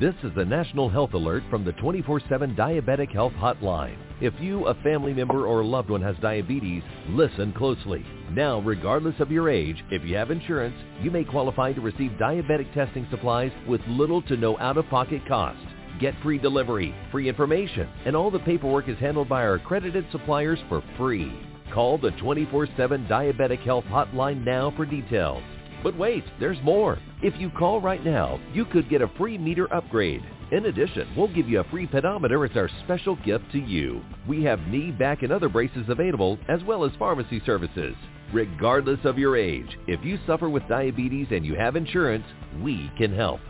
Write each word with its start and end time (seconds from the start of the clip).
This 0.00 0.14
is 0.22 0.30
the 0.36 0.44
National 0.44 0.88
Health 0.88 1.12
Alert 1.14 1.42
from 1.50 1.64
the 1.64 1.72
24-7 1.72 2.54
Diabetic 2.54 3.10
Health 3.10 3.32
Hotline. 3.32 3.96
If 4.20 4.32
you, 4.38 4.64
a 4.66 4.74
family 4.84 5.12
member, 5.12 5.44
or 5.44 5.60
a 5.62 5.66
loved 5.66 5.90
one 5.90 6.02
has 6.02 6.14
diabetes, 6.22 6.84
listen 7.08 7.52
closely. 7.52 8.06
Now, 8.30 8.60
regardless 8.60 9.16
of 9.18 9.32
your 9.32 9.50
age, 9.50 9.82
if 9.90 10.04
you 10.04 10.14
have 10.14 10.30
insurance, 10.30 10.76
you 11.02 11.10
may 11.10 11.24
qualify 11.24 11.72
to 11.72 11.80
receive 11.80 12.12
diabetic 12.12 12.72
testing 12.74 13.08
supplies 13.10 13.50
with 13.66 13.80
little 13.88 14.22
to 14.22 14.36
no 14.36 14.56
out-of-pocket 14.60 15.22
cost. 15.26 15.58
Get 15.98 16.14
free 16.22 16.38
delivery, 16.38 16.94
free 17.10 17.28
information, 17.28 17.88
and 18.06 18.14
all 18.14 18.30
the 18.30 18.38
paperwork 18.38 18.88
is 18.88 18.98
handled 18.98 19.28
by 19.28 19.42
our 19.42 19.54
accredited 19.54 20.06
suppliers 20.12 20.60
for 20.68 20.80
free. 20.96 21.32
Call 21.74 21.98
the 21.98 22.12
24-7 22.12 23.08
Diabetic 23.08 23.64
Health 23.64 23.84
Hotline 23.86 24.44
now 24.44 24.72
for 24.76 24.86
details. 24.86 25.42
But 25.82 25.96
wait, 25.96 26.24
there's 26.40 26.62
more. 26.62 26.98
If 27.22 27.34
you 27.38 27.50
call 27.50 27.80
right 27.80 28.04
now, 28.04 28.40
you 28.52 28.64
could 28.64 28.88
get 28.88 29.02
a 29.02 29.08
free 29.16 29.38
meter 29.38 29.72
upgrade. 29.72 30.22
In 30.50 30.66
addition, 30.66 31.08
we'll 31.16 31.32
give 31.32 31.48
you 31.48 31.60
a 31.60 31.64
free 31.64 31.86
pedometer 31.86 32.44
as 32.44 32.56
our 32.56 32.70
special 32.84 33.16
gift 33.16 33.44
to 33.52 33.58
you. 33.58 34.02
We 34.26 34.42
have 34.44 34.66
knee, 34.68 34.90
back, 34.90 35.22
and 35.22 35.32
other 35.32 35.48
braces 35.48 35.86
available, 35.88 36.38
as 36.48 36.64
well 36.64 36.84
as 36.84 36.92
pharmacy 36.98 37.42
services. 37.44 37.94
Regardless 38.32 39.00
of 39.04 39.18
your 39.18 39.36
age, 39.36 39.78
if 39.86 40.04
you 40.04 40.18
suffer 40.26 40.48
with 40.48 40.66
diabetes 40.68 41.28
and 41.30 41.44
you 41.44 41.54
have 41.54 41.76
insurance, 41.76 42.24
we 42.62 42.90
can 42.98 43.14
help. 43.14 43.40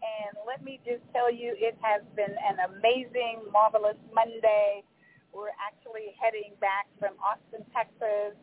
And 0.04 0.36
let 0.46 0.62
me 0.62 0.80
just 0.84 1.00
tell 1.12 1.32
you, 1.32 1.56
it 1.56 1.76
has 1.80 2.02
been 2.14 2.36
an 2.36 2.60
amazing, 2.68 3.40
marvelous 3.50 3.96
Monday. 4.12 4.84
We're 5.32 5.56
actually 5.56 6.12
heading 6.20 6.52
back 6.60 6.86
from 7.00 7.16
Austin, 7.24 7.64
Texas, 7.72 8.36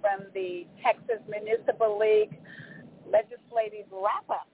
from 0.00 0.30
the 0.32 0.66
Texas 0.78 1.18
Municipal 1.26 1.98
League 1.98 2.38
legislative 3.10 3.90
wrap-up. 3.90 4.46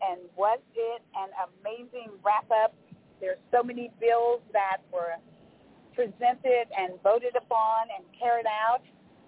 And 0.00 0.20
was 0.36 0.60
it 0.74 1.02
an 1.16 1.30
amazing 1.52 2.16
wrap-up? 2.24 2.72
There's 3.20 3.40
so 3.52 3.62
many 3.62 3.92
bills 4.00 4.40
that 4.52 4.80
were 4.92 5.20
presented 5.94 6.68
and 6.76 6.96
voted 7.02 7.36
upon 7.36 7.92
and 7.92 8.04
carried 8.16 8.48
out 8.48 8.84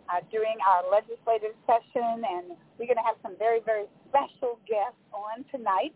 uh, 0.09 0.25
during 0.31 0.57
our 0.65 0.89
legislative 0.89 1.53
session. 1.69 2.25
And 2.25 2.57
we're 2.81 2.89
going 2.89 3.01
to 3.01 3.09
have 3.09 3.21
some 3.23 3.37
very, 3.37 3.61
very 3.61 3.85
special 4.09 4.57
guests 4.65 5.01
on 5.13 5.45
tonight 5.53 5.93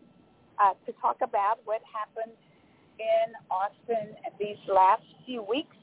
uh, 0.59 0.73
to 0.85 0.91
talk 1.01 1.17
about 1.21 1.59
what 1.65 1.81
happened 1.85 2.35
in 2.99 3.33
Austin 3.49 4.15
these 4.39 4.59
last 4.67 5.03
few 5.25 5.41
weeks. 5.43 5.75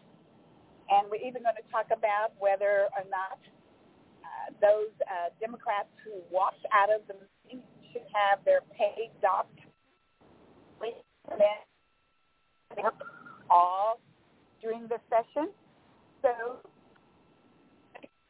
And 0.91 1.06
we're 1.10 1.22
even 1.22 1.42
going 1.42 1.58
to 1.58 1.69
talk 1.70 1.86
about 1.94 2.34
whether 2.38 2.91
or 2.98 3.04
not 3.10 3.38
uh, 4.22 4.50
those 4.60 4.91
uh, 5.06 5.31
Democrats 5.41 5.91
who 6.04 6.19
walked 6.31 6.64
out 6.75 6.91
of 6.91 7.06
the 7.06 7.14
meeting 7.47 7.62
should 7.92 8.06
have 8.12 8.44
their 8.44 8.60
pay 8.76 9.10
docked. 9.22 9.60
All 13.50 14.00
during 14.62 14.87
the 14.87 14.98
session. 15.10 15.50
So 16.22 16.62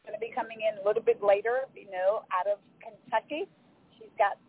going 0.06 0.18
to 0.18 0.20
be 0.20 0.32
coming 0.34 0.58
in 0.64 0.80
a 0.80 0.84
little 0.86 1.02
bit 1.02 1.22
later, 1.22 1.70
you 1.76 1.90
know, 1.90 2.24
out 2.34 2.50
of 2.50 2.58
Kentucky. 2.82 3.46
She's 3.94 4.10
got 4.18 4.40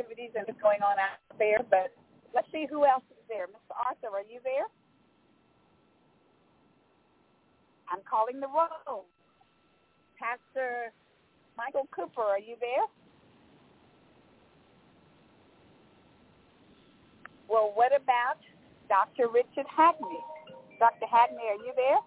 activities 0.00 0.30
and 0.34 0.46
what's 0.46 0.60
going 0.62 0.80
on 0.82 0.96
out 0.96 1.20
there, 1.38 1.60
but 1.68 1.92
let's 2.34 2.48
see 2.52 2.66
who 2.68 2.84
else 2.84 3.04
is 3.10 3.24
there. 3.28 3.46
Mr. 3.46 3.76
Arthur, 3.76 4.16
are 4.16 4.24
you 4.24 4.40
there? 4.42 4.64
I'm 7.92 8.00
calling 8.08 8.40
the 8.40 8.48
roll. 8.48 9.04
Pastor 10.18 10.92
Michael 11.56 11.88
Cooper, 11.92 12.22
are 12.22 12.38
you 12.38 12.56
there? 12.60 12.86
Well, 17.48 17.72
what 17.74 17.92
about 17.94 18.38
Dr. 18.88 19.28
Richard 19.28 19.66
Hackney? 19.68 20.22
Dr. 20.78 21.06
Hackney, 21.10 21.44
are 21.50 21.60
you 21.60 21.72
there? 21.74 21.98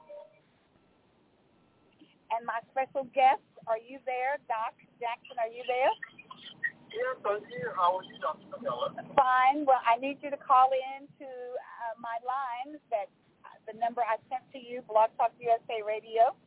And 2.34 2.46
my 2.48 2.58
special 2.72 3.06
guest, 3.14 3.44
are 3.68 3.78
you 3.78 4.00
there? 4.06 4.40
Doc 4.48 4.74
Jackson, 4.98 5.38
are 5.38 5.52
you 5.52 5.62
there? 5.68 5.94
Fine. 9.18 9.66
Well, 9.66 9.82
I 9.82 9.98
need 9.98 10.22
you 10.22 10.30
to 10.30 10.38
call 10.38 10.70
in 10.74 11.10
to 11.20 11.28
uh, 11.28 11.94
my 11.98 12.18
line 12.22 12.78
that 12.94 13.10
uh, 13.44 13.58
the 13.66 13.76
number 13.78 14.02
I 14.06 14.22
sent 14.30 14.46
to 14.54 14.60
you, 14.62 14.86
Blog 14.86 15.10
Talk 15.18 15.34
USA 15.42 15.82
Radio. 15.82 16.38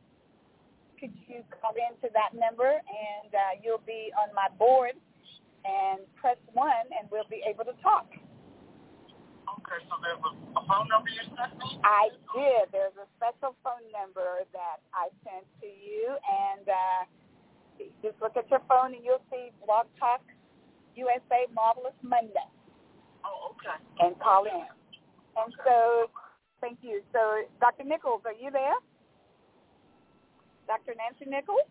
Could 0.99 1.13
you 1.29 1.45
call 1.53 1.77
in 1.77 1.93
to 2.01 2.09
that 2.17 2.33
number 2.33 2.73
and 2.73 3.29
uh, 3.29 3.61
you'll 3.61 3.85
be 3.85 4.09
on 4.17 4.33
my 4.33 4.49
board 4.57 4.97
and 5.67 6.01
press 6.15 6.39
one 6.53 6.87
and 6.95 7.05
we'll 7.11 7.29
be 7.29 7.43
able 7.45 7.65
to 7.65 7.75
talk. 7.83 8.07
Okay, 9.47 9.79
so 9.87 9.95
there's 9.99 10.21
a, 10.23 10.31
a 10.59 10.63
phone 10.63 10.87
number 10.89 11.11
you 11.11 11.23
sent 11.35 11.53
me? 11.59 11.79
I 11.83 12.09
did. 12.35 12.71
There's 12.71 12.95
a 12.97 13.07
special 13.19 13.55
phone 13.63 13.85
number 13.91 14.43
that 14.55 14.79
I 14.95 15.11
sent 15.23 15.45
to 15.61 15.69
you 15.69 16.17
and 16.17 16.65
uh, 16.67 17.01
just 18.01 18.17
look 18.21 18.35
at 18.35 18.49
your 18.49 18.63
phone 18.67 18.95
and 18.95 19.03
you'll 19.03 19.23
see 19.31 19.51
Blog 19.63 19.87
Talk 19.99 20.23
USA 20.97 21.45
Marvelous 21.53 21.95
Monday. 22.01 22.49
Oh, 23.23 23.53
okay. 23.53 23.77
And 24.01 24.17
call 24.19 24.45
in. 24.45 24.65
And 25.37 25.53
so, 25.61 26.09
thank 26.61 26.79
you. 26.81 27.01
So, 27.13 27.45
Dr. 27.61 27.85
Nichols, 27.85 28.25
are 28.25 28.33
you 28.33 28.49
there? 28.49 28.81
Dr. 30.65 30.97
Nancy 30.97 31.29
Nichols? 31.29 31.69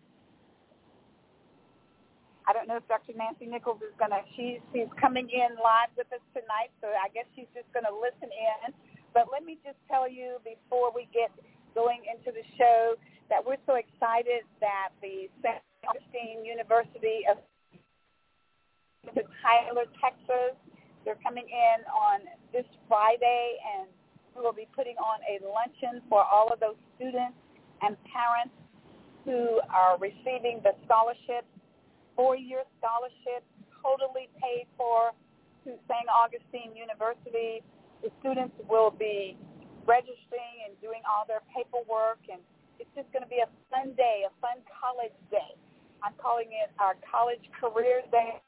I 2.47 2.55
don't 2.55 2.65
know 2.71 2.79
if 2.79 2.87
Dr. 2.87 3.11
Nancy 3.11 3.43
Nichols 3.43 3.83
is 3.83 3.91
going 3.99 4.15
to, 4.15 4.23
she's, 4.39 4.63
she's 4.71 4.87
coming 4.95 5.27
in 5.27 5.59
live 5.59 5.91
with 5.99 6.07
us 6.15 6.23
tonight, 6.31 6.71
so 6.79 6.87
I 6.87 7.11
guess 7.11 7.27
she's 7.35 7.51
just 7.51 7.67
going 7.75 7.83
to 7.83 7.91
listen 7.91 8.31
in. 8.31 8.71
But 9.11 9.27
let 9.27 9.43
me 9.43 9.59
just 9.67 9.75
tell 9.91 10.07
you 10.07 10.39
before 10.47 10.95
we 10.95 11.11
get 11.11 11.27
going 11.75 12.07
into 12.07 12.31
the 12.31 12.47
show 12.55 12.95
that 13.27 13.43
we're 13.43 13.59
so 13.67 13.75
excited 13.75 14.47
that 14.63 14.95
the 15.03 15.27
St. 15.43 15.59
Augustine 15.83 16.47
University 16.47 17.27
of 17.27 17.43
Tyler, 19.15 19.85
Texas. 20.01 20.55
They're 21.05 21.19
coming 21.23 21.47
in 21.47 21.79
on 21.87 22.27
this 22.51 22.67
Friday, 22.87 23.57
and 23.63 23.87
we 24.35 24.43
will 24.43 24.55
be 24.55 24.67
putting 24.75 24.97
on 24.97 25.19
a 25.23 25.39
luncheon 25.47 26.03
for 26.09 26.23
all 26.23 26.51
of 26.51 26.59
those 26.59 26.77
students 26.95 27.37
and 27.81 27.95
parents 28.11 28.55
who 29.23 29.59
are 29.71 29.97
receiving 29.99 30.59
the 30.63 30.75
scholarship, 30.83 31.47
four-year 32.15 32.63
scholarship, 32.79 33.43
totally 33.83 34.27
paid 34.41 34.67
for 34.75 35.11
to 35.63 35.75
St. 35.87 36.07
Augustine 36.07 36.71
University. 36.75 37.63
The 38.03 38.11
students 38.19 38.55
will 38.71 38.91
be 38.91 39.35
registering 39.83 40.67
and 40.67 40.75
doing 40.79 41.03
all 41.07 41.27
their 41.27 41.43
paperwork, 41.51 42.23
and 42.31 42.39
it's 42.79 42.91
just 42.95 43.11
going 43.11 43.23
to 43.23 43.31
be 43.31 43.43
a 43.43 43.49
fun 43.71 43.95
day, 43.95 44.23
a 44.27 44.31
fun 44.39 44.63
college 44.71 45.15
day. 45.31 45.55
I'm 46.03 46.13
calling 46.21 46.51
it 46.53 46.71
our 46.79 46.95
College 47.03 47.43
Career 47.57 48.05
Day, 48.11 48.39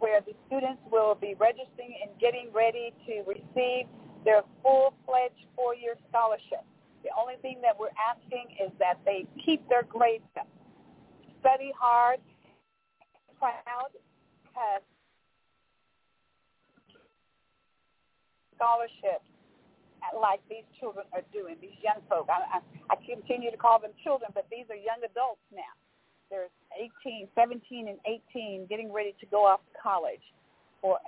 where 0.00 0.20
the 0.20 0.32
students 0.46 0.82
will 0.90 1.14
be 1.14 1.36
registering 1.38 1.94
and 2.02 2.10
getting 2.18 2.50
ready 2.52 2.92
to 3.06 3.22
receive 3.28 3.86
their 4.24 4.42
full-fledged 4.62 5.46
four-year 5.54 5.94
scholarship. 6.08 6.64
The 7.04 7.10
only 7.16 7.36
thing 7.40 7.60
that 7.62 7.78
we're 7.78 7.94
asking 7.96 8.56
is 8.60 8.72
that 8.78 9.00
they 9.04 9.24
keep 9.44 9.66
their 9.68 9.84
grades 9.84 10.24
up, 10.36 10.48
study 11.40 11.72
hard, 11.78 12.20
proud, 13.38 13.92
because 14.44 14.84
scholarships 18.56 19.24
like 20.20 20.40
these 20.48 20.64
children 20.78 21.06
are 21.12 21.24
doing, 21.32 21.56
these 21.60 21.76
young 21.80 22.00
folk. 22.08 22.28
I, 22.28 22.58
I, 22.58 22.60
I 22.92 22.96
continue 23.00 23.50
to 23.50 23.56
call 23.56 23.80
them 23.80 23.92
children, 24.04 24.30
but 24.34 24.46
these 24.50 24.68
are 24.68 24.76
young 24.76 25.00
adults 25.04 25.44
now. 25.52 25.72
They're 26.30 26.48
18, 27.04 27.28
17, 27.34 27.88
and 27.88 27.98
18, 28.34 28.66
getting 28.68 28.92
ready 28.92 29.14
to 29.20 29.26
go 29.26 29.46
off 29.46 29.60
to 29.72 29.78
college. 29.82 30.22
Or 30.82 30.98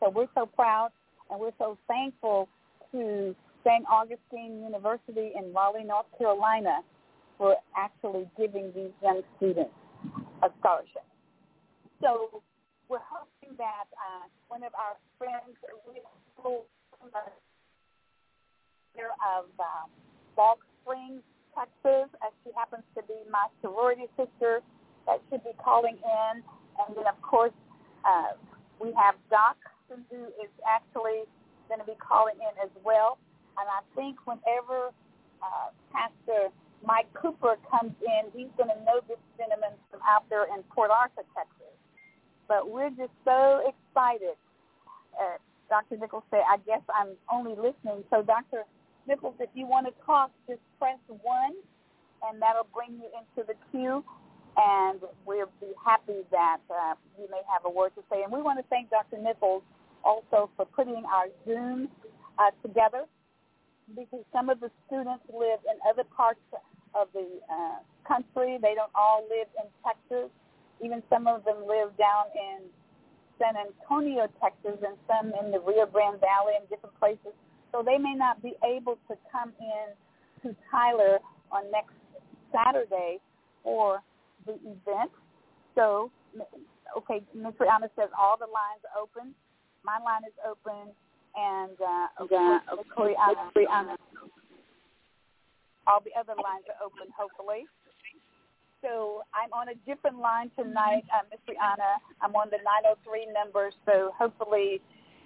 so 0.00 0.10
we're 0.10 0.28
so 0.34 0.46
proud 0.46 0.90
and 1.30 1.40
we're 1.40 1.56
so 1.58 1.78
thankful 1.88 2.48
to 2.92 3.34
St. 3.64 3.84
Augustine 3.90 4.62
University 4.62 5.32
in 5.36 5.52
Raleigh, 5.52 5.84
North 5.84 6.06
Carolina, 6.18 6.80
for 7.38 7.56
actually 7.76 8.28
giving 8.36 8.72
these 8.74 8.92
young 9.02 9.22
students 9.36 9.72
a 10.42 10.48
scholarship. 10.60 11.04
So 12.02 12.42
we're 12.88 13.04
hoping 13.04 13.56
that 13.56 13.86
uh, 13.92 14.26
one 14.48 14.62
of 14.62 14.72
our 14.74 14.96
friends, 15.18 15.56
here 18.94 19.10
of 19.36 19.44
um, 19.60 19.88
Balch 20.36 20.58
Springs, 20.82 21.22
Texas, 21.60 22.08
as 22.24 22.32
she 22.42 22.50
happens 22.56 22.82
to 22.96 23.04
be 23.04 23.20
my 23.28 23.44
sorority 23.60 24.08
sister, 24.16 24.64
that 25.06 25.20
should 25.28 25.44
be 25.44 25.52
calling 25.60 26.00
in. 26.00 26.34
And 26.80 26.96
then, 26.96 27.04
of 27.04 27.20
course, 27.20 27.52
uh, 28.08 28.32
we 28.80 28.96
have 28.96 29.14
Doc, 29.28 29.60
who 29.88 30.24
is 30.40 30.48
actually 30.64 31.28
going 31.68 31.80
to 31.80 31.86
be 31.86 31.98
calling 32.00 32.40
in 32.40 32.54
as 32.64 32.72
well. 32.80 33.18
And 33.60 33.68
I 33.68 33.84
think 33.92 34.16
whenever 34.24 34.88
uh, 35.44 35.68
Pastor 35.92 36.48
Mike 36.80 37.12
Cooper 37.12 37.60
comes 37.68 37.92
in, 38.00 38.32
he's 38.32 38.48
going 38.56 38.72
to 38.72 38.80
know 38.88 39.04
this 39.04 39.20
gentleman 39.36 39.76
from 39.90 40.00
out 40.08 40.24
there 40.30 40.48
in 40.48 40.62
Port 40.72 40.90
Arthur, 40.90 41.28
Texas. 41.36 41.76
But 42.48 42.70
we're 42.70 42.90
just 42.90 43.12
so 43.24 43.60
excited. 43.68 44.40
Uh, 45.12 45.36
Dr. 45.68 45.98
Nichols 45.98 46.24
said, 46.30 46.42
I 46.48 46.56
guess 46.66 46.82
I'm 46.88 47.14
only 47.30 47.54
listening. 47.54 48.02
So 48.10 48.22
Dr. 48.22 48.64
Nichols, 49.06 49.34
if 49.40 49.50
you 49.54 49.66
want 49.66 49.86
to 49.86 49.92
talk, 50.04 50.30
just 50.48 50.60
press 50.78 50.98
1, 51.08 51.52
and 52.28 52.42
that'll 52.42 52.68
bring 52.74 52.98
you 52.98 53.08
into 53.16 53.46
the 53.46 53.54
queue. 53.70 54.04
And 54.56 55.00
we'll 55.24 55.50
be 55.60 55.72
happy 55.84 56.26
that 56.32 56.58
uh, 56.68 56.94
you 57.18 57.28
may 57.30 57.40
have 57.52 57.64
a 57.64 57.70
word 57.70 57.92
to 57.96 58.02
say. 58.10 58.22
And 58.24 58.32
we 58.32 58.42
want 58.42 58.58
to 58.58 58.64
thank 58.68 58.90
Dr. 58.90 59.18
Nichols 59.22 59.62
also 60.04 60.50
for 60.56 60.66
putting 60.66 61.04
our 61.06 61.26
Zoom 61.46 61.88
uh, 62.38 62.50
together 62.62 63.04
because 63.96 64.24
some 64.32 64.50
of 64.50 64.60
the 64.60 64.70
students 64.86 65.24
live 65.32 65.60
in 65.66 65.78
other 65.88 66.04
parts 66.04 66.40
of 66.94 67.08
the 67.12 67.26
uh, 67.50 67.78
country. 68.06 68.58
They 68.60 68.74
don't 68.74 68.92
all 68.94 69.24
live 69.30 69.48
in 69.58 69.66
Texas. 69.84 70.30
Even 70.84 71.02
some 71.10 71.26
of 71.26 71.44
them 71.44 71.66
live 71.66 71.96
down 71.96 72.32
in 72.34 72.66
San 73.38 73.54
Antonio, 73.56 74.28
Texas, 74.40 74.78
and 74.84 74.96
some 75.08 75.32
in 75.44 75.50
the 75.50 75.60
Rio 75.60 75.86
Grande 75.86 76.20
Valley 76.20 76.54
and 76.58 76.68
different 76.68 76.98
places. 76.98 77.34
So 77.72 77.82
they 77.84 77.98
may 77.98 78.14
not 78.14 78.42
be 78.42 78.54
able 78.64 78.98
to 79.08 79.16
come 79.30 79.52
in 79.60 79.94
to 80.42 80.56
Tyler 80.70 81.18
on 81.52 81.70
next 81.70 81.94
Saturday 82.52 83.18
for 83.62 84.02
the 84.46 84.54
event. 84.54 85.10
So, 85.74 86.10
okay, 86.96 87.22
Ms. 87.34 87.54
Rihanna 87.60 87.90
says 87.96 88.10
all 88.18 88.36
the 88.38 88.50
lines 88.50 88.82
are 88.90 89.02
open. 89.02 89.34
My 89.84 89.98
line 90.02 90.22
is 90.26 90.34
open, 90.44 90.92
and 91.36 91.76
uh, 91.80 92.24
okay, 92.24 92.58
okay, 92.72 93.14
Rihanna, 93.14 93.52
Rihanna. 93.56 93.96
all 95.86 96.00
the 96.04 96.12
other 96.18 96.34
lines 96.36 96.64
are 96.68 96.84
open, 96.84 97.08
hopefully. 97.16 97.64
So 98.82 99.22
I'm 99.36 99.52
on 99.52 99.68
a 99.68 99.76
different 99.84 100.18
line 100.18 100.50
tonight, 100.56 101.04
uh, 101.12 101.24
Ms. 101.30 101.40
Rihanna. 101.48 102.00
I'm 102.20 102.34
on 102.34 102.48
the 102.50 102.58
903 102.64 103.28
number, 103.32 103.70
so 103.86 104.12
hopefully 104.18 104.80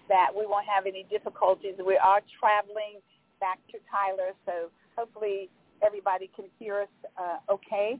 that 0.08 0.28
we 0.36 0.46
won't 0.46 0.66
have 0.66 0.86
any 0.86 1.04
difficulties. 1.10 1.74
We 1.84 1.96
are 1.96 2.20
traveling 2.38 3.00
back 3.40 3.58
to 3.72 3.78
Tyler, 3.90 4.32
so 4.46 4.70
hopefully 4.96 5.48
everybody 5.84 6.30
can 6.34 6.46
hear 6.58 6.82
us 6.82 6.94
uh, 7.18 7.52
okay 7.52 7.98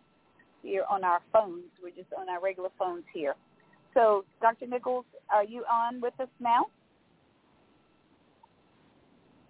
here 0.62 0.84
on 0.90 1.04
our 1.04 1.20
phones. 1.32 1.64
We're 1.82 1.90
just 1.90 2.12
on 2.16 2.28
our 2.28 2.40
regular 2.40 2.70
phones 2.78 3.04
here. 3.12 3.34
So, 3.92 4.24
Dr. 4.40 4.66
Nichols, 4.66 5.04
are 5.30 5.44
you 5.44 5.64
on 5.70 6.00
with 6.00 6.18
us 6.18 6.28
now? 6.40 6.66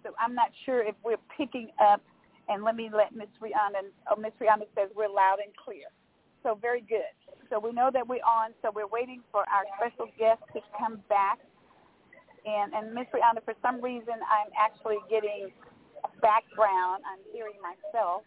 So 0.03 0.13
I'm 0.19 0.35
not 0.35 0.51
sure 0.65 0.83
if 0.83 0.95
we're 1.03 1.23
picking 1.35 1.69
up 1.81 2.01
and 2.47 2.63
let 2.63 2.75
me 2.75 2.91
let 2.93 3.15
Ms. 3.15 3.27
Rihanna, 3.41 3.89
oh, 4.11 4.21
Ms. 4.21 4.33
Rihanna 4.39 4.69
says 4.75 4.89
we're 4.95 5.09
loud 5.09 5.37
and 5.43 5.51
clear. 5.57 5.89
So 6.43 6.57
very 6.61 6.81
good. 6.81 7.09
So 7.49 7.59
we 7.59 7.71
know 7.71 7.89
that 7.91 8.07
we're 8.07 8.21
on, 8.21 8.51
so 8.61 8.71
we're 8.73 8.87
waiting 8.87 9.21
for 9.31 9.41
our 9.49 9.65
special 9.77 10.11
guest 10.19 10.41
to 10.53 10.61
come 10.77 11.01
back. 11.09 11.39
And, 12.45 12.73
and 12.73 12.93
Ms. 12.93 13.07
Rihanna, 13.09 13.43
for 13.43 13.55
some 13.61 13.81
reason, 13.81 14.21
I'm 14.21 14.53
actually 14.53 15.01
getting 15.09 15.49
background. 16.21 17.01
I'm 17.09 17.21
hearing 17.33 17.57
myself 17.57 18.23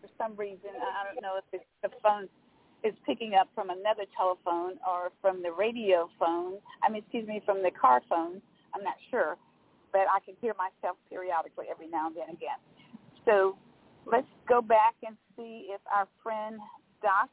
for 0.00 0.08
some 0.16 0.36
reason. 0.36 0.72
I 0.72 1.04
don't 1.04 1.20
know 1.20 1.36
if 1.36 1.44
it's 1.52 1.68
the 1.82 1.90
phone 2.02 2.28
is 2.84 2.94
picking 3.04 3.34
up 3.34 3.48
from 3.54 3.70
another 3.70 4.06
telephone 4.16 4.78
or 4.86 5.10
from 5.20 5.42
the 5.42 5.50
radio 5.50 6.08
phone. 6.18 6.62
I 6.82 6.88
mean, 6.88 7.02
excuse 7.02 7.26
me, 7.26 7.42
from 7.44 7.62
the 7.62 7.70
car 7.70 8.00
phone. 8.08 8.40
I'm 8.74 8.84
not 8.84 8.96
sure, 9.10 9.36
but 9.92 10.06
I 10.08 10.20
can 10.24 10.34
hear 10.40 10.54
myself 10.54 10.96
periodically 11.10 11.66
every 11.70 11.88
now 11.88 12.06
and 12.06 12.16
then 12.16 12.30
again. 12.30 12.60
So 13.24 13.56
let's 14.06 14.28
go 14.48 14.62
back 14.62 14.94
and 15.04 15.16
see 15.36 15.68
if 15.74 15.80
our 15.92 16.06
friend 16.22 16.60
Doc 17.02 17.28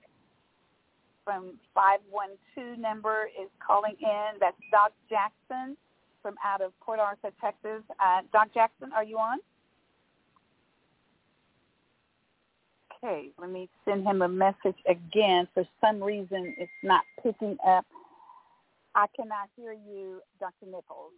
from 1.24 1.60
512 1.74 2.80
number 2.80 3.30
is 3.40 3.50
calling 3.66 3.96
in. 4.02 4.40
That's 4.40 4.58
Doc 4.72 4.94
Jackson 5.10 5.78
from 6.25 6.33
out 6.44 6.60
of 6.60 6.72
Port 6.80 6.98
Arthur, 6.98 7.30
Texas. 7.39 7.83
Uh, 8.04 8.22
Doc 8.33 8.48
Jackson, 8.51 8.92
are 8.95 9.04
you 9.04 9.19
on? 9.19 9.38
Okay, 12.98 13.30
let 13.39 13.51
me 13.51 13.69
send 13.88 14.07
him 14.07 14.24
a 14.24 14.27
message 14.27 14.77
again. 14.89 15.48
For 15.54 15.68
some 15.80 16.01
reason, 16.01 16.56
it's 16.57 16.72
not 16.81 17.04
picking 17.22 17.57
up. 17.63 17.86
I 18.95 19.06
cannot 19.16 19.50
hear 19.56 19.74
you, 19.74 20.19
Dr. 20.39 20.66
Nichols. 20.66 21.13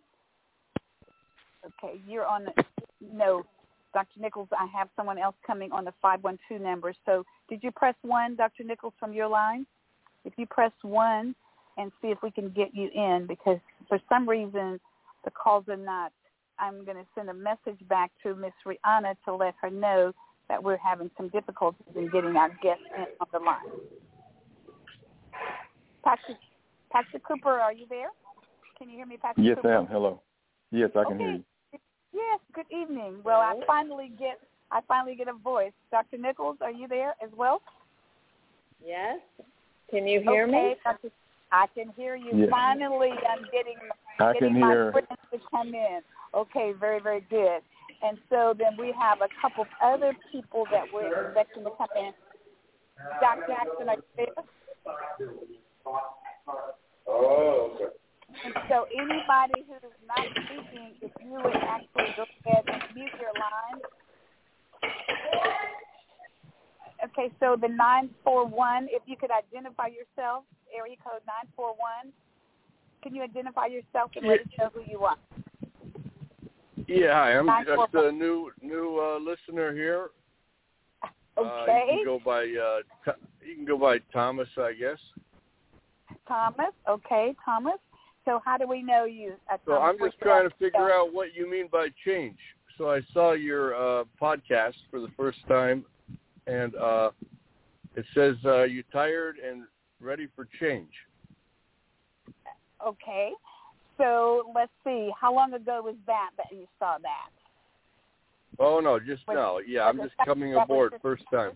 Okay, 1.65 2.01
you're 2.05 2.25
on 2.25 2.43
the, 2.43 2.65
no, 3.13 3.45
Dr. 3.93 4.19
Nichols, 4.19 4.49
I 4.51 4.67
have 4.77 4.89
someone 4.97 5.17
else 5.17 5.35
coming 5.45 5.71
on 5.71 5.85
the 5.85 5.93
512 6.01 6.61
number. 6.61 6.93
So 7.05 7.23
did 7.47 7.63
you 7.63 7.71
press 7.71 7.95
1, 8.01 8.35
Dr. 8.35 8.65
Nichols, 8.65 8.93
from 8.99 9.13
your 9.13 9.29
line? 9.29 9.65
If 10.25 10.33
you 10.35 10.45
press 10.47 10.73
1 10.81 11.33
and 11.77 11.91
see 12.01 12.09
if 12.09 12.17
we 12.21 12.29
can 12.29 12.49
get 12.49 12.75
you 12.75 12.89
in 12.93 13.25
because 13.25 13.59
for 13.87 13.99
some 14.09 14.27
reason 14.27 14.81
the 15.27 15.31
calls 15.31 15.65
are 15.67 15.75
not, 15.75 16.13
I'm 16.57 16.85
going 16.85 16.95
to 16.95 17.05
send 17.13 17.29
a 17.29 17.33
message 17.33 17.85
back 17.89 18.11
to 18.23 18.33
Miss 18.33 18.53
Rihanna 18.65 19.15
to 19.25 19.35
let 19.35 19.55
her 19.61 19.69
know 19.69 20.13
that 20.47 20.63
we're 20.63 20.77
having 20.77 21.11
some 21.17 21.27
difficulties 21.29 21.85
in 21.97 22.09
getting 22.11 22.37
our 22.37 22.47
guests 22.63 22.85
in 22.95 23.05
on 23.19 23.27
the 23.33 23.39
line. 23.39 23.57
Pastor, 26.01 26.39
Pastor 26.89 27.19
Cooper, 27.19 27.59
are 27.59 27.73
you 27.73 27.85
there? 27.89 28.07
Can 28.77 28.89
you 28.89 28.95
hear 28.95 29.05
me, 29.05 29.17
Pastor 29.17 29.41
yes, 29.41 29.57
Cooper? 29.57 29.67
ma'am. 29.67 29.87
Hello. 29.91 30.21
Yes, 30.71 30.91
I 30.95 31.03
can 31.03 31.15
okay. 31.15 31.17
hear 31.17 31.31
you. 31.33 31.43
Yes, 32.13 32.39
good 32.53 32.65
evening. 32.71 33.17
Well, 33.25 33.41
I 33.41 33.59
finally 33.67 34.13
get 34.17 34.39
I 34.71 34.79
finally 34.87 35.15
get 35.15 35.27
a 35.27 35.33
voice. 35.33 35.73
Dr. 35.91 36.17
Nichols, 36.17 36.57
are 36.61 36.71
you 36.71 36.87
there 36.87 37.15
as 37.21 37.29
well? 37.35 37.61
Yes. 38.85 39.19
Can 39.89 40.07
you 40.07 40.21
hear 40.21 40.43
okay, 40.43 40.51
me? 40.51 40.75
Dr. 41.51 41.55
I 41.55 41.67
can 41.73 41.93
hear 41.95 42.15
you. 42.15 42.31
Yes. 42.33 42.49
Finally, 42.49 43.11
I'm 43.29 43.43
getting 43.51 43.77
I 44.19 44.33
getting 44.33 44.53
can 44.53 44.59
my 44.59 44.67
hear. 44.67 44.91
friends 44.91 45.07
to 45.31 45.39
come 45.51 45.73
in. 45.73 45.99
Okay, 46.33 46.73
very 46.79 47.01
very 47.01 47.21
good. 47.29 47.61
And 48.03 48.17
so 48.29 48.53
then 48.57 48.77
we 48.77 48.93
have 48.99 49.19
a 49.21 49.29
couple 49.41 49.63
of 49.63 49.69
other 49.81 50.13
people 50.31 50.65
that 50.71 50.85
we're 50.93 51.27
expecting 51.27 51.63
to 51.63 51.71
come 51.77 51.87
in. 51.97 52.11
Doc 53.21 53.39
Jackson, 53.47 53.89
are 53.89 53.95
you 53.95 54.03
there? 54.15 54.27
Oh, 57.07 57.71
okay. 57.75 57.93
And 58.45 58.53
so 58.69 58.85
anybody 58.93 59.65
who's 59.65 59.91
not 60.07 60.27
speaking, 60.45 60.93
if 61.01 61.11
you 61.23 61.31
would 61.31 61.55
actually 61.55 62.13
go 62.15 62.25
ahead 62.45 62.63
and 62.67 62.83
mute 62.95 63.11
your 63.19 63.33
line. 63.33 63.81
Okay, 67.05 67.33
so 67.39 67.55
the 67.59 67.67
941, 67.67 68.87
if 68.91 69.01
you 69.05 69.15
could 69.17 69.31
identify 69.31 69.87
yourself, 69.87 70.43
area 70.75 70.95
code 71.03 71.21
941. 71.55 72.11
Can 73.03 73.15
you 73.15 73.23
identify 73.23 73.67
yourself 73.67 74.11
and 74.15 74.27
let 74.27 74.41
us 74.41 74.47
know 74.57 74.69
who 74.73 74.81
you 74.89 75.03
are? 75.03 75.17
Yeah, 76.87 77.13
hi. 77.13 77.37
I'm 77.37 77.47
just 77.65 77.93
a 77.93 78.11
new 78.11 78.51
new 78.61 78.99
uh, 78.99 79.19
listener 79.19 79.73
here. 79.73 80.09
Uh, 81.03 81.07
Okay, 81.39 81.85
you 81.91 81.97
can 81.97 82.05
go 82.05 82.19
by 82.23 82.41
uh, 82.41 83.13
you 83.45 83.55
can 83.55 83.65
go 83.65 83.77
by 83.77 83.99
Thomas, 84.11 84.47
I 84.57 84.73
guess. 84.73 84.97
Thomas. 86.27 86.73
Okay, 86.89 87.35
Thomas. 87.45 87.77
So 88.25 88.41
how 88.43 88.57
do 88.57 88.67
we 88.67 88.81
know 88.81 89.05
you? 89.05 89.33
Uh, 89.51 89.57
So 89.65 89.73
Thomas? 89.73 89.95
I'm 90.01 90.07
just 90.07 90.19
trying 90.19 90.49
to 90.49 90.55
figure 90.57 90.91
out 90.91 91.13
what 91.13 91.33
you 91.35 91.49
mean 91.49 91.67
by 91.71 91.89
change. 92.05 92.37
so 92.77 92.89
I 92.89 93.01
saw 93.13 93.33
your 93.33 93.75
uh, 93.75 94.03
podcast 94.21 94.75
for 94.89 94.99
the 94.99 95.09
first 95.15 95.39
time, 95.47 95.85
and 96.47 96.75
uh, 96.75 97.11
it 97.95 98.05
says 98.13 98.35
uh, 98.45 98.63
you 98.63 98.83
tired 98.91 99.37
and 99.37 99.63
ready 100.01 100.27
for 100.35 100.47
change. 100.59 100.91
Okay. 102.85 103.31
So 103.97 104.51
let's 104.53 104.71
see. 104.83 105.09
How 105.19 105.33
long 105.33 105.53
ago 105.53 105.81
was 105.83 105.95
that 106.05 106.29
that 106.37 106.47
you 106.51 106.67
saw 106.79 106.97
that? 107.01 107.29
Oh 108.59 108.79
no, 108.79 108.99
just 108.99 109.27
Was- 109.27 109.35
now. 109.35 109.57
Yeah, 109.59 109.85
I'm 109.85 109.97
just 109.97 110.15
coming 110.25 110.55
aboard 110.55 110.93
first 111.01 111.23
time. 111.31 111.53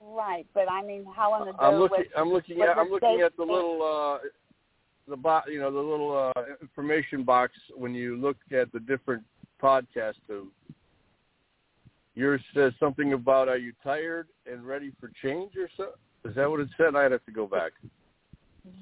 Right, 0.00 0.46
but 0.52 0.70
I 0.70 0.82
mean, 0.82 1.06
how 1.16 1.30
long 1.30 1.48
ago 1.48 1.56
I'm 1.58 1.76
looking. 1.76 1.98
was? 1.98 2.06
I'm 2.16 2.30
looking 2.30 2.60
at. 2.60 2.74
the 2.74 2.80
I'm 2.80 2.90
looking 2.90 3.22
at 3.24 3.36
the 3.36 3.42
little. 3.42 3.82
Uh, 3.82 4.28
the 5.08 5.16
bo- 5.16 5.42
you 5.48 5.60
know, 5.60 5.70
the 5.70 5.78
little 5.78 6.32
uh, 6.36 6.42
information 6.60 7.24
box 7.24 7.52
when 7.74 7.94
you 7.94 8.16
look 8.16 8.36
at 8.52 8.72
the 8.72 8.80
different 8.80 9.22
podcasts. 9.62 10.28
Of 10.28 10.46
yours 12.14 12.40
says 12.54 12.72
something 12.78 13.12
about 13.12 13.48
are 13.48 13.58
you 13.58 13.72
tired 13.82 14.28
and 14.50 14.66
ready 14.66 14.92
for 15.00 15.10
change 15.22 15.52
or 15.56 15.68
so? 15.76 15.90
Is 16.24 16.34
that 16.36 16.50
what 16.50 16.60
it 16.60 16.68
said? 16.76 16.96
I'd 16.96 17.12
have 17.12 17.24
to 17.26 17.32
go 17.32 17.46
back. 17.46 17.72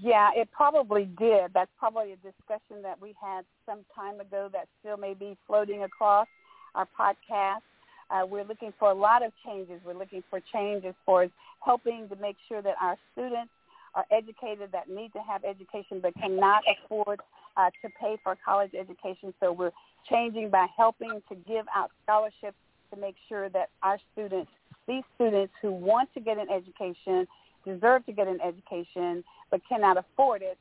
Yeah, 0.00 0.30
it 0.34 0.48
probably 0.52 1.06
did. 1.18 1.50
That's 1.54 1.70
probably 1.78 2.12
a 2.12 2.16
discussion 2.16 2.82
that 2.82 3.00
we 3.00 3.14
had 3.20 3.44
some 3.66 3.80
time 3.94 4.20
ago 4.20 4.48
that 4.52 4.68
still 4.80 4.96
may 4.96 5.14
be 5.14 5.36
floating 5.46 5.82
across 5.82 6.28
our 6.74 6.86
podcast. 6.98 7.62
Uh, 8.10 8.26
we're 8.26 8.44
looking 8.44 8.72
for 8.78 8.90
a 8.90 8.94
lot 8.94 9.24
of 9.24 9.32
changes. 9.44 9.80
We're 9.84 9.98
looking 9.98 10.22
for 10.30 10.40
change 10.52 10.84
as 10.84 10.94
far 11.04 11.24
as 11.24 11.30
helping 11.64 12.08
to 12.10 12.16
make 12.16 12.36
sure 12.48 12.62
that 12.62 12.74
our 12.80 12.96
students 13.12 13.50
are 13.94 14.06
educated 14.10 14.70
that 14.72 14.88
need 14.88 15.12
to 15.12 15.20
have 15.20 15.44
education 15.44 16.00
but 16.00 16.14
cannot 16.14 16.62
afford 16.70 17.20
uh, 17.56 17.70
to 17.82 17.90
pay 18.00 18.16
for 18.22 18.36
college 18.44 18.72
education. 18.78 19.34
So 19.40 19.52
we're 19.52 19.72
changing 20.08 20.50
by 20.50 20.66
helping 20.76 21.22
to 21.28 21.34
give 21.46 21.66
out 21.74 21.90
scholarships 22.04 22.56
to 22.92 23.00
make 23.00 23.16
sure 23.28 23.48
that 23.50 23.70
our 23.82 23.98
students, 24.12 24.50
these 24.86 25.02
students 25.14 25.52
who 25.60 25.72
want 25.72 26.12
to 26.14 26.20
get 26.20 26.38
an 26.38 26.48
education, 26.50 27.26
deserve 27.64 28.04
to 28.06 28.12
get 28.12 28.28
an 28.28 28.40
education, 28.40 29.24
but 29.50 29.60
cannot 29.68 29.96
afford 29.96 30.42
it, 30.42 30.58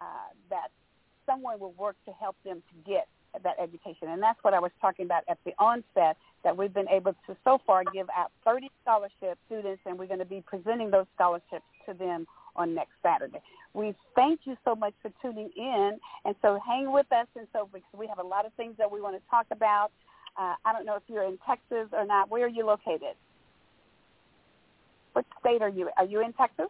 uh, 0.00 0.04
that 0.50 0.68
someone 1.26 1.58
will 1.58 1.72
work 1.72 1.96
to 2.06 2.12
help 2.12 2.36
them 2.44 2.62
to 2.70 2.90
get 2.90 3.08
that 3.42 3.56
education. 3.60 4.08
And 4.08 4.22
that's 4.22 4.38
what 4.42 4.54
I 4.54 4.60
was 4.60 4.70
talking 4.80 5.06
about 5.06 5.24
at 5.28 5.38
the 5.44 5.52
onset, 5.58 6.16
that 6.44 6.56
we've 6.56 6.72
been 6.72 6.88
able 6.88 7.14
to 7.26 7.36
so 7.42 7.58
far 7.66 7.82
give 7.92 8.08
out 8.16 8.30
30 8.44 8.70
scholarship 8.82 9.38
students, 9.46 9.80
and 9.86 9.98
we're 9.98 10.06
going 10.06 10.20
to 10.20 10.24
be 10.24 10.42
presenting 10.46 10.90
those 10.90 11.06
scholarships 11.14 11.64
to 11.86 11.94
them 11.94 12.26
on 12.54 12.74
next 12.74 12.92
Saturday. 13.02 13.40
We 13.72 13.94
thank 14.14 14.40
you 14.44 14.56
so 14.64 14.76
much 14.76 14.94
for 15.02 15.10
tuning 15.20 15.50
in, 15.56 15.98
and 16.24 16.36
so 16.42 16.60
hang 16.64 16.92
with 16.92 17.10
us. 17.12 17.26
And 17.36 17.48
so 17.52 17.68
because 17.72 17.88
we 17.98 18.06
have 18.06 18.18
a 18.18 18.26
lot 18.26 18.46
of 18.46 18.52
things 18.54 18.74
that 18.78 18.90
we 18.90 19.00
want 19.00 19.16
to 19.16 19.22
talk 19.30 19.46
about. 19.50 19.90
Uh, 20.36 20.54
I 20.64 20.72
don't 20.72 20.84
know 20.84 20.96
if 20.96 21.02
you're 21.08 21.24
in 21.24 21.38
Texas 21.46 21.88
or 21.92 22.04
not. 22.04 22.30
Where 22.30 22.44
are 22.44 22.48
you 22.48 22.66
located? 22.66 23.16
What 25.14 25.24
state 25.40 25.62
are 25.62 25.68
you? 25.68 25.88
Are 25.96 26.04
you 26.04 26.20
in 26.20 26.32
Texas? 26.34 26.66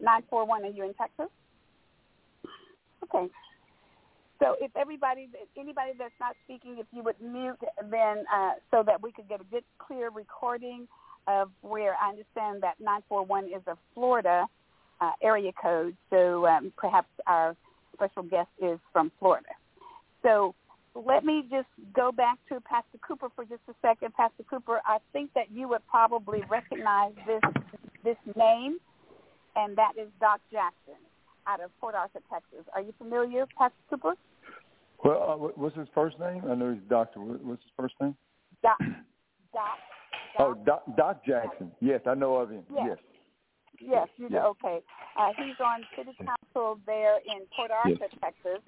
Nine 0.00 0.22
four 0.28 0.44
one. 0.44 0.64
Are 0.64 0.70
you 0.70 0.84
in 0.84 0.94
Texas? 0.94 1.28
Okay. 3.04 3.26
So 4.40 4.54
if 4.60 4.70
everybody, 4.76 5.28
if 5.32 5.48
anybody 5.58 5.92
that's 5.98 6.12
not 6.20 6.36
speaking, 6.44 6.76
if 6.78 6.86
you 6.92 7.02
would 7.02 7.16
mute, 7.20 7.58
then 7.90 8.24
uh, 8.32 8.52
so 8.70 8.82
that 8.84 9.02
we 9.02 9.10
could 9.10 9.28
get 9.28 9.40
a 9.40 9.44
good, 9.44 9.64
clear 9.78 10.10
recording 10.10 10.86
of 11.26 11.50
where 11.62 11.94
I 12.00 12.10
understand 12.10 12.62
that 12.62 12.74
941 12.80 13.46
is 13.46 13.62
a 13.66 13.76
Florida 13.94 14.46
uh, 15.00 15.10
area 15.22 15.50
code. 15.60 15.96
So 16.10 16.46
um, 16.46 16.72
perhaps 16.76 17.08
our 17.26 17.56
special 17.94 18.22
guest 18.22 18.48
is 18.62 18.78
from 18.92 19.10
Florida. 19.18 19.48
So 20.22 20.54
let 21.06 21.24
me 21.24 21.44
just 21.50 21.68
go 21.94 22.10
back 22.12 22.38
to 22.48 22.60
Pastor 22.60 22.98
Cooper 23.06 23.28
for 23.34 23.44
just 23.44 23.62
a 23.68 23.74
second. 23.82 24.14
Pastor 24.14 24.42
Cooper, 24.48 24.80
I 24.86 24.98
think 25.12 25.32
that 25.34 25.50
you 25.50 25.68
would 25.68 25.86
probably 25.86 26.42
recognize 26.50 27.12
this 27.26 27.40
this 28.04 28.16
name, 28.36 28.78
and 29.56 29.76
that 29.76 29.92
is 30.00 30.08
Doc 30.20 30.40
Jackson 30.50 30.94
out 31.46 31.60
of 31.60 31.70
Port 31.80 31.94
Arthur, 31.94 32.20
Texas. 32.30 32.64
Are 32.74 32.80
you 32.82 32.92
familiar, 32.98 33.46
Pastor 33.56 33.76
Cooper? 33.90 34.14
Well, 35.04 35.30
uh, 35.30 35.36
what's 35.60 35.76
his 35.76 35.88
first 35.94 36.18
name? 36.18 36.42
I 36.48 36.54
know 36.54 36.72
he's 36.74 36.82
Doctor. 36.88 37.20
What- 37.20 37.40
What's 37.42 37.62
his 37.62 37.72
first 37.76 37.94
name? 38.00 38.16
Doc. 38.62 38.78
Doc. 39.52 39.78
Oh, 40.38 40.54
Doc, 40.54 40.82
Doc 40.96 41.24
Jackson. 41.24 41.72
Yes, 41.80 42.00
I 42.06 42.14
know 42.14 42.36
of 42.36 42.50
him. 42.50 42.64
Yes. 42.74 42.86
Yes. 42.86 42.98
Yes, 43.80 44.08
you 44.16 44.24
Yes. 44.24 44.32
know. 44.32 44.48
Okay, 44.48 44.82
uh, 45.16 45.32
he's 45.34 45.58
on 45.60 45.86
city 45.96 46.12
council 46.24 46.80
there 46.86 47.18
in 47.18 47.46
Port 47.54 47.70
Arthur, 47.70 48.08
Texas, 48.20 48.60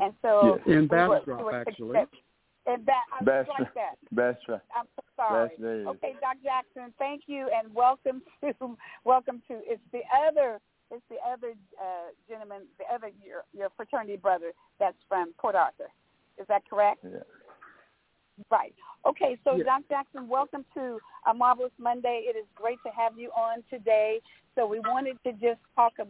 and 0.00 0.14
so 0.22 0.56
Yes. 0.56 0.66
In 0.66 0.80
we 0.82 0.86
Bastrop, 0.88 1.46
we 1.46 1.54
actually. 1.54 2.00
success- 2.00 2.22
And 2.66 2.84
that 2.86 3.04
I 3.12 3.16
was 3.16 3.24
Bastrop. 3.24 3.58
like 3.60 3.74
that. 3.74 3.98
That's. 4.12 4.42
I'm 4.76 4.86
so 4.96 5.02
sorry. 5.16 5.48
That's 5.48 5.60
there 5.60 5.74
it 5.76 5.80
is. 5.82 5.86
Okay, 5.88 6.12
Doc 6.20 6.36
Jackson, 6.42 6.92
thank 6.98 7.22
you, 7.26 7.48
and 7.54 7.74
welcome 7.74 8.22
to 8.44 8.76
welcome 9.04 9.42
to 9.48 9.54
it's 9.64 9.82
the 9.92 10.02
other 10.26 10.60
it's 10.90 11.02
the 11.10 11.16
other 11.26 11.52
uh, 11.80 12.08
gentleman, 12.28 12.62
the 12.78 12.84
other 12.94 13.10
your 13.24 13.44
your 13.56 13.68
fraternity 13.76 14.16
brother 14.16 14.52
that's 14.78 14.96
from 15.08 15.32
Port 15.38 15.54
Arthur. 15.54 15.88
Is 16.38 16.46
that 16.48 16.62
correct? 16.68 17.00
Yeah. 17.04 17.20
Right. 18.50 18.74
Okay, 19.04 19.36
so 19.44 19.56
Yeah. 19.56 19.64
Doc 19.64 19.82
Jackson, 19.88 20.28
welcome 20.28 20.64
to 20.74 20.98
a 21.28 21.34
Marvelous 21.34 21.72
Monday. 21.78 22.22
It 22.24 22.36
is 22.36 22.46
great 22.54 22.78
to 22.86 22.90
have 22.92 23.18
you 23.18 23.30
on 23.30 23.62
today. 23.68 24.20
So 24.54 24.66
we 24.66 24.80
wanted 24.80 25.18
to 25.24 25.32
just 25.32 25.60
talk 25.74 25.92
a, 25.98 26.04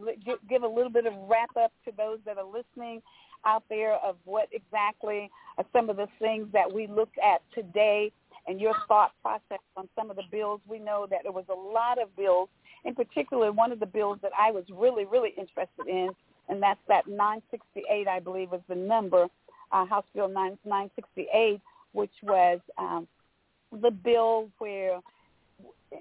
give 0.49 0.63
a 0.63 0.69
little 0.69 0.91
bit 0.91 1.07
of 1.07 1.15
wrap 1.29 1.57
up 1.57 1.73
to 1.87 1.93
those 1.97 2.19
that 2.27 2.37
are 2.39 2.45
listening 2.45 3.03
out 3.45 3.65
there 3.69 3.95
of 3.95 4.17
what 4.25 4.49
exactly 4.53 5.31
are 5.57 5.65
some 5.73 5.91
of 5.91 5.97
the 5.97 6.09
things 6.19 6.49
that 6.53 6.73
we 6.73 6.87
looked 6.87 7.19
at 7.19 7.43
today 7.55 8.13
and 8.47 8.61
your 8.61 8.75
thought 8.89 9.13
process 9.23 9.61
on 9.77 9.89
some 9.95 10.11
of 10.11 10.17
the 10.17 10.23
bills. 10.31 10.61
We 10.67 10.79
know 10.79 11.07
that 11.11 11.21
there 11.23 11.33
was 11.33 11.45
a 11.51 11.55
lot 11.55 12.01
of 12.01 12.15
bills, 12.17 12.49
in 12.85 12.95
particular 12.95 13.53
one 13.53 13.73
of 13.73 13.81
the 13.81 13.87
bills 13.87 14.19
that 14.23 14.33
I 14.39 14.51
was 14.51 14.65
really, 14.73 15.05
really 15.05 15.35
interested 15.37 15.87
in, 15.87 16.11
and 16.49 16.63
that's 16.63 16.81
that 16.89 17.07
968, 17.07 18.09
I 18.09 18.21
believe 18.21 18.51
was 18.51 18.63
the 18.69 18.75
number, 18.75 19.27
uh, 19.71 19.85
House 19.85 20.07
Bill 20.15 20.29
9, 20.29 20.59
968, 20.65 21.61
which 21.93 22.11
was 22.23 22.61
um, 22.79 23.07
the 23.83 23.91
bill 23.91 24.49
where, 24.59 24.99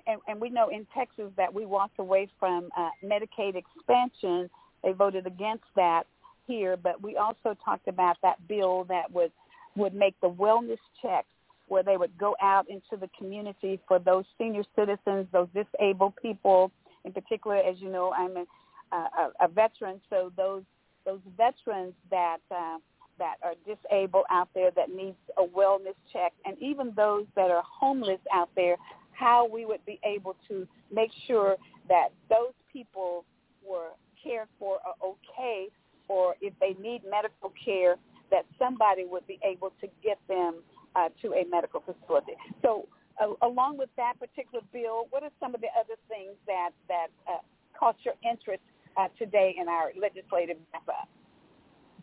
and, 0.07 0.21
and 0.27 0.39
we 0.39 0.49
know 0.49 0.69
in 0.69 0.87
Texas 0.95 1.31
that 1.35 1.53
we 1.53 1.65
walked 1.65 1.99
away 1.99 2.29
from 2.39 2.69
uh, 2.77 2.89
Medicaid 3.03 3.55
expansion. 3.55 4.49
They 4.83 4.93
voted 4.93 5.27
against 5.27 5.65
that 5.75 6.03
here, 6.47 6.77
but 6.77 7.01
we 7.01 7.17
also 7.17 7.55
talked 7.63 7.87
about 7.87 8.17
that 8.23 8.35
bill 8.47 8.85
that 8.85 9.11
would 9.11 9.31
would 9.75 9.93
make 9.93 10.19
the 10.21 10.29
wellness 10.29 10.79
checks 11.01 11.27
where 11.67 11.83
they 11.83 11.97
would 11.97 12.17
go 12.17 12.35
out 12.41 12.67
into 12.69 12.97
the 12.99 13.09
community 13.17 13.79
for 13.87 13.99
those 13.99 14.25
senior 14.37 14.63
citizens, 14.75 15.27
those 15.31 15.49
disabled 15.53 16.13
people. 16.21 16.71
In 17.05 17.11
particular, 17.11 17.57
as 17.57 17.79
you 17.79 17.91
know, 17.91 18.13
I'm 18.13 18.37
a, 18.37 18.95
a, 18.95 19.31
a 19.41 19.47
veteran, 19.47 20.01
so 20.09 20.31
those 20.35 20.63
those 21.05 21.19
veterans 21.37 21.93
that 22.09 22.37
uh, 22.51 22.77
that 23.19 23.35
are 23.43 23.53
disabled 23.65 24.25
out 24.29 24.49
there 24.53 24.71
that 24.75 24.89
needs 24.89 25.17
a 25.37 25.43
wellness 25.43 25.95
check, 26.11 26.33
and 26.45 26.57
even 26.61 26.93
those 26.95 27.25
that 27.35 27.49
are 27.51 27.63
homeless 27.65 28.19
out 28.33 28.49
there, 28.55 28.75
how 29.11 29.47
we 29.47 29.65
would 29.65 29.83
be 29.85 29.99
able 30.03 30.35
to 30.47 30.67
make 30.93 31.11
sure 31.25 31.55
that 31.89 32.09
those 32.29 32.53
people 32.71 33.25
were 33.67 33.89
cared 34.23 34.47
for 34.59 34.79
or 34.85 35.15
okay, 35.15 35.67
or 36.07 36.35
if 36.41 36.53
they 36.59 36.75
need 36.81 37.01
medical 37.09 37.51
care, 37.63 37.95
that 38.31 38.45
somebody 38.59 39.05
would 39.05 39.25
be 39.27 39.39
able 39.43 39.71
to 39.81 39.87
get 40.03 40.19
them 40.27 40.55
uh, 40.95 41.09
to 41.21 41.33
a 41.33 41.45
medical 41.49 41.81
facility. 41.81 42.33
So, 42.61 42.87
uh, 43.21 43.33
along 43.41 43.77
with 43.77 43.89
that 43.97 44.13
particular 44.19 44.63
bill, 44.71 45.07
what 45.09 45.23
are 45.23 45.31
some 45.39 45.55
of 45.55 45.61
the 45.61 45.71
other 45.79 45.95
things 46.07 46.35
that 46.45 46.71
that 46.87 47.07
uh, 47.27 47.39
caught 47.77 47.95
your 48.03 48.13
interest 48.23 48.61
uh, 48.95 49.07
today 49.17 49.55
in 49.59 49.67
our 49.67 49.91
legislative 49.99 50.57
wrap-up? 50.73 51.09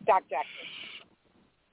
Doc 0.06 0.22
Jackson. 0.28 0.68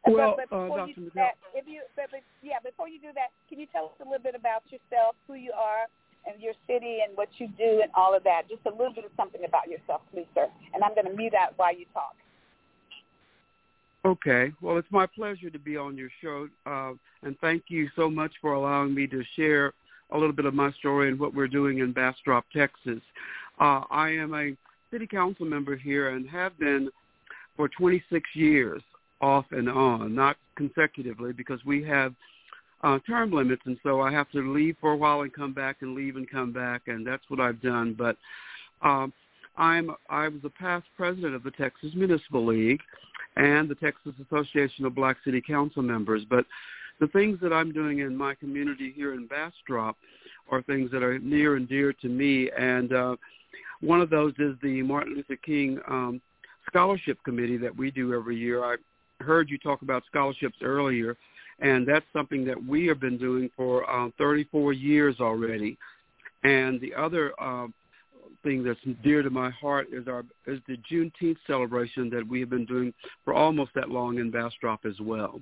Uh, 0.08 0.12
Well, 0.12 0.34
but, 0.38 0.50
but 0.50 0.56
uh, 0.56 0.68
Dr. 0.68 0.90
you 0.90 0.96
McGill- 0.96 1.14
that, 1.16 1.34
if 1.54 1.68
you, 1.68 1.82
but, 1.96 2.10
but, 2.12 2.22
yeah, 2.42 2.58
before 2.64 2.88
you 2.90 3.00
do 3.00 3.14
that, 3.14 3.30
can 3.50 3.60
you 3.60 3.68
tell 3.70 3.86
us 3.86 3.98
a 4.02 4.04
little 4.04 4.24
bit 4.24 4.36
about 4.36 4.64
yourself, 4.72 5.16
who 5.28 5.36
you 5.36 5.54
are, 5.54 5.86
and 6.26 6.42
your 6.42 6.54
city, 6.68 7.00
and 7.08 7.16
what 7.18 7.30
you 7.38 7.48
do, 7.58 7.82
and 7.82 7.92
all 7.96 8.16
of 8.16 8.24
that? 8.24 8.44
Just 8.50 8.62
a 8.66 8.72
little 8.72 8.94
bit 8.94 9.06
of 9.06 9.12
something 9.18 9.44
about 9.46 9.68
yourself, 9.68 10.02
please, 10.14 10.28
sir. 10.36 10.48
And 10.74 10.84
I'm 10.84 10.94
going 10.94 11.08
to 11.08 11.14
mute 11.14 11.34
out 11.34 11.54
while 11.58 11.76
you 11.76 11.86
talk. 11.94 12.16
Okay. 14.04 14.52
Well, 14.62 14.78
it's 14.78 14.92
my 14.92 15.06
pleasure 15.06 15.50
to 15.50 15.60
be 15.60 15.78
on 15.78 15.98
your 15.98 16.10
show, 16.22 16.48
uh, 16.66 16.94
and 17.24 17.38
thank 17.40 17.64
you 17.68 17.90
so 17.96 18.10
much 18.10 18.32
for 18.42 18.54
allowing 18.54 18.94
me 18.96 19.08
to 19.08 19.24
share 19.36 19.74
a 20.12 20.18
little 20.18 20.34
bit 20.34 20.46
of 20.46 20.54
my 20.54 20.72
story 20.74 21.10
and 21.10 21.20
what 21.20 21.34
we're 21.34 21.48
doing 21.48 21.80
in 21.80 21.94
Bastrop, 21.94 22.46
Texas. 22.52 23.02
Uh, 23.60 23.82
I 23.90 24.10
am 24.10 24.34
a 24.34 24.56
city 24.92 25.08
council 25.08 25.46
member 25.46 25.76
here 25.76 26.10
and 26.10 26.28
have 26.30 26.58
been 26.60 26.90
for 27.56 27.70
26 27.70 28.28
years, 28.34 28.82
off 29.22 29.46
and 29.52 29.70
on, 29.70 30.16
not 30.16 30.36
consecutively, 30.56 31.32
because 31.32 31.64
we 31.64 31.84
have 31.84 32.14
uh, 32.84 33.00
term 33.08 33.32
limits, 33.32 33.62
and 33.66 33.78
so 33.84 34.02
I 34.02 34.12
have 34.12 34.30
to 34.32 34.54
leave 34.54 34.76
for 34.82 34.94
a 34.94 34.98
while 34.98 35.22
and 35.22 35.34
come 35.34 35.54
back 35.54 35.78
and 35.82 35.96
leave 35.96 36.16
and 36.16 36.30
come 36.30 36.52
back, 36.52 36.84
and 36.88 37.06
that's 37.06 37.24
what 37.30 37.40
I've 37.40 37.62
done. 37.62 37.96
But 37.98 38.18
um, 38.82 39.14
I'm 39.58 39.92
I 40.10 40.28
was 40.28 40.42
a 40.44 40.50
past 40.50 40.86
president 40.98 41.36
of 41.36 41.44
the 41.44 41.52
Texas 41.52 41.92
Municipal 41.96 42.46
League, 42.46 42.82
and 43.36 43.70
the 43.70 43.76
Texas 43.76 44.14
Association 44.26 44.86
of 44.86 44.96
Black 44.96 45.18
City 45.24 45.42
Council 45.42 45.82
members. 45.82 46.24
But 46.30 46.46
the 47.00 47.08
things 47.08 47.40
that 47.42 47.54
I'm 47.54 47.72
doing 47.72 48.00
in 48.00 48.16
my 48.16 48.36
community 48.36 48.94
here 48.96 49.14
in 49.14 49.28
Bastrop 49.28 49.98
are 50.50 50.62
things 50.62 50.92
that 50.92 51.04
are 51.04 51.18
near 51.20 51.56
and 51.56 51.68
dear 51.68 51.94
to 51.94 52.10
me. 52.10 52.50
And 52.58 52.94
uh, 52.94 53.16
one 53.80 54.02
of 54.02 54.10
those 54.10 54.34
is 54.38 54.56
the 54.62 54.82
Martin 54.84 55.16
Luther 55.16 55.38
King 55.38 55.80
um, 55.88 56.22
Scholarship 56.68 57.18
Committee 57.24 57.58
that 57.58 57.76
we 57.76 57.90
do 57.92 58.14
every 58.14 58.38
year. 58.38 58.64
I 58.64 58.76
heard 59.20 59.50
you 59.50 59.58
talk 59.58 59.82
about 59.82 60.04
scholarships 60.08 60.58
earlier, 60.62 61.18
and 61.62 61.88
that's 61.88 62.06
something 62.12 62.44
that 62.46 62.62
we 62.64 62.88
have 62.88 63.00
been 63.00 63.18
doing 63.18 63.50
for 63.56 63.90
um, 63.90 64.12
34 64.18 64.74
years 64.74 65.18
already. 65.20 65.78
And 66.44 66.82
the 66.82 66.94
other 66.96 67.34
uh, 67.40 67.68
thing 68.44 68.64
that's 68.64 68.80
dear 69.04 69.22
to 69.22 69.30
my 69.30 69.52
heart 69.52 69.88
is 69.92 70.08
our 70.08 70.24
is 70.48 70.60
the 70.68 70.78
Juneteenth 70.92 71.38
celebration 71.46 72.10
that 72.10 72.28
we 72.28 72.40
have 72.40 72.50
been 72.50 72.66
doing 72.66 72.94
for 73.24 73.36
almost 73.36 73.72
that 73.76 73.90
long 73.90 74.18
in 74.18 74.32
Bastrop 74.32 74.86
as 74.86 75.00
well. 75.00 75.40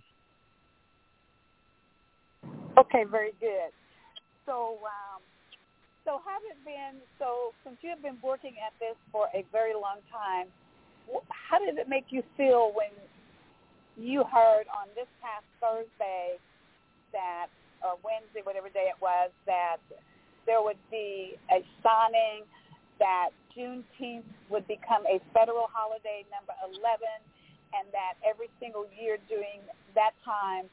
Okay, 2.78 3.06
very 3.10 3.32
good. 3.40 3.72
So, 4.46 4.80
um, 4.84 5.22
so 6.04 6.20
have 6.26 6.42
it 6.50 6.58
been? 6.66 7.00
So, 7.18 7.54
since 7.64 7.78
you 7.82 7.90
have 7.90 8.02
been 8.02 8.18
working 8.22 8.56
at 8.66 8.74
this 8.80 8.96
for 9.12 9.28
a 9.34 9.46
very 9.52 9.74
long 9.74 10.00
time, 10.12 10.48
how 11.30 11.60
did 11.60 11.78
it 11.78 11.88
make 11.88 12.06
you 12.10 12.24
feel 12.36 12.72
when 12.76 12.90
you 14.00 14.24
heard 14.24 14.66
on 14.72 14.88
this 14.96 15.08
past 15.20 15.46
Thursday 15.60 16.40
that, 17.12 17.48
or 17.84 18.00
Wednesday, 18.04 18.42
whatever 18.44 18.70
day 18.70 18.88
it 18.88 19.00
was, 19.02 19.32
that 19.46 19.84
there 20.46 20.64
would 20.64 20.80
be 20.90 21.36
a 21.52 21.60
signing 21.84 22.48
that 23.00 23.30
Juneteenth 23.56 24.28
would 24.50 24.68
become 24.68 25.04
a 25.08 25.20
federal 25.34 25.68
holiday 25.72 26.24
number 26.32 26.56
11 26.64 26.80
and 27.76 27.86
that 27.92 28.18
every 28.26 28.50
single 28.60 28.86
year 28.96 29.18
during 29.28 29.62
that 29.96 30.12
time 30.26 30.66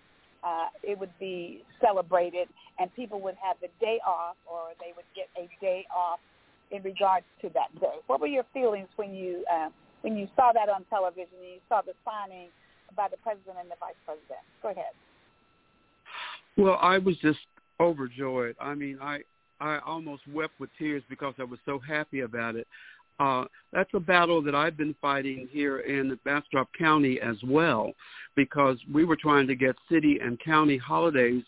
uh, 0.45 0.69
it 0.83 0.99
would 0.99 1.13
be 1.19 1.63
celebrated 1.81 2.49
and 2.79 2.95
people 2.95 3.21
would 3.21 3.37
have 3.43 3.57
the 3.61 3.69
day 3.81 3.99
off 4.07 4.37
or 4.47 4.73
they 4.81 4.93
would 4.95 5.09
get 5.15 5.29
a 5.37 5.49
day 5.61 5.87
off 5.95 6.21
in 6.71 6.83
regards 6.83 7.27
to 7.41 7.49
that 7.55 7.73
day. 7.81 8.01
What 8.07 8.21
were 8.21 8.27
your 8.27 8.45
feelings 8.53 8.89
when 8.97 9.15
you 9.15 9.45
uh, 9.51 9.71
when 10.03 10.17
you 10.17 10.29
saw 10.37 10.53
that 10.53 10.69
on 10.69 10.85
television 10.91 11.35
and 11.41 11.59
you 11.59 11.63
saw 11.69 11.81
the 11.83 11.95
signing 12.05 12.49
by 12.97 13.09
the 13.09 13.17
president 13.19 13.57
and 13.61 13.71
the 13.71 13.77
vice 13.79 13.95
president? 14.05 14.41
Go 14.63 14.71
ahead. 14.71 14.95
Well, 16.57 16.79
I 16.81 16.99
was 16.99 17.17
just 17.19 17.39
overjoyed. 17.81 18.57
I 18.61 18.75
mean, 18.75 18.99
I 19.01 19.21
I 19.61 19.79
almost 19.87 20.23
wept 20.33 20.59
with 20.61 20.71
tears 20.79 21.03
because 21.09 21.35
I 21.39 21.45
was 21.45 21.59
so 21.65 21.79
happy 21.79 22.21
about 22.21 22.57
it. 22.57 22.67
Uh, 23.19 23.45
that's 23.73 23.91
a 23.95 24.01
battle 24.01 24.43
that 24.43 24.55
I've 24.55 24.77
been 24.77 24.95
fighting 25.01 25.49
here 25.51 25.79
in 25.81 26.19
Bastrop 26.25 26.69
County 26.79 27.19
as 27.21 27.37
well, 27.47 27.93
because 28.35 28.77
we 28.93 29.05
were 29.05 29.17
trying 29.17 29.47
to 29.47 29.55
get 29.55 29.75
city 29.91 30.19
and 30.23 30.39
county 30.41 30.77
holidays 30.77 31.43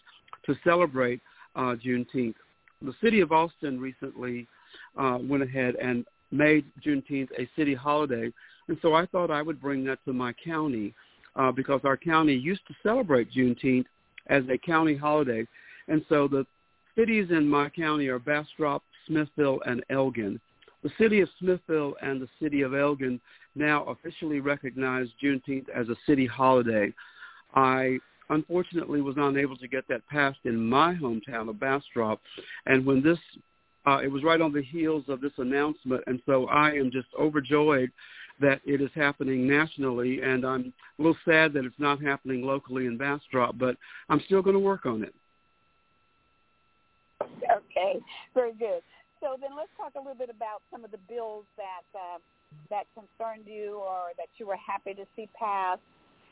to 0.46 0.54
celebrate 0.64 1.20
uh, 1.56 1.74
Juneteenth. 1.84 2.34
The 2.80 2.94
city 3.02 3.20
of 3.20 3.32
Austin 3.32 3.78
recently 3.78 4.46
uh, 4.96 5.18
went 5.20 5.42
ahead 5.42 5.74
and 5.76 6.06
made 6.30 6.64
Juneteenth 6.84 7.28
a 7.38 7.48
city 7.56 7.74
holiday, 7.74 8.32
and 8.68 8.78
so 8.80 8.94
I 8.94 9.04
thought 9.06 9.30
I 9.30 9.42
would 9.42 9.60
bring 9.60 9.84
that 9.84 9.98
to 10.06 10.12
my 10.14 10.32
county 10.32 10.94
because 11.54 11.80
our 11.84 11.96
county 11.96 12.34
used 12.34 12.66
to 12.68 12.74
celebrate 12.82 13.32
Juneteenth 13.32 13.86
as 14.26 14.42
a 14.50 14.58
county 14.58 14.96
holiday, 14.96 15.46
and 15.88 16.04
so 16.08 16.28
the 16.28 16.44
cities 16.96 17.28
in 17.30 17.48
my 17.48 17.68
county 17.68 18.08
are 18.08 18.18
Bastrop, 18.18 18.82
Smithville, 19.06 19.60
and 19.66 19.84
Elgin. 19.88 20.40
The 20.82 20.90
city 20.98 21.20
of 21.20 21.28
Smithville 21.38 21.96
and 22.02 22.20
the 22.20 22.28
city 22.40 22.62
of 22.62 22.74
Elgin 22.74 23.20
now 23.54 23.84
officially 23.84 24.40
recognize 24.40 25.08
Juneteenth 25.22 25.68
as 25.74 25.88
a 25.88 25.96
city 26.06 26.26
holiday. 26.26 26.92
I 27.54 27.98
unfortunately 28.30 29.00
was 29.00 29.16
not 29.16 29.36
able 29.36 29.56
to 29.56 29.68
get 29.68 29.88
that 29.88 30.06
passed 30.08 30.40
in 30.44 30.68
my 30.68 30.94
hometown 30.94 31.48
of 31.48 31.58
Bastrop, 31.58 32.20
and 32.66 32.84
when 32.84 33.02
this 33.02 33.18
uh, 33.86 34.00
it 34.02 34.08
was 34.08 34.22
right 34.22 34.40
on 34.40 34.52
the 34.52 34.62
heels 34.62 35.04
of 35.08 35.20
this 35.20 35.32
announcement, 35.38 36.02
and 36.06 36.20
so 36.26 36.46
I 36.48 36.72
am 36.72 36.90
just 36.90 37.08
overjoyed 37.18 37.90
that 38.40 38.60
it 38.64 38.80
is 38.80 38.90
happening 38.94 39.46
nationally, 39.46 40.20
and 40.22 40.44
I'm 40.44 40.72
a 40.98 41.02
little 41.02 41.16
sad 41.24 41.52
that 41.54 41.64
it's 41.64 41.78
not 41.78 42.02
happening 42.02 42.42
locally 42.42 42.86
in 42.86 42.96
Bastrop, 42.96 43.58
but 43.58 43.76
I'm 44.08 44.20
still 44.26 44.42
going 44.42 44.54
to 44.54 44.60
work 44.60 44.86
on 44.86 45.02
it. 45.02 45.14
Okay, 47.22 48.00
very 48.34 48.52
good. 48.52 48.82
So 49.20 49.36
then 49.40 49.50
let's 49.56 49.70
talk 49.76 49.94
a 49.96 49.98
little 49.98 50.14
bit 50.14 50.30
about 50.30 50.62
some 50.70 50.84
of 50.84 50.90
the 50.90 50.98
bills 51.08 51.44
that 51.56 51.98
uh, 51.98 52.18
that 52.70 52.84
concerned 52.94 53.44
you 53.46 53.76
or 53.76 54.10
that 54.16 54.28
you 54.36 54.46
were 54.46 54.56
happy 54.56 54.94
to 54.94 55.04
see 55.16 55.28
passed 55.38 55.80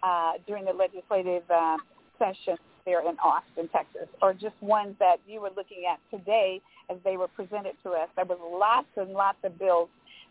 uh, 0.03 0.33
during 0.47 0.64
the 0.64 0.73
legislative 0.73 1.42
uh, 1.51 1.77
session 2.19 2.57
there 2.85 3.01
in 3.01 3.16
Austin, 3.19 3.69
Texas, 3.73 4.09
or 4.23 4.33
just 4.33 4.55
ones 4.61 4.95
that 5.01 5.16
you 5.27 5.40
were 5.40 5.51
looking 5.57 5.85
at 5.90 5.99
today 6.16 6.61
as 6.88 6.97
they 7.05 7.16
were 7.16 7.29
presented 7.29 7.75
to 7.83 7.90
us. 7.90 8.09
There 8.14 8.25
was 8.25 8.38
lots 8.40 8.87
and 8.97 9.12
lots 9.12 9.38
of 9.42 9.59
bills 9.59 9.88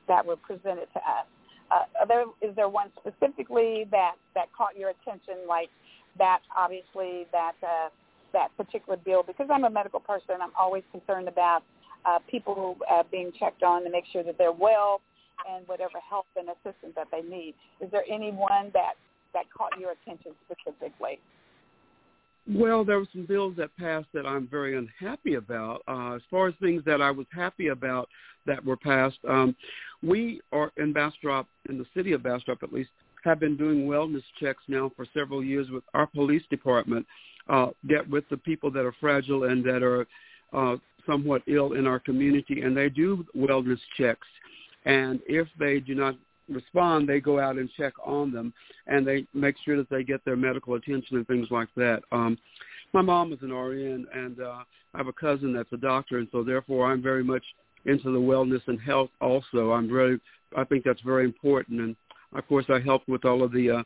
that 0.08 0.26
were 0.26 0.38
presented 0.38 0.88
to 0.94 1.00
us. 1.00 1.28
Uh, 1.72 2.06
there, 2.08 2.26
is 2.42 2.56
there 2.56 2.70
one 2.70 2.92
specifically 3.00 3.88
that, 3.92 4.16
that 4.36 4.48
caught 4.56 4.78
your 4.78 4.90
attention, 4.90 5.48
like 5.48 5.70
that 6.18 6.40
obviously 6.56 7.26
that 7.32 7.54
uh, 7.64 7.90
that 8.34 8.56
particular 8.58 8.98
bill? 8.98 9.24
Because 9.24 9.48
I'm 9.52 9.64
a 9.64 9.70
medical 9.70 10.00
person, 10.00 10.36
I'm 10.42 10.52
always 10.60 10.84
concerned 10.92 11.28
about 11.28 11.64
uh, 12.06 12.20
people 12.30 12.78
uh, 12.92 13.04
being 13.12 13.32
checked 13.40 13.64
on 13.64 13.84
to 13.84 13.90
make 13.90 14.06
sure 14.12 14.24
that 14.24 14.38
they're 14.38 14.52
well 14.52 15.02
and 15.50 15.68
whatever 15.68 16.00
help 16.08 16.28
and 16.38 16.50
assistance 16.50 16.94
that 16.96 17.08
they 17.12 17.22
need. 17.22 17.56
Is 17.82 17.90
there 17.92 18.04
anyone 18.10 18.72
that, 18.74 18.94
that 19.34 19.46
caught 19.56 19.72
your 19.80 19.92
attention 19.92 20.32
specifically? 20.46 21.20
Well, 22.48 22.86
there 22.86 23.00
were 23.00 23.08
some 23.12 23.26
bills 23.26 23.56
that 23.58 23.76
passed 23.78 24.08
that 24.14 24.28
I'm 24.28 24.48
very 24.48 24.78
unhappy 24.78 25.36
about. 25.36 25.82
Uh, 25.88 26.16
as 26.16 26.22
far 26.30 26.48
as 26.48 26.54
things 26.62 26.84
that 26.86 27.02
I 27.02 27.10
was 27.10 27.26
happy 27.32 27.70
about 27.70 28.08
that 28.46 28.64
were 28.64 28.78
passed, 28.78 29.18
um, 29.28 29.56
we 30.04 30.42
are 30.52 30.72
in 30.78 30.94
Bastrop, 30.94 31.48
in 31.70 31.80
the 31.80 31.86
city 31.96 32.14
of 32.14 32.22
Bastrop 32.22 32.62
at 32.62 32.72
least, 32.72 32.92
have 33.24 33.40
been 33.40 33.58
doing 33.58 33.88
wellness 33.88 34.22
checks 34.40 34.62
now 34.68 34.92
for 34.96 35.08
several 35.12 35.44
years 35.44 35.72
with 35.72 35.84
our 35.96 36.06
police 36.06 36.44
department, 36.52 37.08
uh, 37.50 37.70
get 37.88 38.08
with 38.08 38.24
the 38.30 38.38
people 38.38 38.70
that 38.70 38.86
are 38.86 38.94
fragile 39.00 39.46
and 39.46 39.64
that 39.66 39.82
are 39.82 40.06
uh, 40.54 40.78
somewhat 41.08 41.42
ill 41.48 41.74
in 41.74 41.88
our 41.88 42.00
community, 42.00 42.62
and 42.62 42.78
they 42.78 42.90
do 42.90 43.26
wellness 43.36 43.80
checks. 43.98 44.28
And 44.86 45.20
if 45.26 45.48
they 45.58 45.80
do 45.80 45.96
not 45.96 46.16
respond, 46.50 47.08
they 47.08 47.20
go 47.20 47.40
out 47.40 47.58
and 47.58 47.70
check 47.78 47.94
on 48.04 48.32
them, 48.32 48.54
and 48.88 49.06
they 49.06 49.26
make 49.34 49.56
sure 49.64 49.78
that 49.78 49.90
they 49.90 50.04
get 50.04 50.24
their 50.26 50.36
medical 50.36 50.76
attention 50.76 51.18
and 51.18 51.28
things 51.28 51.48
like 51.52 51.70
that. 51.76 52.02
Um, 52.12 52.38
my 52.94 53.02
mom 53.02 53.34
is 53.34 53.40
an 53.42 53.52
RN, 53.52 54.08
and 54.14 54.40
uh, 54.40 54.64
I 54.94 54.98
have 54.98 55.08
a 55.08 55.14
cousin 55.14 55.54
that's 55.54 55.72
a 55.74 55.78
doctor, 55.78 56.20
and 56.20 56.28
so 56.32 56.44
therefore 56.44 56.92
I'm 56.92 57.02
very 57.02 57.24
much 57.24 57.44
into 57.86 58.12
the 58.12 58.20
wellness 58.20 58.62
and 58.68 58.80
health. 58.80 59.10
Also, 59.22 59.72
I'm 59.72 59.90
very, 59.90 60.20
I 60.56 60.64
think 60.64 60.84
that's 60.84 61.02
very 61.02 61.26
important, 61.26 61.82
and 61.82 61.96
of 62.34 62.48
course 62.48 62.66
I 62.70 62.80
helped 62.80 63.08
with 63.08 63.26
all 63.26 63.44
of 63.44 63.52
the 63.52 63.72
uh, 63.72 63.84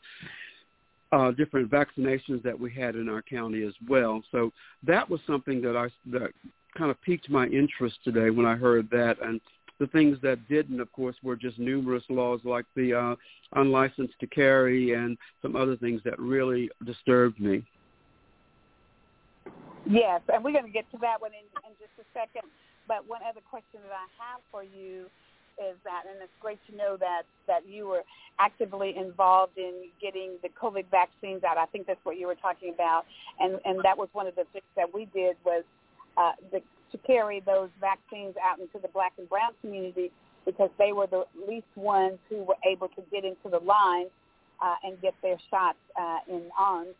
uh, 1.11 1.31
different 1.31 1.71
vaccinations 1.71 2.43
that 2.43 2.57
we 2.57 2.71
had 2.71 2.95
in 2.95 3.09
our 3.09 3.21
county 3.21 3.63
as 3.63 3.73
well. 3.87 4.21
So 4.31 4.51
that 4.83 5.09
was 5.09 5.19
something 5.25 5.61
that 5.61 5.75
I 5.75 5.89
that 6.11 6.31
kind 6.77 6.91
of 6.91 7.01
piqued 7.01 7.29
my 7.29 7.47
interest 7.47 7.97
today 8.03 8.29
when 8.29 8.45
I 8.45 8.55
heard 8.55 8.89
that. 8.91 9.17
And 9.21 9.41
the 9.79 9.87
things 9.87 10.17
that 10.21 10.47
didn't, 10.49 10.79
of 10.79 10.91
course, 10.91 11.15
were 11.23 11.35
just 11.35 11.57
numerous 11.57 12.03
laws 12.09 12.41
like 12.43 12.65
the 12.75 12.93
uh, 12.93 13.15
unlicensed 13.53 14.13
to 14.19 14.27
carry 14.27 14.93
and 14.93 15.17
some 15.41 15.55
other 15.55 15.75
things 15.77 16.01
that 16.03 16.19
really 16.19 16.69
disturbed 16.85 17.39
me. 17.39 17.63
Yes, 19.89 20.21
and 20.31 20.43
we're 20.43 20.51
going 20.51 20.65
to 20.65 20.71
get 20.71 20.89
to 20.91 20.97
that 20.99 21.19
one 21.19 21.31
in, 21.31 21.47
in 21.65 21.73
just 21.79 21.93
a 21.99 22.05
second. 22.13 22.49
But 22.87 23.07
one 23.07 23.21
other 23.27 23.41
question 23.49 23.79
that 23.87 23.93
I 23.93 24.07
have 24.19 24.41
for 24.51 24.63
you 24.63 25.05
is 25.59 25.75
that, 25.83 26.03
and 26.09 26.21
it's 26.21 26.31
great 26.39 26.59
to 26.69 26.75
know 26.75 26.97
that 26.97 27.23
that 27.47 27.67
you 27.67 27.87
were 27.87 28.03
actively 28.39 28.95
involved 28.97 29.57
in 29.57 29.89
getting 30.01 30.37
the 30.41 30.49
COVID 30.49 30.85
vaccines 30.89 31.43
out. 31.43 31.57
I 31.57 31.65
think 31.65 31.87
that's 31.87 31.99
what 32.03 32.17
you 32.17 32.27
were 32.27 32.35
talking 32.35 32.73
about, 32.73 33.05
and 33.39 33.59
and 33.65 33.79
that 33.83 33.97
was 33.97 34.09
one 34.13 34.27
of 34.27 34.35
the 34.35 34.45
things 34.53 34.65
that 34.75 34.93
we 34.93 35.05
did 35.13 35.35
was 35.45 35.63
uh, 36.17 36.31
the, 36.51 36.61
to 36.91 36.97
carry 36.99 37.39
those 37.41 37.69
vaccines 37.79 38.35
out 38.43 38.59
into 38.59 38.79
the 38.81 38.87
black 38.89 39.13
and 39.17 39.29
brown 39.29 39.51
community 39.61 40.11
because 40.45 40.69
they 40.77 40.91
were 40.91 41.07
the 41.07 41.25
least 41.47 41.67
ones 41.75 42.17
who 42.29 42.43
were 42.43 42.57
able 42.65 42.87
to 42.89 43.01
get 43.11 43.23
into 43.23 43.49
the 43.49 43.59
line 43.59 44.07
uh, 44.61 44.75
and 44.83 45.01
get 45.01 45.13
their 45.21 45.37
shots 45.49 45.77
uh, 45.99 46.19
in 46.27 46.43
arms. 46.57 46.95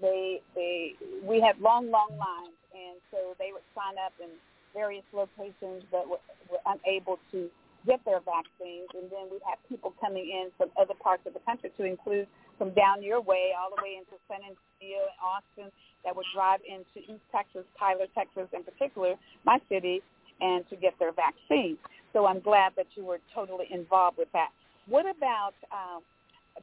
They 0.00 0.40
they 0.54 0.94
we 1.24 1.40
had 1.40 1.60
long 1.60 1.90
long 1.90 2.10
lines, 2.10 2.54
and 2.72 3.00
so 3.10 3.34
they 3.38 3.50
would 3.52 3.66
sign 3.74 3.94
up 4.04 4.12
in 4.22 4.28
various 4.72 5.04
locations 5.12 5.82
but 5.90 6.08
were, 6.08 6.22
were 6.50 6.62
unable 6.66 7.18
to 7.32 7.48
get 7.86 8.04
their 8.04 8.20
vaccines. 8.20 8.88
And 8.94 9.10
then 9.10 9.26
we 9.30 9.38
have 9.48 9.58
people 9.68 9.92
coming 10.00 10.30
in 10.30 10.50
from 10.56 10.70
other 10.80 10.94
parts 10.94 11.22
of 11.26 11.34
the 11.34 11.40
country 11.40 11.70
to 11.76 11.84
include 11.84 12.26
from 12.60 12.76
down 12.76 13.02
your 13.02 13.22
way 13.24 13.56
all 13.56 13.72
the 13.72 13.80
way 13.80 13.96
into 13.96 14.20
San 14.28 14.44
Antonio 14.44 15.00
and 15.08 15.16
Austin 15.24 15.72
that 16.04 16.12
would 16.12 16.28
drive 16.36 16.60
into 16.68 17.00
East 17.08 17.24
Texas, 17.32 17.64
Tyler, 17.80 18.04
Texas 18.12 18.52
in 18.52 18.62
particular, 18.62 19.16
my 19.48 19.56
city, 19.72 20.04
and 20.44 20.68
to 20.68 20.76
get 20.76 20.92
their 21.00 21.12
vaccine. 21.16 21.78
So 22.12 22.26
I'm 22.26 22.40
glad 22.40 22.72
that 22.76 22.84
you 22.96 23.04
were 23.06 23.16
totally 23.34 23.64
involved 23.72 24.18
with 24.18 24.28
that. 24.34 24.52
What 24.92 25.06
about 25.08 25.56
um, 25.72 26.04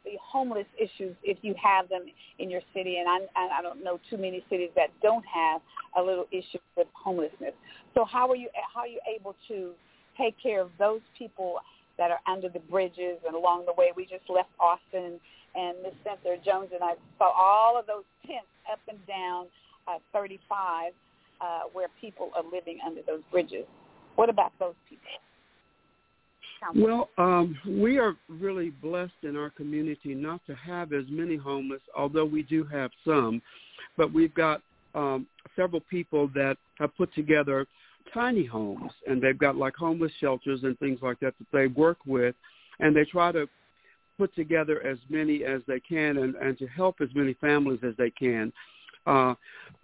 the 0.06 0.22
homeless 0.22 0.70
issues 0.78 1.16
if 1.24 1.38
you 1.42 1.56
have 1.58 1.90
them 1.90 2.06
in 2.38 2.52
your 2.52 2.62
city, 2.76 2.98
and 2.98 3.10
I, 3.10 3.58
I 3.58 3.62
don't 3.64 3.84
know 3.84 4.00
too 4.10 4.18
many 4.18 4.44
cities 4.52 4.70
that 4.76 4.90
don't 5.02 5.26
have 5.26 5.62
a 5.98 6.02
little 6.02 6.26
issue 6.32 6.60
with 6.76 6.88
homelessness. 6.94 7.54
So 7.96 8.06
how 8.06 8.30
are 8.30 8.36
you 8.36 8.50
how 8.74 8.82
are 8.82 8.88
you 8.88 9.00
able 9.10 9.36
to 9.48 9.72
take 10.18 10.36
care 10.42 10.62
of 10.62 10.70
those 10.78 11.02
people 11.18 11.56
that 11.98 12.12
are 12.12 12.20
under 12.32 12.50
the 12.50 12.60
bridges 12.60 13.18
and 13.26 13.36
along 13.36 13.66
the 13.66 13.74
way? 13.74 13.92
We 13.96 14.04
just 14.04 14.30
left 14.30 14.50
Austin, 14.60 15.20
and 15.58 15.78
Miss 15.84 15.94
Cynthia 16.06 16.38
Jones 16.46 16.70
and 16.74 16.84
I 16.84 16.94
saw 17.18 17.32
all 17.36 17.80
of 17.80 17.88
those 17.88 18.04
tents 18.26 18.48
up 18.72 18.80
and 18.88 19.00
down 19.08 19.48
uh, 19.88 19.98
35 20.14 20.94
uh, 21.42 21.62
where 21.74 21.88
people 22.00 22.30
are 22.36 22.44
living 22.52 22.80
under 22.86 23.02
those 23.08 23.22
bridges. 23.32 23.66
What 24.16 24.30
about 24.30 24.52
those 24.60 24.76
people? 24.90 25.08
Well, 26.76 27.10
um, 27.18 27.56
we 27.68 28.00
are 28.00 28.16
really 28.28 28.72
blessed 28.82 29.14
in 29.24 29.38
our 29.38 29.52
community 29.52 30.16
not 30.16 30.42
to 30.48 30.56
have 30.56 30.92
as 30.92 31.06
many 31.08 31.36
homeless, 31.36 31.82
although 31.96 32.26
we 32.26 32.44
do 32.44 32.64
have 32.64 32.90
some. 33.06 33.42
But 33.96 34.12
we've 34.12 34.34
got 34.34 34.62
um, 34.96 35.28
several 35.56 35.82
people 35.82 36.30
that 36.34 36.58
have 36.80 36.96
put 36.98 37.14
together 37.14 37.68
tiny 38.14 38.46
homes, 38.46 38.92
and 39.08 39.22
they've 39.22 39.38
got 39.38 39.56
like 39.56 39.76
homeless 39.76 40.12
shelters 40.20 40.62
and 40.64 40.78
things 40.80 41.00
like 41.02 41.20
that 41.20 41.36
that 41.38 41.48
they 41.54 41.68
work 41.68 41.98
with, 42.08 42.36
and 42.80 42.96
they 42.96 43.06
try 43.06 43.32
to 43.32 43.48
put 44.18 44.34
together 44.36 44.86
as 44.86 44.98
many 45.10 45.44
as 45.44 45.62
they 45.68 45.80
can 45.80 46.18
and, 46.18 46.36
and 46.36 46.58
to 46.58 46.68
help 46.68 46.98
as 47.02 47.10
many 47.14 47.34
families 47.36 47.80
as 47.84 47.94
they 47.98 48.10
can. 48.10 48.52
Uh, 49.06 49.34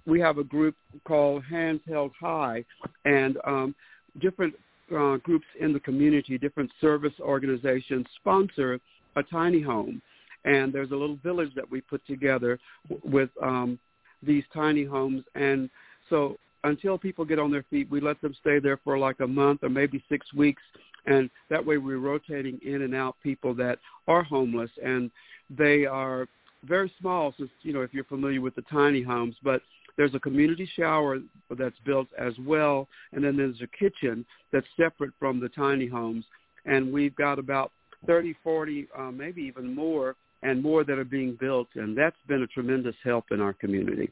we 0.05 0.19
have 0.19 0.37
a 0.37 0.43
group 0.43 0.75
called 1.05 1.43
Hands 1.45 1.79
Held 1.87 2.11
High, 2.19 2.65
and 3.05 3.37
um, 3.45 3.75
different 4.19 4.53
uh, 4.95 5.17
groups 5.17 5.45
in 5.59 5.71
the 5.71 5.79
community, 5.79 6.37
different 6.37 6.69
service 6.81 7.13
organizations 7.21 8.05
sponsor 8.19 8.79
a 9.15 9.23
tiny 9.23 9.61
home. 9.61 10.01
And 10.45 10.73
there's 10.73 10.91
a 10.91 10.95
little 10.95 11.17
village 11.23 11.51
that 11.55 11.69
we 11.69 11.79
put 11.79 12.05
together 12.05 12.59
w- 12.89 13.01
with 13.09 13.29
um, 13.41 13.79
these 14.21 14.43
tiny 14.53 14.83
homes. 14.83 15.23
And 15.35 15.69
so 16.09 16.35
until 16.65 16.97
people 16.97 17.23
get 17.23 17.39
on 17.39 17.51
their 17.51 17.63
feet, 17.69 17.89
we 17.89 18.01
let 18.01 18.21
them 18.21 18.35
stay 18.41 18.59
there 18.59 18.77
for 18.83 18.97
like 18.97 19.21
a 19.21 19.27
month 19.27 19.63
or 19.63 19.69
maybe 19.69 20.03
six 20.09 20.31
weeks. 20.33 20.61
And 21.05 21.29
that 21.49 21.65
way 21.65 21.77
we're 21.77 21.97
rotating 21.97 22.59
in 22.63 22.81
and 22.83 22.95
out 22.95 23.15
people 23.21 23.53
that 23.55 23.79
are 24.07 24.23
homeless. 24.23 24.69
And 24.83 25.11
they 25.49 25.85
are 25.85 26.27
very 26.63 26.91
small 26.99 27.33
since, 27.37 27.49
you 27.61 27.73
know, 27.73 27.81
if 27.81 27.93
you're 27.93 28.05
familiar 28.05 28.41
with 28.41 28.55
the 28.55 28.63
tiny 28.63 29.01
homes, 29.01 29.35
but 29.43 29.61
there's 29.97 30.15
a 30.15 30.19
community 30.19 30.67
shower 30.75 31.19
that's 31.57 31.77
built 31.85 32.07
as 32.17 32.33
well, 32.45 32.87
and 33.11 33.23
then 33.23 33.37
there's 33.37 33.61
a 33.61 33.67
kitchen 33.77 34.25
that's 34.51 34.65
separate 34.75 35.11
from 35.19 35.39
the 35.39 35.49
tiny 35.49 35.87
homes. 35.87 36.25
And 36.65 36.91
we've 36.91 37.15
got 37.15 37.37
about 37.37 37.71
30, 38.07 38.35
40, 38.43 38.87
uh, 38.97 39.11
maybe 39.11 39.41
even 39.43 39.75
more, 39.75 40.15
and 40.41 40.61
more 40.61 40.83
that 40.83 40.97
are 40.97 41.05
being 41.05 41.37
built, 41.39 41.67
and 41.75 41.97
that's 41.97 42.15
been 42.27 42.43
a 42.43 42.47
tremendous 42.47 42.95
help 43.03 43.25
in 43.31 43.39
our 43.39 43.53
community. 43.53 44.11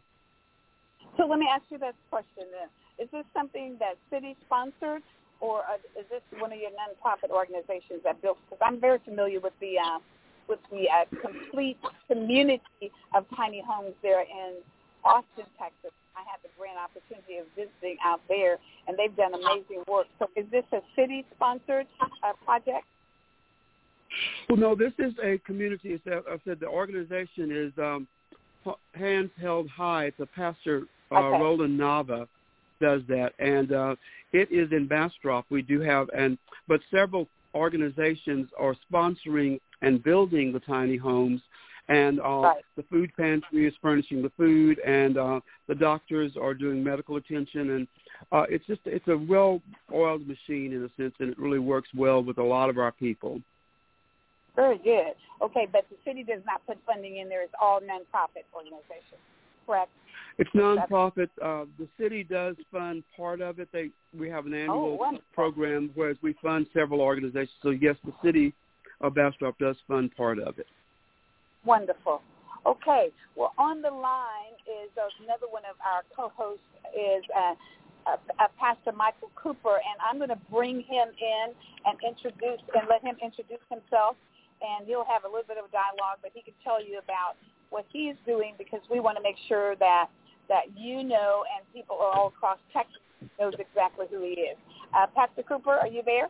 So 1.17 1.25
let 1.25 1.39
me 1.39 1.47
ask 1.53 1.63
you 1.69 1.77
this 1.77 1.93
question 2.09 2.45
then. 2.51 2.69
Is 2.97 3.11
this 3.11 3.25
something 3.33 3.75
that 3.79 3.95
city 4.09 4.37
sponsored, 4.45 5.01
or 5.41 5.61
uh, 5.65 5.81
is 5.99 6.05
this 6.09 6.21
one 6.39 6.53
of 6.53 6.59
your 6.59 6.71
nonprofit 6.71 7.29
organizations 7.29 8.01
that 8.03 8.21
built? 8.21 8.37
Because 8.45 8.61
I'm 8.63 8.79
very 8.79 8.99
familiar 9.03 9.39
with 9.39 9.53
the 9.59 9.77
uh, 9.77 9.99
with 10.47 10.59
the 10.71 10.87
uh, 10.87 11.05
complete 11.21 11.77
community 12.07 12.91
of 13.15 13.25
tiny 13.35 13.61
homes 13.65 13.93
there 14.01 14.21
in 14.21 14.61
Austin, 15.03 15.45
Texas. 15.59 15.91
I 16.15 16.21
had 16.29 16.39
the 16.43 16.49
grand 16.57 16.77
opportunity 16.77 17.37
of 17.37 17.47
visiting 17.55 17.97
out 18.03 18.21
there, 18.27 18.57
and 18.87 18.97
they've 18.97 19.15
done 19.15 19.33
amazing 19.33 19.83
work. 19.87 20.07
So 20.19 20.27
is 20.35 20.45
this 20.51 20.65
a 20.73 20.81
city-sponsored 20.95 21.87
uh, 22.01 22.33
project? 22.45 22.85
Well, 24.49 24.57
no, 24.57 24.75
this 24.75 24.91
is 24.99 25.13
a 25.23 25.37
community. 25.39 25.93
As 25.93 26.01
I 26.05 26.37
said 26.45 26.59
the 26.59 26.67
organization 26.67 27.49
is 27.51 27.71
um, 27.77 28.07
Hands 28.93 29.29
Held 29.39 29.69
High. 29.69 30.05
It's 30.05 30.19
a 30.19 30.25
pastor, 30.25 30.83
uh, 31.11 31.15
okay. 31.15 31.41
Roland 31.41 31.79
Nava, 31.79 32.27
does 32.81 33.01
that, 33.07 33.31
and 33.39 33.71
uh, 33.71 33.95
it 34.33 34.51
is 34.51 34.71
in 34.73 34.87
Bastrop. 34.87 35.45
We 35.49 35.61
do 35.61 35.79
have, 35.79 36.09
and 36.09 36.37
but 36.67 36.81
several 36.91 37.27
organizations 37.55 38.49
are 38.59 38.75
sponsoring 38.91 39.59
and 39.81 40.03
building 40.03 40.51
the 40.51 40.59
tiny 40.59 40.97
homes 40.97 41.41
and 41.91 42.19
uh, 42.21 42.39
right. 42.39 42.63
the 42.77 42.83
food 42.83 43.11
pantry 43.17 43.67
is 43.67 43.73
furnishing 43.81 44.21
the 44.21 44.31
food, 44.37 44.79
and 44.79 45.17
uh, 45.17 45.39
the 45.67 45.75
doctors 45.75 46.33
are 46.41 46.53
doing 46.53 46.83
medical 46.83 47.17
attention, 47.17 47.71
and 47.71 47.87
uh, 48.31 48.45
it's 48.49 48.65
just 48.65 48.81
it's 48.85 49.07
a 49.07 49.17
well-oiled 49.17 50.25
machine 50.27 50.73
in 50.73 50.83
a 50.85 51.01
sense, 51.01 51.13
and 51.19 51.29
it 51.29 51.39
really 51.39 51.59
works 51.59 51.89
well 51.95 52.23
with 52.23 52.37
a 52.37 52.43
lot 52.43 52.69
of 52.69 52.77
our 52.77 52.91
people. 52.93 53.41
Very 54.55 54.77
good. 54.77 55.13
Okay, 55.41 55.67
but 55.71 55.85
the 55.89 55.97
city 56.05 56.23
does 56.23 56.41
not 56.45 56.65
put 56.65 56.77
funding 56.85 57.17
in 57.17 57.27
there; 57.27 57.43
it's 57.43 57.53
all 57.61 57.79
nonprofit 57.81 58.45
organizations, 58.55 59.21
correct? 59.65 59.91
It's 60.37 60.49
nonprofit. 60.51 61.29
Uh, 61.41 61.65
the 61.77 61.87
city 61.99 62.23
does 62.23 62.55
fund 62.71 63.03
part 63.15 63.41
of 63.41 63.59
it. 63.59 63.69
They 63.71 63.89
we 64.17 64.29
have 64.29 64.45
an 64.45 64.53
annual 64.53 64.97
oh, 65.01 65.17
program, 65.33 65.91
whereas 65.93 66.17
we 66.21 66.35
fund 66.41 66.67
several 66.73 67.01
organizations. 67.01 67.51
So 67.61 67.69
yes, 67.69 67.95
the 68.05 68.13
city 68.23 68.53
of 69.01 69.15
Bastrop 69.15 69.57
does 69.59 69.75
fund 69.87 70.15
part 70.15 70.39
of 70.39 70.57
it. 70.57 70.67
Wonderful. 71.65 72.21
Okay. 72.65 73.09
Well, 73.35 73.53
on 73.57 73.81
the 73.81 73.89
line 73.89 74.55
is 74.65 74.89
uh, 74.97 75.09
another 75.23 75.47
one 75.49 75.63
of 75.65 75.75
our 75.81 76.03
co-hosts 76.15 76.63
is 76.93 77.23
uh, 77.35 77.55
uh, 78.05 78.17
uh, 78.39 78.47
Pastor 78.57 78.91
Michael 78.91 79.29
Cooper, 79.35 79.77
and 79.77 79.97
I'm 80.01 80.17
going 80.17 80.33
to 80.33 80.41
bring 80.49 80.81
him 80.81 81.07
in 81.09 81.47
and 81.85 81.97
introduce 82.01 82.61
and 82.73 82.89
let 82.89 83.01
him 83.01 83.17
introduce 83.21 83.61
himself, 83.69 84.17
and 84.61 84.87
he'll 84.87 85.05
have 85.05 85.25
a 85.25 85.29
little 85.29 85.45
bit 85.45 85.57
of 85.57 85.69
a 85.69 85.73
dialogue, 85.73 86.17
but 86.21 86.31
he 86.33 86.41
can 86.41 86.57
tell 86.65 86.81
you 86.81 86.97
about 86.97 87.37
what 87.71 87.85
he's 87.91 88.15
doing 88.27 88.53
because 88.57 88.81
we 88.91 88.99
want 88.99 89.17
to 89.17 89.23
make 89.23 89.37
sure 89.47 89.75
that 89.77 90.07
that 90.47 90.63
you 90.77 91.03
know 91.03 91.43
and 91.57 91.65
people 91.73 91.95
all 91.95 92.27
across 92.27 92.59
Texas 92.71 93.01
knows 93.39 93.53
exactly 93.57 94.05
who 94.11 94.21
he 94.21 94.41
is. 94.41 94.57
Uh, 94.95 95.07
Pastor 95.15 95.41
Cooper, 95.43 95.71
are 95.71 95.87
you 95.87 96.03
there? 96.05 96.29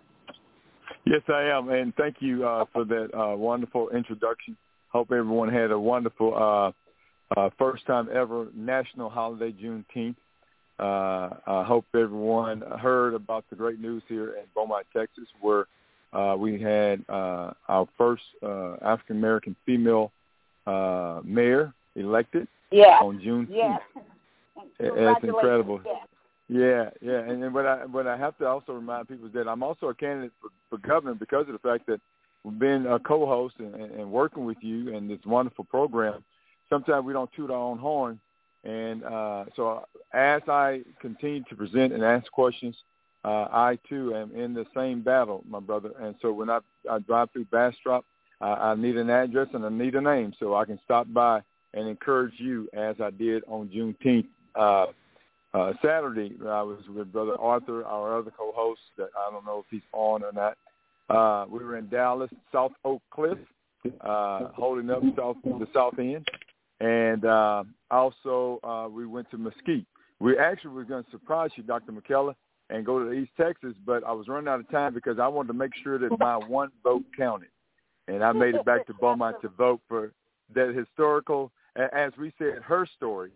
Yes, 1.06 1.22
I 1.28 1.44
am, 1.44 1.70
and 1.70 1.94
thank 1.96 2.18
you 2.20 2.46
uh, 2.48 2.66
for 2.72 2.86
that 2.86 3.10
uh, 3.18 3.36
wonderful 3.36 3.90
introduction. 3.90 4.56
Hope 4.90 5.12
everyone 5.12 5.50
had 5.50 5.72
a 5.72 5.80
wonderful 5.80 6.36
uh, 6.36 7.40
uh, 7.40 7.50
first 7.58 7.86
time 7.88 8.08
ever 8.14 8.48
national 8.54 9.10
holiday, 9.10 9.52
Juneteenth. 9.52 10.16
Uh, 10.80 11.36
I 11.48 11.64
hope 11.64 11.86
everyone 11.96 12.62
heard 12.80 13.14
about 13.14 13.46
the 13.50 13.56
great 13.56 13.80
news 13.80 14.04
here 14.08 14.34
in 14.34 14.44
Beaumont, 14.54 14.86
Texas, 14.96 15.28
where 15.40 15.66
we 16.38 16.62
had 16.62 17.04
our 17.10 17.88
first 17.98 18.24
African 18.44 19.18
American 19.18 19.56
female 19.66 20.12
uh, 20.68 21.22
mayor 21.24 21.74
elected 21.96 22.48
yeah. 22.72 23.00
on 23.02 23.22
June. 23.22 23.48
Yeah, 23.50 23.78
it's 24.80 25.24
incredible. 25.24 25.82
Yeah. 25.86 25.94
Yeah, 26.50 26.90
yeah, 27.02 27.20
and, 27.20 27.42
and 27.42 27.54
what 27.54 27.66
I 27.66 27.86
what 27.86 28.08
I 28.08 28.18
have 28.18 28.38
to 28.40 28.46
also 28.46 28.74
remind 28.74 29.08
people 29.08 29.28
is 29.28 29.34
that 29.34 29.48
I'm 29.48 29.64
also 29.64 29.88
a 29.88 29.94
candidate 29.94 30.34
for, 30.42 30.50
for 30.70 30.86
governor 30.86 31.14
because 31.14 31.48
of 31.48 31.54
the 31.54 31.60
fact 31.60 31.88
that 31.88 32.02
being 32.58 32.88
a 32.88 33.00
co-host 33.00 33.56
and, 33.60 33.74
and 33.74 34.12
working 34.12 34.44
with 34.44 34.58
you 34.60 34.94
and 34.94 35.10
this 35.10 35.20
wonderful 35.26 35.64
program, 35.64 36.26
sometimes 36.70 37.06
we 37.06 37.14
don't 37.14 37.32
toot 37.34 37.52
our 37.52 37.58
own 37.58 37.78
horn. 37.78 38.20
And 38.66 39.04
uh, 39.04 39.46
so 39.56 39.86
as 40.14 40.42
I 40.48 40.82
continue 41.00 41.44
to 41.50 41.56
present 41.56 41.94
and 41.94 42.04
ask 42.04 42.30
questions, 42.32 42.76
uh, 43.24 43.48
I 43.52 43.80
too 43.88 44.14
am 44.16 44.32
in 44.36 44.54
the 44.54 44.66
same 44.76 45.02
battle, 45.02 45.44
my 45.48 45.60
brother. 45.60 45.92
And 46.02 46.16
so 46.22 46.34
when 46.34 46.50
I, 46.50 46.60
I 46.90 47.00
drive 47.00 47.32
through 47.32 47.46
Bastrop, 47.46 48.04
uh, 48.42 48.46
I 48.46 48.76
need 48.76 48.98
an 48.98 49.10
address 49.10 49.48
and 49.54 49.66
I 49.66 49.70
need 49.70 49.96
a 49.96 50.02
name 50.02 50.34
so 50.40 50.56
I 50.56 50.66
can 50.66 50.80
stop 50.84 51.12
by 51.12 51.42
and 51.74 51.88
encourage 51.88 52.34
you 52.38 52.68
as 52.74 52.96
I 53.02 53.12
did 53.12 53.44
on 53.48 53.70
Juneteenth. 53.70 54.28
Uh, 54.56 54.88
uh, 55.54 55.74
Saturday, 55.84 56.34
I 56.42 56.62
was 56.62 56.80
with 56.94 57.12
Brother 57.12 57.36
Arthur, 57.40 57.86
our 57.86 58.18
other 58.18 58.32
co-host. 58.32 58.82
That 58.98 59.10
I 59.18 59.32
don't 59.32 59.46
know 59.46 59.60
if 59.60 59.66
he's 59.70 59.82
on 59.92 60.24
or 60.24 60.32
not. 60.32 60.58
Uh, 61.10 61.46
we 61.50 61.60
were 61.60 61.78
in 61.78 61.90
Dallas, 61.90 62.30
South 62.54 62.72
Oak 62.86 63.02
Cliff, 63.14 63.38
uh, 64.02 64.48
holding 64.56 64.90
up 64.90 65.04
south 65.18 65.36
the 65.44 65.68
south 65.74 66.00
end, 66.00 66.26
and 66.80 67.26
uh, 67.26 67.64
also 67.90 68.60
uh, 68.64 68.88
we 68.90 69.06
went 69.06 69.30
to 69.32 69.38
Mesquite. 69.38 69.86
We 70.20 70.38
actually 70.38 70.72
were 70.72 70.86
going 70.86 71.04
to 71.04 71.12
surprise 71.12 71.50
you, 71.56 71.64
Dr. 71.64 71.92
McKellar, 71.92 72.34
and 72.70 72.86
go 72.86 73.04
to 73.04 73.12
East 73.12 73.32
Texas, 73.36 73.74
but 73.86 74.04
I 74.06 74.14
was 74.14 74.28
running 74.28 74.48
out 74.48 74.60
of 74.60 74.70
time 74.70 74.94
because 74.94 75.20
I 75.20 75.28
wanted 75.28 75.48
to 75.48 75.54
make 75.54 75.72
sure 75.84 75.98
that 75.98 76.18
my 76.18 76.38
one 76.38 76.70
vote 76.84 77.04
counted, 77.18 77.50
and 78.08 78.24
I 78.24 78.32
made 78.32 78.56
it 78.56 78.66
back 78.66 78.88
to 78.88 78.94
Beaumont 79.00 79.42
to 79.42 79.50
vote 79.50 79.82
for 79.88 80.12
that 80.54 80.74
historical, 80.76 81.52
as 81.76 82.12
we 82.20 82.34
said, 82.38 82.62
her 82.64 82.88
story, 82.98 83.32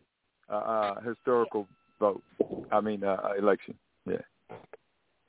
uh, 0.49 0.55
uh, 0.55 1.01
historical 1.01 1.67
vote. 1.99 2.23
I 2.71 2.81
mean, 2.81 3.03
uh, 3.03 3.17
election. 3.37 3.75
Yeah. 4.05 4.17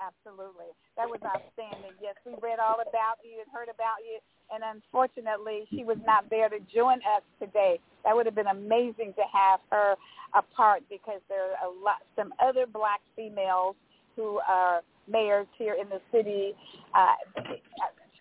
Absolutely. 0.00 0.70
That 0.96 1.08
was 1.08 1.20
outstanding. 1.24 1.92
Yes, 2.02 2.14
we 2.24 2.32
read 2.42 2.58
all 2.58 2.80
about 2.80 3.16
you 3.24 3.40
and 3.40 3.48
heard 3.52 3.68
about 3.68 4.04
you. 4.04 4.18
And 4.52 4.62
unfortunately, 4.62 5.66
she 5.70 5.84
was 5.84 5.96
not 6.06 6.28
there 6.30 6.48
to 6.48 6.58
join 6.72 6.98
us 6.98 7.22
today. 7.40 7.80
That 8.04 8.14
would 8.14 8.26
have 8.26 8.34
been 8.34 8.46
amazing 8.46 9.14
to 9.16 9.24
have 9.32 9.60
her 9.70 9.96
a 10.34 10.42
part 10.54 10.82
because 10.88 11.20
there 11.28 11.52
are 11.52 11.68
a 11.68 11.84
lot, 11.84 12.04
some 12.14 12.32
other 12.40 12.66
black 12.66 13.00
females 13.16 13.74
who 14.14 14.40
are 14.48 14.82
mayors 15.08 15.46
here 15.58 15.76
in 15.80 15.88
the 15.88 16.00
city, 16.12 16.54
uh, 16.94 17.14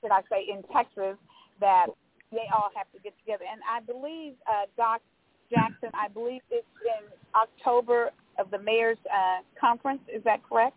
should 0.05 0.11
I 0.11 0.21
say, 0.29 0.45
in 0.51 0.61
Texas, 0.71 1.17
that 1.59 1.87
they 2.31 2.45
all 2.53 2.69
have 2.75 2.91
to 2.93 2.99
get 2.99 3.17
together. 3.19 3.45
And 3.51 3.61
I 3.69 3.81
believe 3.81 4.33
uh, 4.47 4.65
Doc 4.77 5.01
Jackson, 5.49 5.89
I 5.93 6.09
believe 6.09 6.41
it's 6.51 6.67
in 6.81 7.09
October 7.33 8.11
of 8.37 8.51
the 8.51 8.59
mayor's 8.59 8.97
uh, 9.11 9.41
conference. 9.59 10.01
Is 10.13 10.23
that 10.25 10.43
correct? 10.47 10.75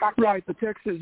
Dr. 0.00 0.22
Right. 0.22 0.46
The 0.46 0.54
Texas 0.54 0.98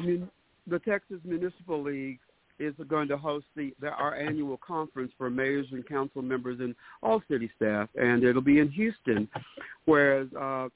the 0.66 0.78
Texas 0.80 1.18
Municipal 1.24 1.82
League 1.82 2.18
is 2.58 2.74
going 2.88 3.08
to 3.08 3.16
host 3.16 3.46
the, 3.56 3.72
the, 3.80 3.88
our 3.88 4.14
annual 4.14 4.58
conference 4.58 5.12
for 5.16 5.30
mayors 5.30 5.66
and 5.72 5.86
council 5.86 6.20
members 6.20 6.60
and 6.60 6.74
all 7.02 7.22
city 7.30 7.50
staff, 7.56 7.88
and 7.94 8.22
it'll 8.22 8.42
be 8.42 8.58
in 8.58 8.70
Houston, 8.70 9.26
whereas 9.86 10.28
uh, 10.38 10.68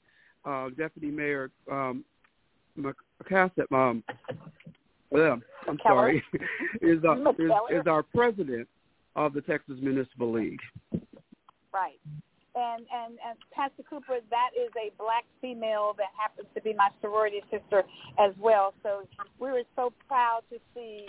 uh, 0.43 0.69
Deputy 0.75 1.11
Mayor 1.11 1.51
um, 1.71 2.03
McCassett, 2.77 3.71
um, 3.71 4.03
well, 5.09 5.39
I'm 5.67 5.79
sorry, 5.83 6.23
is, 6.81 6.99
uh, 7.03 7.31
is, 7.31 7.51
is 7.71 7.87
our 7.87 8.03
president 8.03 8.67
of 9.15 9.33
the 9.33 9.41
Texas 9.41 9.75
Municipal 9.81 10.31
League. 10.31 10.59
Right. 11.73 11.99
And, 12.55 12.85
and 12.93 13.17
and 13.27 13.37
Pastor 13.51 13.83
Cooper, 13.89 14.19
that 14.29 14.51
is 14.55 14.71
a 14.77 14.91
black 14.97 15.25
female 15.41 15.93
that 15.97 16.07
happens 16.17 16.47
to 16.55 16.61
be 16.61 16.73
my 16.73 16.87
sorority 17.01 17.41
sister 17.51 17.83
as 18.17 18.33
well. 18.39 18.73
So 18.81 19.01
we 19.39 19.51
were 19.51 19.63
so 19.75 19.91
proud 20.07 20.41
to 20.51 20.57
see 20.73 21.05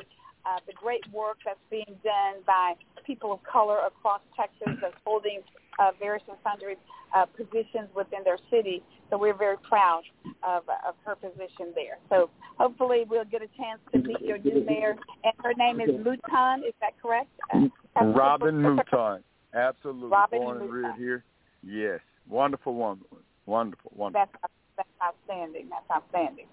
uh, 0.46 0.58
the 0.66 0.72
great 0.72 1.02
work 1.12 1.38
that's 1.44 1.58
being 1.70 1.98
done 2.04 2.42
by 2.46 2.74
people 3.04 3.32
of 3.32 3.42
color 3.44 3.78
across 3.86 4.20
Texas 4.36 4.78
that's 4.80 4.94
holding 5.04 5.40
uh, 5.78 5.90
various 5.98 6.22
and 6.28 6.38
sundry 6.42 6.76
uh, 7.14 7.26
positions 7.26 7.88
within 7.94 8.20
their 8.24 8.38
city. 8.50 8.82
So 9.10 9.18
we're 9.18 9.36
very 9.36 9.58
proud 9.58 10.02
of, 10.42 10.64
of 10.86 10.94
her 11.04 11.14
position 11.14 11.72
there. 11.74 11.98
So 12.08 12.30
hopefully 12.58 13.04
we'll 13.08 13.24
get 13.24 13.42
a 13.42 13.48
chance 13.56 13.80
to 13.92 13.98
meet 13.98 14.20
your 14.20 14.38
new 14.38 14.64
mayor. 14.64 14.96
And 15.24 15.32
her 15.42 15.54
name 15.54 15.80
is 15.80 15.90
Mouton, 15.90 16.64
is 16.66 16.74
that 16.80 17.00
correct? 17.00 17.28
Uh, 17.52 18.04
Robin 18.04 18.60
Mouton. 18.62 19.22
Absolutely. 19.54 20.08
Robin 20.08 20.38
Born 20.40 20.62
and 20.62 20.70
reared 20.70 20.94
here. 20.96 21.24
Yes. 21.62 22.00
Wonderful 22.28 22.74
woman. 22.74 23.04
Wonderful, 23.46 23.92
wonderful. 23.94 24.26
That's, 24.42 24.52
that's 24.76 24.88
outstanding. 25.02 25.68
That's 25.70 25.90
outstanding. 25.90 26.46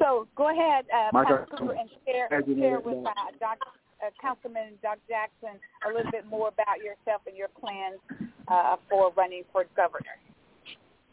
So 0.00 0.26
go 0.34 0.50
ahead, 0.50 0.86
uh, 0.94 1.10
Pastor 1.12 1.46
Cooper, 1.50 1.74
and 1.74 1.90
share, 2.06 2.28
share 2.30 2.80
with 2.80 3.06
uh, 3.06 3.12
Dr. 3.38 3.68
Uh, 4.00 4.08
Councilman 4.20 4.72
Doc 4.82 4.98
Jackson 5.08 5.60
a 5.86 5.92
little 5.92 6.10
bit 6.10 6.26
more 6.26 6.48
about 6.48 6.78
yourself 6.78 7.20
and 7.26 7.36
your 7.36 7.48
plans 7.48 8.00
uh, 8.48 8.76
for 8.88 9.12
running 9.14 9.42
for 9.52 9.66
governor. 9.76 10.16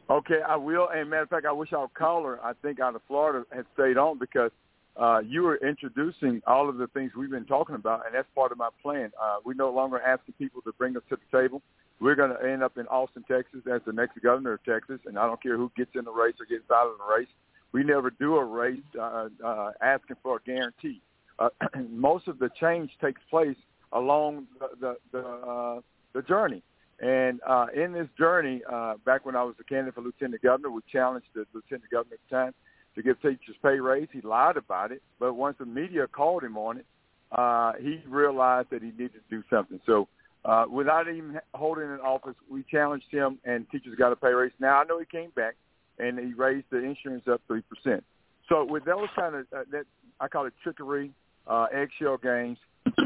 Okay, 0.09 0.39
I 0.47 0.55
will. 0.55 0.87
And 0.93 1.09
matter 1.09 1.23
of 1.23 1.29
fact, 1.29 1.45
I 1.45 1.51
wish 1.51 1.73
our 1.73 1.89
caller, 1.89 2.39
I 2.41 2.53
think 2.61 2.79
out 2.79 2.95
of 2.95 3.01
Florida, 3.09 3.45
had 3.53 3.65
stayed 3.73 3.97
on 3.97 4.17
because 4.17 4.51
uh, 4.95 5.19
you 5.19 5.43
were 5.43 5.57
introducing 5.57 6.41
all 6.47 6.69
of 6.69 6.77
the 6.77 6.87
things 6.87 7.11
we've 7.15 7.29
been 7.29 7.45
talking 7.45 7.75
about, 7.75 8.05
and 8.05 8.15
that's 8.15 8.27
part 8.33 8.53
of 8.53 8.57
my 8.57 8.69
plan. 8.81 9.11
Uh, 9.21 9.37
we 9.43 9.53
no 9.53 9.69
longer 9.69 9.99
asking 9.99 10.33
people 10.39 10.61
to 10.61 10.71
bring 10.77 10.95
us 10.95 11.03
to 11.09 11.17
the 11.17 11.37
table. 11.37 11.61
We're 11.99 12.15
going 12.15 12.31
to 12.31 12.41
end 12.41 12.63
up 12.63 12.77
in 12.77 12.87
Austin, 12.87 13.25
Texas, 13.29 13.61
as 13.71 13.81
the 13.85 13.91
next 13.91 14.21
governor 14.21 14.53
of 14.53 14.63
Texas, 14.63 14.99
and 15.05 15.19
I 15.19 15.25
don't 15.25 15.41
care 15.43 15.57
who 15.57 15.69
gets 15.75 15.91
in 15.95 16.05
the 16.05 16.11
race 16.11 16.35
or 16.39 16.45
gets 16.45 16.71
out 16.71 16.87
of 16.87 16.97
the 16.97 17.13
race. 17.13 17.27
We 17.71 17.83
never 17.83 18.09
do 18.09 18.37
a 18.37 18.45
race 18.45 18.79
uh, 18.99 19.29
uh, 19.45 19.71
asking 19.81 20.17
for 20.23 20.37
a 20.37 20.39
guarantee. 20.41 21.01
Uh, 21.39 21.49
most 21.89 22.27
of 22.27 22.39
the 22.39 22.49
change 22.59 22.91
takes 23.01 23.21
place 23.29 23.57
along 23.91 24.47
the 24.59 24.67
the 24.79 24.95
the, 25.11 25.27
uh, 25.27 25.81
the 26.13 26.21
journey. 26.23 26.63
And 26.99 27.39
uh, 27.47 27.67
in 27.75 27.93
this 27.93 28.07
journey, 28.17 28.61
uh, 28.71 28.95
back 29.05 29.23
when 29.25 29.35
I 29.35 29.43
was 29.43 29.53
the 29.57 29.63
candidate 29.63 29.93
for 29.93 30.01
lieutenant 30.01 30.41
governor, 30.41 30.71
we 30.71 30.81
challenged 30.91 31.27
the 31.35 31.45
lieutenant 31.53 31.91
governor 31.91 32.15
at 32.15 32.19
the 32.27 32.35
time 32.35 32.53
to 32.95 33.03
give 33.03 33.21
teachers 33.21 33.55
pay 33.61 33.79
raise. 33.79 34.07
He 34.11 34.21
lied 34.21 34.57
about 34.57 34.91
it, 34.91 35.03
but 35.19 35.33
once 35.33 35.57
the 35.59 35.65
media 35.65 36.07
called 36.07 36.43
him 36.43 36.57
on 36.57 36.79
it, 36.79 36.85
uh, 37.31 37.73
he 37.79 38.01
realized 38.07 38.69
that 38.71 38.81
he 38.81 38.89
needed 38.89 39.13
to 39.13 39.21
do 39.29 39.43
something. 39.49 39.79
So 39.85 40.07
uh, 40.43 40.65
without 40.69 41.07
even 41.07 41.39
holding 41.53 41.83
an 41.83 41.99
office, 41.99 42.35
we 42.49 42.63
challenged 42.63 43.11
him, 43.11 43.37
and 43.45 43.69
teachers 43.69 43.95
got 43.95 44.11
a 44.11 44.15
pay 44.15 44.29
raise. 44.29 44.51
Now 44.59 44.81
I 44.81 44.85
know 44.85 44.97
he 44.97 45.05
came 45.05 45.29
back, 45.35 45.55
and 45.99 46.19
he 46.19 46.33
raised 46.33 46.65
the 46.69 46.77
insurance 46.77 47.23
up 47.27 47.41
three 47.47 47.61
percent. 47.61 48.03
So 48.49 48.63
with 48.63 48.85
those 48.85 49.09
kind 49.15 49.35
of 49.35 49.45
uh, 49.55 49.63
that 49.71 49.85
I 50.19 50.27
call 50.27 50.45
it 50.45 50.53
trickery, 50.63 51.11
uh, 51.47 51.67
eggshell 51.73 52.17
games, 52.17 52.57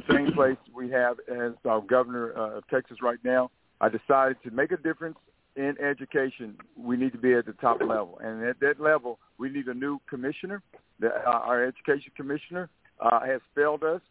same 0.09 0.31
place 0.33 0.57
we 0.73 0.89
have 0.91 1.17
as 1.27 1.53
our 1.65 1.81
governor 1.81 2.33
uh, 2.37 2.57
of 2.57 2.67
Texas 2.67 2.97
right 3.01 3.19
now. 3.23 3.49
I 3.79 3.89
decided 3.89 4.37
to 4.43 4.51
make 4.51 4.71
a 4.71 4.77
difference 4.77 5.17
in 5.55 5.75
education. 5.81 6.55
We 6.77 6.95
need 6.97 7.11
to 7.13 7.17
be 7.17 7.33
at 7.33 7.45
the 7.45 7.53
top 7.53 7.81
level, 7.81 8.19
and 8.23 8.43
at 8.43 8.59
that 8.59 8.79
level, 8.79 9.19
we 9.37 9.49
need 9.49 9.67
a 9.67 9.73
new 9.73 9.99
commissioner. 10.07 10.61
The, 10.99 11.07
uh, 11.07 11.31
our 11.31 11.65
education 11.65 12.11
commissioner 12.15 12.69
uh, 12.99 13.21
has 13.25 13.41
failed 13.55 13.83
us, 13.83 14.01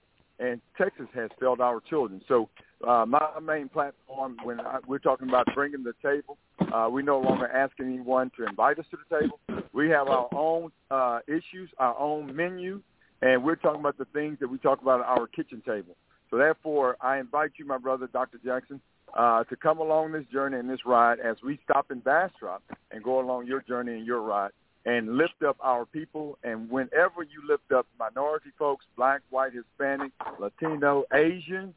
and 0.41 0.61
Texas 0.77 1.07
has 1.15 1.31
failed 1.39 1.61
our 1.61 1.81
children. 1.89 2.21
So 2.27 2.49
uh, 2.87 3.05
my 3.07 3.21
main 3.43 3.69
platform, 3.69 4.37
when 4.43 4.61
I, 4.61 4.79
we're 4.87 4.99
talking 4.99 5.29
about 5.29 5.47
bringing 5.55 5.83
the 5.83 5.95
table, 6.03 6.39
uh, 6.73 6.89
we 6.91 7.03
no 7.03 7.19
longer 7.21 7.47
ask 7.47 7.73
anyone 7.81 8.31
to 8.39 8.47
invite 8.47 8.79
us 8.79 8.87
to 8.91 8.99
the 9.09 9.21
table. 9.21 9.39
We 9.73 9.89
have 9.91 10.09
our 10.09 10.29
own 10.35 10.73
uh, 10.91 11.21
issues, 11.27 11.71
our 11.79 11.99
own 11.99 12.35
menu, 12.35 12.81
and 13.23 13.45
we're 13.45 13.57
talking 13.57 13.81
about 13.81 13.99
the 13.99 14.07
things 14.07 14.39
that 14.41 14.49
we 14.49 14.59
talk 14.59 14.81
about 14.81 15.01
at 15.01 15.07
our 15.07 15.27
kitchen 15.27 15.63
table. 15.67 15.97
So 16.31 16.39
therefore, 16.39 16.97
I 17.01 17.19
invite 17.19 17.53
you, 17.57 17.67
my 17.67 17.79
brother, 17.79 18.09
Dr. 18.13 18.39
Jackson, 18.45 18.81
uh, 19.15 19.45
to 19.45 19.57
come 19.57 19.79
along 19.79 20.13
this 20.13 20.25
journey 20.33 20.59
and 20.59 20.71
this 20.71 20.87
ride 20.87 21.19
as 21.19 21.37
we 21.45 21.59
stop 21.65 21.91
in 21.91 21.99
Bastrop 22.01 22.63
and 22.93 23.03
go 23.03 23.21
along 23.21 23.47
your 23.47 23.61
journey 23.63 23.95
and 23.95 24.07
your 24.07 24.21
ride 24.21 24.53
and 24.87 25.17
lift 25.17 25.43
up 25.47 25.57
our 25.61 25.85
people. 25.85 26.39
And 26.45 26.71
whenever 26.71 27.23
you 27.23 27.43
lift 27.49 27.73
up 27.73 27.87
minority 27.99 28.51
folks, 28.59 28.85
black, 28.97 29.21
white, 29.31 29.53
Hispanic, 29.53 30.13
Latino, 30.39 31.05
Asian, 31.13 31.75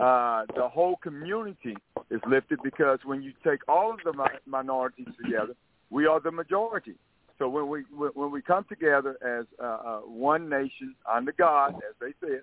uh, 0.00 0.44
the 0.56 0.68
whole 0.68 0.96
community 0.96 1.76
is 2.10 2.20
lifted 2.26 2.58
because 2.62 2.98
when 3.04 3.22
you 3.22 3.32
take 3.44 3.60
all 3.68 3.92
of 3.92 4.00
the 4.04 4.12
mi- 4.12 4.38
minorities 4.46 5.08
together, 5.22 5.54
we 5.90 6.06
are 6.06 6.20
the 6.20 6.30
majority. 6.30 6.94
So 7.38 7.48
when 7.48 7.68
we 7.68 7.82
when 7.90 8.30
we 8.30 8.42
come 8.42 8.64
together 8.68 9.16
as 9.22 9.46
uh, 9.60 9.66
uh, 9.66 9.98
one 10.00 10.48
nation 10.48 10.94
under 11.12 11.32
God, 11.32 11.74
as 11.74 11.94
they 12.00 12.14
said, 12.20 12.42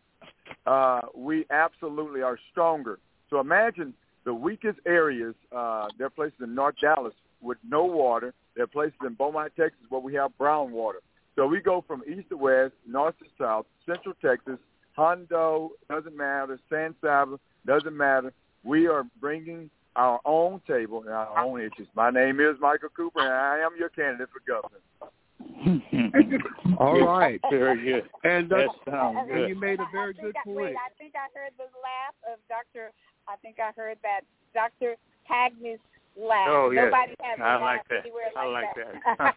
uh, 0.65 1.01
we 1.15 1.45
absolutely 1.49 2.21
are 2.21 2.37
stronger. 2.51 2.99
So 3.29 3.39
imagine 3.39 3.93
the 4.25 4.33
weakest 4.33 4.79
areas. 4.85 5.35
Uh, 5.51 5.87
there 5.97 6.07
are 6.07 6.11
places 6.11 6.39
in 6.41 6.53
North 6.53 6.75
Dallas 6.81 7.13
with 7.41 7.57
no 7.67 7.85
water. 7.85 8.33
There 8.55 8.65
are 8.65 8.67
places 8.67 8.97
in 9.05 9.13
Beaumont, 9.13 9.53
Texas, 9.57 9.79
where 9.89 10.01
we 10.01 10.13
have 10.15 10.37
brown 10.37 10.71
water. 10.71 10.99
So 11.35 11.47
we 11.47 11.61
go 11.61 11.83
from 11.87 12.03
east 12.05 12.29
to 12.29 12.37
west, 12.37 12.73
north 12.85 13.17
to 13.19 13.25
south, 13.39 13.65
central 13.85 14.13
Texas, 14.21 14.59
Hondo, 14.95 15.71
doesn't 15.89 16.15
matter, 16.15 16.59
San 16.69 16.95
Saba, 17.01 17.39
doesn't 17.65 17.95
matter. 17.95 18.33
We 18.63 18.87
are 18.87 19.03
bringing 19.19 19.69
our 19.95 20.19
own 20.25 20.61
table 20.67 21.01
and 21.01 21.09
our 21.09 21.39
own 21.39 21.59
issues. 21.59 21.87
My 21.95 22.09
name 22.09 22.39
is 22.39 22.55
Michael 22.59 22.89
Cooper, 22.95 23.19
and 23.19 23.33
I 23.33 23.59
am 23.65 23.71
your 23.77 23.89
candidate 23.89 24.29
for 24.31 24.41
governor. 24.47 24.79
All 26.77 27.01
right, 27.01 27.39
very 27.49 27.83
good. 27.83 28.09
And, 28.23 28.51
uh, 28.51 28.57
that 28.57 28.69
sounds 28.91 29.17
and 29.21 29.29
good. 29.29 29.49
you 29.49 29.55
made 29.59 29.79
a 29.79 29.87
very 29.91 30.13
good 30.13 30.35
I, 30.37 30.43
point. 30.45 30.57
Wait, 30.57 30.75
I 30.75 30.89
think 30.97 31.13
I 31.15 31.27
heard 31.37 31.51
the 31.57 31.69
laugh 31.81 32.15
of 32.31 32.39
Dr. 32.47 32.91
I 33.27 33.35
think 33.37 33.57
I 33.59 33.71
heard 33.75 33.97
that 34.03 34.21
Dr. 34.53 34.95
Hagney's 35.29 35.79
laugh. 36.17 36.47
Oh, 36.49 36.71
yes. 36.71 36.85
Nobody 36.91 37.15
has 37.21 37.39
I 37.41 37.55
like 37.57 37.87
that. 37.89 37.99
anywhere 38.05 38.29
I 38.35 38.45
like, 38.47 38.65
like 38.75 39.35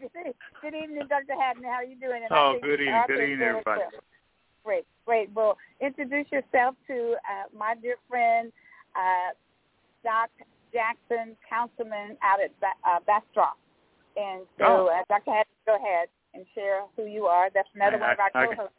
good, 0.00 0.34
good 0.62 0.74
evening, 0.74 1.06
Dr. 1.08 1.34
Hagney. 1.34 1.64
How 1.64 1.80
are 1.80 1.84
you 1.84 1.96
doing? 1.96 2.22
And 2.22 2.32
Oh, 2.32 2.58
good 2.62 2.80
evening. 2.80 3.02
Good 3.06 3.20
evening, 3.20 3.42
everybody. 3.48 3.82
Great, 4.64 4.86
great. 5.04 5.30
Well, 5.34 5.58
introduce 5.80 6.26
yourself 6.32 6.74
to 6.86 7.16
uh, 7.28 7.48
my 7.56 7.74
dear 7.80 7.96
friend, 8.08 8.50
uh, 8.96 9.34
Doc 10.02 10.30
Jackson, 10.72 11.36
councilman 11.48 12.16
out 12.22 12.40
at 12.42 12.58
ba- 12.60 12.80
uh, 12.88 13.00
Bastrop. 13.06 13.56
And 14.16 14.42
so, 14.58 14.64
Oh. 14.64 14.86
uh, 14.86 15.02
Dr. 15.08 15.30
Hagney, 15.30 15.66
go 15.66 15.76
ahead 15.76 16.08
and 16.34 16.44
share 16.54 16.82
who 16.96 17.04
you 17.06 17.26
are. 17.26 17.50
That's 17.52 17.68
another 17.74 17.98
one 17.98 18.10
of 18.10 18.18
our 18.20 18.30
I- 18.34 18.42
I- 18.44 18.46
co-hosts. 18.54 18.76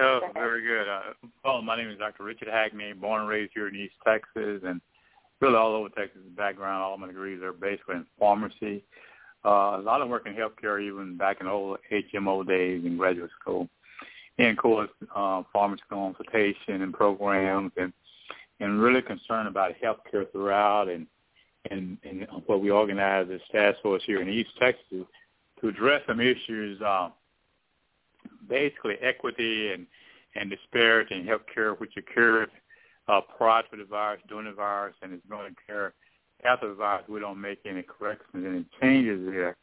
Oh, 0.00 0.20
very 0.32 0.62
good. 0.62 0.88
Uh, 0.88 1.00
well, 1.44 1.60
my 1.60 1.76
name 1.76 1.90
is 1.90 1.98
Dr. 1.98 2.22
Richard 2.22 2.46
Hagney, 2.48 2.94
born 2.98 3.20
and 3.22 3.28
raised 3.28 3.50
here 3.52 3.66
in 3.66 3.74
East 3.74 3.94
Texas, 4.06 4.62
and 4.64 4.80
really 5.40 5.56
all 5.56 5.74
over 5.74 5.88
Texas. 5.90 6.20
Background, 6.36 6.82
all 6.82 6.96
my 6.98 7.06
degrees 7.06 7.42
are 7.42 7.52
basically 7.52 7.96
in 7.96 8.06
pharmacy. 8.18 8.84
Uh, 9.44 9.76
a 9.78 9.82
lot 9.82 10.00
of 10.00 10.08
work 10.08 10.26
in 10.26 10.34
healthcare, 10.34 10.82
even 10.82 11.16
back 11.16 11.38
in 11.40 11.46
the 11.46 11.52
old 11.52 11.78
HMO 11.92 12.46
days 12.46 12.84
in 12.84 12.96
graduate 12.96 13.30
school. 13.40 13.68
And 14.38 14.50
of 14.50 14.56
course, 14.56 14.90
uh, 15.14 15.42
pharmacy 15.52 15.82
consultation 15.88 16.82
and 16.82 16.92
programs, 16.92 17.72
and 17.76 17.92
and 18.60 18.80
really 18.80 19.02
concerned 19.02 19.46
about 19.46 19.74
healthcare 19.82 20.30
throughout, 20.32 20.88
and 20.88 21.06
and 21.70 21.98
and 22.04 22.26
what 22.46 22.60
we 22.60 22.70
organize 22.70 23.28
as 23.32 23.40
task 23.52 23.78
force 23.82 24.02
here 24.06 24.20
in 24.20 24.28
East 24.28 24.50
Texas 24.58 25.04
to 25.60 25.68
address 25.68 26.02
some 26.06 26.20
issues. 26.20 26.80
Uh, 26.80 27.10
basically 28.48 28.96
equity 29.02 29.72
and, 29.72 29.86
and 30.34 30.50
disparity 30.50 31.14
in 31.14 31.26
healthcare, 31.26 31.78
which 31.78 31.96
occurred 31.96 32.50
uh, 33.08 33.20
prior 33.36 33.62
to 33.70 33.76
the 33.76 33.84
virus, 33.84 34.20
during 34.28 34.46
the 34.46 34.52
virus, 34.52 34.94
and 35.02 35.14
is 35.14 35.20
going 35.28 35.54
to 35.54 35.56
occur 35.72 35.92
after 36.44 36.68
the 36.68 36.74
virus. 36.74 37.04
We 37.08 37.20
don't 37.20 37.40
make 37.40 37.60
any 37.66 37.82
corrections, 37.82 38.44
any 38.46 38.64
changes 38.80 39.26
there. 39.26 39.56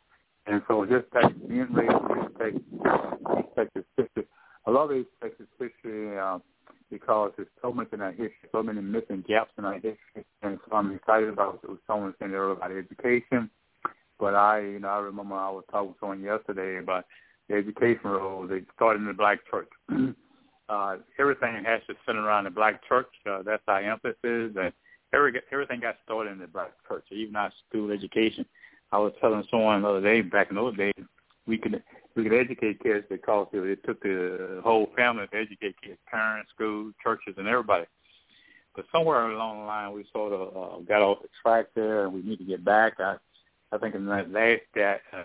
And 0.48 0.62
so 0.68 0.86
just 0.86 1.06
like 1.14 1.34
being 1.48 1.68
raised 1.72 1.92
take, 2.40 2.54
take 3.56 3.74
the 3.74 3.84
sister, 3.98 4.28
I 4.68 4.72
love 4.72 4.92
East 4.92 5.10
Texas 5.22 5.48
history 5.60 6.18
uh, 6.18 6.40
because 6.92 7.32
there's 7.36 7.48
so 7.62 7.72
much 7.72 7.88
in 7.94 8.02
our 8.02 8.12
history, 8.12 8.50
so 8.52 8.62
many 8.62 8.82
missing 8.82 9.24
gaps 9.28 9.52
in 9.58 9.66
our 9.66 9.76
history, 9.76 10.26
and 10.42 10.60
so 10.70 10.76
I'm 10.76 10.94
excited 10.96 11.30
about 11.30 11.68
what 11.68 11.80
someone 11.88 12.14
saying 12.20 12.34
earlier 12.34 12.52
about 12.52 12.72
education. 12.72 13.50
But 14.20 14.34
I, 14.34 14.62
you 14.62 14.80
know, 14.80 14.88
I 14.88 15.00
remember 15.00 15.36
I 15.36 15.50
was 15.50 15.66
talking 15.72 15.94
to 15.94 16.00
someone 16.00 16.22
yesterday 16.22 16.78
about 16.78 17.06
the 17.50 17.56
education 17.56 18.00
role. 18.10 18.48
They 18.48 18.62
started 18.76 19.02
in 19.02 19.08
the 19.08 19.14
black 19.14 19.40
church. 19.50 19.68
uh, 20.70 20.98
everything 21.20 21.64
has 21.66 21.82
to 21.88 21.96
center 22.06 22.22
around 22.22 22.46
the 22.46 22.50
black 22.50 22.82
church. 22.88 23.08
Uh, 23.30 23.42
that's 23.44 23.64
our 23.68 23.82
emphasis, 23.82 24.56
and 24.58 24.72
every, 25.14 25.34
everything 25.52 25.80
got 25.80 25.98
started 26.04 26.32
in 26.32 26.40
the 26.40 26.48
black 26.48 26.72
church, 26.88 27.06
even 27.12 27.36
our 27.36 27.52
school 27.68 27.92
education. 27.92 28.46
I 28.92 28.98
was 28.98 29.14
telling 29.20 29.44
someone 29.50 29.82
the 29.82 29.90
other 29.90 30.02
day, 30.02 30.22
back 30.22 30.50
in 30.50 30.56
those 30.56 30.78
days, 30.78 30.94
we 31.48 31.58
could 31.58 31.84
we 32.16 32.24
could 32.24 32.34
educate 32.34 32.82
kids 32.82 33.06
because 33.10 33.48
it 33.54 33.84
took 33.86 34.02
the 34.02 34.62
whole 34.64 34.88
family 34.96 35.28
to 35.28 35.38
educate 35.38 35.76
kids, 35.82 36.00
parents, 36.10 36.50
schools, 36.56 36.94
churches, 37.04 37.36
and 37.38 37.48
everybody. 37.48 37.86
But 38.76 38.86
somewhere 38.92 39.30
along 39.32 39.60
the 39.60 39.66
line, 39.66 39.94
we 39.94 40.06
sort 40.12 40.34
of 40.34 40.50
uh, 40.56 40.80
got 40.84 41.02
off 41.02 41.22
the 41.22 41.30
track 41.42 41.68
there, 41.76 42.06
and 42.06 42.14
we 42.14 42.22
need 42.22 42.38
to 42.38 42.46
get 42.46 42.64
back. 42.64 42.94
I, 43.00 43.18
I 43.72 43.78
think 43.78 43.96
in 43.96 44.06
the 44.06 44.12
last 44.12 44.62
stat, 44.72 45.02
uh, 45.14 45.24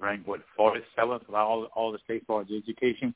ranked 0.00 0.26
what 0.26 0.40
47th 0.58 1.28
of 1.28 1.34
all 1.34 1.64
all 1.74 1.92
the 1.92 1.98
states 2.04 2.24
for 2.26 2.40
education. 2.42 3.14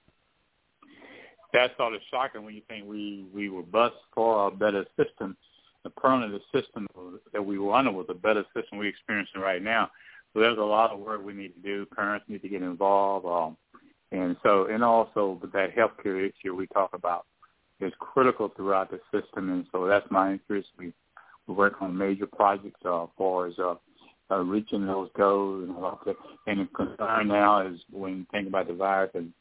That's 1.52 1.76
sort 1.76 1.94
of 1.94 2.00
shocking 2.10 2.44
when 2.44 2.54
you 2.54 2.62
think 2.68 2.86
we 2.86 3.26
we 3.34 3.48
were 3.48 3.62
bust 3.62 3.94
for 4.14 4.48
a 4.48 4.50
better 4.50 4.84
system. 4.96 5.36
The 5.84 6.40
system 6.52 6.88
that 7.32 7.44
we 7.44 7.58
were 7.58 7.72
under 7.72 7.92
was 7.92 8.06
a 8.08 8.14
better 8.14 8.44
system 8.54 8.78
we're 8.78 8.88
experiencing 8.88 9.40
right 9.40 9.62
now. 9.62 9.88
So 10.34 10.40
there's 10.40 10.58
a 10.58 10.62
lot 10.62 10.90
of 10.90 10.98
work 10.98 11.24
we 11.24 11.32
need 11.32 11.54
to 11.54 11.60
do. 11.60 11.86
Parents 11.86 12.26
need 12.28 12.42
to 12.42 12.48
get 12.48 12.62
involved, 12.62 13.24
um, 13.24 13.56
and 14.10 14.36
so 14.42 14.66
and 14.66 14.82
also 14.82 15.40
that 15.54 15.76
healthcare 15.76 16.28
issue 16.28 16.54
we 16.56 16.66
talk 16.68 16.90
about 16.92 17.24
is 17.80 17.92
critical 18.00 18.48
throughout 18.56 18.90
the 18.90 19.00
system, 19.12 19.50
and 19.50 19.66
so 19.70 19.86
that's 19.86 20.10
my 20.10 20.32
interest. 20.32 20.68
We 20.76 20.92
we 21.46 21.54
work 21.54 21.80
on 21.80 21.96
major 21.96 22.26
projects 22.26 22.80
uh, 22.84 23.04
as 23.04 23.08
far 23.16 23.46
as 23.46 23.54
uh, 23.58 23.76
uh, 24.30 24.38
reaching 24.40 24.86
those 24.86 25.08
goals 25.16 25.68
and. 25.68 25.76
And 26.46 26.60
the 26.60 26.66
concern 26.74 27.28
now 27.28 27.66
is 27.66 27.80
when 27.90 28.18
you 28.18 28.26
think 28.30 28.48
about 28.48 28.68
the 28.68 28.74
virus 28.74 29.10
and 29.14 29.32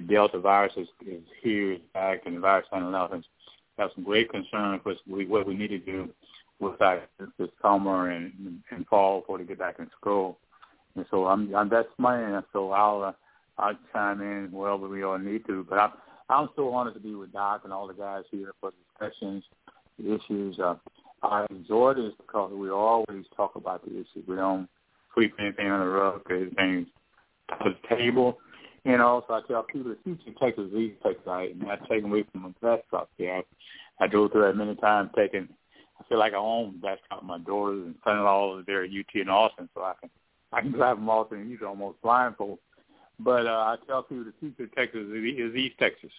the 0.00 0.06
Delta 0.06 0.38
virus 0.38 0.72
is, 0.76 0.88
is 1.06 1.22
here, 1.42 1.72
is 1.72 1.80
back, 1.92 2.22
and 2.26 2.36
the 2.36 2.40
virus 2.40 2.66
handling 2.70 2.94
out. 2.94 3.12
Have 3.78 3.90
some 3.94 4.04
great 4.04 4.30
concern 4.30 4.80
we, 5.08 5.26
what 5.26 5.46
we 5.46 5.54
need 5.54 5.68
to 5.68 5.78
do 5.78 6.08
with 6.60 6.78
that 6.78 7.08
this 7.38 7.48
summer 7.62 8.10
and, 8.10 8.60
and 8.70 8.86
fall 8.86 9.20
before 9.20 9.38
they 9.38 9.44
get 9.44 9.58
back 9.58 9.76
in 9.78 9.88
school. 10.00 10.38
And 10.96 11.04
so 11.10 11.26
I'm, 11.26 11.54
I'm 11.54 11.68
that's 11.68 11.88
my 11.98 12.20
answer. 12.20 12.46
So 12.52 12.72
I'll 12.72 13.02
uh, 13.02 13.12
I'll 13.58 13.78
chime 13.92 14.20
in 14.20 14.50
wherever 14.50 14.88
we 14.88 15.04
all 15.04 15.18
need 15.18 15.46
to. 15.46 15.64
But 15.68 15.78
I'm 15.78 15.92
I'm 16.28 16.48
so 16.56 16.72
honored 16.72 16.94
to 16.94 17.00
be 17.00 17.14
with 17.14 17.32
Doc 17.32 17.62
and 17.64 17.72
all 17.72 17.86
the 17.86 17.94
guys 17.94 18.24
here 18.30 18.52
for 18.60 18.72
discussions, 18.98 19.44
the 19.98 20.14
issues. 20.14 20.58
Uh, 20.58 20.74
I 21.22 21.46
enjoy 21.50 21.94
this 21.94 22.12
because 22.18 22.52
we 22.52 22.70
always 22.70 23.24
talk 23.36 23.54
about 23.54 23.84
the 23.84 23.92
issues. 23.92 24.26
We 24.26 24.36
don't 24.36 24.68
sweep 25.14 25.34
anything 25.38 25.68
on 25.68 25.80
the 25.80 25.86
rug. 25.86 26.22
Everything's 26.28 26.88
to 27.50 27.70
the 27.70 27.96
table. 27.96 28.38
And 28.88 29.02
also, 29.02 29.34
I 29.34 29.42
tell 29.46 29.64
people 29.64 29.90
the 29.90 29.98
future 30.02 30.36
Texas 30.40 30.70
these 30.72 30.94
Texas, 31.02 31.22
right? 31.26 31.54
And 31.54 31.70
I 31.70 31.76
take 31.88 32.00
them 32.00 32.10
away 32.10 32.24
from 32.32 32.42
the 32.42 32.66
Bastrop 32.66 33.10
there. 33.18 33.36
I, 33.36 33.42
I 34.00 34.06
drove 34.06 34.32
through 34.32 34.46
that 34.46 34.56
many 34.56 34.76
times, 34.76 35.10
taking 35.14 35.46
I 36.00 36.04
feel 36.08 36.18
like 36.18 36.32
I 36.32 36.36
own 36.36 36.80
Bastrop 36.80 37.22
my 37.22 37.38
daughters 37.38 37.84
and 37.84 37.94
son-in-law 38.02 38.62
there 38.66 38.84
at 38.84 38.90
UT 38.90 39.14
in 39.14 39.28
Austin, 39.28 39.68
so 39.74 39.82
I 39.82 39.92
can 40.00 40.10
I 40.52 40.62
can 40.62 40.72
drive 40.72 40.96
them 40.96 41.10
Austin 41.10 41.40
and 41.40 41.50
use 41.50 41.60
almost 41.66 42.00
blindfold. 42.00 42.60
But 43.20 43.46
uh, 43.46 43.50
I 43.50 43.76
tell 43.86 44.04
people 44.04 44.24
the 44.24 44.32
future 44.40 44.64
of 44.64 44.74
Texas 44.74 45.06
is 45.12 45.54
East 45.54 45.74
Texas, 45.78 46.10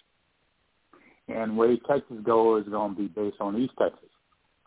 and 1.26 1.56
where 1.56 1.76
Texas 1.88 2.18
go 2.22 2.56
is 2.56 2.68
going 2.68 2.94
to 2.94 3.00
be 3.00 3.08
based 3.08 3.40
on 3.40 3.58
East 3.58 3.74
Texas. 3.80 4.10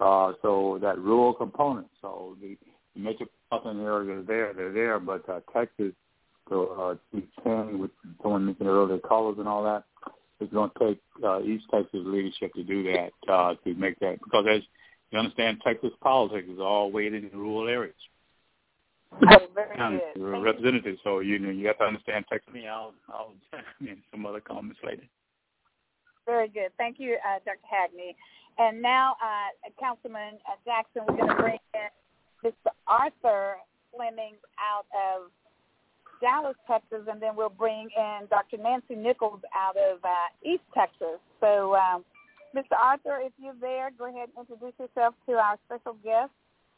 Uh, 0.01 0.33
so 0.41 0.77
that 0.81 0.99
rural 0.99 1.33
component. 1.33 1.87
So 2.01 2.35
the, 2.41 2.57
the 2.95 2.99
metropolitan 2.99 3.85
areas 3.85 4.25
there, 4.27 4.53
they're 4.53 4.73
there, 4.73 4.99
but 4.99 5.29
uh, 5.29 5.39
Texas, 5.53 5.93
so 6.49 6.97
uh, 7.13 7.19
ten 7.43 7.79
with 7.79 7.91
someone 8.21 8.45
mentioned 8.45 8.69
earlier, 8.69 8.99
colors 8.99 9.35
and 9.39 9.47
all 9.47 9.63
that, 9.63 9.83
it's 10.39 10.53
going 10.53 10.69
to 10.77 10.87
take 10.87 11.01
uh, 11.23 11.41
East 11.41 11.65
Texas 11.71 12.01
leadership 12.03 12.53
to 12.53 12.63
do 12.63 12.83
that 12.83 13.31
uh, 13.31 13.53
to 13.63 13.73
make 13.75 13.99
that 13.99 14.19
because 14.23 14.45
as 14.49 14.61
you 15.11 15.19
understand, 15.19 15.61
Texas 15.63 15.91
politics 16.01 16.47
is 16.51 16.59
all 16.59 16.91
weighted 16.91 17.31
in 17.31 17.39
rural 17.39 17.67
areas. 17.67 17.95
Oh, 19.13 19.47
very 19.53 19.77
good. 19.77 20.21
representative, 20.23 20.97
so 21.03 21.19
you 21.19 21.37
know 21.37 21.51
you 21.51 21.67
have 21.67 21.77
to 21.77 21.83
understand 21.83 22.25
Texas. 22.31 22.51
Me, 22.53 22.67
I'll 22.67 22.93
I'll 23.09 23.33
in 23.79 23.97
some 24.11 24.25
other 24.25 24.41
comments 24.41 24.79
later. 24.83 25.03
Very 26.25 26.47
good. 26.47 26.69
Thank 26.77 26.99
you, 26.99 27.17
uh, 27.27 27.39
Dr. 27.45 27.59
Hagney. 27.67 28.15
And 28.57 28.81
now, 28.81 29.15
uh, 29.21 29.69
Councilman 29.79 30.35
uh, 30.47 30.55
Jackson, 30.65 31.03
we're 31.07 31.17
going 31.17 31.29
to 31.29 31.35
bring 31.35 31.59
in 31.73 32.51
Mr. 32.51 32.71
Arthur 32.87 33.57
Fleming 33.93 34.35
out 34.57 34.85
of 34.93 35.31
Dallas, 36.23 36.55
Texas, 36.65 37.03
and 37.11 37.21
then 37.21 37.35
we'll 37.35 37.49
bring 37.49 37.89
in 37.97 38.19
Dr. 38.29 38.55
Nancy 38.55 38.95
Nichols 38.95 39.41
out 39.53 39.75
of 39.75 39.99
uh, 40.05 40.09
East 40.41 40.63
Texas. 40.73 41.19
So, 41.41 41.75
um, 41.75 42.05
Mr. 42.55 42.79
Arthur, 42.81 43.19
if 43.19 43.33
you're 43.37 43.53
there, 43.59 43.91
go 43.99 44.05
ahead 44.07 44.29
and 44.37 44.47
introduce 44.47 44.73
yourself 44.79 45.15
to 45.27 45.33
our 45.33 45.57
special 45.65 45.97
guest 46.01 46.31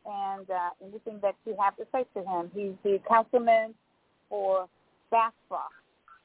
and 0.04 0.50
uh, 0.50 0.70
anything 0.82 1.20
that 1.22 1.36
you 1.46 1.56
have 1.60 1.78
to 1.78 1.86
say 1.92 2.06
to 2.16 2.26
him. 2.26 2.50
He's 2.56 2.74
the 2.84 3.00
councilman 3.08 3.76
for 4.30 4.68
Bastrop, 5.12 5.70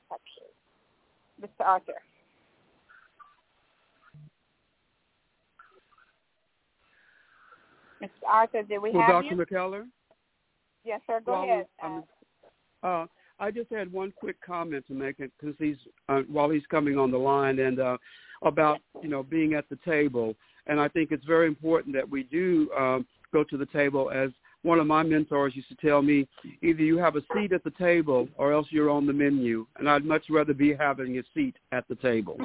Texas. 0.08 0.48
Mr. 1.42 1.66
Arthur. 1.66 1.92
Mr. 8.02 8.08
Arthur, 8.26 8.62
did 8.62 8.78
we 8.78 8.92
well, 8.92 9.02
have 9.02 9.24
Dr. 9.24 9.34
you? 9.34 9.44
McKellar? 9.44 9.82
Yes, 10.86 11.02
sir. 11.06 11.20
Go 11.26 11.32
well, 11.32 11.42
ahead. 11.42 11.66
Um, 11.84 12.04
uh, 12.82 13.06
I 13.38 13.50
just 13.50 13.72
had 13.72 13.90
one 13.92 14.12
quick 14.18 14.36
comment 14.44 14.86
to 14.88 14.94
make 14.94 15.16
because 15.18 15.54
he's 15.58 15.76
uh, 16.08 16.20
while 16.28 16.50
he's 16.50 16.66
coming 16.70 16.98
on 16.98 17.10
the 17.10 17.18
line 17.18 17.58
and 17.58 17.80
uh, 17.80 17.96
about 18.42 18.80
you 19.02 19.08
know 19.08 19.22
being 19.22 19.54
at 19.54 19.68
the 19.68 19.78
table, 19.84 20.34
and 20.66 20.80
I 20.80 20.88
think 20.88 21.10
it's 21.10 21.24
very 21.24 21.46
important 21.46 21.94
that 21.94 22.08
we 22.08 22.24
do 22.24 22.70
um, 22.76 23.06
go 23.32 23.44
to 23.44 23.56
the 23.56 23.66
table. 23.66 24.10
As 24.10 24.30
one 24.62 24.78
of 24.78 24.86
my 24.86 25.02
mentors 25.02 25.56
used 25.56 25.68
to 25.70 25.74
tell 25.76 26.02
me, 26.02 26.28
either 26.62 26.82
you 26.82 26.98
have 26.98 27.16
a 27.16 27.22
seat 27.34 27.52
at 27.52 27.64
the 27.64 27.72
table 27.72 28.28
or 28.36 28.52
else 28.52 28.66
you're 28.70 28.90
on 28.90 29.06
the 29.06 29.12
menu, 29.12 29.66
and 29.78 29.88
I'd 29.88 30.04
much 30.04 30.24
rather 30.28 30.52
be 30.52 30.74
having 30.74 31.18
a 31.18 31.22
seat 31.34 31.56
at 31.72 31.88
the 31.88 31.94
table. 31.96 32.38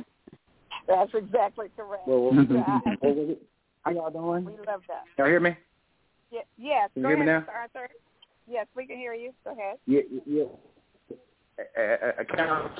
That's 0.87 1.11
exactly 1.13 1.67
correct. 1.75 2.07
Well, 2.07 2.31
well, 2.31 2.45
yeah. 2.49 2.79
what 2.99 3.15
was 3.15 3.29
it? 3.31 3.41
How 3.81 3.91
y'all 3.91 4.09
doing? 4.11 4.45
We 4.45 4.53
love 4.65 4.81
that. 4.87 5.03
Y'all 5.17 5.27
hear 5.27 5.39
me? 5.39 5.57
Yeah, 6.31 6.41
yes. 6.57 6.89
Can 6.93 7.03
go 7.03 7.09
you 7.09 7.15
hear 7.15 7.23
ahead, 7.23 7.43
me 7.43 7.45
now? 7.47 7.53
Mr. 7.53 7.55
Arthur. 7.55 7.89
Yes, 8.47 8.67
we 8.75 8.85
can 8.85 8.97
hear 8.97 9.13
you. 9.13 9.31
Go 9.43 9.51
ahead. 9.51 9.77
Yeah, 9.85 10.01
yeah. 10.25 10.43
A, 11.77 12.21
account 12.21 12.71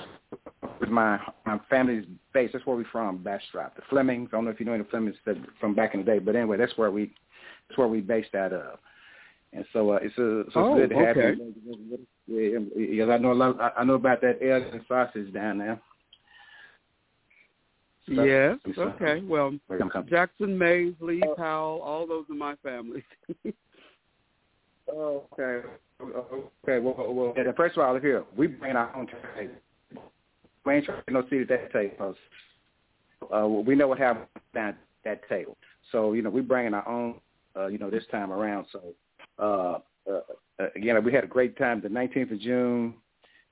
with 0.79 0.89
my 0.89 1.19
my 1.45 1.59
family's 1.69 2.05
base. 2.33 2.49
That's 2.51 2.65
where 2.65 2.75
we 2.75 2.83
from, 2.91 3.23
Bastrop. 3.23 3.75
The 3.75 3.81
Flemings. 3.89 4.29
I 4.31 4.35
don't 4.35 4.45
know 4.45 4.51
if 4.51 4.59
you 4.59 4.65
know 4.65 4.73
any 4.73 4.83
Flemings 4.85 5.15
that 5.25 5.37
from 5.59 5.73
back 5.73 5.93
in 5.93 6.01
the 6.01 6.05
day, 6.05 6.19
but 6.19 6.35
anyway, 6.35 6.57
that's 6.57 6.77
where 6.77 6.91
we 6.91 7.13
that's 7.67 7.77
where 7.77 7.87
we 7.87 8.01
based 8.01 8.35
out 8.35 8.53
of. 8.53 8.79
And 9.53 9.65
so 9.71 9.91
uh, 9.91 9.99
it's 10.01 10.17
a 10.17 10.43
so 10.51 10.59
oh, 10.59 10.77
it's 10.77 10.89
good 10.89 10.99
to 10.99 11.05
have 11.05 11.17
okay. 11.17 11.41
you. 11.41 11.99
Yeah, 12.27 12.59
because 12.75 13.09
I 13.09 13.17
know 13.17 13.31
a 13.31 13.33
lot. 13.33 13.61
I, 13.61 13.71
I 13.77 13.83
know 13.85 13.93
about 13.93 14.21
that 14.21 14.41
egg 14.41 14.63
and 14.73 14.81
sausage 14.87 15.33
down 15.33 15.59
there. 15.59 15.79
Yes. 18.07 18.57
Okay. 18.77 19.21
Well, 19.25 19.57
Come, 19.79 19.89
come. 19.89 20.05
Jackson, 20.07 20.57
Mays, 20.57 20.93
Lee, 20.99 21.23
Powell, 21.37 21.81
all 21.81 22.05
those 22.05 22.25
are 22.29 22.35
my 22.35 22.55
families. 22.61 23.03
Oh, 24.91 25.23
okay. 25.33 25.67
Okay. 26.01 26.79
Well, 26.79 26.95
well, 27.13 27.33
yeah, 27.37 27.51
first 27.55 27.77
of 27.77 27.83
all, 27.83 27.97
here. 27.99 28.23
We 28.35 28.47
bring 28.47 28.75
our 28.75 28.95
own 28.95 29.07
table. 29.07 29.53
We 30.65 30.73
ain't 30.73 30.85
trying 30.85 31.01
to 31.07 31.13
no 31.13 31.23
seat 31.29 31.41
at 31.41 31.47
that 31.49 31.73
table. 31.73 32.15
Uh, 33.33 33.47
we 33.47 33.75
know 33.75 33.87
what 33.87 33.97
happened 33.97 34.27
at 34.55 34.77
that 35.03 35.27
table. 35.29 35.57
So 35.91 36.13
you 36.13 36.21
know, 36.21 36.29
we 36.29 36.41
bringing 36.41 36.73
our 36.73 36.87
own. 36.87 37.15
Uh, 37.57 37.67
you 37.67 37.77
know, 37.77 37.89
this 37.89 38.03
time 38.11 38.33
around. 38.33 38.65
So 38.73 38.81
uh, 39.39 39.79
uh, 40.11 40.19
uh, 40.59 40.67
again, 40.75 41.01
we 41.03 41.13
had 41.13 41.23
a 41.23 41.27
great 41.27 41.57
time. 41.57 41.81
The 41.81 41.87
19th 41.87 42.33
of 42.33 42.39
June 42.41 42.95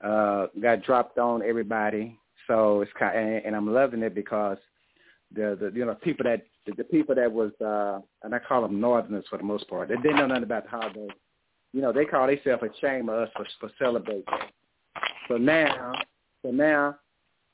uh, 0.03 0.47
got 0.61 0.83
dropped 0.83 1.17
on 1.17 1.41
everybody. 1.41 2.19
So 2.47 2.81
it's 2.81 2.91
kind, 2.99 3.17
and, 3.17 3.45
and 3.45 3.55
I'm 3.55 3.73
loving 3.73 4.01
it 4.01 4.13
because 4.13 4.57
the 5.33 5.57
the 5.59 5.71
you 5.73 5.85
know 5.85 5.95
people 5.95 6.25
that 6.25 6.45
the, 6.65 6.73
the 6.77 6.83
people 6.83 7.15
that 7.15 7.31
was 7.31 7.51
uh, 7.61 7.99
and 8.23 8.33
I 8.33 8.39
call 8.39 8.61
them 8.61 8.79
Northerners 8.79 9.25
for 9.29 9.37
the 9.37 9.43
most 9.43 9.69
part. 9.69 9.89
They 9.89 9.95
didn't 9.95 10.17
know 10.17 10.27
nothing 10.27 10.43
about 10.43 10.63
the 10.63 10.69
holiday 10.69 11.07
you 11.73 11.81
know, 11.81 11.91
they 11.91 12.05
call 12.05 12.27
themselves 12.27 12.63
ashamed 12.63 13.09
of 13.09 13.15
us 13.15 13.29
for, 13.35 13.45
for 13.59 13.69
celebrating. 13.79 14.23
So 15.27 15.37
now, 15.37 15.93
so 16.43 16.51
now 16.51 16.97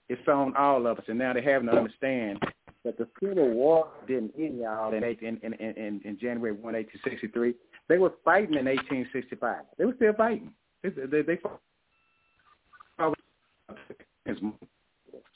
it's 0.09 0.27
on 0.27 0.55
all 0.57 0.85
of 0.85 0.99
us, 0.99 1.05
and 1.07 1.17
now 1.17 1.33
they're 1.33 1.41
having 1.41 1.69
to 1.69 1.75
understand 1.75 2.39
that 2.83 2.97
the 2.97 3.07
Civil 3.21 3.49
War 3.49 3.87
didn't 4.07 4.33
end 4.37 4.59
y'all 4.59 4.93
in, 4.93 5.03
in, 5.03 5.39
in, 5.41 5.53
in, 5.53 6.01
in 6.03 6.19
January 6.19 6.51
1, 6.51 6.61
1863. 6.61 7.55
They 7.87 7.97
were 7.97 8.13
fighting 8.25 8.55
in 8.55 8.65
1865. 8.65 9.63
They 9.77 9.85
were 9.85 9.93
still 9.95 10.13
fighting. 10.13 10.51
They, 10.83 10.89
they, 10.89 11.21
they 11.21 11.37
fought. 11.37 11.61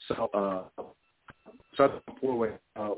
So, 0.08 0.30
uh, 0.34 0.82
so 1.76 2.02
forward, 2.20 2.58
uh, 2.76 2.90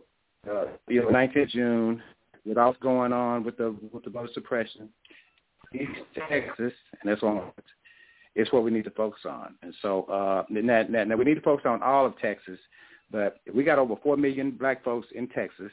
uh, 0.50 0.64
you 0.88 1.02
know, 1.02 1.08
19th 1.08 1.48
June, 1.50 2.02
with 2.44 2.58
all 2.58 2.76
going 2.80 3.12
on 3.12 3.44
with 3.44 3.56
the 3.56 3.74
with 3.92 4.04
the 4.04 4.10
voter 4.10 4.30
suppression, 4.32 4.88
East 5.74 5.90
Texas, 6.28 6.72
and 7.00 7.10
that's 7.10 7.22
on 7.22 7.52
it's 8.36 8.52
what 8.52 8.62
we 8.62 8.70
need 8.70 8.84
to 8.84 8.90
focus 8.90 9.22
on. 9.26 9.54
And 9.62 9.74
so 9.80 10.04
uh, 10.04 10.44
now, 10.50 10.84
now, 10.88 11.04
now 11.04 11.16
we 11.16 11.24
need 11.24 11.34
to 11.36 11.40
focus 11.40 11.64
on 11.66 11.82
all 11.82 12.04
of 12.04 12.18
Texas, 12.18 12.58
but 13.10 13.40
we 13.52 13.64
got 13.64 13.78
over 13.78 13.94
four 14.02 14.16
million 14.16 14.50
black 14.50 14.84
folks 14.84 15.08
in 15.14 15.26
Texas, 15.28 15.72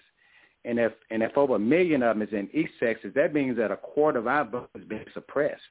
and 0.65 0.79
if 0.79 0.93
and 1.11 1.21
if 1.21 1.37
over 1.37 1.55
a 1.55 1.59
million 1.59 2.01
of 2.03 2.17
them 2.17 2.27
is 2.27 2.33
in 2.33 2.49
East 2.53 2.73
Texas, 2.79 3.11
that 3.15 3.33
means 3.33 3.57
that 3.57 3.71
a 3.71 3.77
quarter 3.77 4.19
of 4.19 4.27
our 4.27 4.45
vote 4.45 4.69
is 4.75 4.85
being 4.85 5.05
suppressed. 5.13 5.61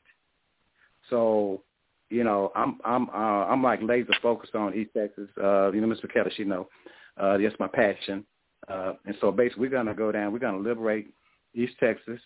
So, 1.09 1.63
you 2.11 2.25
know, 2.25 2.53
I'm 2.55 2.79
I'm 2.85 3.09
uh, 3.09 3.47
I'm 3.47 3.63
like 3.63 3.81
laser 3.83 4.15
focused 4.23 4.55
on 4.55 4.75
East 4.75 4.91
Texas. 4.97 5.29
Uh, 5.43 5.73
you 5.73 5.81
know, 5.81 5.89
Mr. 5.89 6.13
Keller, 6.13 6.31
you 6.37 6.45
know, 6.45 6.69
uh, 7.17 7.39
that's 7.39 7.59
my 7.59 7.69
passion. 7.69 8.25
Uh, 8.69 8.95
and 9.07 9.15
so 9.21 9.33
basically, 9.33 9.69
we're 9.69 9.77
gonna 9.77 9.95
go 9.95 10.13
down. 10.13 10.33
We're 10.33 10.39
gonna 10.39 10.59
liberate 10.59 11.13
East 11.55 11.75
Texas 11.81 12.21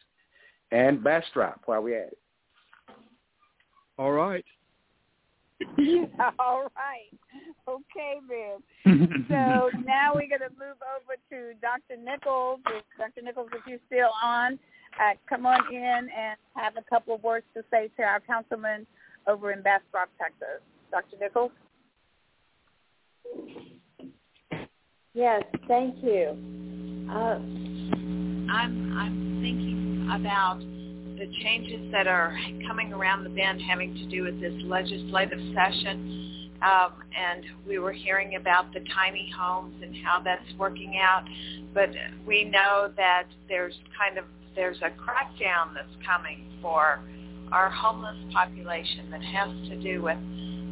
and 0.72 1.03
Bastrop 1.03 1.62
while 1.66 1.82
we're 1.82 2.03
at 2.03 2.09
it. 2.09 2.18
All 3.99 4.12
right. 4.12 4.45
All 6.39 6.68
right. 6.76 7.11
Okay, 7.66 8.18
then. 8.28 9.26
so 9.28 9.70
now 9.87 10.12
we're 10.14 10.28
going 10.28 10.41
to 10.41 10.51
move 10.51 10.76
over 10.95 11.16
to 11.30 11.59
Dr. 11.61 12.01
Nichols. 12.03 12.61
If, 12.66 12.84
Dr. 12.99 13.22
Nichols, 13.22 13.49
if 13.55 13.66
you're 13.66 13.78
still 13.87 14.11
on, 14.22 14.59
uh, 15.01 15.14
come 15.28 15.47
on 15.47 15.61
in 15.72 15.82
and 15.82 16.37
have 16.55 16.74
a 16.76 16.82
couple 16.89 17.14
of 17.14 17.22
words 17.22 17.47
to 17.55 17.64
say 17.70 17.89
to 17.97 18.03
our 18.03 18.20
councilman 18.20 18.87
over 19.26 19.51
in 19.51 19.62
Bastrop, 19.62 20.11
Texas. 20.20 20.62
Dr. 20.91 21.16
Nichols? 21.20 21.53
Yes, 25.17 25.45
thank 25.67 25.97
you. 26.03 26.37
Uh, 27.11 27.39
I'm 28.53 28.93
I'm 28.99 29.41
thinking 29.41 30.11
about 30.12 30.59
the 30.59 31.27
changes 31.43 31.91
that 31.91 32.07
are 32.07 32.37
coming 32.69 32.93
around 32.93 33.25
the 33.25 33.31
bend 33.31 33.62
having 33.62 33.95
to 33.95 34.07
do 34.11 34.25
with 34.25 34.39
this 34.43 34.53
legislative 34.67 35.39
session. 35.55 36.51
Um, 36.61 36.93
and 37.17 37.45
we 37.67 37.79
were 37.79 37.95
hearing 37.95 38.37
about 38.37 38.75
the 38.75 38.81
tiny 38.95 39.33
homes 39.35 39.75
and 39.83 39.97
how 40.05 40.21
that's 40.23 40.45
working 40.59 40.99
out. 41.03 41.25
But 41.73 41.89
we 42.27 42.45
know 42.45 42.93
that 42.99 43.25
there's 43.49 43.75
kind 43.99 44.19
of 44.19 44.27
there's 44.55 44.83
a 44.83 44.91
crackdown 45.01 45.73
that's 45.73 45.97
coming 46.07 46.45
for 46.61 47.01
our 47.53 47.71
homeless 47.71 48.19
population 48.35 49.11
that 49.11 49.23
has 49.23 49.49
to 49.71 49.81
do 49.81 50.03
with 50.03 50.19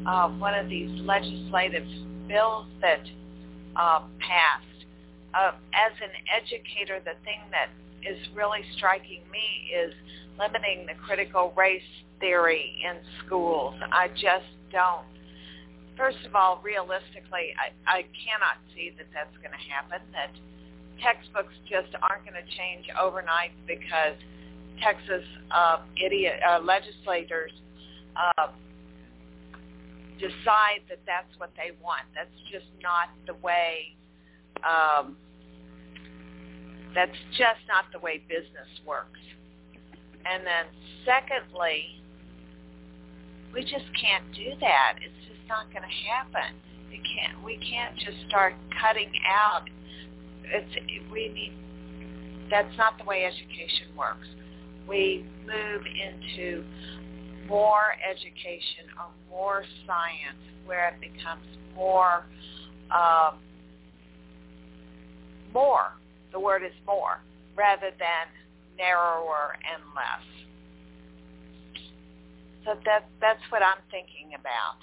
uh, 0.06 0.28
one 0.28 0.52
of 0.52 0.68
these 0.68 0.90
legislative 1.00 1.86
bills 2.28 2.66
that 2.82 3.00
uh, 3.76 4.00
passed. 4.20 4.86
Uh, 5.34 5.52
as 5.74 5.92
an 6.02 6.14
educator, 6.30 7.00
the 7.00 7.18
thing 7.24 7.40
that 7.50 7.68
is 8.08 8.18
really 8.34 8.60
striking 8.76 9.22
me 9.32 9.70
is 9.74 9.92
limiting 10.38 10.86
the 10.86 10.94
critical 11.06 11.52
race 11.56 11.82
theory 12.20 12.76
in 12.84 12.96
schools. 13.24 13.74
I 13.92 14.08
just 14.08 14.46
don't. 14.70 15.06
First 15.96 16.18
of 16.26 16.34
all, 16.34 16.60
realistically, 16.62 17.54
I, 17.54 17.70
I 17.86 18.02
cannot 18.14 18.58
see 18.74 18.92
that 18.98 19.06
that's 19.14 19.36
going 19.38 19.54
to 19.54 19.64
happen, 19.70 20.00
that 20.12 20.30
textbooks 21.02 21.54
just 21.68 21.94
aren't 22.02 22.24
going 22.26 22.38
to 22.38 22.48
change 22.56 22.86
overnight 23.00 23.52
because 23.66 24.18
Texas 24.82 25.24
uh, 25.50 25.82
idiot 25.98 26.40
uh, 26.42 26.60
legislators 26.60 27.52
uh, 28.16 28.48
decide 30.28 30.80
that 30.88 31.00
that's 31.06 31.30
what 31.36 31.50
they 31.56 31.76
want. 31.82 32.08
That's 32.14 32.32
just 32.50 32.68
not 32.80 33.12
the 33.26 33.34
way. 33.44 33.92
Um, 34.64 35.16
that's 36.94 37.16
just 37.36 37.60
not 37.68 37.84
the 37.92 37.98
way 37.98 38.22
business 38.28 38.70
works. 38.86 39.20
And 40.24 40.46
then 40.46 40.64
secondly, 41.04 42.00
we 43.52 43.62
just 43.62 43.84
can't 44.00 44.24
do 44.32 44.56
that. 44.60 44.96
It's 45.04 45.20
just 45.28 45.42
not 45.48 45.68
going 45.70 45.84
to 45.84 45.96
happen. 46.08 46.56
It 46.90 47.02
can't. 47.04 47.42
We 47.44 47.58
can't 47.58 47.98
just 47.98 48.16
start 48.28 48.54
cutting 48.80 49.12
out. 49.28 49.68
It's 50.44 50.74
we 51.12 51.28
need. 51.28 51.52
That's 52.50 52.76
not 52.78 52.98
the 52.98 53.04
way 53.04 53.24
education 53.24 53.94
works. 53.96 54.28
We 54.88 55.26
move 55.46 55.82
into 55.86 56.64
more 57.48 57.96
education 58.08 58.86
or 58.98 59.06
more 59.30 59.64
science 59.86 60.40
where 60.66 60.88
it 60.88 61.00
becomes 61.00 61.44
more 61.74 62.24
um, 62.90 63.38
more. 65.52 65.92
The 66.32 66.40
word 66.40 66.62
is 66.64 66.72
more 66.86 67.20
rather 67.56 67.90
than 67.98 68.26
narrower 68.76 69.56
and 69.56 69.82
less. 69.94 70.26
So 72.64 72.74
that 72.84 73.06
that's 73.20 73.40
what 73.50 73.62
I'm 73.62 73.82
thinking 73.90 74.34
about. 74.38 74.80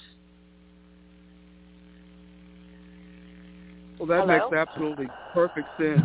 Well, 4.00 4.08
that 4.08 4.28
Hello? 4.28 4.50
makes 4.50 4.70
absolutely 4.70 5.08
perfect 5.34 5.68
sense. 5.78 6.02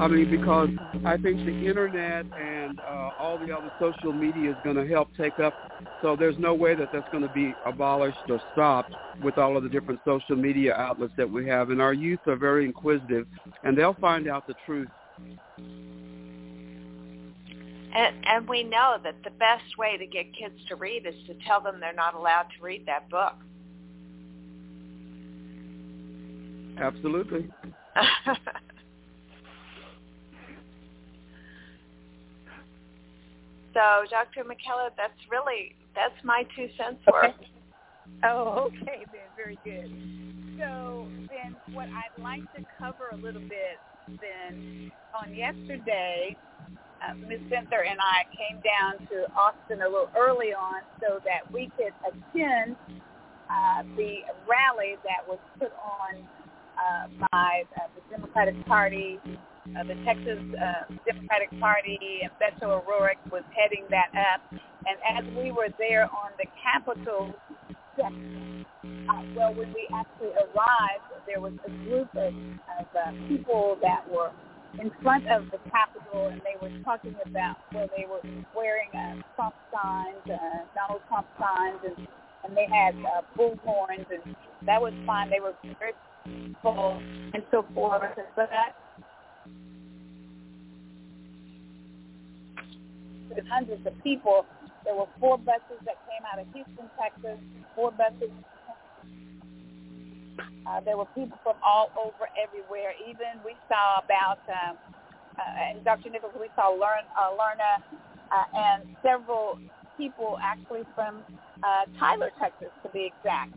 I 0.00 0.08
mean, 0.08 0.30
because 0.30 0.70
I 1.04 1.18
think 1.18 1.44
the 1.44 1.66
internet 1.68 2.24
and 2.40 2.80
uh, 2.80 3.10
all 3.18 3.36
the 3.36 3.54
other 3.54 3.70
social 3.78 4.14
media 4.14 4.50
is 4.50 4.56
going 4.64 4.76
to 4.76 4.86
help 4.86 5.08
take 5.14 5.38
up. 5.38 5.52
So 6.00 6.16
there's 6.16 6.38
no 6.38 6.54
way 6.54 6.74
that 6.74 6.88
that's 6.90 7.08
going 7.12 7.22
to 7.22 7.32
be 7.34 7.52
abolished 7.66 8.16
or 8.30 8.40
stopped 8.54 8.94
with 9.22 9.36
all 9.36 9.58
of 9.58 9.62
the 9.62 9.68
different 9.68 10.00
social 10.06 10.36
media 10.36 10.74
outlets 10.74 11.12
that 11.18 11.30
we 11.30 11.46
have. 11.48 11.68
And 11.68 11.82
our 11.82 11.92
youth 11.92 12.20
are 12.26 12.36
very 12.36 12.64
inquisitive, 12.64 13.26
and 13.62 13.76
they'll 13.76 13.92
find 13.92 14.26
out 14.26 14.46
the 14.46 14.54
truth 14.64 14.88
And, 17.94 18.16
and 18.24 18.48
we 18.48 18.62
know 18.62 18.96
that 19.02 19.16
the 19.24 19.30
best 19.30 19.76
way 19.76 19.98
to 19.98 20.06
get 20.06 20.32
kids 20.34 20.54
to 20.68 20.76
read 20.76 21.06
is 21.06 21.14
to 21.26 21.34
tell 21.46 21.60
them 21.60 21.80
they're 21.80 21.92
not 21.92 22.14
allowed 22.14 22.46
to 22.56 22.64
read 22.64 22.86
that 22.86 23.10
book. 23.10 23.34
Absolutely. 26.78 27.50
so, 33.72 34.04
Dr. 34.10 34.44
McKellar, 34.44 34.90
that's 34.96 35.18
really 35.30 35.74
that's 35.94 36.14
my 36.24 36.44
two 36.56 36.68
cents 36.76 37.00
worth. 37.12 37.34
Oh, 38.24 38.68
okay, 38.68 39.06
then. 39.12 39.28
Very 39.36 39.58
good. 39.64 39.90
So 40.58 41.06
then 41.30 41.56
what 41.74 41.88
I'd 41.88 42.22
like 42.22 42.42
to 42.54 42.64
cover 42.78 43.08
a 43.12 43.16
little 43.16 43.40
bit 43.40 43.78
then 44.20 44.90
on 45.14 45.34
yesterday, 45.34 46.36
uh, 47.00 47.14
Ms. 47.14 47.40
Center 47.48 47.82
and 47.82 47.98
I 47.98 48.24
came 48.36 48.60
down 48.60 49.06
to 49.08 49.32
Austin 49.32 49.82
a 49.82 49.88
little 49.88 50.10
early 50.18 50.52
on 50.52 50.82
so 51.00 51.20
that 51.24 51.50
we 51.52 51.70
could 51.76 51.94
attend 52.04 52.76
uh, 53.48 53.82
the 53.96 54.20
rally 54.46 54.96
that 55.04 55.26
was 55.26 55.38
put 55.58 55.72
on 55.72 56.22
uh, 56.76 57.26
by 57.32 57.62
uh, 57.76 57.88
the 57.94 58.16
Democratic 58.16 58.66
Party, 58.66 59.18
uh, 59.76 59.84
the 59.84 59.94
Texas 60.04 60.40
uh, 60.56 60.88
Democratic 61.06 61.50
Party, 61.60 61.98
and 62.22 62.30
Beto 62.40 62.80
O'Rourke 62.80 63.20
was 63.30 63.42
heading 63.54 63.84
that 63.90 64.10
up. 64.16 64.40
And 64.50 64.96
as 65.18 65.24
we 65.36 65.52
were 65.52 65.68
there 65.78 66.04
on 66.04 66.30
the 66.38 66.46
Capitol 66.62 67.34
steps, 67.94 68.14
uh, 68.84 69.22
well, 69.36 69.54
when 69.54 69.72
we 69.72 69.86
actually 69.94 70.32
arrived, 70.32 71.04
there 71.26 71.40
was 71.40 71.52
a 71.66 71.70
group 71.84 72.08
of, 72.16 72.34
of 72.80 72.86
uh, 72.96 73.12
people 73.28 73.76
that 73.82 74.08
were 74.10 74.30
in 74.80 74.90
front 75.02 75.28
of 75.28 75.44
the 75.50 75.58
Capitol, 75.70 76.28
and 76.28 76.40
they 76.42 76.56
were 76.60 76.72
talking 76.84 77.14
about 77.26 77.56
where 77.72 77.86
they 77.96 78.06
were 78.08 78.22
wearing 78.56 78.88
uh, 78.94 79.20
Trump 79.36 79.54
signs, 79.72 80.22
uh, 80.26 80.64
Donald 80.74 81.02
Trump 81.08 81.26
signs, 81.38 81.78
and 81.84 82.06
and 82.44 82.56
they 82.56 82.66
had 82.66 82.94
uh, 83.04 83.22
bullhorns, 83.36 84.06
and 84.08 84.34
that 84.64 84.80
was 84.80 84.92
fine. 85.06 85.30
They 85.30 85.40
were 85.40 85.52
very 85.78 85.92
full 86.62 87.00
and 87.34 87.42
so 87.50 87.64
forth. 87.74 88.02
But 88.36 88.48
that 88.50 88.76
with 93.34 93.46
hundreds 93.46 93.86
of 93.86 93.94
people. 94.02 94.44
There 94.84 94.94
were 94.94 95.08
four 95.18 95.38
buses 95.38 95.78
that 95.84 95.96
came 96.08 96.24
out 96.32 96.40
of 96.40 96.46
Houston, 96.54 96.90
Texas. 96.98 97.38
Four 97.74 97.92
buses. 97.92 98.30
Uh, 100.66 100.80
there 100.84 100.96
were 100.96 101.08
people 101.14 101.38
from 101.42 101.56
all 101.64 101.90
over 101.98 102.28
everywhere. 102.36 102.92
Even 103.08 103.40
we 103.44 103.54
saw 103.68 104.00
about, 104.04 104.40
um, 104.48 104.76
uh, 105.38 105.72
and 105.72 105.84
Dr. 105.84 106.10
Nichols, 106.10 106.32
we 106.38 106.48
saw 106.56 106.68
Learn, 106.70 107.04
uh, 107.16 107.30
Lerna 107.32 107.82
uh, 108.30 108.44
and 108.54 108.96
several 109.02 109.58
people 109.96 110.38
actually 110.42 110.82
from 110.94 111.22
uh, 111.62 111.84
Tyler, 111.98 112.30
Texas, 112.40 112.68
to 112.82 112.88
be 112.90 113.10
exact. 113.12 113.54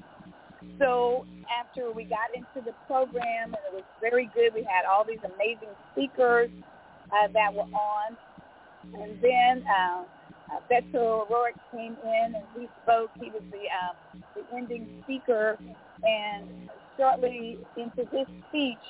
So 0.79 1.25
after 1.59 1.91
we 1.91 2.03
got 2.05 2.33
into 2.35 2.65
the 2.65 2.73
program, 2.87 3.53
and 3.53 3.61
it 3.69 3.73
was 3.73 3.83
very 4.01 4.29
good, 4.33 4.53
we 4.53 4.63
had 4.63 4.85
all 4.85 5.05
these 5.05 5.23
amazing 5.23 5.69
speakers 5.93 6.49
uh, 7.11 7.27
that 7.33 7.53
were 7.53 7.61
on. 7.61 8.17
and 8.93 9.17
then 9.21 9.63
uh, 9.67 10.03
uh, 10.53 10.59
Beto 10.71 11.25
O'Rourke 11.25 11.55
came 11.71 11.97
in 12.03 12.35
and 12.35 12.45
he 12.57 12.67
spoke. 12.83 13.11
He 13.21 13.29
was 13.31 13.43
the 13.51 13.65
uh, 13.69 14.19
the 14.35 14.57
ending 14.57 15.03
speaker, 15.03 15.57
and 16.03 16.69
shortly 16.97 17.59
into 17.77 18.09
his 18.11 18.27
speech, 18.49 18.85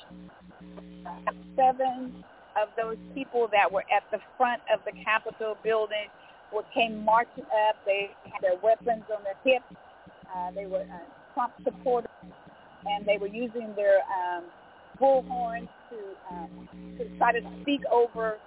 seven 1.56 2.24
of 2.60 2.68
those 2.76 2.96
people 3.14 3.48
that 3.52 3.70
were 3.70 3.84
at 3.94 4.04
the 4.10 4.18
front 4.36 4.62
of 4.72 4.80
the 4.84 4.92
Capitol 5.04 5.56
building 5.64 6.08
were 6.52 6.64
came 6.74 7.04
marching 7.04 7.44
up. 7.68 7.76
They 7.84 8.10
had 8.24 8.42
their 8.42 8.58
weapons 8.62 9.04
on 9.14 9.22
their 9.24 9.38
hips. 9.44 9.66
Uh, 10.34 10.50
they 10.52 10.66
were 10.66 10.82
uh, 10.82 11.23
Trump 11.34 11.52
supporters, 11.64 12.10
and 12.86 13.06
they 13.06 13.18
were 13.18 13.28
using 13.28 13.74
their 13.76 13.98
um, 14.08 14.44
bullhorns 15.00 15.68
to 15.90 15.98
um, 16.30 16.68
to 16.98 17.18
try 17.18 17.32
to 17.32 17.40
speak 17.62 17.80
over 17.92 18.38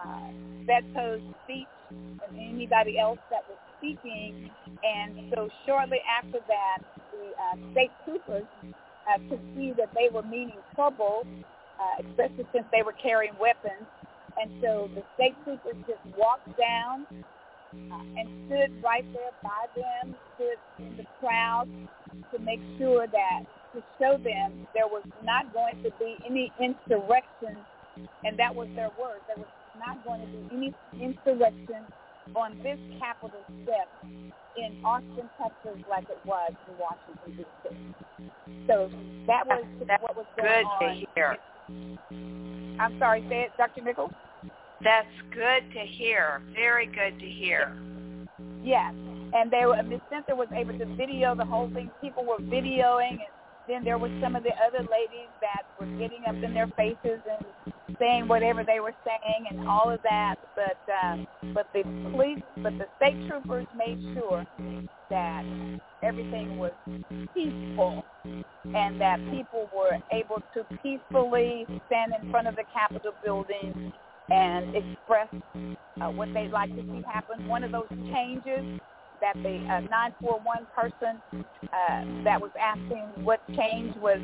uh, 0.00 0.28
Beto's 0.66 1.20
speech 1.44 1.68
and 1.90 2.38
anybody 2.38 2.98
else 2.98 3.18
that 3.30 3.44
was 3.48 3.58
speaking. 3.78 4.50
And 4.82 5.32
so 5.34 5.48
shortly 5.66 5.98
after 6.08 6.38
that, 6.48 6.78
the 7.12 7.30
uh, 7.36 7.72
state 7.72 7.90
troopers 8.04 8.46
uh, 8.64 9.18
could 9.28 9.40
see 9.56 9.72
that 9.78 9.90
they 9.94 10.08
were 10.12 10.22
meaning 10.22 10.58
trouble, 10.74 11.26
uh, 11.26 12.08
especially 12.08 12.46
since 12.52 12.64
they 12.72 12.82
were 12.82 12.94
carrying 13.02 13.34
weapons. 13.40 13.86
And 14.40 14.62
so 14.62 14.88
the 14.94 15.02
state 15.14 15.36
troopers 15.44 15.76
just 15.86 16.00
walked 16.16 16.48
down 16.58 17.06
uh, 17.72 18.02
and 18.16 18.28
stood 18.46 18.82
right 18.82 19.06
there 19.12 19.32
by 19.42 19.66
them, 19.74 20.14
stood 20.34 20.60
in 20.78 20.96
the 20.96 21.06
crowd 21.20 21.68
to 22.32 22.38
make 22.40 22.60
sure 22.78 23.06
that 23.06 23.44
to 23.74 23.82
show 23.98 24.18
them 24.22 24.66
there 24.74 24.86
was 24.86 25.04
not 25.24 25.52
going 25.52 25.82
to 25.82 25.90
be 25.98 26.16
any 26.28 26.52
insurrection, 26.60 27.56
and 28.24 28.38
that 28.38 28.54
was 28.54 28.68
their 28.76 28.90
word. 29.00 29.20
There 29.26 29.38
was 29.38 29.48
not 29.78 30.04
going 30.04 30.20
to 30.20 30.26
be 30.26 30.48
any 30.52 30.74
insurrection 31.00 31.86
on 32.34 32.58
this 32.62 32.78
Capitol 33.00 33.40
step 33.64 33.88
in 34.56 34.84
Austin, 34.84 35.28
Texas, 35.40 35.82
like 35.88 36.04
it 36.10 36.20
was 36.24 36.52
in 36.68 36.74
Washington 36.78 37.44
D.C. 37.64 38.66
So 38.66 38.90
that 39.26 39.46
was 39.46 39.64
That's 39.86 40.02
what 40.02 40.16
was 40.16 40.26
good 40.36 40.44
going 40.44 40.66
on. 40.66 41.00
to 41.00 41.06
hear. 41.14 41.36
I'm 42.80 42.98
sorry, 42.98 43.24
say 43.28 43.46
it, 43.46 43.52
Dr. 43.56 43.82
Nichols. 43.82 44.12
That's 44.82 45.06
good 45.32 45.62
to 45.74 45.80
hear. 45.86 46.42
Very 46.54 46.86
good 46.86 47.18
to 47.18 47.26
hear. 47.26 47.76
Yes, 48.64 48.94
and 49.32 49.50
they 49.50 49.64
were. 49.64 49.80
Miss 49.82 50.00
Center 50.10 50.34
was 50.34 50.48
able 50.54 50.76
to 50.78 50.86
video 50.96 51.34
the 51.34 51.44
whole 51.44 51.70
thing. 51.72 51.90
People 52.00 52.24
were 52.24 52.38
videoing, 52.38 53.10
and 53.12 53.30
then 53.68 53.84
there 53.84 53.98
were 53.98 54.10
some 54.20 54.34
of 54.34 54.42
the 54.42 54.52
other 54.66 54.86
ladies 54.90 55.30
that 55.40 55.64
were 55.78 55.86
getting 55.98 56.22
up 56.28 56.34
in 56.34 56.54
their 56.54 56.68
faces 56.76 57.20
and 57.30 57.74
saying 57.98 58.26
whatever 58.26 58.64
they 58.64 58.80
were 58.80 58.94
saying 59.04 59.46
and 59.50 59.68
all 59.68 59.90
of 59.90 60.00
that. 60.02 60.36
But 60.56 60.78
um, 61.04 61.26
but 61.54 61.68
the 61.72 61.82
police, 62.10 62.42
but 62.58 62.72
the 62.78 62.86
state 62.96 63.28
troopers 63.28 63.66
made 63.76 64.00
sure 64.14 64.44
that 65.10 65.44
everything 66.02 66.58
was 66.58 66.72
peaceful 67.34 68.04
and 68.24 69.00
that 69.00 69.18
people 69.30 69.68
were 69.74 69.98
able 70.12 70.42
to 70.54 70.64
peacefully 70.82 71.66
stand 71.86 72.12
in 72.20 72.30
front 72.30 72.48
of 72.48 72.56
the 72.56 72.64
Capitol 72.72 73.12
building 73.24 73.92
and 74.32 74.74
express 74.74 75.28
uh, 76.00 76.08
what 76.08 76.32
they'd 76.32 76.50
like 76.50 76.70
to 76.70 76.82
see 76.82 77.02
happen. 77.06 77.46
One 77.46 77.64
of 77.64 77.72
those 77.72 77.88
changes 78.12 78.80
that 79.20 79.34
the 79.36 79.56
uh, 79.68 79.80
941 79.86 80.66
person 80.74 81.20
uh, 81.32 82.24
that 82.24 82.40
was 82.40 82.50
asking 82.58 83.24
what 83.24 83.40
change 83.54 83.94
was, 83.96 84.20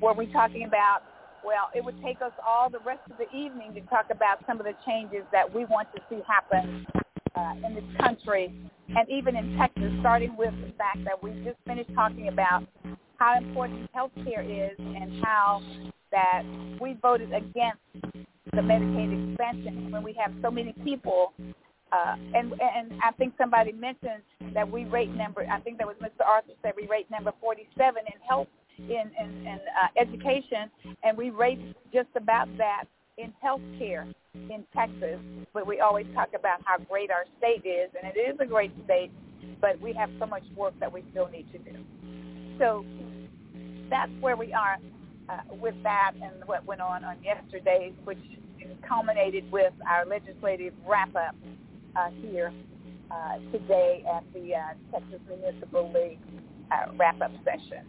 were 0.00 0.14
we 0.14 0.26
talking 0.32 0.64
about? 0.64 1.00
Well, 1.44 1.68
it 1.74 1.84
would 1.84 2.00
take 2.02 2.22
us 2.22 2.32
all 2.46 2.70
the 2.70 2.80
rest 2.80 3.02
of 3.10 3.18
the 3.18 3.28
evening 3.36 3.74
to 3.74 3.80
talk 3.82 4.06
about 4.10 4.38
some 4.46 4.58
of 4.58 4.64
the 4.64 4.74
changes 4.86 5.22
that 5.30 5.52
we 5.54 5.66
want 5.66 5.88
to 5.94 6.00
see 6.08 6.20
happen 6.26 6.86
uh, 7.36 7.66
in 7.66 7.74
this 7.74 7.84
country 8.00 8.52
and 8.96 9.08
even 9.08 9.36
in 9.36 9.56
Texas, 9.58 9.92
starting 10.00 10.36
with 10.36 10.52
the 10.60 10.72
fact 10.76 11.04
that 11.04 11.22
we 11.22 11.30
just 11.44 11.56
finished 11.66 11.90
talking 11.94 12.28
about 12.28 12.64
how 13.24 13.38
important 13.38 13.88
health 13.94 14.10
care 14.22 14.42
is 14.42 14.76
and 14.78 15.24
how 15.24 15.62
that 16.10 16.42
we 16.80 16.94
voted 17.00 17.32
against 17.32 17.80
the 18.52 18.60
Medicaid 18.60 19.30
expansion 19.30 19.90
when 19.90 20.02
we 20.02 20.12
have 20.12 20.30
so 20.42 20.50
many 20.50 20.74
people. 20.84 21.32
Uh, 21.90 22.16
and 22.34 22.52
and 22.52 22.92
I 23.02 23.12
think 23.12 23.34
somebody 23.38 23.72
mentioned 23.72 24.22
that 24.52 24.70
we 24.70 24.84
rate 24.84 25.14
number. 25.14 25.46
I 25.50 25.60
think 25.60 25.78
that 25.78 25.86
was 25.86 25.96
Mr. 26.02 26.26
Arthur 26.26 26.52
said 26.62 26.72
we 26.76 26.86
rate 26.86 27.10
number 27.10 27.32
47 27.40 28.02
in 28.06 28.20
health 28.28 28.48
in 28.78 29.10
in, 29.18 29.46
in 29.46 29.58
uh, 29.80 29.88
education, 29.98 30.70
and 31.02 31.16
we 31.16 31.30
rate 31.30 31.60
just 31.94 32.08
about 32.16 32.48
that 32.58 32.84
in 33.16 33.32
health 33.40 33.62
care 33.78 34.06
in 34.34 34.64
Texas. 34.76 35.20
But 35.54 35.66
we 35.66 35.80
always 35.80 36.06
talk 36.14 36.30
about 36.38 36.60
how 36.64 36.78
great 36.78 37.10
our 37.10 37.24
state 37.38 37.66
is, 37.66 37.90
and 37.96 38.12
it 38.14 38.18
is 38.18 38.36
a 38.40 38.46
great 38.46 38.72
state, 38.84 39.12
but 39.60 39.80
we 39.80 39.94
have 39.94 40.10
so 40.18 40.26
much 40.26 40.44
work 40.56 40.74
that 40.80 40.92
we 40.92 41.04
still 41.12 41.28
need 41.28 41.46
to 41.52 41.58
do. 41.58 41.78
So 42.58 42.84
that's 43.90 44.12
where 44.20 44.36
we 44.36 44.52
are 44.52 44.78
uh, 45.28 45.38
with 45.50 45.74
that 45.82 46.12
and 46.14 46.32
what 46.46 46.64
went 46.64 46.80
on 46.80 47.04
on 47.04 47.16
yesterday, 47.22 47.92
which 48.04 48.18
culminated 48.86 49.50
with 49.50 49.72
our 49.88 50.04
legislative 50.06 50.72
wrap-up 50.86 51.34
uh, 51.96 52.10
here 52.22 52.52
uh, 53.10 53.38
today 53.52 54.04
at 54.14 54.24
the 54.32 54.54
uh, 54.54 54.60
Texas 54.92 55.20
Municipal 55.28 55.92
League 55.92 56.18
uh, 56.72 56.92
wrap-up 56.96 57.32
session. 57.44 57.84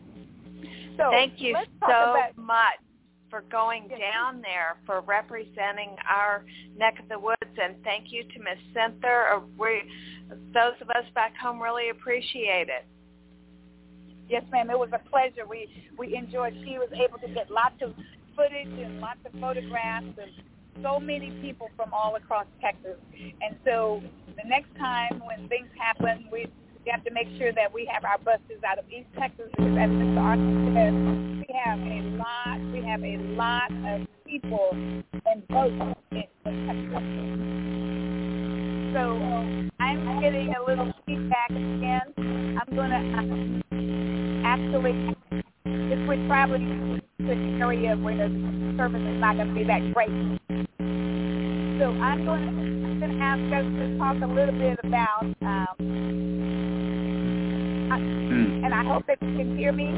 So 0.97 1.09
Thank 1.11 1.41
you 1.41 1.55
so 1.81 1.87
about, 1.87 2.37
much 2.37 2.79
for 3.29 3.43
going 3.51 3.87
down 3.87 4.41
there, 4.41 4.77
for 4.85 5.01
representing 5.01 5.95
our 6.09 6.45
neck 6.77 6.99
of 6.99 7.09
the 7.09 7.19
woods, 7.19 7.57
and 7.61 7.75
thank 7.83 8.11
you 8.11 8.23
to 8.23 8.39
Miss 8.39 8.59
Center. 8.73 9.27
Uh, 9.33 9.39
We, 9.57 9.83
those 10.53 10.73
of 10.81 10.89
us 10.89 11.05
back 11.13 11.35
home 11.35 11.61
really 11.61 11.89
appreciate 11.89 12.69
it. 12.69 12.85
Yes, 14.27 14.43
ma'am. 14.51 14.69
It 14.69 14.79
was 14.79 14.89
a 14.93 15.09
pleasure. 15.09 15.45
We 15.47 15.69
we 15.97 16.15
enjoyed. 16.15 16.53
She 16.65 16.77
was 16.77 16.89
able 16.93 17.19
to 17.19 17.27
get 17.27 17.51
lots 17.51 17.81
of 17.81 17.93
footage 18.35 18.67
and 18.67 18.99
lots 18.99 19.19
of 19.25 19.39
photographs 19.39 20.07
and 20.21 20.31
so 20.83 20.99
many 20.99 21.31
people 21.41 21.69
from 21.75 21.93
all 21.93 22.15
across 22.15 22.45
Texas. 22.61 22.97
And 23.41 23.55
so 23.63 24.01
the 24.27 24.47
next 24.47 24.75
time 24.77 25.21
when 25.25 25.47
things 25.47 25.69
happen, 25.77 26.27
we 26.31 26.47
we 26.85 26.91
have 26.91 27.03
to 27.05 27.11
make 27.11 27.27
sure 27.39 27.51
that 27.53 27.73
we 27.73 27.89
have 27.91 28.05
our 28.05 28.19
buses 28.19 28.61
out 28.67 28.77
of 28.77 28.85
East 28.91 29.07
Texas 29.17 29.49
because 29.57 29.77
as 29.77 29.89
we 29.89 31.47
have 31.53 31.79
a 31.79 32.01
lot 32.17 32.59
we 32.71 32.83
have 32.85 33.03
a 33.03 33.17
lot 33.33 33.71
of 33.71 34.07
people 34.27 34.69
and 35.25 35.47
boats 35.47 35.95
in 36.11 36.23
Texas. 36.43 37.35
So 38.95 39.01
I'm 39.81 40.21
getting 40.21 40.55
a 40.55 40.63
little 40.65 40.93
feedback 41.05 41.49
again. 41.49 42.13
I'm 42.17 42.69
gonna 42.73 43.01
uh, 43.19 44.47
actually 44.47 45.13
if 45.65 46.07
we're 46.07 46.25
traveling 46.27 47.01
to 47.19 47.29
an 47.29 47.61
area 47.61 47.97
where 47.97 48.15
the 48.15 48.29
service 48.77 49.01
is 49.01 49.19
not 49.19 49.35
going 49.35 49.49
to 49.49 49.53
be 49.53 49.65
that 49.65 49.81
great. 49.93 50.09
So 51.79 51.91
I'm 51.91 52.23
going 52.23 52.41
to, 52.41 52.47
I'm 52.47 52.99
going 52.99 53.11
to 53.11 53.21
ask 53.21 53.43
us 53.51 53.65
to 53.65 53.97
talk 53.97 54.15
a 54.23 54.27
little 54.33 54.57
bit 54.57 54.79
about, 54.83 55.23
um, 55.41 55.75
I, 57.91 57.97
and 57.97 58.73
I 58.73 58.83
hope 58.85 59.05
that 59.07 59.21
you 59.21 59.35
can 59.35 59.57
hear 59.57 59.73
me. 59.73 59.89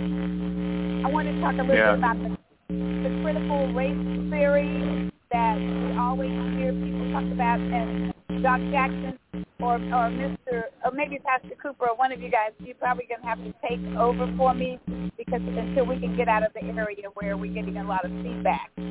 I 1.06 1.12
want 1.12 1.28
to 1.28 1.40
talk 1.40 1.54
a 1.54 1.62
little 1.62 1.76
Yeah. 1.76 1.92
bit 1.92 2.00
about 2.00 2.18
the, 2.18 2.30
the 2.74 3.20
critical 3.22 3.74
race 3.74 4.32
theory 4.32 5.12
that 5.32 5.58
we 5.58 5.98
always 5.98 6.32
hear 6.58 6.74
people 6.74 7.12
talk 7.14 7.26
about, 7.32 7.60
and 7.60 8.14
Doc 8.42 8.60
Jackson 8.72 9.18
or 9.60 9.76
or 9.76 10.10
Mr. 10.10 10.64
or 10.86 10.92
maybe 10.94 11.20
Pastor 11.20 11.56
Cooper 11.62 11.90
or 11.90 11.96
one 11.96 12.12
of 12.12 12.22
you 12.22 12.30
guys, 12.30 12.52
you're 12.60 12.76
probably 12.76 13.06
going 13.06 13.22
to 13.22 13.28
have 13.28 13.40
to 13.40 13.54
take 13.68 13.80
over 13.98 14.32
for 14.38 14.54
me 14.54 14.80
because 15.18 15.42
until 15.42 15.86
we 15.86 16.00
can 16.00 16.16
get 16.16 16.28
out 16.28 16.44
of 16.44 16.54
the 16.54 16.64
area 16.64 17.08
where 17.16 17.38
we're 17.38 17.54
getting 17.54 17.78
a 17.78 17.84
lot 17.84 18.06
of 18.06 18.12
feedback. 18.24 18.72
So, 18.78 18.84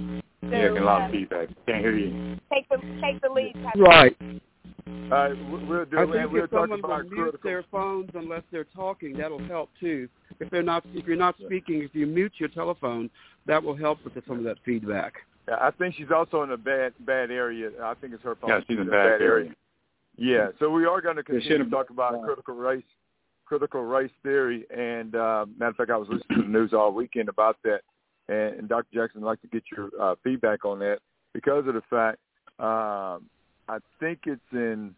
yeah, 0.43 0.51
getting 0.51 0.79
a 0.79 0.85
lot 0.85 1.03
um, 1.03 1.07
of 1.07 1.13
feedback. 1.13 1.49
Can't 1.67 1.81
hear 1.81 1.97
you. 1.97 2.39
Take 2.53 2.69
the 2.69 2.79
take 3.01 3.21
the 3.23 3.29
lead. 3.29 3.55
Pastor. 3.55 3.83
Right. 3.83 4.17
All 4.87 5.11
right, 5.11 5.51
we- 5.51 5.65
we'll 5.65 5.85
do 5.85 5.99
I 5.99 6.07
think 6.07 6.33
We'll 6.33 6.45
if 6.45 6.51
someone 6.51 6.83
will 6.83 7.03
mute 7.03 7.11
critical. 7.11 7.41
their 7.43 7.63
phones 7.71 8.11
unless 8.15 8.43
they're 8.51 8.65
talking, 8.65 9.17
that'll 9.17 9.45
help 9.47 9.71
too. 9.81 10.09
If 10.41 10.51
they're 10.51 10.63
not, 10.63 10.85
if 10.95 11.07
you're 11.07 11.17
not 11.17 11.37
speaking, 11.45 11.83
if 11.83 11.95
you 11.95 12.07
mute 12.07 12.33
your 12.39 12.49
telephone, 12.49 13.11
that 13.47 13.63
will 13.63 13.77
help 13.77 14.05
with 14.05 14.15
some 14.27 14.39
of 14.39 14.45
that 14.45 14.59
feedback. 14.65 15.15
Yeah, 15.49 15.57
I 15.61 15.71
think 15.71 15.95
she's 15.97 16.11
also 16.15 16.43
in 16.43 16.51
a 16.51 16.57
bad 16.57 16.93
bad 17.01 17.31
area. 17.31 17.71
I 17.83 17.95
think 17.95 18.15
it's 18.15 18.23
her 18.25 18.35
phone. 18.35 18.51
Yeah, 18.51 18.61
she's 18.67 18.79
in 18.79 18.89
a 18.89 18.91
bad 18.91 19.23
area. 19.23 19.53
Yeah, 20.17 20.49
so 20.59 20.71
we 20.71 20.87
are 20.87 21.01
going 21.01 21.17
to 21.17 21.23
continue 21.23 21.65
to 21.65 21.71
talk 21.71 21.91
about 21.91 22.23
critical 22.25 22.55
race, 22.55 22.83
critical 23.45 23.83
race 23.83 24.11
theory. 24.23 24.65
And 24.75 25.15
uh, 25.15 25.47
matter 25.59 25.71
of 25.71 25.77
fact, 25.77 25.91
I 25.91 25.97
was 25.97 26.09
listening 26.09 26.39
to 26.39 26.43
the 26.43 26.49
news 26.49 26.73
all 26.73 26.93
weekend 26.93 27.29
about 27.29 27.59
that. 27.65 27.81
And, 28.29 28.61
and 28.61 28.69
Dr. 28.69 28.87
Jackson, 28.95 29.23
I'd 29.23 29.27
like 29.27 29.43
to 29.43 29.49
get 29.49 29.63
your 29.77 29.91
uh, 30.01 30.15
feedback 30.25 30.65
on 30.65 30.79
that 30.81 30.99
because 31.35 31.67
of 31.69 31.75
the 31.75 31.83
fact 31.91 32.19
um, 32.59 33.29
I 33.69 33.79
think 34.01 34.21
it's 34.25 34.41
in 34.53 34.95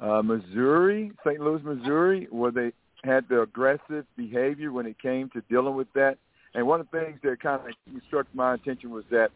uh, 0.00 0.22
Missouri, 0.22 1.10
St. 1.26 1.40
Louis, 1.40 1.62
Missouri, 1.64 2.28
where 2.30 2.52
they 2.52 2.72
had 3.02 3.28
the 3.28 3.42
aggressive 3.42 4.06
behavior 4.16 4.70
when 4.70 4.86
it 4.86 5.00
came 5.00 5.28
to 5.30 5.42
dealing 5.50 5.74
with 5.74 5.92
that. 5.94 6.18
And 6.58 6.66
one 6.66 6.80
of 6.80 6.88
the 6.90 6.98
things 6.98 7.20
that 7.22 7.40
kind 7.40 7.60
of 7.64 8.02
struck 8.08 8.26
my 8.34 8.54
attention 8.54 8.90
was 8.90 9.04
that 9.12 9.30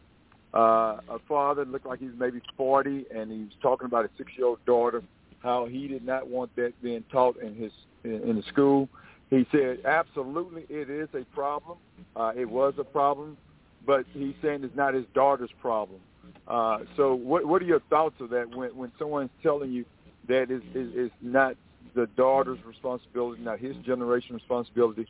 uh, 0.53 0.99
a 1.09 1.19
father 1.25 1.63
looked 1.63 1.85
like 1.85 1.99
he 1.99 2.07
was 2.07 2.15
maybe 2.19 2.41
40, 2.57 3.05
and 3.15 3.31
he 3.31 3.37
was 3.45 3.53
talking 3.61 3.85
about 3.85 4.03
a 4.03 4.09
six-year-old 4.17 4.59
daughter, 4.65 5.01
how 5.39 5.65
he 5.65 5.87
did 5.87 6.05
not 6.05 6.27
want 6.27 6.53
that 6.57 6.73
being 6.83 7.01
taught 7.09 7.37
in 7.41 7.55
his 7.55 7.71
in, 8.03 8.21
in 8.23 8.35
the 8.35 8.43
school. 8.43 8.89
He 9.29 9.47
said, 9.53 9.85
absolutely, 9.85 10.65
it 10.67 10.89
is 10.89 11.07
a 11.13 11.23
problem. 11.33 11.77
Uh, 12.13 12.33
it 12.35 12.49
was 12.49 12.73
a 12.77 12.83
problem, 12.83 13.37
but 13.85 14.05
he's 14.11 14.35
saying 14.41 14.65
it's 14.65 14.75
not 14.75 14.93
his 14.93 15.05
daughter's 15.13 15.49
problem. 15.61 16.01
Uh, 16.45 16.79
so, 16.97 17.15
what 17.15 17.45
what 17.45 17.61
are 17.61 17.65
your 17.65 17.79
thoughts 17.89 18.15
of 18.19 18.31
that 18.31 18.53
when 18.53 18.75
when 18.75 18.91
someone's 18.99 19.29
telling 19.41 19.71
you 19.71 19.85
that 20.27 20.51
is, 20.51 20.61
is 20.75 21.09
not 21.21 21.55
the 21.95 22.05
daughter's 22.17 22.59
responsibility, 22.65 23.41
not 23.41 23.59
his 23.59 23.77
generation 23.77 24.35
responsibility, 24.35 25.07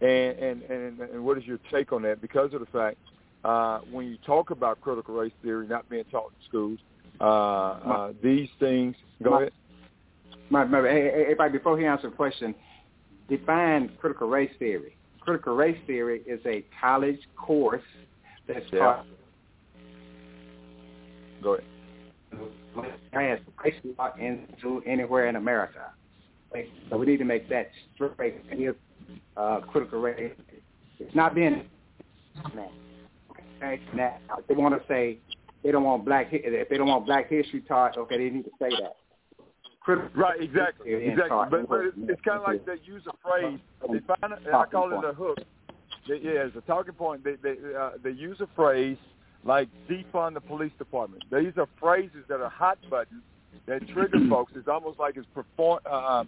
and, 0.00 0.38
and 0.38 0.62
and 0.62 1.00
and 1.00 1.24
what 1.24 1.38
is 1.38 1.44
your 1.44 1.58
take 1.70 1.92
on 1.92 2.02
that? 2.02 2.20
Because 2.20 2.52
of 2.52 2.60
the 2.60 2.66
fact 2.66 2.98
uh, 3.44 3.80
when 3.90 4.06
you 4.06 4.16
talk 4.26 4.50
about 4.50 4.80
critical 4.80 5.14
race 5.14 5.32
theory 5.42 5.66
not 5.66 5.88
being 5.88 6.04
taught 6.10 6.30
in 6.30 6.48
schools, 6.48 6.78
uh, 7.20 7.24
uh, 7.24 8.12
these 8.22 8.48
things. 8.58 8.96
Go 9.22 9.30
my, 9.30 9.40
ahead. 9.42 9.52
My, 10.50 10.64
my, 10.64 10.82
hey, 10.82 11.22
everybody, 11.22 11.52
before 11.52 11.78
he 11.78 11.86
answers 11.86 12.10
the 12.10 12.16
question, 12.16 12.54
define 13.28 13.90
critical 14.00 14.28
race 14.28 14.50
theory. 14.58 14.96
Critical 15.20 15.54
race 15.54 15.78
theory 15.86 16.22
is 16.26 16.40
a 16.46 16.64
college 16.80 17.20
course 17.36 17.82
that's 18.46 18.64
yeah. 18.72 18.78
taught. 18.78 19.06
Go 21.42 21.54
ahead. 21.54 21.64
As 23.12 23.38
race 23.62 23.74
law 23.98 24.12
into 24.18 24.82
anywhere 24.86 25.28
in 25.28 25.36
America. 25.36 25.92
So 26.90 26.98
we 26.98 27.06
need 27.06 27.18
to 27.18 27.24
make 27.24 27.48
that 27.48 27.70
straight. 27.94 28.36
Uh, 29.36 29.60
critical 29.60 30.00
race. 30.00 30.32
It's 30.98 31.14
not 31.14 31.34
being. 31.34 31.64
Okay, 32.46 33.80
now 33.94 34.16
if 34.38 34.46
they 34.46 34.54
want 34.54 34.80
to 34.80 34.86
say 34.88 35.18
they 35.62 35.70
don't 35.70 35.84
want 35.84 36.04
black 36.04 36.28
if 36.30 36.68
they 36.68 36.76
don't 36.76 36.88
want 36.88 37.06
black 37.06 37.28
history 37.30 37.62
taught, 37.62 37.96
okay, 37.96 38.18
they 38.18 38.34
need 38.34 38.44
to 38.44 38.50
say 38.60 38.70
that. 38.70 38.96
Critical 39.80 40.10
right, 40.14 40.40
exactly, 40.40 40.92
exactly. 40.92 41.46
But, 41.50 41.68
but 41.68 41.80
it's, 41.86 41.96
it's 41.98 42.20
kind 42.22 42.38
of 42.38 42.44
like 42.44 42.64
they 42.64 42.76
use 42.84 43.02
a 43.06 43.12
phrase. 43.22 43.58
They 43.82 44.00
find 44.00 44.32
it, 44.32 44.54
I 44.54 44.66
call 44.66 44.92
it 44.98 45.04
a 45.04 45.12
hook. 45.12 45.38
They, 46.08 46.16
yeah, 46.16 46.46
it's 46.46 46.56
a 46.56 46.60
talking 46.62 46.94
point. 46.94 47.24
They 47.24 47.34
they 47.42 47.56
uh, 47.78 47.92
they 48.02 48.10
use 48.10 48.40
a 48.40 48.48
phrase 48.54 48.98
like 49.44 49.68
defund 49.88 50.34
the 50.34 50.40
police 50.40 50.72
department. 50.78 51.24
These 51.30 51.52
are 51.56 51.68
phrases 51.78 52.24
that 52.28 52.40
are 52.40 52.50
hot 52.50 52.78
buttons 52.88 53.22
that 53.66 53.86
trigger 53.88 54.18
folks. 54.30 54.52
It's 54.56 54.68
almost 54.68 54.98
like 54.98 55.16
it's 55.16 55.26
perform 55.34 55.80
uh, 55.90 56.24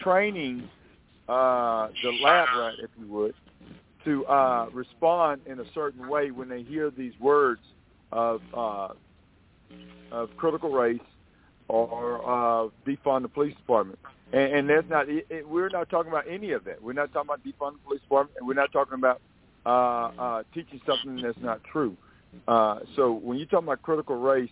training 0.00 0.68
uh, 1.28 1.88
the 2.02 2.10
lab 2.22 2.48
rat, 2.58 2.74
if 2.82 2.90
you 2.98 3.06
would, 3.12 3.34
to 4.04 4.26
uh, 4.26 4.66
respond 4.72 5.42
in 5.46 5.60
a 5.60 5.64
certain 5.74 6.08
way 6.08 6.30
when 6.30 6.48
they 6.48 6.62
hear 6.62 6.90
these 6.90 7.12
words 7.20 7.60
of 8.10 8.40
uh, 8.54 8.88
of 10.10 10.28
critical 10.36 10.70
race 10.70 11.00
or 11.68 12.20
uh, 12.22 12.68
defund 12.86 13.22
the 13.22 13.28
police 13.28 13.54
department. 13.56 13.98
And, 14.32 14.52
and 14.52 14.70
that's 14.70 14.88
not. 14.88 15.08
It, 15.08 15.26
it, 15.30 15.48
we're 15.48 15.68
not 15.68 15.88
talking 15.88 16.10
about 16.10 16.24
any 16.28 16.52
of 16.52 16.64
that. 16.64 16.82
We're 16.82 16.92
not 16.92 17.12
talking 17.12 17.30
about 17.30 17.44
defund 17.44 17.74
the 17.74 17.78
police 17.84 18.00
department, 18.02 18.36
and 18.38 18.46
we're 18.46 18.54
not 18.54 18.72
talking 18.72 18.94
about 18.94 19.20
uh, 19.64 19.68
uh, 19.68 20.42
teaching 20.54 20.80
something 20.86 21.22
that's 21.22 21.38
not 21.40 21.62
true. 21.64 21.96
Uh, 22.48 22.80
so 22.96 23.12
when 23.12 23.38
you 23.38 23.46
talk 23.46 23.62
about 23.62 23.82
critical 23.82 24.16
race, 24.16 24.50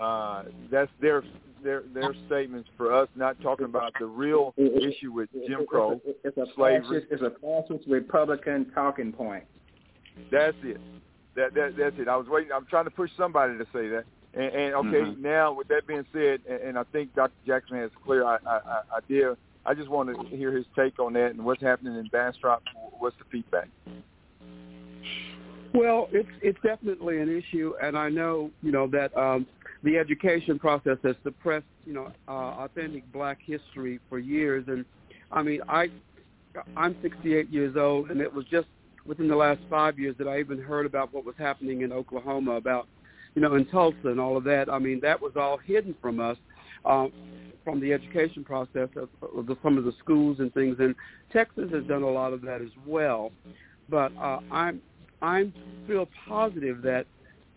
uh, 0.00 0.44
that's 0.70 0.90
their 1.00 1.22
their 1.62 1.82
their 1.94 2.14
statements 2.26 2.68
for 2.76 2.94
us 2.94 3.08
not 3.14 3.40
talking 3.42 3.64
about 3.66 3.92
the 3.98 4.06
real 4.06 4.54
issue 4.56 5.12
with 5.12 5.28
Jim 5.46 5.66
Crow, 5.66 6.00
it's 6.04 6.36
a, 6.36 6.46
slavery. 6.54 7.04
It's 7.10 7.22
a 7.22 7.30
fascist 7.40 7.88
Republican 7.88 8.70
talking 8.74 9.12
point. 9.12 9.44
That's 10.30 10.56
it. 10.62 10.80
That 11.36 11.54
that 11.54 11.74
that's 11.78 11.98
it. 11.98 12.08
I 12.08 12.16
was 12.16 12.28
waiting. 12.28 12.52
I'm 12.52 12.66
trying 12.66 12.84
to 12.84 12.90
push 12.90 13.10
somebody 13.16 13.56
to 13.58 13.64
say 13.72 13.88
that. 13.88 14.04
And, 14.34 14.54
and 14.54 14.74
okay, 14.74 15.00
Mhm. 15.00 15.18
now 15.18 15.52
with 15.52 15.68
that 15.68 15.86
being 15.86 16.06
said, 16.12 16.40
and, 16.48 16.60
and 16.60 16.78
I 16.78 16.84
think 16.84 17.14
Dr. 17.14 17.34
Jackson 17.46 17.76
has 17.76 17.90
a 17.94 18.04
clear 18.04 18.24
I, 18.24 18.38
I, 18.46 18.80
idea. 18.96 19.36
I 19.66 19.74
just 19.74 19.90
want 19.90 20.08
to 20.08 20.36
hear 20.36 20.50
his 20.50 20.64
take 20.74 20.98
on 20.98 21.12
that 21.12 21.32
and 21.32 21.44
what's 21.44 21.62
happening 21.62 21.96
in 21.96 22.06
Bastrop. 22.08 22.62
What's 22.98 23.16
the 23.18 23.24
feedback? 23.30 23.68
Well, 25.74 26.08
it's 26.12 26.28
it's 26.42 26.58
definitely 26.62 27.18
an 27.18 27.34
issue, 27.34 27.74
and 27.82 27.96
I 27.96 28.08
know 28.08 28.50
you 28.62 28.72
know 28.72 28.86
that 28.88 29.16
um, 29.16 29.46
the 29.82 29.98
education 29.98 30.58
process 30.58 30.98
has 31.02 31.16
suppressed 31.22 31.66
you 31.84 31.92
know 31.92 32.12
uh, 32.28 32.64
authentic 32.64 33.10
Black 33.12 33.38
history 33.44 33.98
for 34.08 34.18
years, 34.18 34.64
and 34.68 34.84
I 35.30 35.42
mean 35.42 35.60
I 35.68 35.88
I'm 36.76 36.96
68 37.02 37.50
years 37.50 37.76
old, 37.76 38.10
and 38.10 38.20
it 38.20 38.32
was 38.32 38.44
just 38.46 38.68
within 39.06 39.28
the 39.28 39.36
last 39.36 39.60
five 39.68 39.98
years 39.98 40.14
that 40.18 40.28
I 40.28 40.38
even 40.38 40.60
heard 40.60 40.86
about 40.86 41.12
what 41.12 41.24
was 41.24 41.34
happening 41.38 41.82
in 41.82 41.92
Oklahoma 41.92 42.52
about 42.52 42.86
you 43.34 43.42
know 43.42 43.54
in 43.54 43.66
Tulsa 43.66 44.08
and 44.08 44.20
all 44.20 44.36
of 44.36 44.44
that. 44.44 44.68
I 44.68 44.78
mean 44.78 45.00
that 45.00 45.20
was 45.20 45.32
all 45.36 45.58
hidden 45.58 45.94
from 46.00 46.20
us. 46.20 46.36
Um, 46.84 47.12
from 47.64 47.80
the 47.80 47.92
education 47.92 48.42
process 48.42 48.88
of, 48.96 49.08
of 49.36 49.46
the, 49.46 49.56
some 49.62 49.78
of 49.78 49.84
the 49.84 49.92
schools 50.00 50.38
and 50.40 50.52
things, 50.52 50.76
and 50.80 50.96
Texas 51.32 51.70
has 51.72 51.84
done 51.84 52.02
a 52.02 52.10
lot 52.10 52.32
of 52.32 52.42
that 52.42 52.60
as 52.60 52.70
well. 52.84 53.30
But 53.88 54.12
uh, 54.16 54.40
I'm 54.50 54.80
I'm 55.20 55.52
feel 55.86 56.08
positive 56.28 56.82
that, 56.82 57.06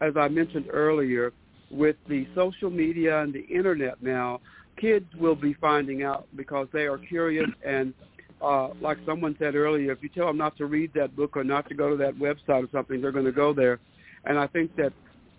as 0.01 0.13
I 0.15 0.27
mentioned 0.27 0.67
earlier, 0.71 1.33
with 1.75 1.95
the 2.07 2.27
social 2.35 2.69
media 2.69 3.21
and 3.21 3.33
the 3.33 3.45
internet 3.45 4.01
now, 4.01 4.39
kids 4.79 5.05
will 5.19 5.35
be 5.35 5.53
finding 5.55 6.03
out 6.03 6.27
because 6.35 6.67
they 6.73 6.85
are 6.85 6.97
curious 6.97 7.49
and 7.65 7.93
uh, 8.41 8.69
like 8.81 8.97
someone 9.05 9.35
said 9.39 9.55
earlier, 9.55 9.91
if 9.91 10.03
you 10.03 10.09
tell 10.09 10.27
them 10.27 10.37
not 10.37 10.57
to 10.57 10.65
read 10.65 10.91
that 10.93 11.15
book 11.15 11.37
or 11.37 11.43
not 11.43 11.67
to 11.69 11.73
go 11.73 11.89
to 11.89 11.95
that 11.97 12.13
website 12.15 12.63
or 12.63 12.69
something, 12.71 13.01
they're 13.01 13.11
going 13.11 13.25
to 13.25 13.31
go 13.31 13.53
there. 13.53 13.79
And 14.25 14.37
I 14.37 14.47
think 14.47 14.75
that 14.75 14.93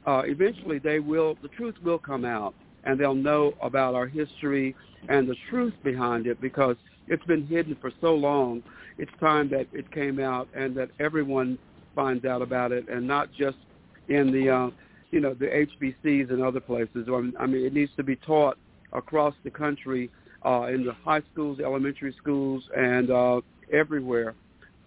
uh, 0.06 0.22
eventually 0.24 0.78
they 0.78 0.98
will, 0.98 1.36
the 1.42 1.48
truth 1.48 1.74
will 1.84 1.98
come 1.98 2.24
out 2.24 2.54
and 2.84 2.98
they'll 2.98 3.14
know 3.14 3.54
about 3.62 3.94
our 3.94 4.06
history 4.06 4.74
and 5.08 5.28
the 5.28 5.36
truth 5.50 5.74
behind 5.84 6.26
it 6.26 6.40
because 6.40 6.76
it's 7.06 7.24
been 7.24 7.46
hidden 7.46 7.76
for 7.80 7.92
so 8.00 8.14
long. 8.14 8.62
It's 8.98 9.10
time 9.20 9.50
that 9.50 9.66
it 9.72 9.90
came 9.92 10.18
out 10.18 10.48
and 10.54 10.74
that 10.76 10.90
everyone 10.98 11.58
finds 11.94 12.24
out 12.24 12.42
about 12.42 12.72
it 12.72 12.88
and 12.88 13.06
not 13.06 13.30
just 13.32 13.58
in 14.08 14.32
the, 14.32 14.50
uh, 14.50 14.70
you 15.16 15.22
know, 15.22 15.32
the 15.32 15.46
HBCs 15.46 16.28
and 16.28 16.42
other 16.42 16.60
places. 16.60 17.08
I 17.08 17.46
mean, 17.46 17.64
it 17.64 17.72
needs 17.72 17.90
to 17.96 18.02
be 18.02 18.16
taught 18.16 18.58
across 18.92 19.32
the 19.44 19.50
country 19.50 20.10
uh, 20.44 20.64
in 20.64 20.84
the 20.84 20.92
high 20.92 21.22
schools, 21.32 21.58
elementary 21.58 22.14
schools, 22.20 22.62
and 22.76 23.10
uh, 23.10 23.40
everywhere. 23.72 24.34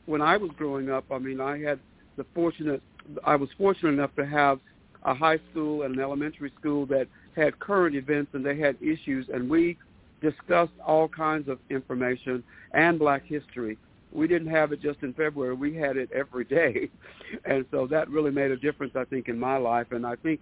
When 0.05 0.21
I 0.21 0.37
was 0.37 0.51
growing 0.55 0.91
up, 0.91 1.05
I 1.09 1.17
mean, 1.17 1.41
I 1.41 1.57
had 1.57 1.79
the 2.15 2.27
fortunate, 2.35 2.83
I 3.25 3.37
was 3.37 3.49
fortunate 3.57 3.89
enough 3.89 4.15
to 4.17 4.25
have 4.27 4.59
a 5.01 5.15
high 5.15 5.39
school 5.49 5.81
and 5.81 5.95
an 5.95 5.99
elementary 5.99 6.53
school 6.59 6.85
that 6.85 7.07
had 7.35 7.57
current 7.57 7.95
events 7.95 8.29
and 8.35 8.45
they 8.45 8.59
had 8.59 8.77
issues, 8.83 9.25
and 9.33 9.49
we 9.49 9.79
discussed 10.21 10.73
all 10.85 11.07
kinds 11.07 11.49
of 11.49 11.57
information 11.71 12.43
and 12.75 12.99
Black 12.99 13.25
history. 13.25 13.79
We 14.11 14.27
didn't 14.27 14.47
have 14.49 14.71
it 14.71 14.81
just 14.81 15.01
in 15.03 15.13
February; 15.13 15.53
we 15.53 15.75
had 15.75 15.97
it 15.97 16.09
every 16.11 16.45
day, 16.45 16.89
and 17.45 17.65
so 17.71 17.87
that 17.87 18.09
really 18.09 18.31
made 18.31 18.51
a 18.51 18.57
difference, 18.57 18.93
I 18.95 19.05
think, 19.05 19.27
in 19.27 19.39
my 19.39 19.57
life. 19.57 19.87
And 19.91 20.05
I 20.05 20.15
think 20.15 20.41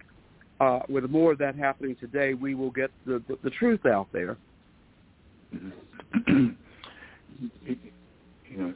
uh, 0.60 0.80
with 0.88 1.04
more 1.10 1.32
of 1.32 1.38
that 1.38 1.54
happening 1.54 1.96
today, 2.00 2.34
we 2.34 2.54
will 2.54 2.70
get 2.70 2.90
the 3.06 3.22
the, 3.28 3.38
the 3.44 3.50
truth 3.50 3.84
out 3.86 4.08
there. 4.12 4.36
you 6.26 6.56
know, 8.56 8.74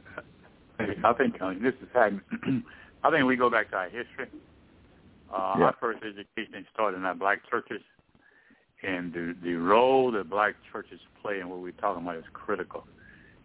I 0.79 1.13
think 1.13 1.35
uh, 1.41 1.53
this 1.61 1.73
is 1.81 1.89
how 1.93 2.09
I 3.03 3.11
think 3.11 3.25
we 3.25 3.35
go 3.35 3.49
back 3.49 3.69
to 3.71 3.77
our 3.77 3.85
history. 3.89 4.27
Uh, 5.33 5.55
Yeah. 5.57 5.65
Our 5.65 5.75
first 5.79 6.03
education 6.03 6.65
started 6.73 6.97
in 6.97 7.05
our 7.05 7.15
black 7.15 7.39
churches, 7.49 7.81
and 8.83 9.11
the 9.11 9.35
the 9.43 9.55
role 9.55 10.11
that 10.11 10.29
black 10.29 10.55
churches 10.71 10.99
play 11.21 11.39
in 11.39 11.49
what 11.49 11.59
we're 11.59 11.71
talking 11.71 12.03
about 12.03 12.17
is 12.17 12.25
critical. 12.33 12.85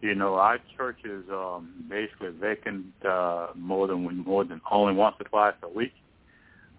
You 0.00 0.14
know, 0.14 0.34
our 0.34 0.58
churches 0.76 1.24
um, 1.30 1.84
basically 1.88 2.30
vacant 2.30 2.86
uh, 3.04 3.48
more 3.56 3.88
than 3.88 4.24
more 4.24 4.44
than 4.44 4.60
only 4.70 4.94
once 4.94 5.16
or 5.18 5.24
twice 5.24 5.54
a 5.62 5.68
week. 5.68 5.92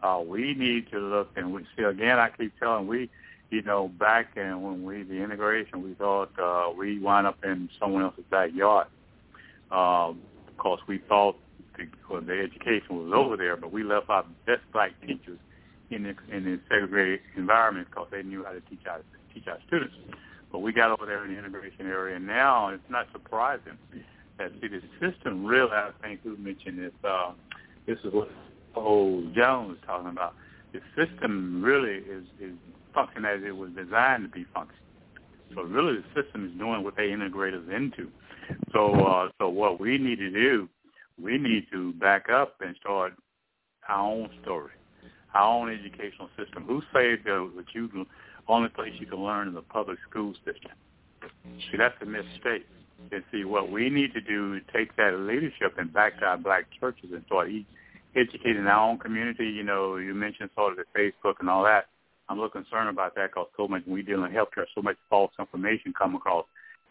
Uh, 0.01 0.24
we 0.26 0.53
need 0.53 0.89
to 0.91 0.99
look 0.99 1.30
and 1.36 1.53
we 1.53 1.65
see 1.76 1.84
again. 1.84 2.17
I 2.17 2.30
keep 2.30 2.57
telling 2.59 2.88
we, 2.88 3.09
you 3.49 3.61
know, 3.61 3.89
back 3.89 4.38
in 4.38 4.61
when 4.61 4.84
we 4.84 5.03
the 5.03 5.22
integration, 5.22 5.84
we 5.84 5.93
thought 5.95 6.32
uh, 6.39 6.72
we 6.72 6.99
wound 6.99 7.28
up 7.28 7.43
in 7.43 7.70
someone 7.78 8.03
else's 8.03 8.24
backyard 8.32 8.88
um, 9.72 10.22
because 10.47 10.80
we 10.88 10.99
thought 10.99 11.36
the, 11.78 11.88
well, 12.09 12.22
the 12.22 12.39
education 12.39 13.03
was 13.03 13.11
over 13.13 13.36
there, 13.36 13.57
but 13.57 13.74
we 13.74 13.84
left 13.84 14.09
our 14.09 14.26
best 14.45 14.61
black 14.72 14.91
teachers 15.01 15.39
in 15.89 16.03
the, 16.03 16.15
in 16.34 16.45
the 16.45 16.59
segregated 16.70 17.20
environment 17.36 17.88
because 17.89 18.07
they 18.11 18.24
knew 18.24 18.43
how 18.45 18.51
to 18.51 18.61
teach 18.61 18.86
our 18.89 19.01
teach 19.34 19.47
our 19.47 19.57
students. 19.67 19.95
But 20.52 20.60
we 20.60 20.74
got 20.74 20.91
over 20.91 21.06
there 21.06 21.26
in 21.26 21.34
the 21.34 21.38
integration 21.38 21.86
area, 21.86 22.16
and 22.16 22.26
now 22.26 22.70
it's 22.70 22.84
not 22.89 23.08
surprising 23.12 23.78
that 24.38 24.52
see 24.62 24.68
the 24.68 24.82
system 25.00 25.45
really. 25.45 25.72
I 25.72 25.91
think 26.02 26.22
who 26.24 26.38
mentioned 26.38 26.80
this. 26.80 26.93
Uh, 27.04 27.34
this 27.88 27.97
is 28.04 28.14
what 28.14 28.30
old 28.76 29.36
Jones 29.36 29.70
was 29.70 29.78
talking 29.86 30.10
about. 30.10 30.34
The 30.74 30.80
system 30.95 31.62
really 31.64 31.97
is 31.97 32.24
is 32.39 32.56
functioning 32.93 33.26
as 33.26 33.41
it 33.45 33.52
was 33.52 33.70
designed 33.72 34.24
to 34.24 34.30
be 34.30 34.45
functioning. 34.54 34.82
So 35.56 35.64
really, 35.64 35.97
the 36.02 36.22
system 36.22 36.45
is 36.45 36.58
doing 36.58 36.84
what 36.84 36.95
they 36.95 37.12
integrate 37.12 37.54
us 37.54 37.64
into. 37.76 38.10
So 38.74 38.93
uh, 38.93 39.30
so 39.39 39.50
what 39.50 39.80
we 39.80 39.97
need 39.97 40.18
to 40.18 40.32
do, 40.32 40.68
we 41.22 41.38
need 41.38 41.68
to 41.72 41.93
back 41.93 42.30
up 42.30 42.56
and 42.62 42.76
start 42.80 43.14
our 43.88 44.12
own 44.12 44.30
story. 44.41 44.72
our 45.34 45.43
own 45.43 45.70
educational 45.72 46.30
system. 46.38 46.64
Who 46.66 46.82
that 47.56 47.66
you 47.74 47.88
the 47.88 48.06
only 48.50 48.70
place 48.70 48.93
you 49.00 49.06
can 49.06 49.24
learn 49.24 49.50
is 49.50 49.56
the 49.56 49.62
public 49.62 49.97
school 50.10 50.34
system? 50.45 50.72
See, 51.72 51.78
that's 51.78 51.95
a 52.02 52.06
mistake. 52.06 52.66
And 53.12 53.24
see, 53.32 53.45
what 53.45 53.72
we 53.72 53.89
need 53.89 54.14
to 54.14 54.22
do 54.22 54.56
is 54.56 54.62
take 54.74 54.95
that 54.97 55.18
leadership 55.20 55.76
and 55.78 55.91
back 55.91 56.20
to 56.20 56.26
our 56.26 56.38
black 56.38 56.66
churches 56.80 57.10
and 57.14 57.24
start 57.26 57.50
educating 58.16 58.68
our 58.68 58.89
own 58.89 59.00
community. 59.00 59.45
You 59.45 59.64
know, 59.64 59.97
you 59.97 60.14
mentioned 60.14 60.50
sort 60.56 60.78
of 60.78 60.80
the 60.80 61.00
Facebook 61.00 61.36
and 61.39 61.50
all 61.50 61.64
that. 61.64 61.86
I'm 62.28 62.38
a 62.38 62.41
little 62.41 62.62
concerned 62.62 62.89
about 62.89 63.16
that 63.16 63.32
because 63.32 63.47
so 63.58 63.68
much 63.68 63.84
we 63.88 64.04
deal 64.04 64.24
in 64.24 64.32
healthcare, 64.32 64.66
so 64.76 64.82
much 64.82 64.97
false 65.10 65.32
information 65.39 65.93
come 65.97 66.16
across 66.16 66.45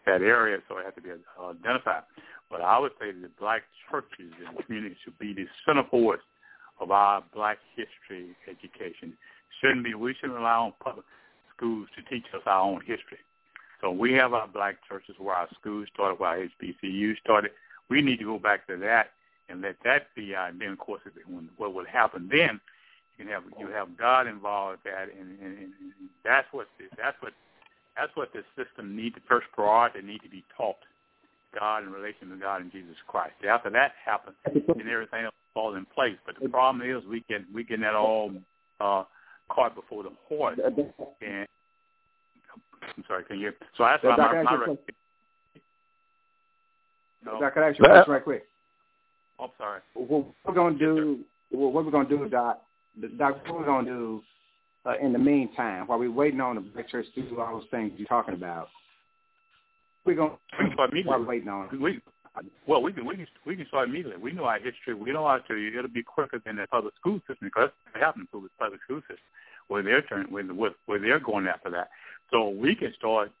that 0.05 0.21
area, 0.21 0.57
so 0.67 0.77
it 0.77 0.85
has 0.85 0.93
to 0.95 1.01
be 1.01 1.11
uh, 1.11 1.49
identified. 1.51 2.03
But 2.49 2.61
I 2.61 2.79
would 2.79 2.91
say 2.99 3.11
that 3.11 3.21
the 3.21 3.29
black 3.39 3.61
churches 3.89 4.33
and 4.45 4.65
communities 4.65 4.97
should 5.03 5.17
be 5.19 5.33
the 5.33 5.45
center 5.65 5.83
force 5.89 6.21
of 6.81 6.91
our 6.91 7.23
black 7.33 7.57
history 7.75 8.35
education. 8.49 9.13
Shouldn't 9.61 9.85
be 9.85 9.93
we 9.93 10.13
shouldn't 10.15 10.37
rely 10.37 10.55
on 10.55 10.73
public 10.83 11.05
schools 11.59 11.87
to 11.95 12.01
teach 12.03 12.25
us 12.33 12.41
our 12.45 12.61
own 12.61 12.81
history. 12.81 13.19
So 13.81 13.91
we 13.91 14.13
have 14.13 14.33
our 14.33 14.47
black 14.47 14.77
churches 14.87 15.15
where 15.17 15.35
our 15.35 15.47
schools 15.59 15.87
started, 15.93 16.19
where 16.19 16.29
our 16.29 16.47
HBCU 16.61 17.17
started. 17.19 17.51
We 17.89 18.01
need 18.01 18.19
to 18.19 18.25
go 18.25 18.39
back 18.39 18.67
to 18.67 18.77
that 18.77 19.11
and 19.49 19.61
let 19.61 19.75
that 19.83 20.07
be 20.15 20.35
our. 20.35 20.51
Then, 20.51 20.69
of 20.69 20.79
course, 20.79 21.01
what 21.57 21.73
will 21.73 21.85
happen 21.85 22.29
then? 22.31 22.59
You 23.17 23.27
have 23.29 23.43
you 23.59 23.67
have 23.67 23.97
God 23.97 24.27
involved 24.27 24.79
with 24.83 24.93
that, 24.93 25.09
and, 25.13 25.37
and, 25.39 25.59
and 25.59 25.73
that's 26.23 26.47
what 26.51 26.67
that's 26.97 27.17
what 27.21 27.33
that's 27.97 28.15
what 28.15 28.31
the 28.31 28.43
system 28.55 28.95
needs. 28.95 29.15
The 29.15 29.21
first 29.27 29.47
priority 29.53 30.01
need 30.01 30.21
to 30.23 30.29
be 30.29 30.45
taught 30.55 30.77
God 31.57 31.83
in 31.83 31.91
relation 31.91 32.29
to 32.29 32.37
God 32.37 32.61
and 32.61 32.71
Jesus 32.71 32.95
Christ. 33.07 33.33
After 33.47 33.69
that 33.71 33.93
happens, 34.05 34.37
and 34.45 34.89
everything 34.89 35.25
else 35.25 35.35
falls 35.53 35.75
in 35.75 35.85
place. 35.85 36.15
But 36.25 36.35
the 36.41 36.47
problem 36.47 36.89
is 36.89 37.03
we 37.05 37.25
get 37.27 37.41
we 37.53 37.65
get 37.65 37.81
that 37.81 37.95
all 37.95 38.31
uh, 38.79 39.03
caught 39.49 39.75
before 39.75 40.03
the 40.03 40.11
horse. 40.27 40.59
And 41.21 41.47
I'm 42.97 43.03
sorry, 43.07 43.23
can 43.25 43.39
you? 43.39 43.51
So 43.77 43.83
that's 43.83 44.03
yeah, 44.03 44.15
my, 44.17 44.33
my, 44.33 44.43
my 44.43 44.57
question. 44.57 44.77
No. 47.25 47.39
Doc, 47.39 47.53
can 47.53 47.63
I 47.63 47.69
ask 47.69 47.79
you 47.79 47.85
a 47.85 47.89
question 47.89 48.13
right 48.13 48.23
quick? 48.23 48.43
Oh, 49.39 49.45
I'm 49.45 49.49
sorry. 49.57 49.81
What 49.93 50.25
we're 50.45 50.53
gonna 50.53 50.77
do? 50.77 51.19
What 51.51 51.85
we're 51.85 51.91
gonna 51.91 52.09
do, 52.09 52.27
Doc? 52.29 52.61
Doc, 53.17 53.37
what 53.47 53.59
we're 53.59 53.65
gonna 53.65 53.89
do 53.89 54.21
uh, 54.85 54.97
in 55.01 55.13
the 55.13 55.19
meantime 55.19 55.87
while 55.87 55.99
we're 55.99 56.11
waiting 56.11 56.41
on 56.41 56.55
the 56.55 56.61
black 56.61 56.89
church 56.89 57.05
to 57.15 57.21
do 57.21 57.39
all 57.39 57.59
those 57.59 57.67
things 57.71 57.91
you're 57.97 58.07
talking 58.07 58.33
about? 58.33 58.69
We're 60.05 60.15
gonna 60.15 60.37
while 60.75 61.19
we're 61.19 61.25
waiting 61.25 61.49
on. 61.49 61.69
We, 61.81 61.99
well, 62.67 62.81
we 62.81 62.93
can 62.93 63.05
we 63.05 63.15
can 63.15 63.27
we 63.45 63.55
can 63.55 63.67
start 63.67 63.89
immediately. 63.89 64.21
We 64.21 64.31
know 64.31 64.45
our 64.45 64.59
history. 64.59 64.93
We 64.93 65.11
know 65.11 65.27
how 65.27 65.37
to. 65.37 65.67
It'll 65.67 65.89
be 65.89 66.03
quicker 66.03 66.39
than 66.45 66.57
the 66.57 66.67
public 66.67 66.93
school 66.95 67.19
system 67.27 67.47
because 67.47 67.69
it 67.95 67.99
happened 67.99 68.27
to 68.31 68.41
the 68.41 68.49
public 68.57 68.81
school 68.83 69.01
system 69.01 69.17
where 69.67 69.83
they're 69.83 70.01
turn 70.01 70.25
where, 70.29 70.71
where 70.85 70.99
they're 70.99 71.19
going 71.19 71.47
after 71.47 71.69
that. 71.71 71.89
So 72.31 72.49
we 72.49 72.75
can 72.75 72.93
start. 72.97 73.31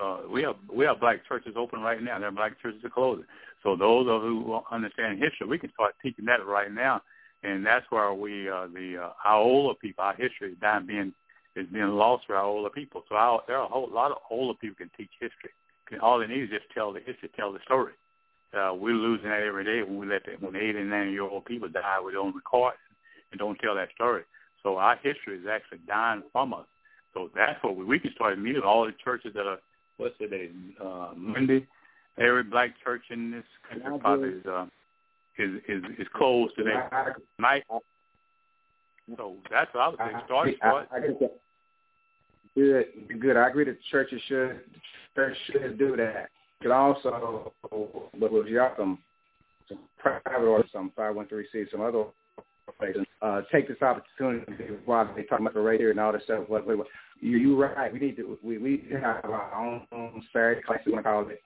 Uh, 0.00 0.18
we 0.30 0.42
have 0.42 0.56
we 0.72 0.84
have 0.84 1.00
black 1.00 1.26
churches 1.26 1.54
open 1.56 1.80
right 1.80 2.02
now. 2.02 2.18
There 2.18 2.28
are 2.28 2.32
black 2.32 2.60
churches 2.60 2.84
are 2.84 2.90
closing. 2.90 3.24
So 3.62 3.76
those 3.76 4.06
of 4.08 4.22
who 4.22 4.60
understand 4.70 5.18
history, 5.18 5.46
we 5.48 5.58
can 5.58 5.72
start 5.72 5.94
teaching 6.02 6.26
that 6.26 6.46
right 6.46 6.72
now, 6.72 7.02
and 7.42 7.64
that's 7.64 7.86
where 7.90 8.12
we 8.12 8.48
uh, 8.48 8.66
the 8.72 8.98
uh, 9.02 9.12
our 9.24 9.40
older 9.40 9.74
people, 9.80 10.04
our 10.04 10.14
history 10.14 10.52
is 10.52 10.58
dying 10.60 10.86
being 10.86 11.12
is 11.56 11.66
being 11.72 11.88
lost 11.88 12.26
for 12.26 12.36
our 12.36 12.44
older 12.44 12.70
people. 12.70 13.02
So 13.08 13.14
our, 13.14 13.42
there 13.46 13.56
are 13.56 13.64
a 13.64 13.68
whole 13.68 13.88
lot 13.90 14.10
of 14.10 14.18
older 14.30 14.56
people 14.58 14.76
can 14.76 14.90
teach 14.96 15.10
history. 15.18 15.50
All 16.02 16.18
they 16.18 16.26
need 16.26 16.42
is 16.42 16.50
just 16.50 16.66
tell 16.74 16.92
the 16.92 17.00
history, 17.00 17.30
tell 17.36 17.52
the 17.52 17.60
story. 17.64 17.92
Uh, 18.56 18.72
we're 18.74 18.94
losing 18.94 19.28
that 19.28 19.42
every 19.42 19.64
day 19.64 19.82
when 19.82 19.98
we 19.98 20.06
let 20.06 20.24
the, 20.24 20.32
when 20.44 20.56
eight 20.56 20.76
and 20.76 20.88
nine 20.88 21.10
year 21.10 21.22
old 21.22 21.44
people 21.44 21.68
die, 21.68 21.98
we 22.04 22.12
don't 22.12 22.34
record 22.34 22.74
and 23.30 23.38
don't 23.38 23.58
tell 23.58 23.74
that 23.74 23.88
story. 23.94 24.22
So 24.62 24.76
our 24.78 24.96
history 24.96 25.38
is 25.38 25.46
actually 25.50 25.78
dying 25.86 26.22
from 26.32 26.54
us. 26.54 26.66
So 27.12 27.30
that's 27.34 27.62
what 27.62 27.76
we, 27.76 27.84
we 27.84 27.98
can 27.98 28.12
start 28.14 28.34
immediately. 28.34 28.66
All 28.66 28.86
the 28.86 28.94
churches 29.04 29.32
that 29.34 29.46
are, 29.46 29.58
what's 29.96 30.16
today, 30.18 30.50
uh, 30.82 31.10
Monday, 31.16 31.66
every 32.18 32.44
black 32.44 32.70
church 32.82 33.02
in 33.10 33.30
this 33.30 33.44
country 33.68 33.98
probably 33.98 34.28
is, 34.30 34.46
uh, 34.46 34.66
is, 35.38 35.50
is, 35.68 35.82
is 35.98 36.06
closed 36.14 36.54
today. 36.56 36.76
Night. 37.38 37.64
So 39.16 39.36
that's 39.50 39.72
what 39.74 39.80
I 39.80 39.88
would 39.88 39.98
say. 39.98 40.24
Start, 40.26 40.48
start. 40.56 40.88
I, 40.92 40.96
I, 40.96 40.98
I 40.98 41.28
good, 42.54 42.86
good. 43.20 43.36
I 43.36 43.48
agree 43.48 43.64
that 43.66 43.78
churches 43.90 44.20
should, 44.26 44.60
church 45.14 45.36
should 45.52 45.78
do 45.78 45.96
that. 45.96 46.30
Could 46.62 46.70
also, 46.70 47.52
but 47.70 48.32
with 48.32 48.46
Yakum, 48.46 48.98
some 49.68 49.78
private 49.98 50.46
or 50.46 50.64
some 50.72 50.90
513C, 50.96 51.70
some 51.70 51.82
other 51.82 52.04
uh, 53.22 53.42
take 53.52 53.68
this 53.68 53.80
opportunity 53.82 54.74
while 54.84 55.08
they 55.14 55.22
talk 55.22 55.40
about 55.40 55.54
the 55.54 55.60
radio 55.60 55.90
and 55.90 56.00
all 56.00 56.12
this 56.12 56.22
stuff. 56.24 56.44
What, 56.48 56.66
what, 56.66 56.78
what, 56.78 56.86
you 57.20 57.38
you 57.38 57.60
right. 57.60 57.92
We 57.92 57.98
need 57.98 58.16
to 58.16 58.38
we 58.42 58.58
we 58.58 58.82
have 58.92 59.24
our 59.24 59.54
own 59.92 60.22
Saturday 60.32 60.62
class. 60.62 60.80
We 60.84 60.92
want 60.92 61.04
to 61.04 61.10
call 61.10 61.28
it 61.28 61.42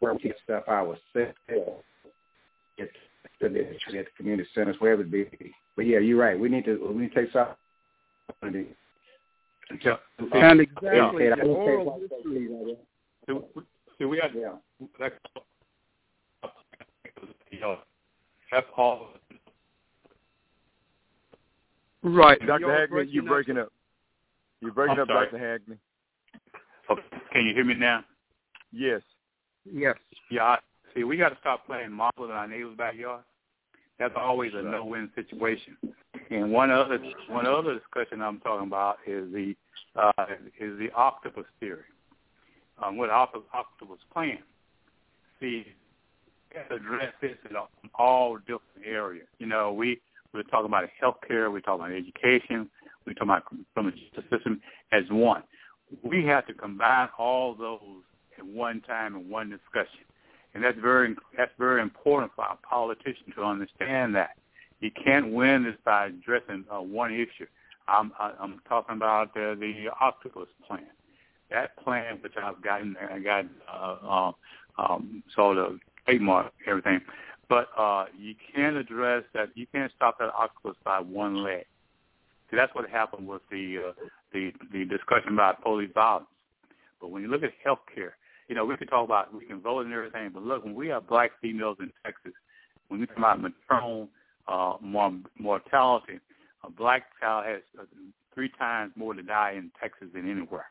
where 0.00 0.14
we 0.14 0.20
teach 0.20 0.32
stuff 0.44 0.64
ourselves. 0.68 0.98
Get 2.76 2.90
to 3.40 3.48
the, 3.48 3.60
at 3.68 3.76
the 3.92 4.04
community 4.16 4.48
centers, 4.54 4.76
wherever 4.78 5.02
it 5.02 5.10
be. 5.10 5.26
But 5.76 5.86
yeah, 5.86 5.98
you're 5.98 6.18
right. 6.18 6.38
We 6.38 6.48
need 6.48 6.64
to 6.64 6.92
we 6.92 7.02
need 7.02 7.14
to 7.14 7.14
take 7.14 7.32
this 7.32 7.46
opportunity. 8.42 8.70
Yeah. 9.84 9.96
And 10.32 10.60
exactly. 10.60 11.24
Yeah. 11.24 11.36
The 11.36 11.42
oral 11.42 12.00
history. 12.00 12.48
So, 13.98 14.04
so 14.04 14.08
we 14.08 14.18
had 14.18 14.30
yeah. 14.34 14.54
that, 14.98 15.12
you 17.50 17.60
know, 17.60 17.78
all 18.76 19.08
Right. 22.02 22.38
Dr. 22.46 22.60
You're 22.60 22.70
Hagney, 22.70 22.90
breaking 22.90 23.14
you're 23.14 23.24
breaking 23.24 23.58
up. 23.58 23.72
You're 24.60 24.72
breaking 24.72 24.96
I'm 24.96 25.02
up, 25.02 25.08
sorry. 25.08 25.26
Dr. 25.26 25.38
Hagney. 25.38 25.78
Okay. 26.90 27.02
Can 27.32 27.46
you 27.46 27.54
hear 27.54 27.64
me 27.64 27.74
now? 27.74 28.04
Yes. 28.72 29.02
Yes. 29.70 29.96
Yeah. 30.30 30.44
I, 30.44 30.58
see, 30.94 31.04
we 31.04 31.16
got 31.16 31.30
to 31.30 31.36
stop 31.40 31.66
playing 31.66 31.92
marbles 31.92 32.30
in 32.30 32.36
our 32.36 32.46
neighbor's 32.46 32.76
backyard. 32.76 33.24
That's 33.98 34.14
always 34.16 34.52
a 34.54 34.62
no-win 34.62 35.10
situation. 35.16 35.76
And 36.30 36.52
one 36.52 36.70
other 36.70 36.98
one 37.28 37.46
other 37.46 37.74
discussion 37.74 38.22
I'm 38.22 38.38
talking 38.40 38.68
about 38.68 38.98
is 39.06 39.32
the 39.32 39.56
uh, 39.96 40.26
is 40.60 40.78
the 40.78 40.90
octopus 40.94 41.46
theory. 41.58 41.82
Um, 42.82 42.96
what 42.96 43.10
octopus, 43.10 43.48
octopus 43.52 43.98
plan? 44.12 44.38
See, 45.40 45.64
we 46.52 46.58
have 46.58 46.68
to 46.68 46.74
address 46.76 47.12
this 47.20 47.36
in 47.48 47.56
all 47.94 48.36
different 48.38 48.86
areas. 48.86 49.26
You 49.38 49.46
know, 49.46 49.72
we 49.72 50.00
we're 50.32 50.42
talking 50.44 50.66
about 50.66 50.88
healthcare, 51.02 51.50
we're 51.50 51.60
talking 51.60 51.86
about 51.86 51.92
education, 51.92 52.68
we're 53.06 53.14
talking 53.14 53.30
about 53.30 53.44
the 53.74 53.90
justice 53.90 54.30
system 54.30 54.60
as 54.92 55.04
one. 55.10 55.42
We 56.02 56.24
have 56.26 56.46
to 56.46 56.54
combine 56.54 57.08
all 57.18 57.54
those 57.54 57.80
at 58.38 58.46
one 58.46 58.82
time 58.82 59.16
in 59.16 59.30
one 59.30 59.48
discussion, 59.48 60.04
and 60.54 60.62
that's 60.62 60.78
very 60.78 61.14
that's 61.36 61.52
very 61.58 61.80
important 61.80 62.32
for 62.36 62.44
our 62.44 62.58
politicians 62.68 63.34
to 63.36 63.42
understand 63.42 64.14
that. 64.14 64.30
You 64.80 64.90
can't 65.04 65.32
win 65.32 65.64
this 65.64 65.74
by 65.84 66.06
addressing 66.06 66.64
uh, 66.70 66.80
one 66.80 67.12
issue. 67.12 67.46
I'm 67.88 68.12
I'm 68.18 68.60
talking 68.68 68.96
about 68.96 69.28
uh, 69.30 69.54
the 69.54 69.86
octopus 70.00 70.48
plan. 70.66 70.86
That 71.50 71.76
plan, 71.82 72.18
which 72.22 72.34
I've 72.42 72.62
gotten, 72.62 72.96
I 73.10 73.18
got 73.18 73.46
uh, 73.72 73.96
uh, 74.06 74.32
um, 74.78 75.22
sort 75.34 75.58
of 75.58 75.78
trademark 76.04 76.52
everything, 76.66 77.00
but 77.48 77.68
uh, 77.76 78.06
you 78.18 78.34
can't 78.54 78.76
address 78.76 79.24
that. 79.34 79.48
You 79.54 79.66
can't 79.72 79.90
stop 79.96 80.18
that 80.18 80.30
octopus 80.34 80.76
by 80.84 81.00
one 81.00 81.42
leg. 81.42 81.64
See, 82.50 82.56
that's 82.56 82.74
what 82.74 82.88
happened 82.88 83.26
with 83.26 83.42
the 83.50 83.78
uh, 83.88 83.92
the 84.32 84.52
the 84.72 84.84
discussion 84.84 85.32
about 85.32 85.62
police 85.62 85.90
violence. 85.94 86.26
But 87.00 87.10
when 87.10 87.22
you 87.22 87.28
look 87.28 87.42
at 87.42 87.50
health 87.64 87.80
care, 87.94 88.16
you 88.48 88.54
know, 88.54 88.64
we 88.64 88.76
can 88.76 88.88
talk 88.88 89.04
about 89.04 89.32
we 89.34 89.44
can 89.44 89.60
vote 89.60 89.86
and 89.86 89.94
everything, 89.94 90.30
but 90.32 90.42
look, 90.42 90.64
when 90.64 90.74
we 90.74 90.88
have 90.88 91.06
black 91.08 91.30
females 91.40 91.76
in 91.80 91.92
Texas, 92.04 92.32
when 92.88 93.00
we 93.00 93.06
talk 93.06 93.18
about 93.18 93.40
maternal 93.40 94.08
uh, 94.48 94.74
mortality, 94.80 96.20
a 96.64 96.70
black 96.70 97.04
child 97.20 97.44
has 97.46 97.60
uh, 97.78 97.84
three 98.34 98.50
times 98.58 98.92
more 98.96 99.14
to 99.14 99.22
die 99.22 99.54
in 99.56 99.70
Texas 99.80 100.08
than 100.14 100.30
anywhere. 100.30 100.66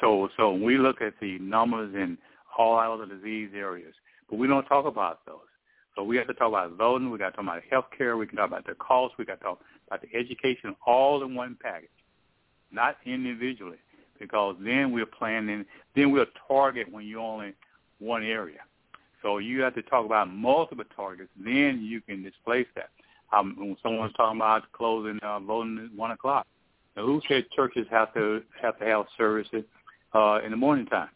So, 0.00 0.28
so 0.36 0.52
we 0.52 0.78
look 0.78 1.00
at 1.00 1.14
the 1.20 1.38
numbers 1.38 1.94
in 1.94 2.18
all 2.58 2.78
other 2.78 3.06
disease 3.06 3.50
areas, 3.54 3.94
but 4.28 4.38
we 4.38 4.46
don't 4.46 4.64
talk 4.64 4.86
about 4.86 5.24
those. 5.26 5.38
So 5.94 6.02
we 6.02 6.16
have 6.16 6.26
to 6.26 6.34
talk 6.34 6.48
about 6.48 6.72
voting. 6.76 7.10
We 7.10 7.18
got 7.18 7.30
to 7.30 7.36
talk 7.36 7.44
about 7.44 7.62
health 7.70 7.86
care. 7.96 8.16
We 8.16 8.26
can 8.26 8.36
talk 8.36 8.48
about 8.48 8.66
the 8.66 8.74
cost. 8.74 9.14
We 9.18 9.24
got 9.24 9.38
to 9.38 9.44
talk 9.44 9.60
about 9.86 10.02
the 10.02 10.14
education, 10.14 10.76
all 10.86 11.22
in 11.22 11.34
one 11.34 11.56
package, 11.62 11.88
not 12.70 12.96
individually, 13.06 13.78
because 14.20 14.56
then 14.60 14.92
we're 14.92 15.06
planning. 15.06 15.64
Then 15.94 16.10
we'll 16.10 16.26
target 16.46 16.92
when 16.92 17.06
you're 17.06 17.20
only 17.20 17.54
one 17.98 18.22
area. 18.24 18.60
So 19.22 19.38
you 19.38 19.62
have 19.62 19.74
to 19.74 19.82
talk 19.82 20.04
about 20.04 20.30
multiple 20.30 20.84
targets. 20.94 21.30
Then 21.42 21.80
you 21.82 22.02
can 22.02 22.22
displace 22.22 22.66
that. 22.74 22.90
Um, 23.32 23.56
when 23.58 23.76
someone's 23.82 24.12
talking 24.12 24.38
about 24.38 24.70
closing 24.72 25.18
uh, 25.22 25.40
voting 25.40 25.90
at 25.90 25.98
one 25.98 26.12
o'clock, 26.12 26.46
now, 26.96 27.04
who 27.04 27.20
said 27.28 27.44
churches 27.54 27.86
have 27.90 28.14
to 28.14 28.42
have 28.62 28.78
to 28.78 28.84
have 28.84 29.06
services 29.18 29.64
uh, 30.14 30.40
in 30.44 30.50
the 30.50 30.56
morning 30.56 30.86
time? 30.86 31.08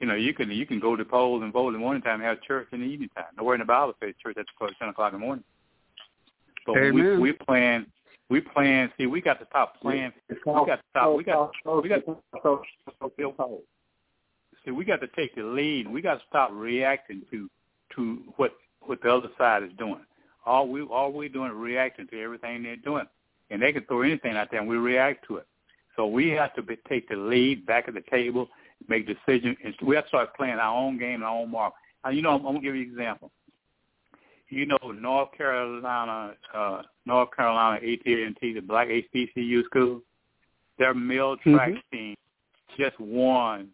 You 0.00 0.06
know, 0.06 0.14
you 0.14 0.34
can 0.34 0.50
you 0.50 0.66
can 0.66 0.78
go 0.78 0.94
to 0.94 1.04
polls 1.04 1.42
and 1.42 1.52
vote 1.52 1.68
in 1.68 1.74
the 1.74 1.78
morning 1.78 2.02
time 2.02 2.20
and 2.20 2.24
have 2.24 2.42
church 2.42 2.68
in 2.72 2.80
the 2.80 2.86
evening 2.86 3.08
time. 3.14 3.26
Nowhere 3.36 3.54
in 3.54 3.60
the 3.60 3.64
Bible 3.64 3.94
says 4.02 4.14
church 4.22 4.34
to 4.34 4.64
at 4.66 4.78
ten 4.78 4.88
o'clock 4.88 5.12
in 5.14 5.20
the 5.20 5.24
morning. 5.24 5.44
But 6.66 6.78
Amen. 6.78 7.20
we 7.20 7.30
we 7.30 7.32
playing 7.32 7.86
we 8.28 8.40
playing. 8.40 8.90
See, 8.98 9.06
we 9.06 9.20
got 9.20 9.38
to 9.40 9.46
stop 9.46 9.80
playing. 9.80 10.12
We 10.28 10.36
got 10.66 10.76
to 10.76 10.82
stop. 10.90 11.16
We 11.16 11.24
got 11.24 11.52
we 11.82 11.88
got. 11.88 12.02
See, 14.64 14.70
we 14.72 14.84
got 14.84 15.00
to 15.00 15.06
take 15.16 15.34
the 15.36 15.44
lead. 15.44 15.88
We 15.88 16.02
got 16.02 16.14
to 16.14 16.22
stop 16.28 16.50
reacting 16.52 17.22
to 17.30 17.48
to 17.94 18.18
what 18.36 18.52
what 18.80 19.00
the 19.02 19.12
other 19.12 19.28
side 19.38 19.62
is 19.62 19.70
doing. 19.78 20.00
All 20.44 20.68
we 20.68 20.82
all 20.82 21.12
we 21.12 21.28
doing 21.28 21.50
is 21.50 21.56
reacting 21.56 22.08
to 22.08 22.20
everything 22.20 22.62
they're 22.62 22.76
doing, 22.76 23.06
and 23.50 23.62
they 23.62 23.72
can 23.72 23.84
throw 23.84 24.02
anything 24.02 24.36
out 24.36 24.48
there, 24.50 24.60
and 24.60 24.68
we 24.68 24.76
react 24.76 25.26
to 25.28 25.36
it. 25.36 25.46
So 25.96 26.06
we 26.06 26.28
have 26.30 26.54
to 26.54 26.62
be, 26.62 26.76
take 26.88 27.08
the 27.08 27.16
lead 27.16 27.66
back 27.66 27.88
at 27.88 27.94
the 27.94 28.02
table, 28.10 28.48
make 28.88 29.06
decisions, 29.06 29.56
and 29.64 29.74
we 29.82 29.96
have 29.96 30.04
to 30.04 30.08
start 30.08 30.36
playing 30.36 30.54
our 30.54 30.76
own 30.76 30.98
game, 30.98 31.22
our 31.22 31.30
own 31.40 31.50
mark. 31.50 31.72
Uh, 32.04 32.10
you 32.10 32.22
know, 32.22 32.30
I'm, 32.30 32.46
I'm 32.46 32.54
gonna 32.54 32.60
give 32.60 32.76
you 32.76 32.82
an 32.82 32.90
example. 32.90 33.30
You 34.48 34.66
know, 34.66 34.78
North 34.94 35.32
Carolina, 35.36 36.34
uh, 36.54 36.82
North 37.04 37.30
Carolina 37.34 37.80
A&T, 37.82 38.52
the 38.52 38.60
Black 38.60 38.88
HBCU 38.88 39.64
schools, 39.64 40.02
their 40.78 40.94
male 40.94 41.36
track 41.38 41.70
Mhm. 41.70 41.82
team 41.90 42.16
just 42.78 42.98
won 43.00 43.72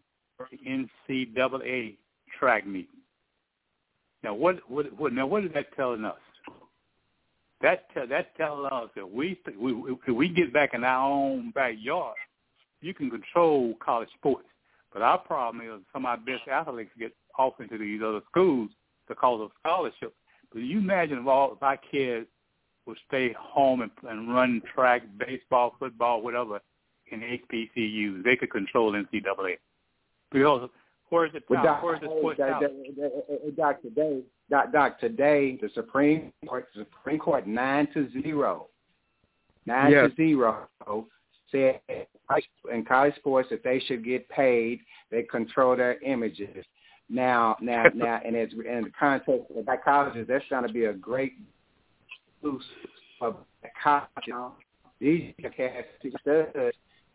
the 0.51 0.59
NCAA 0.67 1.99
track 2.39 2.67
meet. 2.67 2.89
Now, 4.23 4.35
what, 4.35 4.59
what, 4.71 4.93
what, 4.99 5.13
now 5.13 5.27
what 5.27 5.45
is 5.45 5.53
that 5.53 5.75
telling 5.77 6.05
us? 6.05 6.19
That 7.63 7.89
te- 7.95 8.07
that's 8.09 8.29
telling 8.37 8.71
us 8.73 8.91
that 8.97 9.11
we, 9.11 9.39
we, 9.59 9.73
we, 9.73 9.93
if 10.07 10.15
we 10.15 10.29
get 10.29 10.53
back 10.53 10.75
in 10.75 10.83
our 10.85 11.09
own 11.09 11.53
backyard, 11.53 12.17
you 12.81 12.93
can 12.93 13.09
control 13.09 13.75
college 13.83 14.09
sports. 14.19 14.49
But 14.93 15.03
our 15.03 15.19
problem 15.19 15.65
is 15.67 15.81
some 15.93 16.05
of 16.05 16.11
our 16.11 16.17
best 16.19 16.49
athletes 16.51 16.91
get 16.99 17.15
off 17.39 17.55
into 17.61 17.79
these 17.79 18.03
other 18.05 18.21
schools 18.31 18.71
because 19.09 19.41
of 19.41 19.51
scholarships. 19.61 20.17
But 20.53 20.63
you 20.63 20.79
imagine 20.79 21.19
if 21.19 21.27
all 21.27 21.55
if 21.55 21.63
our 21.63 21.79
kids 21.79 22.27
would 22.87 22.99
stay 23.07 23.35
home 23.39 23.81
and, 23.81 23.91
and 24.09 24.35
run 24.35 24.61
track, 24.75 25.03
baseball, 25.17 25.75
football, 25.79 26.21
whatever 26.21 26.61
in 27.11 27.21
HBCUs, 27.21 28.25
they 28.25 28.37
could 28.37 28.51
control 28.51 28.93
NCAA. 28.93 29.59
Because 30.31 30.69
where's 31.11 31.33
the 31.33 31.43
Well. 31.49 31.63
Doc, 31.63 31.83
Where's 31.83 32.01
the 32.01 32.09
hey, 32.09 32.19
sports 32.19 32.39
talent? 32.39 32.97
Doc, 32.97 33.11
Doc, 33.47 33.57
Doc, 33.57 33.83
today, 33.83 34.23
Doc, 34.53 34.71
Doc, 34.71 35.01
today, 35.01 35.59
the 35.63 35.71
Supreme 35.75 36.31
Court, 36.47 36.69
Supreme 36.77 37.19
Court, 37.19 37.47
nine 37.47 37.89
to 37.95 38.07
zero, 38.11 38.69
nine 39.65 39.91
Yes. 39.91 40.11
to 40.11 40.17
zero, 40.17 40.69
said 41.51 41.81
in 42.71 42.85
college 42.85 43.15
sports 43.17 43.49
that 43.49 43.65
they 43.65 43.81
should 43.81 44.05
get 44.05 44.29
paid. 44.29 44.81
They 45.11 45.23
control 45.23 45.75
their 45.75 45.99
images. 46.03 46.67
Now, 47.09 47.57
now, 47.63 47.87
now, 47.95 48.21
and 48.23 48.37
it's 48.37 48.53
in 48.53 48.85
the 48.85 48.91
context 48.91 49.31
of 49.57 49.65
black 49.65 49.85
colleges, 49.85 50.27
that's 50.29 50.45
going 50.51 50.67
to 50.67 50.73
be 50.73 50.85
a 50.85 50.93
great 50.93 51.33
boost 52.43 52.67
for 53.19 53.35
black 53.63 53.73
college. 53.83 54.55
These 55.01 55.33
cats, 55.57 55.89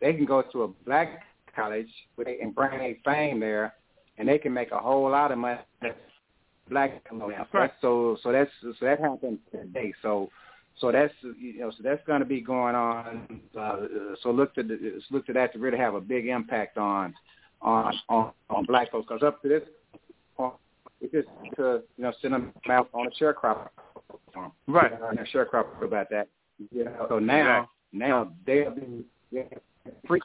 they 0.01 0.13
can 0.13 0.25
go 0.25 0.41
to 0.41 0.63
a 0.63 0.67
black 0.85 1.23
college 1.55 1.91
and 2.17 2.55
bring 2.55 2.79
their 2.79 2.95
fame 3.05 3.39
there, 3.39 3.75
and 4.17 4.27
they 4.27 4.39
can 4.39 4.53
make 4.53 4.71
a 4.71 4.79
whole 4.79 5.07
lot 5.11 5.31
of 5.31 5.37
money. 5.37 5.59
Black 6.69 7.01
right. 7.53 7.71
so 7.81 8.17
so 8.21 8.31
that's 8.31 8.51
so 8.61 8.73
that 8.81 8.99
happened 8.99 9.39
today. 9.51 9.93
So 10.01 10.29
so 10.79 10.91
that's 10.91 11.13
you 11.39 11.59
know 11.59 11.71
so 11.71 11.77
that's 11.83 12.05
going 12.05 12.19
to 12.19 12.25
be 12.25 12.41
going 12.41 12.75
on. 12.75 13.41
Uh, 13.57 13.77
so 14.21 14.31
look 14.31 14.53
to 14.55 14.63
the, 14.63 14.99
look 15.11 15.25
to 15.27 15.33
that 15.33 15.53
to 15.53 15.59
really 15.59 15.77
have 15.77 15.95
a 15.95 16.01
big 16.01 16.27
impact 16.27 16.77
on 16.77 17.13
on 17.61 17.93
on, 18.09 18.31
on 18.49 18.65
black 18.65 18.91
folks. 18.91 19.07
Because 19.07 19.23
up 19.23 19.41
to 19.41 19.49
this 19.49 19.63
point, 20.35 20.53
it's 21.01 21.13
just 21.13 21.27
to 21.55 21.81
you 21.97 22.03
know 22.03 22.13
send 22.21 22.33
them 22.33 22.53
out 22.69 22.89
on 22.93 23.07
a 23.07 23.23
sharecropper 23.23 23.69
farm. 24.33 24.51
Right. 24.67 24.91
On 25.01 25.17
a 25.17 25.23
sharecropper 25.23 25.83
about 25.83 26.09
that. 26.11 26.27
You 26.71 26.85
know, 26.85 27.05
so 27.09 27.19
now 27.19 27.69
now 27.91 28.31
they'll 28.45 28.71
be 28.71 29.05
yeah, 29.31 29.43
free. 30.07 30.21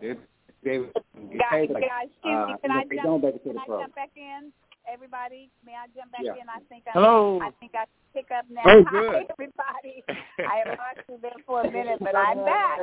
They, 0.00 0.14
they, 0.62 0.78
they 0.78 1.38
Guys, 1.38 1.50
pay, 1.50 1.66
guys, 1.68 2.08
excuse 2.12 2.24
me. 2.24 2.32
uh, 2.32 2.56
Can 2.62 2.70
I 2.70 2.84
jump? 3.02 3.22
Can 3.42 3.58
I 3.58 3.64
pro. 3.66 3.80
jump 3.82 3.94
back 3.94 4.10
in? 4.16 4.52
Everybody, 4.88 5.50
may 5.64 5.72
I 5.74 5.86
jump 5.94 6.12
back 6.12 6.22
Yeah. 6.24 6.34
in? 6.40 6.48
I 6.48 6.60
think 6.68 6.84
I 6.88 6.90
Hello. 6.92 7.40
I 7.40 7.50
think 7.60 7.72
I 7.74 7.84
pick 8.14 8.30
up 8.30 8.44
now. 8.50 8.62
Oh, 8.64 8.84
Hi, 8.86 8.90
good. 8.90 9.26
everybody. 9.30 10.02
I 10.38 10.62
have 10.64 10.78
lost 10.78 11.06
you 11.08 11.18
there 11.22 11.36
for 11.46 11.60
a 11.62 11.70
minute, 11.78 11.98
but 12.00 12.16
I'm 12.16 12.44
back. 12.44 12.80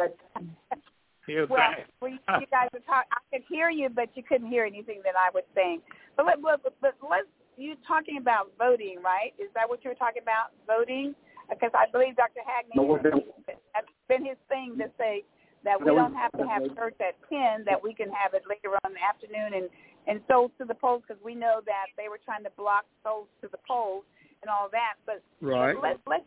You're 1.28 1.45
Well, 1.48 1.58
back. 1.60 1.88
we, 2.02 2.12
you 2.14 2.48
guys 2.50 2.70
were 2.72 2.80
talking. 2.88 3.10
I 3.12 3.20
could 3.34 3.43
hear 3.50 3.70
you, 3.70 3.89
but 3.89 4.10
you 4.16 4.24
couldn't 4.24 4.48
hear 4.48 4.64
anything 4.64 5.02
that 5.04 5.16
I 5.20 5.30
was 5.34 5.43
saying. 5.56 5.82
But 6.16 6.26
let, 6.28 6.41
but, 6.41 6.62
but 6.82 6.95
let's. 7.04 7.28
You 7.58 7.74
talking 7.88 8.18
about 8.22 8.54
voting, 8.60 9.02
right? 9.04 9.34
Is 9.41 9.50
that 9.56 9.68
what 9.68 9.84
you 9.84 9.89
were 9.89 9.95
talking 9.98 10.22
about? 10.22 10.54
Voting? 10.68 11.16
Because 11.50 11.72
I 11.74 11.89
believe 11.91 12.16
Dr. 12.16 12.41
Hagney 12.45 12.76
No, 12.78 13.00
that's 13.02 13.88
been 14.08 14.24
his 14.24 14.38
thing 14.48 14.78
to 14.78 14.91
say 14.98 15.24
that 15.66 15.82
we 15.82 15.89
we- 15.89 15.98
don't 15.98 16.14
have 16.14 16.32
to 16.38 16.45
have 16.48 16.62
church 16.78 16.93
at 17.02 17.18
ten, 17.28 17.66
that 17.66 17.82
we 17.82 17.95
can 17.95 18.14
have 18.14 18.36
it 18.36 18.43
later 18.48 18.78
on 18.86 18.91
in 18.91 18.93
the 18.93 19.02
afternoon 19.04 19.58
and 19.58 19.70
and 20.08 20.22
souls 20.30 20.51
to 20.58 20.66
the 20.66 20.74
polls 20.74 21.03
because 21.08 21.22
we 21.24 21.36
know 21.36 21.60
that 21.66 21.88
they 21.97 22.08
were 22.10 22.20
trying 22.24 22.43
to 22.43 22.49
block 22.58 22.86
souls 23.03 23.28
to 23.41 23.47
the 23.51 23.60
polls 23.68 24.03
and 24.41 24.49
all 24.49 24.70
that. 24.72 24.95
But 25.05 25.22
Right. 25.41 25.76
let's 25.82 25.99
let's 26.08 26.26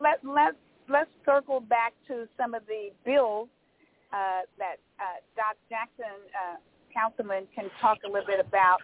let 0.00 0.24
let's 0.24 0.56
let's 0.88 1.10
circle 1.24 1.60
back 1.60 1.92
to 2.06 2.28
some 2.36 2.54
of 2.54 2.64
the 2.66 2.90
bills 3.04 3.48
uh, 4.12 4.46
that 4.58 4.78
uh, 5.00 5.18
Doc 5.34 5.56
Jackson, 5.68 6.14
uh, 6.30 6.56
councilman, 6.94 7.46
can 7.54 7.70
talk 7.80 7.98
a 8.04 8.08
little 8.08 8.26
bit 8.26 8.40
about 8.40 8.78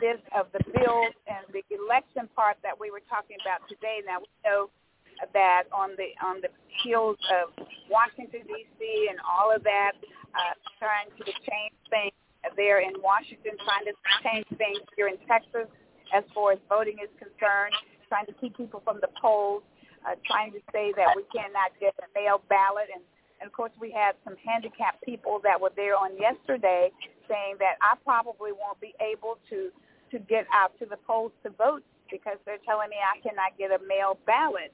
this 0.00 0.20
of 0.36 0.46
the 0.52 0.60
bills 0.72 1.14
and 1.26 1.44
the 1.52 1.64
election 1.72 2.28
part 2.36 2.56
that 2.62 2.78
we 2.78 2.90
were 2.90 3.02
talking 3.08 3.36
about 3.40 3.66
today. 3.68 4.00
Now 4.04 4.20
we 4.20 4.28
know 4.44 4.68
that 5.32 5.64
on 5.72 5.96
the 5.96 6.12
on 6.20 6.40
the 6.42 6.52
heels 6.84 7.16
of 7.32 7.56
Washington 7.88 8.44
D.C. 8.46 9.08
and 9.08 9.18
all 9.24 9.54
of 9.54 9.64
that, 9.64 9.92
uh, 10.36 10.54
trying 10.78 11.08
to 11.16 11.24
change 11.24 11.72
things 11.88 12.12
there 12.54 12.80
in 12.80 12.94
Washington, 13.02 13.58
trying 13.64 13.86
to 13.90 13.94
change 14.22 14.46
things 14.58 14.84
here 14.94 15.08
in 15.08 15.18
Texas 15.26 15.66
as 16.14 16.22
far 16.34 16.52
as 16.52 16.60
voting 16.68 17.02
is 17.02 17.10
concerned, 17.18 17.74
trying 18.08 18.26
to 18.26 18.34
keep 18.38 18.56
people 18.56 18.80
from 18.84 19.02
the 19.02 19.10
polls, 19.20 19.62
uh, 20.06 20.14
trying 20.26 20.52
to 20.52 20.62
say 20.70 20.94
that 20.94 21.16
we 21.16 21.24
cannot 21.34 21.74
get 21.80 21.94
a 21.98 22.08
mail 22.14 22.42
ballot. 22.48 22.86
And, 22.94 23.02
and 23.40 23.46
of 23.48 23.52
course, 23.52 23.72
we 23.80 23.90
had 23.90 24.14
some 24.22 24.36
handicapped 24.38 25.02
people 25.02 25.40
that 25.42 25.60
were 25.60 25.72
there 25.74 25.96
on 25.96 26.14
yesterday 26.14 26.92
saying 27.26 27.58
that 27.58 27.74
I 27.82 27.98
probably 28.04 28.52
won't 28.52 28.80
be 28.80 28.94
able 29.02 29.38
to 29.50 29.70
to 30.12 30.20
get 30.20 30.46
out 30.54 30.70
to 30.78 30.86
the 30.86 30.96
polls 30.96 31.32
to 31.42 31.50
vote 31.50 31.82
because 32.10 32.38
they're 32.46 32.62
telling 32.64 32.90
me 32.90 32.96
I 33.02 33.18
cannot 33.26 33.58
get 33.58 33.70
a 33.74 33.82
mail 33.86 34.18
ballot. 34.24 34.72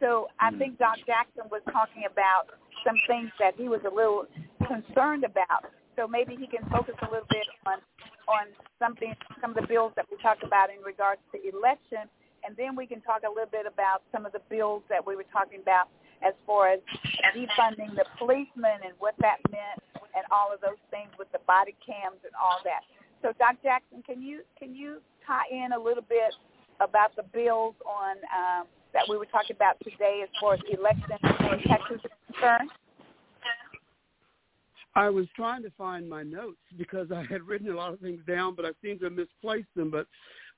So 0.00 0.28
I 0.38 0.50
think 0.52 0.78
Doc 0.78 0.96
Jackson 1.06 1.44
was 1.50 1.62
talking 1.72 2.04
about 2.04 2.52
some 2.84 2.96
things 3.06 3.30
that 3.38 3.54
he 3.56 3.68
was 3.68 3.80
a 3.90 3.94
little 3.94 4.26
concerned 4.66 5.24
about. 5.24 5.72
So 5.96 6.06
maybe 6.06 6.36
he 6.36 6.46
can 6.46 6.68
focus 6.70 6.94
a 7.02 7.08
little 7.10 7.26
bit 7.28 7.48
on 7.66 7.80
on 8.28 8.50
something, 8.78 9.14
some 9.40 9.50
of 9.50 9.56
the 9.56 9.66
bills 9.66 9.92
that 9.96 10.06
we 10.10 10.18
talked 10.18 10.42
about 10.42 10.68
in 10.68 10.82
regards 10.82 11.20
to 11.30 11.38
election, 11.38 12.10
and 12.44 12.56
then 12.56 12.74
we 12.74 12.86
can 12.86 13.00
talk 13.00 13.22
a 13.22 13.30
little 13.30 13.50
bit 13.50 13.66
about 13.66 14.02
some 14.10 14.26
of 14.26 14.32
the 14.32 14.42
bills 14.50 14.82
that 14.90 15.04
we 15.04 15.14
were 15.14 15.26
talking 15.32 15.62
about 15.62 15.88
as 16.26 16.34
far 16.46 16.68
as 16.74 16.80
defunding 17.30 17.94
the 17.94 18.04
policemen 18.18 18.82
and 18.82 18.94
what 18.98 19.14
that 19.20 19.38
meant, 19.50 19.78
and 20.16 20.24
all 20.30 20.52
of 20.52 20.60
those 20.60 20.80
things 20.90 21.08
with 21.18 21.30
the 21.32 21.40
body 21.46 21.74
cams 21.84 22.18
and 22.24 22.32
all 22.34 22.58
that. 22.64 22.82
So, 23.22 23.32
Doc 23.38 23.56
Jackson, 23.62 24.02
can 24.02 24.20
you 24.20 24.42
can 24.58 24.74
you 24.74 24.98
tie 25.26 25.48
in 25.50 25.72
a 25.72 25.78
little 25.78 26.04
bit 26.04 26.34
about 26.80 27.14
the 27.16 27.24
bills 27.32 27.74
on 27.86 28.16
um, 28.34 28.66
that 28.92 29.04
we 29.08 29.16
were 29.16 29.26
talking 29.26 29.56
about 29.56 29.76
today 29.84 30.20
as 30.22 30.28
far 30.40 30.54
as 30.54 30.60
election 30.70 31.14
in 31.52 31.60
Texas 31.68 32.00
is 32.04 32.10
concerned? 32.32 32.70
I 34.96 35.10
was 35.10 35.26
trying 35.36 35.62
to 35.62 35.70
find 35.76 36.08
my 36.08 36.22
notes 36.22 36.56
because 36.78 37.12
I 37.12 37.22
had 37.30 37.42
written 37.42 37.70
a 37.70 37.76
lot 37.76 37.92
of 37.92 38.00
things 38.00 38.20
down, 38.26 38.54
but 38.54 38.64
I 38.64 38.70
seem 38.82 38.98
to 38.98 39.04
have 39.04 39.12
misplaced 39.12 39.68
them. 39.76 39.90
But 39.90 40.06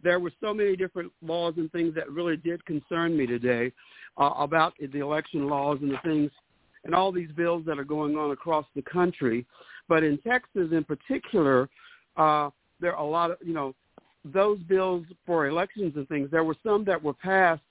there 0.01 0.21
were 0.21 0.31
so 0.41 0.55
many 0.55 0.77
different 0.77 1.11
laws 1.21 1.55
and 1.57 1.71
things 1.73 1.93
that 1.97 2.09
really 2.09 2.37
did 2.37 2.65
concern 2.65 3.17
me 3.17 3.27
today 3.27 3.73
uh, 4.17 4.31
about 4.37 4.75
the 4.81 5.01
election 5.01 5.49
laws 5.49 5.79
and 5.83 5.91
the 5.91 5.99
things 6.05 6.31
and 6.85 6.95
all 6.95 7.11
these 7.11 7.33
bills 7.33 7.65
that 7.67 7.81
are 7.81 7.85
going 7.85 8.17
on 8.17 8.31
across 8.31 8.65
the 8.77 8.83
country. 8.83 9.45
But 9.89 10.05
in 10.05 10.19
Texas 10.19 10.69
in 10.71 10.85
particular, 10.85 11.69
uh, 12.17 12.51
there 12.81 12.95
are 12.95 13.05
a 13.05 13.11
lot 13.11 13.33
of, 13.33 13.39
you 13.45 13.53
know, 13.53 13.75
those 14.25 14.61
bills 14.61 15.05
for 15.27 15.49
elections 15.49 15.95
and 15.97 16.09
things, 16.09 16.31
there 16.31 16.45
were 16.45 16.57
some 16.63 16.85
that 16.85 17.03
were 17.03 17.15
passed 17.15 17.63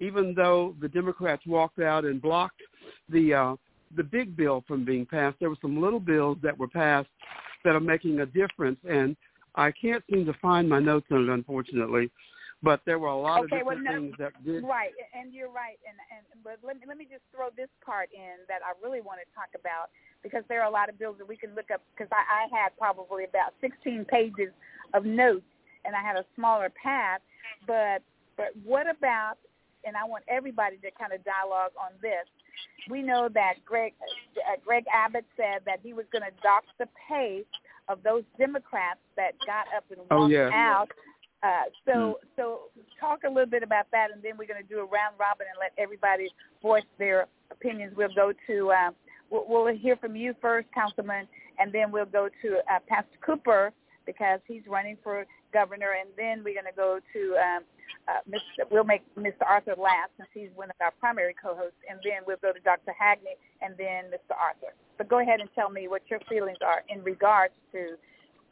even 0.00 0.34
though 0.34 0.74
the 0.80 0.88
Democrats 0.88 1.46
walked 1.46 1.78
out 1.78 2.04
and 2.04 2.20
blocked 2.20 2.62
the 3.10 3.34
uh, 3.34 3.56
the 3.96 4.04
big 4.04 4.36
bill 4.36 4.64
from 4.66 4.84
being 4.84 5.06
passed. 5.06 5.36
There 5.40 5.50
were 5.50 5.58
some 5.60 5.80
little 5.80 6.00
bills 6.00 6.38
that 6.42 6.56
were 6.56 6.68
passed 6.68 7.08
that 7.64 7.74
are 7.74 7.80
making 7.80 8.20
a 8.20 8.26
difference, 8.26 8.78
and 8.88 9.16
I 9.54 9.72
can't 9.72 10.02
seem 10.10 10.24
to 10.26 10.34
find 10.34 10.68
my 10.68 10.78
notes 10.78 11.06
on 11.10 11.28
it, 11.28 11.32
unfortunately. 11.32 12.10
But 12.62 12.80
there 12.84 12.98
were 12.98 13.08
a 13.08 13.16
lot 13.16 13.44
Okay, 13.44 13.60
of 13.60 13.66
well, 13.66 13.76
different 13.76 13.84
no, 13.84 14.00
things 14.00 14.14
that 14.18 14.44
did. 14.44 14.62
Right, 14.64 14.92
and 15.14 15.32
you're 15.32 15.50
right, 15.50 15.80
and 15.88 15.96
and 16.12 16.44
but 16.44 16.58
let 16.62 16.76
me 16.76 16.82
let 16.86 16.98
me 16.98 17.06
just 17.10 17.24
throw 17.34 17.48
this 17.56 17.70
part 17.84 18.10
in 18.12 18.44
that 18.48 18.60
I 18.60 18.76
really 18.84 19.00
want 19.00 19.18
to 19.24 19.26
talk 19.34 19.48
about 19.58 19.88
because 20.22 20.44
there 20.48 20.60
are 20.60 20.68
a 20.68 20.72
lot 20.72 20.90
of 20.90 20.98
bills 20.98 21.16
that 21.18 21.26
we 21.26 21.36
can 21.36 21.54
look 21.54 21.70
up 21.72 21.80
because 21.96 22.12
I, 22.12 22.44
I 22.44 22.52
had 22.52 22.76
probably 22.76 23.24
about 23.24 23.54
16 23.62 24.04
pages 24.04 24.52
of 24.92 25.06
notes 25.06 25.48
and 25.86 25.96
I 25.96 26.02
had 26.02 26.16
a 26.16 26.24
smaller 26.36 26.70
pad, 26.70 27.22
but 27.66 28.04
but 28.36 28.52
what 28.62 28.84
about 28.84 29.38
and 29.84 29.96
I 29.96 30.04
want 30.04 30.24
everybody 30.28 30.76
to 30.78 30.90
kind 30.92 31.12
of 31.12 31.24
dialogue 31.24 31.72
on 31.80 31.92
this. 32.02 32.28
We 32.88 33.02
know 33.02 33.28
that 33.34 33.54
Greg 33.64 33.92
uh, 34.00 34.56
Greg 34.64 34.84
Abbott 34.92 35.26
said 35.36 35.62
that 35.66 35.80
he 35.82 35.92
was 35.92 36.06
going 36.12 36.22
to 36.22 36.42
dock 36.42 36.64
the 36.78 36.86
pay 37.08 37.44
of 37.88 38.02
those 38.02 38.22
Democrats 38.38 39.00
that 39.16 39.32
got 39.46 39.66
up 39.76 39.84
and 39.90 39.98
walked 39.98 40.12
oh, 40.12 40.26
yeah. 40.28 40.50
out. 40.52 40.88
Uh, 41.42 41.64
so, 41.86 41.92
mm. 41.92 42.14
so 42.36 42.60
talk 43.00 43.20
a 43.24 43.28
little 43.28 43.48
bit 43.48 43.62
about 43.62 43.86
that, 43.92 44.10
and 44.12 44.22
then 44.22 44.32
we're 44.38 44.46
going 44.46 44.62
to 44.62 44.68
do 44.68 44.80
a 44.80 44.84
round 44.84 45.16
robin 45.18 45.46
and 45.50 45.58
let 45.58 45.72
everybody 45.82 46.28
voice 46.60 46.84
their 46.98 47.26
opinions. 47.50 47.94
We'll 47.96 48.14
go 48.14 48.32
to 48.46 48.70
uh, 48.70 48.90
we'll, 49.30 49.44
we'll 49.48 49.74
hear 49.74 49.96
from 49.96 50.16
you 50.16 50.34
first, 50.40 50.68
Councilman, 50.74 51.26
and 51.58 51.72
then 51.72 51.90
we'll 51.90 52.04
go 52.04 52.28
to 52.42 52.58
uh, 52.70 52.78
Pastor 52.88 53.18
Cooper 53.24 53.72
because 54.04 54.40
he's 54.46 54.62
running 54.68 54.96
for 55.02 55.24
governor, 55.52 55.94
and 55.98 56.10
then 56.16 56.44
we're 56.44 56.54
going 56.54 56.70
to 56.70 56.76
go 56.76 57.00
to 57.12 57.36
um, 57.36 57.62
uh. 58.08 58.20
We'll 58.70 58.84
make 58.84 59.02
Mr. 59.16 59.42
Arthur 59.48 59.74
last 59.76 60.10
since 60.16 60.28
he's 60.32 60.50
one 60.54 60.70
of 60.70 60.76
our 60.80 60.92
primary 61.00 61.34
co-hosts, 61.40 61.78
and 61.88 61.98
then 62.04 62.22
we'll 62.26 62.38
go 62.42 62.52
to 62.52 62.60
Dr. 62.60 62.92
Hagney 63.00 63.36
and 63.62 63.74
then 63.76 64.10
Mr. 64.10 64.36
Arthur. 64.38 64.74
But 64.98 65.08
go 65.08 65.20
ahead 65.20 65.40
and 65.40 65.48
tell 65.54 65.70
me 65.70 65.88
what 65.88 66.02
your 66.10 66.20
feelings 66.28 66.58
are 66.64 66.82
in 66.88 67.02
regards 67.02 67.54
to 67.72 67.96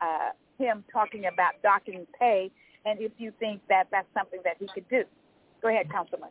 uh, 0.01 0.31
him 0.59 0.85
talking 0.93 1.27
about 1.33 1.55
docking 1.63 2.07
pay, 2.19 2.51
and 2.85 3.01
if 3.01 3.13
you 3.19 3.33
think 3.39 3.61
that 3.69 3.85
that's 3.91 4.09
something 4.15 4.41
that 4.45 4.57
he 4.59 4.67
could 4.75 4.89
do. 4.89 5.05
Go 5.63 5.69
ahead, 5.69 5.91
Councilman. 5.91 6.31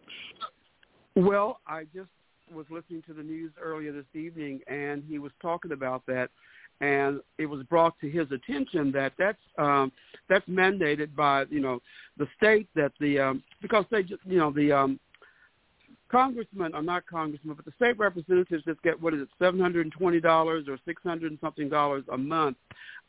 Well, 1.15 1.59
I 1.67 1.85
just 1.93 2.09
was 2.53 2.65
listening 2.69 3.03
to 3.07 3.13
the 3.13 3.23
news 3.23 3.51
earlier 3.61 3.91
this 3.91 4.05
evening, 4.13 4.61
and 4.67 5.03
he 5.07 5.19
was 5.19 5.31
talking 5.41 5.71
about 5.71 6.05
that 6.07 6.29
and 6.81 7.21
it 7.37 7.45
was 7.45 7.63
brought 7.63 7.99
to 7.99 8.09
his 8.09 8.27
attention 8.31 8.91
that 8.91 9.13
that's 9.17 9.37
um, 9.57 9.91
that's 10.29 10.47
mandated 10.47 11.15
by 11.15 11.45
you 11.49 11.59
know 11.59 11.81
the 12.17 12.27
state 12.37 12.67
that 12.75 12.91
the 12.99 13.19
um, 13.19 13.43
because 13.61 13.85
they 13.89 14.03
just 14.03 14.21
you 14.25 14.37
know 14.37 14.51
the 14.51 14.71
um, 14.71 14.99
congressmen 16.09 16.73
are 16.73 16.81
not 16.81 17.05
congressmen, 17.05 17.55
but 17.55 17.65
the 17.65 17.73
state 17.75 17.97
representatives 17.97 18.63
just 18.63 18.81
get 18.83 19.01
what 19.01 19.13
is 19.13 19.21
it 19.21 19.29
seven 19.39 19.59
hundred 19.59 19.85
and 19.85 19.93
twenty 19.93 20.19
dollars 20.19 20.65
or 20.67 20.77
six 20.85 21.01
hundred 21.03 21.31
and 21.31 21.39
something 21.41 21.69
dollars 21.69 22.03
a 22.11 22.17
month, 22.17 22.57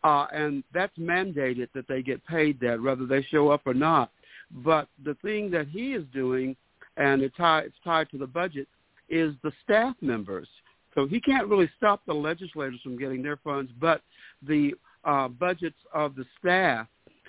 uh, 0.04 0.26
and 0.32 0.64
that's 0.72 0.96
mandated 0.98 1.68
that 1.74 1.86
they 1.88 2.02
get 2.02 2.24
paid 2.26 2.58
that 2.60 2.80
whether 2.80 3.06
they 3.06 3.22
show 3.22 3.50
up 3.50 3.62
or 3.66 3.74
not. 3.74 4.10
But 4.50 4.88
the 5.04 5.14
thing 5.20 5.50
that 5.50 5.68
he 5.68 5.92
is 5.92 6.04
doing, 6.12 6.56
and 6.96 7.22
it 7.22 7.32
tie, 7.36 7.60
it's 7.60 7.76
tied 7.84 8.10
to 8.10 8.18
the 8.18 8.26
budget, 8.26 8.66
is 9.08 9.34
the 9.42 9.52
staff 9.62 9.94
members. 10.00 10.48
So 10.94 11.06
he 11.06 11.20
can't 11.20 11.48
really 11.48 11.70
stop 11.76 12.00
the 12.06 12.14
legislators 12.14 12.80
from 12.82 12.98
getting 12.98 13.22
their 13.22 13.36
funds, 13.38 13.70
but 13.80 14.02
the 14.46 14.74
uh, 15.04 15.28
budgets 15.28 15.78
of 15.94 16.14
the 16.14 16.24
staff 16.38 16.86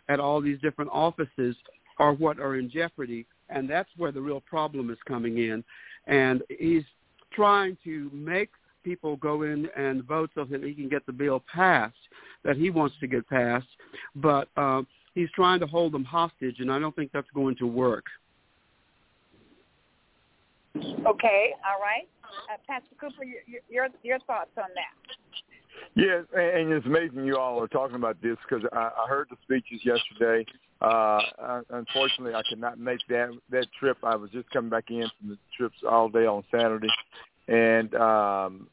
at 0.08 0.20
all 0.20 0.42
these 0.42 0.60
different 0.62 0.90
offices 0.92 1.56
are 1.98 2.14
what 2.14 2.40
are 2.40 2.56
in 2.56 2.70
jeopardy, 2.70 3.26
and 3.50 3.70
that's 3.70 3.90
where 3.98 4.12
the 4.12 4.22
real 4.22 4.42
problem 4.42 4.90
is 4.90 4.98
coming 5.08 5.38
in. 5.38 5.64
And 6.08 6.42
he's 6.50 6.84
trying 7.34 7.78
to 7.84 8.10
make 8.14 8.50
people 8.84 9.18
go 9.18 9.44
in 9.44 9.68
and 9.76 10.04
vote 10.04 10.32
so 10.34 10.46
that 10.46 10.64
he 10.64 10.74
can 10.74 10.90
get 10.90 11.06
the 11.06 11.12
bill 11.12 11.44
passed 11.54 11.96
that 12.44 12.58
he 12.58 12.70
wants 12.70 12.96
to 13.00 13.08
get 13.08 13.28
passed, 13.30 13.68
but 14.16 14.48
uh, 14.58 14.82
he's 15.16 15.30
trying 15.36 15.60
to 15.60 15.68
hold 15.68 15.92
them 15.92 16.04
hostage, 16.04 16.60
and 16.60 16.72
I 16.72 16.80
don't 16.80 16.96
think 16.96 17.12
that's 17.12 17.30
going 17.34 17.56
to 17.58 17.68
work. 17.68 18.06
Okay, 21.06 21.54
all 21.66 21.82
right. 21.82 22.08
Uh, 22.24 22.58
Pastor 22.68 22.96
Cooper, 23.00 23.24
your, 23.24 23.62
your 23.70 23.88
your 24.04 24.20
thoughts 24.20 24.52
on 24.58 24.70
that? 24.76 25.16
Yes, 25.96 26.26
and 26.34 26.72
it's 26.72 26.86
amazing 26.86 27.26
you 27.26 27.38
all 27.38 27.62
are 27.62 27.68
talking 27.68 27.96
about 27.96 28.22
this 28.22 28.38
because 28.48 28.66
I, 28.72 28.92
I 29.04 29.08
heard 29.08 29.28
the 29.30 29.38
speeches 29.44 29.82
yesterday. 29.84 30.46
Uh, 30.82 31.62
unfortunately, 31.72 32.36
I 32.36 32.42
could 32.48 32.60
not 32.60 32.80
make 32.80 33.00
that 33.10 33.32
that 33.50 33.68
trip. 33.80 33.98
I 34.04 34.16
was 34.16 34.30
just 34.32 34.50
coming 34.52 34.70
back 34.70 34.86
in 34.90 35.10
from 35.20 35.30
the 35.30 35.38
trips 35.58 35.78
all 35.90 36.10
day 36.10 36.26
on 36.26 36.44
Saturday, 36.52 36.88
and 37.48 37.94
um, 37.96 38.68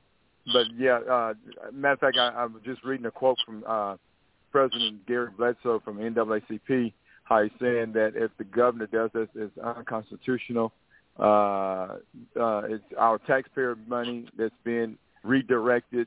but 0.53 0.67
yeah, 0.77 0.99
uh, 0.99 1.35
matter 1.73 1.95
of 1.95 2.01
fact, 2.01 2.19
I, 2.19 2.29
I 2.29 2.45
was 2.45 2.63
just 2.65 2.85
reading 2.85 3.07
a 3.07 3.11
quote 3.11 3.39
from 3.45 3.65
uh, 3.67 3.97
President 4.53 5.07
Gary 5.07 5.31
Bledsoe 5.37 5.81
from 5.85 5.99
NAACP, 5.99 6.93
how 7.25 7.43
he's 7.43 7.53
saying 7.61 7.93
that 7.95 8.13
if 8.15 8.31
the 8.39 8.45
governor 8.45 8.87
does 8.87 9.11
this, 9.13 9.29
it's 9.35 9.57
unconstitutional 9.59 10.73
uh, 11.19 11.97
uh, 12.39 12.63
it's 12.69 12.85
our 12.99 13.19
taxpayer 13.27 13.77
money 13.87 14.27
that's 14.39 14.55
been 14.65 14.99
redirected. 15.23 16.07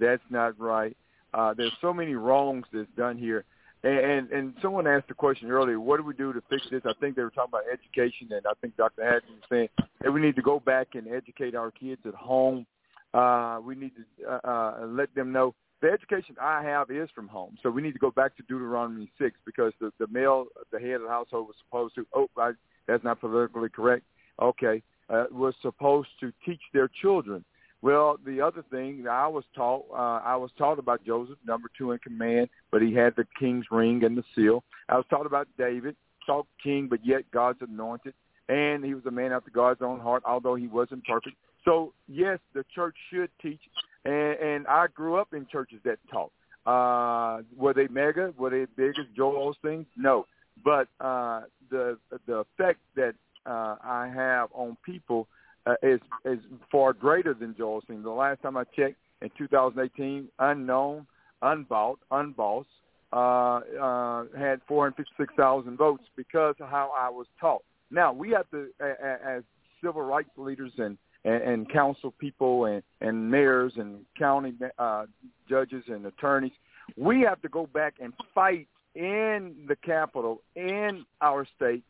That's 0.00 0.22
not 0.30 0.58
right. 0.58 0.96
Uh, 1.32 1.54
there's 1.54 1.72
so 1.80 1.92
many 1.92 2.14
wrongs 2.14 2.64
that's 2.72 2.88
done 2.96 3.18
here. 3.18 3.44
And, 3.82 3.98
and 3.98 4.30
and 4.30 4.54
someone 4.62 4.86
asked 4.86 5.08
the 5.08 5.14
question 5.14 5.50
earlier, 5.50 5.78
what 5.78 5.98
do 5.98 6.04
we 6.04 6.14
do 6.14 6.32
to 6.32 6.42
fix 6.48 6.62
this? 6.70 6.82
I 6.86 6.92
think 7.00 7.16
they 7.16 7.22
were 7.22 7.30
talking 7.30 7.50
about 7.50 7.64
education, 7.70 8.28
and 8.30 8.46
I 8.46 8.52
think 8.60 8.76
Dr. 8.76 9.04
Haddon 9.04 9.28
was 9.28 9.42
saying 9.50 9.68
that 10.00 10.10
we 10.10 10.20
need 10.20 10.36
to 10.36 10.42
go 10.42 10.58
back 10.58 10.88
and 10.94 11.06
educate 11.06 11.54
our 11.54 11.70
kids 11.70 12.00
at 12.06 12.14
home. 12.14 12.66
Uh, 13.12 13.60
we 13.62 13.74
need 13.74 13.92
to 13.96 14.26
uh, 14.26 14.40
uh, 14.42 14.86
let 14.86 15.14
them 15.14 15.32
know 15.32 15.54
the 15.82 15.90
education 15.90 16.34
I 16.40 16.62
have 16.62 16.90
is 16.90 17.10
from 17.14 17.28
home. 17.28 17.58
So 17.62 17.70
we 17.70 17.82
need 17.82 17.92
to 17.92 17.98
go 17.98 18.10
back 18.10 18.36
to 18.38 18.42
Deuteronomy 18.44 19.10
6 19.18 19.36
because 19.44 19.72
the, 19.80 19.92
the 19.98 20.06
male, 20.06 20.46
the 20.72 20.80
head 20.80 20.94
of 20.94 21.02
the 21.02 21.08
household 21.08 21.48
was 21.48 21.56
supposed 21.64 21.94
to, 21.96 22.06
oh, 22.14 22.28
I, 22.38 22.52
that's 22.86 23.04
not 23.04 23.20
politically 23.20 23.68
correct 23.68 24.04
okay, 24.40 24.82
uh, 25.08 25.24
was 25.30 25.54
supposed 25.62 26.08
to 26.20 26.32
teach 26.44 26.60
their 26.72 26.88
children. 26.88 27.44
Well, 27.82 28.16
the 28.24 28.40
other 28.40 28.64
thing 28.70 29.06
I 29.10 29.26
was 29.26 29.44
taught, 29.54 29.84
uh, 29.92 30.26
I 30.26 30.36
was 30.36 30.50
taught 30.56 30.78
about 30.78 31.04
Joseph, 31.04 31.36
number 31.46 31.68
two 31.76 31.92
in 31.92 31.98
command, 31.98 32.48
but 32.70 32.80
he 32.80 32.94
had 32.94 33.14
the 33.14 33.26
king's 33.38 33.66
ring 33.70 34.02
and 34.04 34.16
the 34.16 34.24
seal. 34.34 34.64
I 34.88 34.96
was 34.96 35.04
taught 35.10 35.26
about 35.26 35.48
David, 35.58 35.94
taught 36.26 36.46
king, 36.62 36.86
but 36.88 37.04
yet 37.04 37.30
God's 37.30 37.60
anointed, 37.60 38.14
and 38.48 38.82
he 38.82 38.94
was 38.94 39.04
a 39.04 39.10
man 39.10 39.32
after 39.32 39.50
God's 39.50 39.82
own 39.82 40.00
heart, 40.00 40.22
although 40.24 40.54
he 40.54 40.66
wasn't 40.66 41.04
perfect. 41.04 41.36
So 41.64 41.92
yes, 42.08 42.38
the 42.54 42.64
church 42.74 42.96
should 43.10 43.30
teach, 43.42 43.60
and, 44.06 44.38
and 44.38 44.66
I 44.66 44.86
grew 44.86 45.16
up 45.16 45.34
in 45.34 45.46
churches 45.50 45.80
that 45.84 45.98
taught. 46.10 46.32
Uh, 46.66 47.42
were 47.54 47.74
they 47.74 47.88
mega? 47.88 48.32
Were 48.38 48.48
they 48.48 48.64
big 48.76 48.98
as 48.98 49.04
Joel 49.14 49.54
Osteen? 49.54 49.84
No, 49.94 50.26
but 50.64 50.88
uh, 51.00 51.42
the 51.70 51.98
the 52.26 52.36
effect 52.36 52.80
that 52.96 53.14
uh, 53.46 53.76
I 53.82 54.10
have 54.14 54.48
on 54.52 54.76
people 54.84 55.28
uh, 55.66 55.74
is 55.82 56.00
is 56.24 56.38
far 56.70 56.92
greater 56.92 57.34
than 57.34 57.54
Joel 57.56 57.82
Osteen. 57.82 58.02
The 58.02 58.10
last 58.10 58.42
time 58.42 58.56
I 58.56 58.64
checked, 58.76 58.96
in 59.22 59.30
2018, 59.38 60.28
unknown, 60.38 61.06
unbought, 61.42 61.98
unbossed, 62.10 62.68
uh, 63.12 63.16
uh, 63.16 64.24
had 64.36 64.60
456,000 64.68 65.76
votes 65.76 66.04
because 66.16 66.56
of 66.60 66.68
how 66.68 66.92
I 66.96 67.08
was 67.08 67.26
taught. 67.40 67.62
Now 67.90 68.12
we 68.12 68.30
have 68.30 68.50
to, 68.50 68.68
as 68.80 69.42
civil 69.82 70.02
rights 70.02 70.30
leaders 70.36 70.72
and 70.78 70.98
and, 71.24 71.42
and 71.42 71.72
council 71.72 72.12
people 72.18 72.66
and 72.66 72.82
and 73.00 73.30
mayors 73.30 73.72
and 73.76 74.00
county 74.18 74.54
uh, 74.78 75.06
judges 75.48 75.84
and 75.88 76.04
attorneys, 76.06 76.52
we 76.96 77.20
have 77.22 77.40
to 77.42 77.48
go 77.48 77.66
back 77.66 77.94
and 78.00 78.12
fight 78.34 78.68
in 78.94 79.54
the 79.66 79.76
capital 79.76 80.42
in 80.54 81.04
our 81.20 81.46
state 81.56 81.82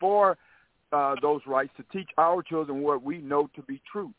for 0.00 0.36
uh, 0.92 1.14
those 1.20 1.40
rights 1.46 1.72
to 1.76 1.84
teach 1.92 2.08
our 2.18 2.42
children 2.42 2.82
what 2.82 3.02
we 3.02 3.18
know 3.18 3.48
to 3.56 3.62
be 3.62 3.80
truths. 3.90 4.14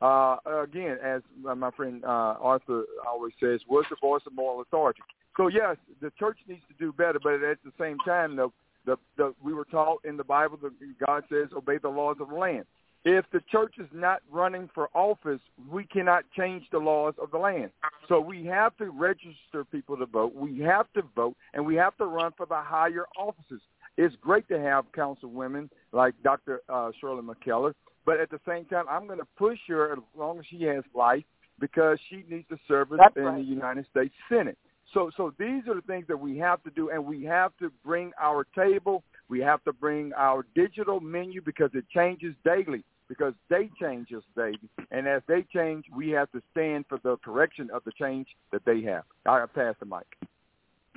Uh, 0.00 0.36
again, 0.62 0.98
as 1.02 1.22
my 1.40 1.70
friend 1.70 2.04
uh, 2.04 2.34
Arthur 2.40 2.84
always 3.06 3.32
says, 3.40 3.60
what's 3.66 3.88
the 3.88 3.96
voice 4.00 4.22
of 4.26 4.34
moral 4.34 4.60
authority? 4.60 5.00
So 5.36 5.48
yes, 5.48 5.76
the 6.00 6.10
church 6.18 6.38
needs 6.48 6.62
to 6.68 6.74
do 6.78 6.92
better, 6.92 7.18
but 7.22 7.42
at 7.42 7.58
the 7.64 7.72
same 7.78 7.98
time, 8.04 8.36
the, 8.36 8.48
the, 8.84 8.96
the, 9.16 9.34
we 9.42 9.54
were 9.54 9.64
taught 9.64 10.04
in 10.04 10.16
the 10.16 10.24
Bible 10.24 10.58
that 10.62 10.72
God 11.06 11.24
says, 11.30 11.48
obey 11.56 11.78
the 11.78 11.88
laws 11.88 12.16
of 12.20 12.28
the 12.28 12.34
land. 12.34 12.64
If 13.04 13.24
the 13.32 13.40
church 13.52 13.74
is 13.78 13.86
not 13.92 14.20
running 14.32 14.68
for 14.74 14.88
office, 14.92 15.40
we 15.70 15.84
cannot 15.84 16.24
change 16.36 16.64
the 16.72 16.78
laws 16.78 17.14
of 17.22 17.30
the 17.30 17.38
land. 17.38 17.70
So 18.08 18.20
we 18.20 18.44
have 18.46 18.76
to 18.78 18.90
register 18.90 19.64
people 19.70 19.96
to 19.98 20.06
vote. 20.06 20.34
We 20.34 20.58
have 20.60 20.92
to 20.94 21.02
vote, 21.14 21.36
and 21.54 21.64
we 21.64 21.76
have 21.76 21.96
to 21.98 22.06
run 22.06 22.32
for 22.36 22.46
the 22.46 22.60
higher 22.60 23.06
offices 23.16 23.60
it's 23.96 24.14
great 24.20 24.48
to 24.48 24.58
have 24.58 24.84
councilwomen 24.92 25.68
like 25.92 26.14
Dr. 26.22 26.60
Uh, 26.68 26.90
Shirley 27.00 27.22
McKellar, 27.22 27.72
but 28.04 28.20
at 28.20 28.30
the 28.30 28.40
same 28.46 28.64
time, 28.66 28.84
I'm 28.88 29.06
going 29.06 29.18
to 29.18 29.26
push 29.36 29.58
her 29.68 29.92
as 29.92 29.98
long 30.16 30.38
as 30.38 30.44
she 30.48 30.62
has 30.64 30.84
life 30.94 31.24
because 31.58 31.98
she 32.08 32.24
needs 32.28 32.46
to 32.48 32.58
service 32.68 32.98
That's 33.00 33.16
in 33.16 33.24
right. 33.24 33.36
the 33.36 33.42
United 33.42 33.86
States 33.90 34.14
Senate. 34.28 34.58
So, 34.94 35.10
so 35.16 35.32
these 35.38 35.66
are 35.68 35.74
the 35.74 35.82
things 35.86 36.06
that 36.08 36.18
we 36.18 36.38
have 36.38 36.62
to 36.62 36.70
do, 36.70 36.90
and 36.90 37.04
we 37.04 37.24
have 37.24 37.52
to 37.58 37.72
bring 37.84 38.12
our 38.20 38.46
table. 38.54 39.02
We 39.28 39.40
have 39.40 39.62
to 39.64 39.72
bring 39.72 40.12
our 40.16 40.46
digital 40.54 41.00
menu 41.00 41.42
because 41.42 41.70
it 41.74 41.84
changes 41.92 42.34
daily. 42.44 42.84
Because 43.08 43.34
they 43.48 43.70
change 43.80 44.08
us 44.12 44.24
daily, 44.36 44.68
and 44.90 45.06
as 45.06 45.22
they 45.28 45.46
change, 45.54 45.84
we 45.94 46.10
have 46.10 46.28
to 46.32 46.42
stand 46.50 46.86
for 46.88 46.98
the 47.04 47.16
correction 47.18 47.70
of 47.72 47.84
the 47.84 47.92
change 47.92 48.26
that 48.50 48.64
they 48.64 48.82
have. 48.82 49.04
I 49.24 49.46
pass 49.46 49.76
the 49.78 49.86
mic. 49.86 50.28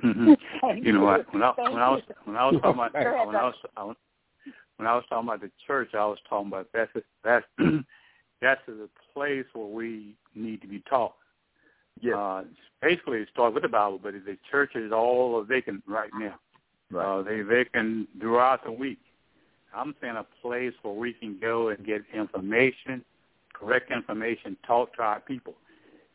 Mm-hmm. 0.04 0.84
you 0.84 0.92
know 0.92 1.04
what? 1.04 1.32
When 1.32 1.42
I 1.42 1.52
when 1.56 1.76
I 1.76 1.90
was 1.90 2.02
when 2.24 2.36
I 2.36 2.46
was 2.46 2.60
talking 2.62 2.80
about 2.80 2.94
when 2.94 3.36
I 3.36 3.44
was 3.44 3.96
when 4.76 4.86
I 4.86 4.94
was 4.94 5.04
talking 5.08 5.28
about 5.28 5.40
the 5.40 5.50
church, 5.66 5.90
I 5.94 6.06
was 6.06 6.18
talking 6.28 6.48
about 6.48 6.68
that's 6.72 6.90
a, 6.96 7.02
that's 7.22 7.46
that's 8.40 8.60
the 8.66 8.88
place 9.12 9.44
where 9.52 9.66
we 9.66 10.14
need 10.34 10.62
to 10.62 10.66
be 10.66 10.82
taught. 10.88 11.14
Yeah. 12.00 12.16
Uh, 12.16 12.44
basically, 12.80 13.18
it 13.18 13.28
starts 13.32 13.54
with 13.54 13.62
the 13.62 13.68
Bible, 13.68 14.00
but 14.02 14.14
the 14.14 14.38
church 14.50 14.74
is 14.74 14.92
all 14.92 15.42
vacant 15.42 15.82
right 15.86 16.10
now. 16.18 16.38
Right. 16.90 17.04
Uh, 17.04 17.22
they 17.22 17.42
vacant 17.42 18.08
throughout 18.18 18.64
the 18.64 18.72
week. 18.72 18.98
I'm 19.74 19.94
saying 20.00 20.16
a 20.16 20.26
place 20.42 20.72
where 20.82 20.94
we 20.94 21.12
can 21.12 21.38
go 21.40 21.68
and 21.68 21.84
get 21.86 22.02
information, 22.12 23.04
correct 23.52 23.92
information, 23.92 24.56
talk 24.66 24.96
to 24.96 25.02
our 25.02 25.20
people, 25.20 25.54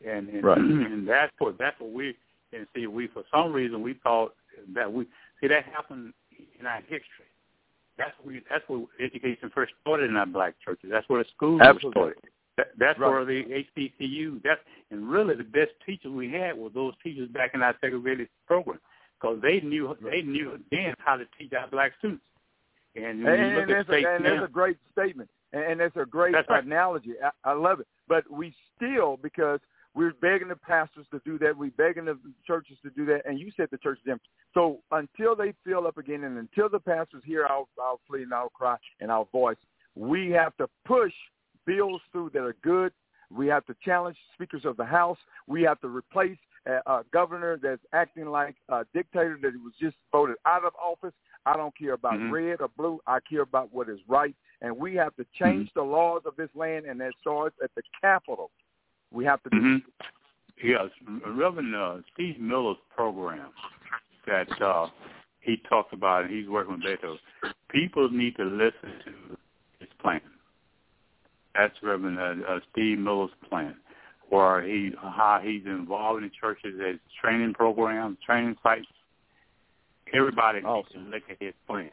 and 0.06 0.28
and, 0.28 0.44
Right. 0.44 0.58
and 0.58 1.08
that's 1.08 1.32
what 1.38 1.56
that's 1.56 1.78
what 1.80 1.92
we 1.92 2.16
and 2.52 2.66
see. 2.74 2.86
We 2.86 3.08
for 3.08 3.22
some 3.34 3.52
reason 3.52 3.82
we 3.82 3.94
thought 4.02 4.34
that 4.74 4.92
we 4.92 5.06
see 5.40 5.48
that 5.48 5.64
happened 5.64 6.12
in 6.58 6.66
our 6.66 6.80
history. 6.82 7.30
That's 7.98 8.12
what 8.18 8.28
we 8.28 8.42
that's 8.50 8.64
where 8.68 8.84
education 9.00 9.50
first 9.54 9.72
started 9.80 10.10
in 10.10 10.16
our 10.16 10.26
black 10.26 10.54
churches. 10.64 10.90
That's 10.92 11.08
where 11.08 11.22
the 11.22 11.28
schools 11.34 11.60
Absolutely. 11.62 11.90
started. 11.92 12.18
That, 12.56 12.68
that's 12.78 12.98
Right. 12.98 13.10
where 13.10 13.24
the 13.24 13.64
HBCU. 13.76 14.42
That's 14.42 14.60
and 14.90 15.08
really 15.08 15.34
the 15.34 15.44
best 15.44 15.72
teachers 15.84 16.10
we 16.10 16.30
had 16.30 16.56
were 16.56 16.70
those 16.70 16.94
teachers 17.02 17.28
back 17.28 17.52
in 17.54 17.62
our 17.62 17.74
segregated 17.80 18.28
program 18.46 18.80
because 19.20 19.40
they 19.42 19.60
knew 19.60 19.96
they 20.02 20.22
knew 20.22 20.58
then 20.70 20.94
how 20.98 21.16
to 21.16 21.24
teach 21.38 21.52
our 21.52 21.68
black 21.68 21.92
students. 21.98 22.24
And 22.94 23.26
And, 23.26 23.28
and, 23.28 23.70
that's, 23.70 23.88
a, 23.90 24.14
and 24.16 24.24
that's 24.24 24.44
a 24.44 24.50
great 24.50 24.78
statement, 24.92 25.28
and, 25.52 25.62
and 25.64 25.80
that's 25.80 25.96
a 25.96 26.06
great 26.06 26.32
That's 26.32 26.48
right. 26.48 26.64
analogy. 26.64 27.12
I, 27.22 27.50
I 27.50 27.52
love 27.52 27.80
it. 27.80 27.86
But 28.08 28.30
we 28.30 28.54
still, 28.74 29.18
because 29.22 29.60
we're 29.96 30.12
begging 30.20 30.48
the 30.48 30.56
pastors 30.56 31.06
to 31.10 31.20
do 31.24 31.38
that, 31.38 31.56
we're 31.56 31.70
begging 31.70 32.04
the 32.04 32.18
churches 32.46 32.76
to 32.82 32.90
do 32.90 33.06
that, 33.06 33.22
and 33.24 33.40
you 33.40 33.50
said 33.56 33.68
the 33.70 33.78
church 33.78 33.98
is 34.04 34.10
empty. 34.10 34.28
So 34.52 34.80
until 34.92 35.34
they 35.34 35.54
fill 35.64 35.86
up 35.86 35.96
again, 35.96 36.24
and 36.24 36.36
until 36.36 36.68
the 36.68 36.78
pastors 36.78 37.22
hear 37.24 37.46
our, 37.46 37.64
our 37.80 37.96
plea 38.06 38.22
and 38.22 38.32
our 38.32 38.50
cry 38.50 38.76
and 39.00 39.10
our 39.10 39.26
voice, 39.32 39.56
we 39.94 40.30
have 40.30 40.54
to 40.58 40.68
push 40.84 41.14
bills 41.66 42.02
through 42.12 42.30
that 42.34 42.42
are 42.42 42.56
good. 42.62 42.92
We 43.34 43.46
have 43.48 43.64
to 43.66 43.74
challenge 43.82 44.18
speakers 44.34 44.66
of 44.66 44.76
the 44.76 44.84
House. 44.84 45.18
We 45.46 45.62
have 45.62 45.80
to 45.80 45.88
replace 45.88 46.38
a, 46.66 46.80
a 46.86 47.04
governor 47.12 47.58
that's 47.60 47.82
acting 47.92 48.26
like 48.26 48.56
a 48.68 48.84
dictator 48.92 49.38
that 49.42 49.52
was 49.64 49.72
just 49.80 49.96
voted 50.12 50.36
out 50.44 50.64
of 50.64 50.74
office. 50.74 51.14
I 51.46 51.56
don't 51.56 51.76
care 51.76 51.94
about 51.94 52.18
Mhm. 52.18 52.30
red 52.30 52.60
or 52.60 52.68
blue. 52.76 53.00
I 53.06 53.20
care 53.20 53.42
about 53.42 53.72
what 53.72 53.88
is 53.88 54.00
right. 54.08 54.34
And 54.60 54.76
we 54.76 54.94
have 54.96 55.14
to 55.16 55.24
change 55.38 55.72
the 55.74 55.82
laws 55.82 56.22
of 56.26 56.36
this 56.36 56.50
land, 56.54 56.86
and 56.86 57.00
that 57.00 57.12
starts 57.20 57.56
at 57.62 57.74
the 57.74 57.82
Capitol. 58.00 58.50
We 59.12 59.24
have 59.24 59.42
to 59.44 59.50
do 59.50 59.58
hmm 59.58 59.76
Yes, 60.62 60.86
Reverend 61.26 61.76
uh, 61.76 61.98
Steve 62.14 62.40
Miller's 62.40 62.78
program 62.94 63.50
that 64.26 64.50
uh, 64.62 64.88
he 65.40 65.58
talks 65.68 65.92
about, 65.92 66.24
and 66.24 66.34
he's 66.34 66.48
working 66.48 66.74
with 66.74 66.82
Beto. 66.82 67.16
People 67.68 68.08
need 68.10 68.36
to 68.36 68.44
listen 68.44 68.90
to 69.04 69.36
his 69.78 69.88
plan. 70.00 70.20
That's 71.54 71.74
Reverend 71.82 72.18
uh, 72.18 72.48
uh, 72.48 72.60
Steve 72.72 72.98
Miller's 72.98 73.30
plan, 73.48 73.76
where 74.30 74.62
he 74.62 74.92
how 74.98 75.40
he's 75.42 75.64
involved 75.66 76.22
in 76.22 76.30
churches 76.38 76.74
as 76.86 76.96
training 77.20 77.54
programs, 77.54 78.16
training 78.24 78.56
sites. 78.62 78.86
Everybody 80.14 80.60
needs 80.62 80.88
to 80.92 80.98
look 81.00 81.22
at 81.30 81.36
his 81.40 81.54
plan. 81.66 81.90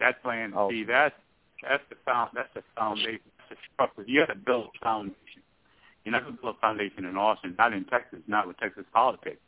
That 0.00 0.22
plan, 0.22 0.52
see, 0.68 0.84
that's 0.84 1.14
that's 1.62 1.82
the 1.88 1.96
found 2.04 2.30
that's 2.34 2.52
the 2.54 2.62
foundation, 2.76 3.20
that's 3.48 3.50
the 3.50 3.56
structure. 3.72 4.04
You 4.06 4.20
have 4.20 4.28
to 4.30 4.34
build 4.34 4.68
a 4.80 4.84
foundation. 4.84 5.41
You're 6.04 6.12
not 6.12 6.24
going 6.24 6.36
to 6.36 6.42
build 6.42 6.56
a 6.56 6.60
foundation 6.60 7.04
in 7.04 7.16
Austin, 7.16 7.54
not 7.58 7.72
in 7.72 7.84
Texas, 7.84 8.20
not 8.26 8.46
with 8.46 8.58
Texas 8.58 8.84
politics. 8.92 9.40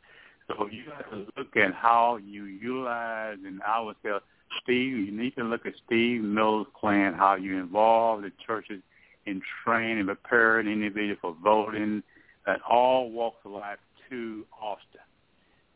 So 0.47 0.67
you 0.71 0.83
have 0.95 1.09
to 1.09 1.25
look 1.37 1.57
at 1.57 1.73
how 1.73 2.17
you 2.17 2.45
utilize, 2.45 3.37
and 3.45 3.61
I 3.63 3.81
would 3.81 3.95
say, 4.03 4.11
Steve, 4.61 4.97
you 4.97 5.11
need 5.11 5.35
to 5.35 5.43
look 5.43 5.65
at 5.65 5.73
Steve 5.85 6.21
Miller's 6.21 6.67
plan, 6.79 7.13
how 7.13 7.35
you 7.35 7.57
involve 7.57 8.21
the 8.21 8.31
churches 8.45 8.81
in 9.25 9.41
training 9.63 9.99
and 9.99 10.07
preparing 10.07 10.67
individuals 10.67 11.17
for 11.21 11.35
voting 11.43 12.03
at 12.47 12.61
all 12.61 13.09
walks 13.11 13.39
of 13.43 13.51
life 13.51 13.79
to 14.09 14.45
Austin. 14.61 15.01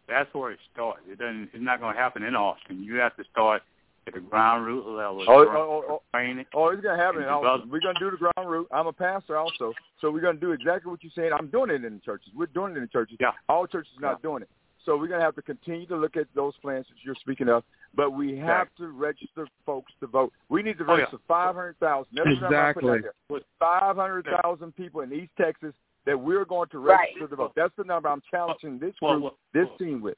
That's 0.07 0.32
where 0.34 0.51
it 0.51 0.59
starts. 0.71 1.01
It 1.09 1.19
doesn't. 1.19 1.49
It's 1.53 1.63
not 1.63 1.80
going 1.80 1.95
to 1.95 2.01
happen 2.01 2.23
in 2.23 2.36
Austin. 2.36 2.84
You 2.84 2.95
have 2.95 3.15
to 3.17 3.23
start 3.32 3.63
at 4.10 4.22
the 4.24 4.30
ground 4.30 4.66
root 4.66 4.86
level. 4.88 5.24
Oh, 5.28 5.45
ground- 5.45 5.57
oh, 5.57 5.84
oh. 5.89 6.45
Oh, 6.53 6.68
it's 6.70 6.82
gonna 6.84 6.97
happen. 6.97 7.22
And 7.22 7.30
Also. 7.30 7.43
develop- 7.57 7.70
We're 7.72 7.80
gonna 7.80 7.99
do 7.99 8.12
the 8.12 8.18
ground 8.18 8.49
root. 8.49 8.68
I'm 8.72 8.88
a 8.88 8.93
pastor 8.93 9.38
also, 9.38 9.74
so 9.99 10.12
we're 10.12 10.22
gonna 10.22 10.39
do 10.39 10.51
exactly 10.51 10.89
what 10.91 11.03
you're 11.03 11.12
saying. 11.12 11.32
I'm 11.34 11.47
doing 11.47 11.70
it 11.70 11.84
in 11.84 11.93
the 11.95 11.99
churches. 12.01 12.32
We're 12.36 12.47
doing 12.47 12.74
it 12.74 12.78
in 12.78 12.82
the 12.84 12.88
churches. 12.89 13.18
Yeah. 13.20 13.32
All 13.47 13.66
churches 13.68 13.91
are 13.97 14.01
not 14.01 14.22
doing 14.22 14.41
it. 14.43 14.49
So 14.86 14.97
we're 14.97 15.07
gonna 15.07 15.22
have 15.24 15.36
to 15.36 15.41
continue 15.41 15.86
to 15.88 15.95
look 15.97 16.18
at 16.18 16.26
those 16.34 16.55
plans 16.57 16.88
that 16.88 16.95
you're 17.03 17.16
speaking 17.16 17.49
of. 17.49 17.64
But 17.95 18.12
we 18.12 18.38
have 18.38 18.68
to 18.78 18.88
register 18.89 19.47
folks 19.66 19.91
to 19.99 20.07
vote. 20.07 20.32
We 20.49 20.64
need 20.64 20.78
to 20.78 20.84
Oh, 20.86 20.93
yeah. 20.93 20.99
register 20.99 21.18
five 21.28 21.55
hundred 21.55 21.78
thousand. 21.80 22.16
That's 22.16 22.28
the 22.30 22.36
number 22.41 22.55
I'm 22.57 22.74
putting 22.74 22.89
out 22.89 22.95
Exactly. 22.95 23.01
there. 23.01 23.14
With 23.30 23.43
five 23.60 23.95
hundred 23.95 24.26
thousand 24.41 24.76
people 24.76 25.01
in 25.01 25.14
East 25.14 25.32
Texas 25.38 25.74
that 26.05 26.20
we're 26.20 26.45
going 26.45 26.70
to 26.70 26.80
Right. 26.80 27.10
register 27.16 27.28
to 27.28 27.36
vote. 27.36 27.51
That's 27.55 27.76
the 27.76 27.84
number 27.84 28.10
I'm 28.10 28.22
challenging 28.32 28.80
this 28.80 28.95
Well, 29.01 29.14
group, 29.20 29.24
well, 29.24 29.38
this 29.53 29.78
team 29.78 30.01
with. 30.01 30.18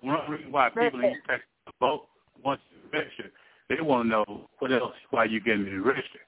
One 0.00 0.30
reason 0.30 0.52
why 0.52 0.68
people 0.70 1.00
in 1.00 1.12
East 1.12 1.24
Texas 1.26 1.48
vote 1.80 2.08
once 2.42 2.60
you 2.92 3.24
they 3.68 3.80
want 3.80 4.04
to 4.04 4.08
know 4.08 4.48
what 4.58 4.72
else, 4.72 4.94
why 5.10 5.24
you 5.24 5.40
getting 5.40 5.64
me 5.64 5.70
to 5.70 5.80
register. 5.82 6.18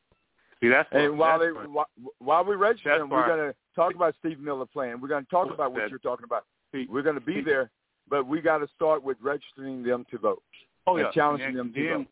See, 0.60 0.68
that's 0.68 0.90
what, 0.92 1.02
And 1.02 1.18
while 1.18 1.38
that's 1.40 1.48
they 1.48 1.52
what- 1.52 1.70
while, 1.70 1.86
while 2.18 2.44
we 2.44 2.54
register 2.54 2.90
That's 2.90 3.00
them, 3.00 3.10
we're 3.10 3.26
going 3.26 3.50
to 3.50 3.54
talk 3.74 3.94
about 3.94 4.14
Steve 4.20 4.38
Miller 4.38 4.66
plan. 4.66 5.00
We're 5.00 5.08
going 5.08 5.24
to 5.24 5.30
talk 5.30 5.52
about 5.52 5.72
what 5.72 5.80
that- 5.80 5.90
you're 5.90 5.98
talking 5.98 6.24
about. 6.24 6.44
See, 6.72 6.86
We're 6.88 7.02
going 7.02 7.16
to 7.16 7.20
be 7.20 7.34
see- 7.36 7.40
there, 7.42 7.70
but 8.08 8.26
we 8.26 8.40
got 8.40 8.58
to 8.58 8.68
start 8.76 9.02
with 9.02 9.16
registering 9.20 9.82
them 9.82 10.04
to 10.10 10.18
vote. 10.18 10.42
oh 10.86 10.96
and 10.96 11.06
yeah, 11.06 11.10
challenging 11.12 11.48
and 11.48 11.58
them 11.58 11.72
to 11.74 11.82
then, 11.82 11.98
vote. 11.98 12.06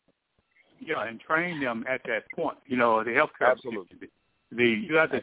Yeah, 0.81 1.03
and 1.07 1.19
train 1.19 1.59
them 1.61 1.85
at 1.87 2.01
that 2.07 2.23
point. 2.35 2.57
You 2.65 2.75
know, 2.77 3.03
the 3.03 3.11
healthcare. 3.11 3.51
Absolutely. 3.51 4.09
The 4.51 4.65
you 4.65 4.95
have 4.95 5.11
to. 5.11 5.21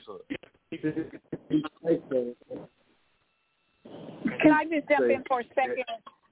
Can 4.40 4.52
I 4.52 4.64
just 4.64 4.88
jump 4.88 5.10
in 5.10 5.22
for 5.28 5.40
a 5.40 5.44
second? 5.54 5.84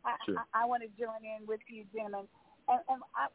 I, 0.05 0.15
Sure. 0.25 0.37
I, 0.55 0.63
I 0.63 0.67
want 0.67 0.83
to 0.83 0.89
join 0.99 1.25
in 1.25 1.47
with 1.47 1.61
you, 1.69 1.85
gentlemen. 1.95 2.29
And, 2.69 2.81
and 2.89 3.03
I, 3.15 3.29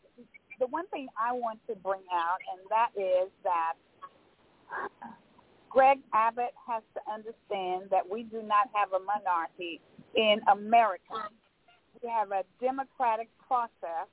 the 0.60 0.68
one 0.68 0.88
thing 0.88 1.08
I 1.18 1.34
want 1.34 1.60
to 1.68 1.76
bring 1.76 2.02
out, 2.14 2.38
and 2.52 2.62
that 2.70 2.90
is 2.96 3.30
that 3.44 3.74
Greg 5.70 6.00
Abbott 6.14 6.54
has 6.68 6.84
to 6.94 7.02
understand 7.12 7.90
that 7.92 8.08
we 8.10 8.24
do 8.24 8.42
not 8.44 8.70
have 8.74 8.92
a 8.94 9.00
monarchy 9.00 9.80
in 10.16 10.42
America. 10.52 11.30
We 12.04 12.10
have 12.10 12.32
a 12.32 12.44
democratic 12.62 13.30
process, 13.48 14.10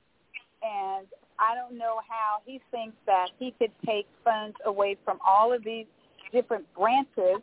and 0.63 1.07
I 1.37 1.55
don't 1.55 1.77
know 1.77 1.99
how 2.07 2.41
he 2.45 2.61
thinks 2.71 2.95
that 3.05 3.27
he 3.37 3.53
could 3.59 3.71
take 3.85 4.07
funds 4.23 4.55
away 4.65 4.97
from 5.03 5.19
all 5.27 5.51
of 5.53 5.63
these 5.63 5.85
different 6.31 6.65
branches 6.73 7.41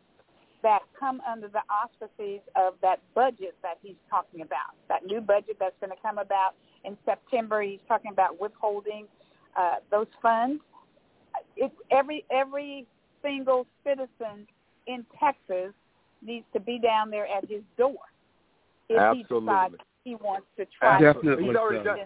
that 0.66 0.80
come 0.98 1.22
under 1.30 1.46
the 1.46 1.62
auspices 1.70 2.40
of 2.56 2.74
that 2.82 2.98
budget 3.14 3.54
that 3.62 3.78
he's 3.82 3.94
talking 4.10 4.40
about, 4.40 4.74
that 4.88 5.06
new 5.06 5.20
budget 5.20 5.56
that's 5.60 5.76
going 5.80 5.90
to 5.90 6.02
come 6.02 6.18
about 6.18 6.56
in 6.84 6.98
September. 7.04 7.62
He's 7.62 7.78
talking 7.86 8.10
about 8.10 8.40
withholding 8.40 9.06
uh, 9.56 9.76
those 9.92 10.08
funds. 10.20 10.60
It, 11.56 11.70
every 11.92 12.24
every 12.32 12.84
single 13.22 13.64
citizen 13.84 14.48
in 14.88 15.06
Texas 15.20 15.72
needs 16.20 16.44
to 16.52 16.58
be 16.58 16.80
down 16.80 17.10
there 17.10 17.28
at 17.28 17.48
his 17.48 17.62
door 17.78 18.02
if 18.88 19.16
he 19.16 19.22
decides 19.22 19.74
he 20.02 20.16
wants 20.16 20.48
to 20.58 20.66
try. 20.76 21.00
Definitely 21.00 21.44
He's 21.44 21.54
already 21.54 21.84
done. 21.84 21.98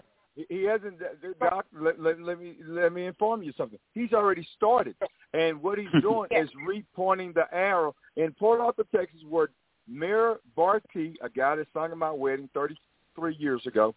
He 0.49 0.63
hasn't. 0.63 0.99
Doc, 1.39 1.65
let, 1.79 1.99
let, 1.99 2.21
let 2.21 2.39
me 2.39 2.55
let 2.65 2.93
me 2.93 3.05
inform 3.05 3.43
you 3.43 3.53
something. 3.57 3.79
He's 3.93 4.13
already 4.13 4.47
started, 4.55 4.95
and 5.33 5.61
what 5.61 5.77
he's 5.77 6.01
doing 6.01 6.29
is 6.31 6.49
repointing 6.67 7.33
the 7.33 7.45
arrow 7.53 7.95
in 8.15 8.31
Port 8.33 8.59
Arthur, 8.59 8.85
Texas, 8.95 9.21
where 9.29 9.49
Mayor 9.87 10.35
Bartie, 10.55 11.15
a 11.21 11.29
guy 11.29 11.55
that 11.55 11.67
sung 11.73 11.91
at 11.91 11.97
my 11.97 12.11
wedding 12.11 12.49
33 12.53 13.35
years 13.35 13.65
ago, 13.65 13.95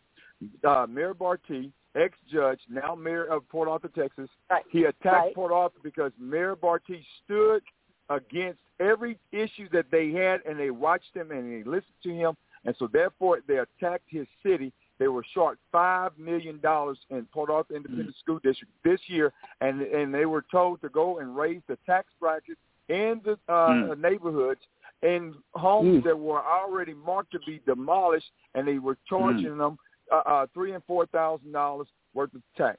uh, 0.67 0.87
Mayor 0.89 1.15
Bartie, 1.15 1.73
ex-judge, 1.95 2.61
now 2.69 2.95
mayor 2.95 3.25
of 3.25 3.49
Port 3.49 3.69
Arthur, 3.69 3.89
Texas, 3.89 4.29
Right. 4.51 4.65
he 4.71 4.85
attacked 4.85 5.05
Right. 5.05 5.35
Port 5.35 5.53
Arthur 5.53 5.79
because 5.83 6.13
Mayor 6.19 6.57
Bartie 6.57 7.07
stood 7.25 7.63
against 8.11 8.59
every 8.81 9.19
issue 9.33 9.69
that 9.71 9.91
they 9.91 10.11
had, 10.11 10.43
and 10.47 10.59
they 10.59 10.71
watched 10.71 11.15
him 11.15 11.31
and 11.31 11.53
they 11.53 11.69
listened 11.69 11.95
to 12.03 12.13
him, 12.15 12.37
and 12.65 12.75
so 12.77 12.87
therefore 12.87 13.41
they 13.47 13.59
attacked 13.59 14.09
his 14.09 14.27
city. 14.43 14.73
They 14.99 15.09
were 15.09 15.25
short 15.35 15.59
five 15.73 16.13
million 16.19 16.61
dollars 16.61 16.99
in 17.11 17.27
Port 17.33 17.51
Arthur 17.51 17.75
Independent 17.75 18.17
School 18.19 18.39
District 18.43 18.73
this 18.85 19.01
year, 19.09 19.33
and 19.61 19.83
and 19.83 20.15
they 20.15 20.27
were 20.27 20.45
told 20.51 20.81
to 20.83 20.89
go 20.89 21.19
and 21.19 21.37
raise 21.37 21.63
the 21.69 21.77
tax 21.85 22.09
bracket 22.21 22.59
in 22.89 23.21
the 23.25 23.33
uh, 23.53 23.71
Mm. 23.71 23.99
neighborhoods 23.99 24.61
in 25.03 25.35
homes 25.55 25.99
Mm. 26.01 26.05
that 26.05 26.19
were 26.19 26.43
already 26.43 26.95
marked 26.95 27.33
to 27.33 27.41
be 27.41 27.59
demolished, 27.67 28.31
and 28.55 28.69
they 28.69 28.79
were 28.79 28.97
charging 29.09 29.59
them 29.59 29.79
uh, 30.13 30.23
uh, 30.27 30.47
three 30.55 30.73
and 30.73 30.85
four 30.85 31.07
thousand 31.07 31.51
dollars 31.53 31.89
worth 32.13 32.33
of 32.35 32.43
tax 32.57 32.79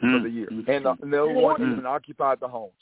for 0.00 0.18
the 0.20 0.28
year, 0.28 0.48
and, 0.66 0.84
uh, 0.86 0.96
and 1.00 1.10
no 1.10 1.28
one 1.28 1.60
Mm. 1.60 1.72
even 1.72 1.86
occupied 1.86 2.40
the 2.40 2.48
homes. 2.48 2.72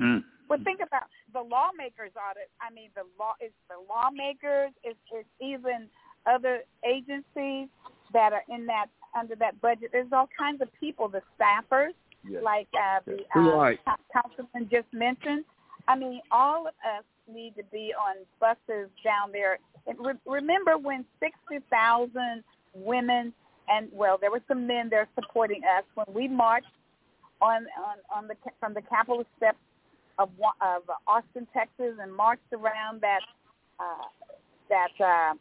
Mm. 0.00 0.24
But 0.48 0.62
think 0.64 0.80
about 0.80 1.08
the 1.34 1.42
lawmakers 1.42 2.12
are 2.16 2.32
the 2.34 2.46
I 2.64 2.70
mean 2.70 2.90
the 2.94 3.04
law 3.18 3.34
is 3.40 3.52
the 3.68 3.76
lawmakers, 3.92 4.72
it's, 4.82 4.98
it's 5.12 5.28
even 5.40 5.90
other 6.26 6.62
agencies 6.84 7.68
that 8.12 8.32
are 8.32 8.42
in 8.48 8.66
that 8.66 8.86
under 9.18 9.34
that 9.36 9.60
budget. 9.60 9.90
There's 9.92 10.12
all 10.12 10.28
kinds 10.38 10.60
of 10.60 10.68
people, 10.78 11.08
the 11.08 11.22
staffers, 11.38 11.92
Yes. 12.28 12.42
like 12.42 12.68
uh, 12.74 13.00
the 13.06 13.24
uh, 13.34 13.56
Right. 13.56 13.80
councilman 14.12 14.68
just 14.70 14.92
mentioned. 14.92 15.44
I 15.86 15.94
mean, 15.96 16.20
all 16.30 16.66
of 16.66 16.74
us 16.84 17.04
need 17.32 17.54
to 17.56 17.62
be 17.64 17.94
on 17.94 18.16
buses 18.40 18.90
down 19.04 19.30
there. 19.32 19.58
And 19.86 19.96
re- 20.04 20.18
remember 20.26 20.76
when 20.76 21.04
sixty 21.20 21.60
thousand 21.70 22.42
women 22.74 23.32
and 23.68 23.88
well, 23.92 24.18
there 24.18 24.30
were 24.30 24.42
some 24.48 24.66
men 24.66 24.88
there 24.88 25.06
supporting 25.14 25.62
us 25.64 25.84
when 25.94 26.06
we 26.12 26.26
marched 26.28 26.66
on 27.40 27.66
on 27.78 27.96
on 28.14 28.28
the 28.28 28.34
from 28.58 28.74
the 28.74 28.82
Capitol 28.82 29.24
steps 29.36 29.58
of 30.18 30.28
of 30.60 30.82
Austin, 31.06 31.46
Texas, 31.54 31.94
and 32.00 32.12
marched 32.12 32.52
around 32.52 33.00
that 33.00 33.20
uh, 33.78 34.06
that 34.68 35.00
uh, 35.00 35.34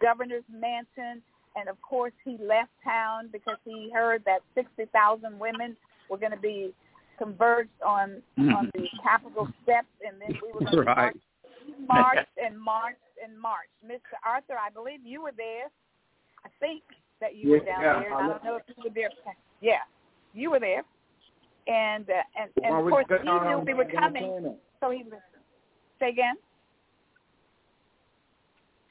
governor's 0.00 0.44
mansion. 0.52 1.22
And 1.54 1.68
of 1.68 1.80
course, 1.82 2.12
he 2.24 2.38
left 2.40 2.70
town 2.82 3.28
because 3.30 3.58
he 3.64 3.90
heard 3.92 4.22
that 4.24 4.40
sixty 4.54 4.86
thousand 4.92 5.38
women 5.38 5.76
were 6.08 6.16
going 6.18 6.32
to 6.32 6.38
be 6.40 6.72
converged 7.18 7.70
on 7.84 8.22
on 8.38 8.70
the 8.74 8.86
Capitol 9.02 9.48
steps, 9.62 9.88
and 10.06 10.20
then 10.20 10.38
we 10.42 10.52
were 10.52 10.60
going 10.60 10.72
to 10.72 10.82
right. 10.82 11.14
march, 11.86 12.16
marched 12.16 12.30
and 12.44 12.60
march 12.60 12.96
and 13.22 13.38
march. 13.38 13.68
Mr. 13.86 14.16
Arthur, 14.24 14.54
I 14.54 14.70
believe 14.70 15.00
you 15.04 15.22
were 15.22 15.32
there. 15.36 15.68
I 16.44 16.48
think 16.58 16.82
that 17.20 17.36
you 17.36 17.50
were 17.50 17.58
down 17.60 17.82
Yeah, 17.82 18.00
there. 18.00 18.14
I 18.14 18.24
I 18.24 18.28
don't 18.28 18.44
know 18.44 18.56
if 18.56 18.62
you 18.68 18.82
were 18.84 18.94
there. 18.94 19.10
Yeah, 19.60 19.84
you 20.34 20.50
were 20.50 20.60
there. 20.60 20.82
And 21.68 22.08
uh, 22.10 22.40
and, 22.40 22.50
and 22.64 22.74
Why 22.74 22.80
of 22.80 22.88
course 22.88 23.06
he 23.08 23.24
knew 23.24 23.30
on 23.30 23.64
we 23.64 23.74
were 23.74 23.84
coming, 23.84 24.56
so 24.80 24.90
he 24.90 25.04
listened. 25.04 25.20
Say 26.00 26.08
again. 26.08 26.34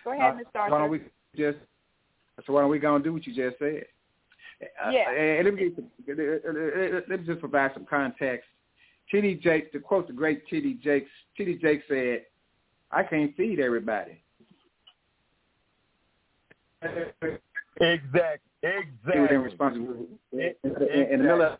Go 0.04 0.12
ahead, 0.12 0.34
Uh, 0.36 0.38
Mr. 0.60 0.70
Why 0.72 0.80
don't 0.80 0.90
we 0.90 1.02
just? 1.36 1.58
So 2.46 2.54
why 2.54 2.62
don't 2.62 2.72
we 2.72 2.80
go 2.80 2.96
and 2.96 3.04
do 3.04 3.14
what 3.14 3.26
you 3.28 3.34
just 3.34 3.60
said? 3.60 3.86
Uh, 4.84 4.90
Yeah. 4.92 5.12
and 5.12 5.46
let 5.46 5.54
me 5.54 5.70
get 5.70 5.76
some, 5.76 5.92
let 7.08 7.20
me 7.20 7.26
just 7.26 7.40
provide 7.40 7.72
some 7.74 7.86
context. 7.86 8.48
T.D. 9.10 9.36
Jakes, 9.36 9.72
to 9.74 9.80
quote 9.80 10.08
the 10.08 10.14
great 10.14 10.48
T.D. 10.48 10.76
Jakes, 10.84 11.10
T.D. 11.36 11.56
Jakes 11.56 11.84
said, 11.88 12.26
"I 12.92 13.04
can't 13.04 13.36
feed 13.36 13.60
everybody." 13.60 14.22
Exactly. 16.82 17.40
He 17.82 17.88
was 17.88 18.40
Exactly. 18.64 19.36
in 19.36 19.42
response. 19.42 19.76
In, 19.78 20.18
in, 20.64 21.12
in 21.12 21.18
the 21.20 21.24
middle 21.24 21.42
of 21.42 21.60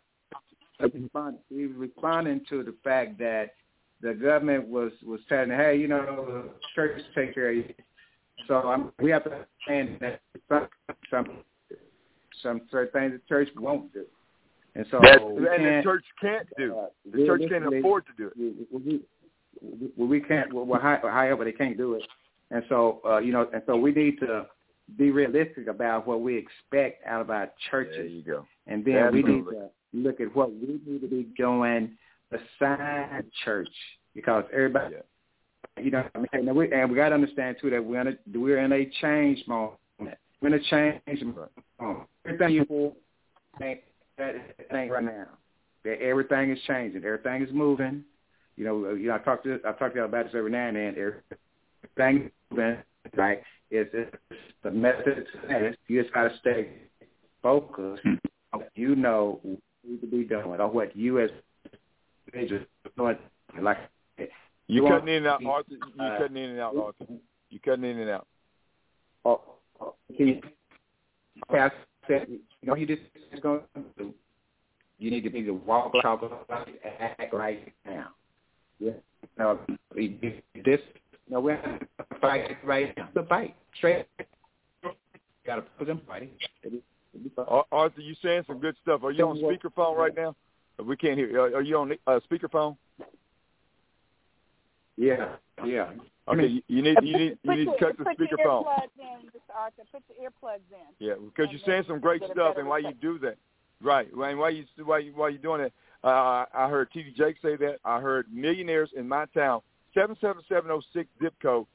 respond- 0.94 1.38
he 1.48 1.66
was 1.66 1.76
responding 1.76 2.44
to 2.48 2.62
the 2.62 2.74
fact 2.84 3.18
that 3.18 3.54
the 4.00 4.14
government 4.14 4.66
was 4.68 4.92
was 5.04 5.20
telling, 5.28 5.50
him, 5.50 5.56
hey, 5.58 5.76
you 5.76 5.88
know, 5.88 6.04
the 6.26 6.50
church 6.74 7.00
take 7.14 7.34
care 7.34 7.50
of 7.50 7.56
you. 7.56 7.74
So 8.48 8.54
I'm, 8.56 8.92
we 9.00 9.10
have 9.10 9.24
to 9.24 9.30
understand 9.30 9.98
that 10.00 10.20
some 10.48 10.68
some 11.10 11.26
some 12.42 12.60
certain 12.70 12.92
things 12.92 13.12
the 13.20 13.28
church 13.28 13.48
won't 13.56 13.92
do, 13.92 14.04
and 14.74 14.86
so 14.90 14.98
That's, 15.02 15.22
and 15.22 15.44
the 15.44 15.80
church 15.84 16.04
can't 16.20 16.48
do. 16.58 16.76
uh, 16.76 16.86
The 17.10 17.26
church 17.26 17.40
can't 17.40 17.50
realistically, 17.52 17.78
afford 17.78 18.04
to 18.06 18.12
do 18.16 18.26
it. 18.28 18.36
we, 18.36 18.78
we, 18.78 19.90
we, 19.96 20.06
we 20.06 20.20
can't. 20.20 20.52
Well, 20.52 20.80
how- 20.80 21.00
however, 21.02 21.44
they 21.44 21.52
can't 21.52 21.76
do 21.76 21.94
it, 21.94 22.02
and 22.50 22.64
so 22.68 23.00
uh, 23.04 23.18
you 23.18 23.32
know, 23.32 23.48
and 23.52 23.62
so 23.66 23.76
we 23.76 23.92
need 23.92 24.18
to 24.20 24.46
be 24.98 25.10
realistic 25.10 25.68
about 25.68 26.06
what 26.06 26.20
we 26.20 26.36
expect 26.36 27.06
out 27.06 27.20
of 27.20 27.30
our 27.30 27.50
churches. 27.70 27.96
There 27.96 28.06
you 28.06 28.22
go. 28.22 28.46
And 28.66 28.84
then 28.84 29.12
we 29.12 29.22
need 29.22 29.44
to 29.44 29.70
look 29.92 30.20
at 30.20 30.34
what 30.34 30.52
we 30.52 30.80
need 30.86 31.00
to 31.00 31.08
be 31.08 31.28
doing 31.36 31.96
beside 32.30 33.24
church 33.44 33.68
because 34.14 34.44
everybody, 34.52 34.96
you 35.80 35.90
know, 35.90 36.04
I 36.14 36.18
mean, 36.18 36.28
and 36.32 36.56
we, 36.56 36.72
and 36.72 36.90
we 36.90 36.96
got 36.96 37.10
to 37.10 37.14
understand 37.14 37.56
too 37.60 37.70
that 37.70 37.84
we're 37.84 38.00
in 38.00 38.08
a 38.08 38.38
we're 38.38 38.58
in 38.58 38.72
a 38.72 38.90
change 39.00 39.46
moment. 39.46 39.78
We're 40.40 40.48
in 40.48 40.54
a 40.54 40.60
change 40.60 41.22
moment. 41.22 41.52
Everything 42.24 42.50
you 42.50 42.92
ain't 43.62 43.80
that 44.18 44.34
ain't 44.72 44.90
right 44.90 45.04
now. 45.04 45.26
That 45.84 46.00
everything 46.00 46.50
is 46.50 46.58
changing. 46.66 47.04
Everything 47.04 47.42
is 47.42 47.52
moving. 47.52 48.04
You 48.56 48.64
know, 48.64 48.94
you 48.94 49.08
know, 49.08 49.14
I 49.14 49.18
talk 49.18 49.42
to 49.44 49.58
I 49.66 49.72
talk 49.72 49.92
to 49.92 50.00
you 50.00 50.04
about 50.04 50.26
this 50.26 50.34
every 50.36 50.50
now 50.50 50.68
and 50.68 50.76
then. 50.76 50.94
Everything 51.98 52.26
is 52.26 52.32
moving. 52.50 52.78
Right? 53.16 53.42
It's, 53.70 53.90
it's 53.94 54.40
the 54.62 54.70
method. 54.70 55.26
You 55.88 56.02
just 56.02 56.14
got 56.14 56.28
to 56.28 56.38
stay 56.38 56.68
focused 57.42 58.02
hmm. 58.02 58.14
on 58.52 58.60
what 58.60 58.70
you 58.74 58.94
know 58.94 59.40
what 59.42 59.58
you 59.82 59.92
need 59.92 60.00
to 60.02 60.06
be 60.06 60.24
doing, 60.24 60.60
or 60.60 60.68
what 60.68 60.94
you 60.94 61.20
as 61.20 61.30
individuals 62.32 62.66
doing. 62.96 63.16
Like 63.60 63.78
You 64.68 64.84
want- 64.84 64.94
cutting 64.94 65.08
in 65.08 65.26
and 65.26 65.26
out, 65.26 65.44
Arthur. 65.44 65.72
You 65.72 66.02
uh, 66.02 66.18
cutting 66.18 66.36
in 66.36 66.50
and 66.50 66.60
out, 66.60 66.76
Arthur. 66.76 67.06
You 67.50 67.60
cutting 67.60 67.84
in 67.84 67.98
and 67.98 68.10
out. 68.10 68.26
Oh, 69.24 69.40
oh, 69.80 69.94
you? 70.08 70.40
Okay, 71.50 71.58
I 71.58 71.70
said, 72.06 72.26
you 72.28 72.40
know, 72.62 72.74
you 72.74 72.86
just 72.86 73.02
going 73.42 73.60
to 73.74 73.82
do. 73.98 74.14
You 74.98 75.10
need 75.10 75.22
to 75.24 75.30
be 75.30 75.42
the 75.42 75.52
walk, 75.54 75.92
talk, 76.00 76.22
act 76.84 77.34
right 77.34 77.72
now. 77.84 78.08
Yeah. 78.78 78.92
No, 79.38 79.58
this. 79.94 80.80
No, 81.28 81.40
we're 81.40 81.54
in 81.54 81.80
a 81.98 82.18
fight 82.20 82.56
right 82.64 82.96
now. 82.96 83.08
The 83.14 83.22
fight 83.24 83.56
straight. 83.76 84.06
Got 85.44 85.56
to 85.56 85.62
put 85.78 85.86
them 85.86 86.02
fighting. 86.06 86.30
Arthur, 87.72 88.00
you 88.00 88.14
saying 88.22 88.44
some 88.46 88.60
good 88.60 88.76
stuff. 88.82 89.02
Are 89.02 89.10
you 89.10 89.26
on 89.26 89.38
speakerphone 89.38 89.96
right 89.96 90.14
now? 90.14 90.36
We 90.84 90.96
can't 90.96 91.18
hear. 91.18 91.28
you. 91.28 91.40
Are 91.40 91.56
are 91.56 91.62
you 91.62 91.78
on 91.78 91.92
uh, 92.06 92.20
speakerphone? 92.30 92.76
Yeah, 94.96 95.36
yeah. 95.64 95.90
Okay, 96.28 96.46
you, 96.46 96.62
you 96.68 96.82
need 96.82 96.96
you 97.02 97.18
need 97.18 97.38
you 97.42 97.56
need 97.56 97.64
to 97.64 97.76
cut 97.80 97.98
the 97.98 98.04
put 98.04 98.18
your 98.18 98.28
speakerphone. 98.28 98.64
earplugs 98.64 98.98
in, 98.98 99.28
Mr. 99.28 99.56
Arthur. 99.56 99.82
Put 99.90 100.02
your 100.08 100.30
earplugs 100.30 100.60
in. 100.70 101.06
Yeah, 101.06 101.14
because 101.14 101.50
you're 101.50 101.60
saying 101.66 101.84
some 101.88 101.98
great 102.00 102.22
stuff, 102.32 102.56
and 102.58 102.68
while 102.68 102.80
you 102.80 102.94
do 103.00 103.18
that, 103.20 103.36
right? 103.82 104.06
And 104.12 104.38
while 104.38 104.50
you 104.50 104.64
while 104.84 105.00
you 105.00 105.12
while 105.14 105.30
you 105.30 105.38
doing 105.38 105.62
it, 105.62 105.72
uh, 106.04 106.44
I 106.54 106.68
heard 106.68 106.90
T.D. 106.92 107.14
Jake 107.16 107.36
say 107.42 107.56
that. 107.56 107.78
I 107.84 108.00
heard 108.00 108.26
millionaires 108.32 108.90
in 108.96 109.08
my 109.08 109.26
town, 109.34 109.62
seven 109.94 110.16
seven 110.20 110.42
seven 110.48 110.68
zero 110.68 110.82
six 110.92 111.08
zip 111.20 111.34
code 111.42 111.66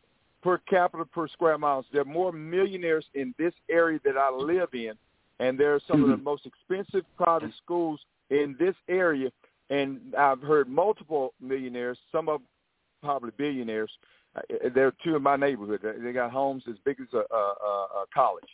per 0.41 0.59
capita 0.59 1.03
per 1.03 1.27
square 1.27 1.57
miles. 1.57 1.85
There 1.91 2.01
are 2.01 2.05
more 2.05 2.31
millionaires 2.31 3.05
in 3.15 3.33
this 3.37 3.53
area 3.69 3.99
that 4.05 4.17
I 4.17 4.31
live 4.31 4.69
in, 4.73 4.93
and 5.39 5.59
there 5.59 5.75
are 5.75 5.81
some 5.87 6.03
of 6.03 6.09
the 6.09 6.17
most 6.17 6.45
expensive 6.45 7.03
private 7.17 7.51
schools 7.63 7.99
in 8.29 8.55
this 8.59 8.75
area. 8.87 9.29
And 9.69 10.15
I've 10.17 10.41
heard 10.41 10.69
multiple 10.69 11.33
millionaires, 11.41 11.97
some 12.13 12.29
of 12.29 12.39
probably 13.01 13.31
billionaires. 13.37 13.91
Uh, 14.35 14.41
there 14.73 14.87
are 14.87 14.93
two 15.03 15.15
in 15.15 15.23
my 15.23 15.35
neighborhood. 15.35 15.81
They- 15.81 16.11
got 16.13 16.31
homes 16.31 16.63
as 16.69 16.75
big 16.85 16.99
as 16.99 17.07
a, 17.13 17.23
a, 17.33 17.39
a 17.39 18.05
college. 18.13 18.49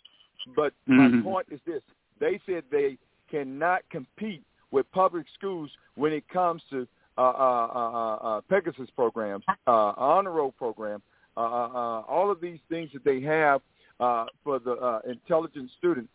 But 0.56 0.74
my 0.86 1.08
Mhm. 1.08 1.24
point 1.24 1.48
is 1.50 1.62
this: 1.66 1.82
they 2.20 2.40
said 2.46 2.64
they 2.70 2.98
cannot 3.30 3.88
compete 3.90 4.44
with 4.72 4.92
public 4.92 5.26
schools 5.34 5.70
when 5.96 6.12
it 6.14 6.28
comes 6.30 6.62
to 6.70 6.88
uh, 7.18 7.22
uh, 7.22 7.68
uh, 7.74 8.16
uh, 8.28 8.42
Pegasus 8.50 8.90
programs, 8.92 9.46
uh, 9.68 9.94
honor 9.98 10.32
roll 10.32 10.52
program, 10.52 11.02
uh, 11.38 11.42
uh, 11.42 11.44
uh, 11.46 12.02
all 12.02 12.32
of 12.32 12.42
these 12.42 12.60
things 12.70 12.92
that 12.92 13.04
they 13.04 13.22
have 13.22 13.62
uh, 14.00 14.26
for 14.44 14.60
the 14.60 14.74
uh, 14.74 15.00
intelligent 15.08 15.70
student. 15.78 16.10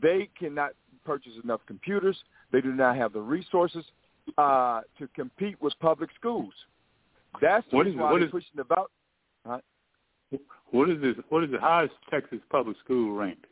They 0.00 0.28
cannot 0.38 0.72
purchase 1.04 1.32
enough 1.42 1.60
computers. 1.66 2.16
They 2.52 2.60
do 2.60 2.72
not 2.72 2.96
have 2.96 3.12
the 3.12 3.20
resources 3.20 3.84
uh, 4.38 4.80
to 4.98 5.08
compete 5.08 5.60
with 5.60 5.74
public 5.80 6.10
schools. 6.18 6.54
That's 7.40 7.66
the 7.70 7.76
What 7.76 7.86
is 7.86 7.92
reason 7.92 8.00
it- 8.00 8.02
why 8.04 8.10
what 8.12 8.18
they're 8.18 8.26
is- 8.26 8.30
pushing 8.32 8.56
the 8.56 8.64
vote. 8.64 8.90
Huh? 9.46 9.58
What 10.70 10.90
is 10.90 11.00
this? 11.00 11.16
What 11.28 11.44
is 11.44 11.52
it? 11.52 11.60
How 11.60 11.84
is 11.84 11.90
Texas 12.10 12.40
public 12.50 12.76
school 12.78 13.12
ranked? 13.14 13.46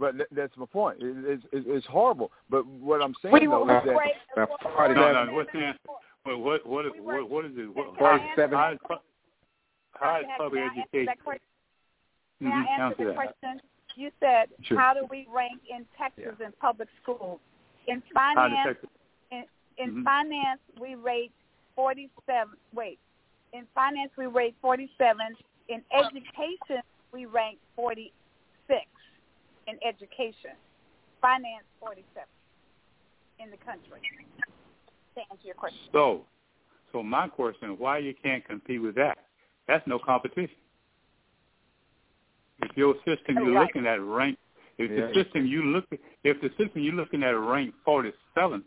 But 0.00 0.12
th- 0.16 0.28
that's 0.32 0.56
my 0.56 0.66
point. 0.66 0.98
It, 1.02 1.16
it's, 1.24 1.44
it's, 1.52 1.66
it's 1.68 1.86
horrible. 1.86 2.30
But 2.48 2.64
what 2.66 3.02
I'm 3.02 3.14
saying 3.20 3.32
We 3.32 3.46
though 3.46 3.62
is 3.62 3.68
that 3.68 3.84
break 3.84 4.12
The 4.36 4.46
party 4.68 4.94
No, 4.94 5.12
that- 5.12 5.26
no. 5.26 5.32
What's 5.34 5.52
the 5.52 5.58
answer? 5.58 5.78
What 6.24 6.38
what 6.40 6.66
what 6.66 6.86
is, 6.86 6.92
what, 7.00 7.30
what 7.30 7.44
is 7.46 7.52
it? 7.56 7.74
What, 7.74 7.86
how, 7.98 8.18
Forty-seven. 8.18 8.58
how 8.58 8.72
is, 8.72 8.78
pu- 8.86 8.94
how 9.92 10.16
is 10.20 10.26
May 10.26 10.34
public 10.36 10.54
may 10.54 10.60
I 10.60 10.64
answer 10.66 10.80
education? 10.80 11.06
that 11.06 11.24
question? 11.24 11.42
May 12.40 12.50
Mhm, 12.50 12.52
I 12.52 12.58
answer 12.58 12.82
answer 12.84 13.04
the 13.08 13.14
question? 13.14 13.60
You 13.96 14.10
said, 14.20 14.48
Sure. 14.62 14.78
how 14.78 14.94
do 14.94 15.06
we 15.10 15.26
rank 15.34 15.60
in 15.68 15.84
Texas 15.96 16.34
in 16.44 16.52
public 16.60 16.88
schools? 17.02 17.40
In 17.88 18.02
finance, 18.14 18.56
Texas? 18.64 18.90
in, 19.32 19.44
in 19.78 19.90
Mhm. 19.96 20.04
finance, 20.04 20.60
we 20.80 20.94
rate 20.94 21.32
47. 21.78 22.54
Wait, 22.74 22.98
in 23.52 23.62
finance, 23.72 24.10
we 24.18 24.26
rate 24.26 24.56
47. 24.60 25.20
In 25.68 25.80
education, 25.94 26.82
we 27.12 27.24
rank 27.26 27.58
46 27.76 28.10
in 29.68 29.78
education. 29.86 30.58
Finance, 31.20 31.62
47 31.78 32.26
in 33.38 33.50
the 33.52 33.56
country. 33.58 34.00
To 35.14 35.20
answer 35.30 35.46
your 35.46 35.54
question. 35.54 35.78
So, 35.92 36.22
so 36.90 37.04
my 37.04 37.28
question: 37.28 37.76
Why 37.78 37.98
you 37.98 38.12
can't 38.20 38.44
compete 38.44 38.82
with 38.82 38.96
that? 38.96 39.18
That's 39.68 39.86
no 39.86 40.00
competition. 40.00 40.56
If 42.60 42.76
your 42.76 42.96
system 43.04 43.36
you're 43.36 43.52
Right. 43.54 43.66
looking 43.66 43.86
at 43.86 44.00
rank, 44.00 44.36
if 44.78 44.90
Yeah. 44.90 45.06
the 45.06 45.14
system 45.14 45.46
you 45.46 45.62
look, 45.62 45.84
if 46.24 46.40
the 46.40 46.48
system 46.56 46.82
you're 46.82 46.94
looking 46.94 47.22
at 47.22 47.38
rank 47.38 47.72
47, 47.84 48.64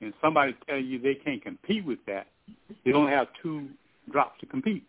and 0.00 0.14
somebody 0.20 0.52
tell 0.68 0.78
you 0.78 1.00
they 1.00 1.16
can't 1.16 1.42
compete 1.42 1.84
with 1.84 2.04
that, 2.06 2.28
they 2.84 2.92
only 2.92 3.12
have 3.12 3.28
two 3.42 3.68
drops 4.10 4.38
to 4.40 4.46
compete. 4.46 4.84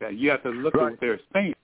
That 0.00 0.14
you 0.16 0.30
have 0.30 0.42
to 0.42 0.50
look 0.50 0.74
at 0.74 0.80
what 0.80 1.00
they're 1.00 1.20
saying. 1.32 1.54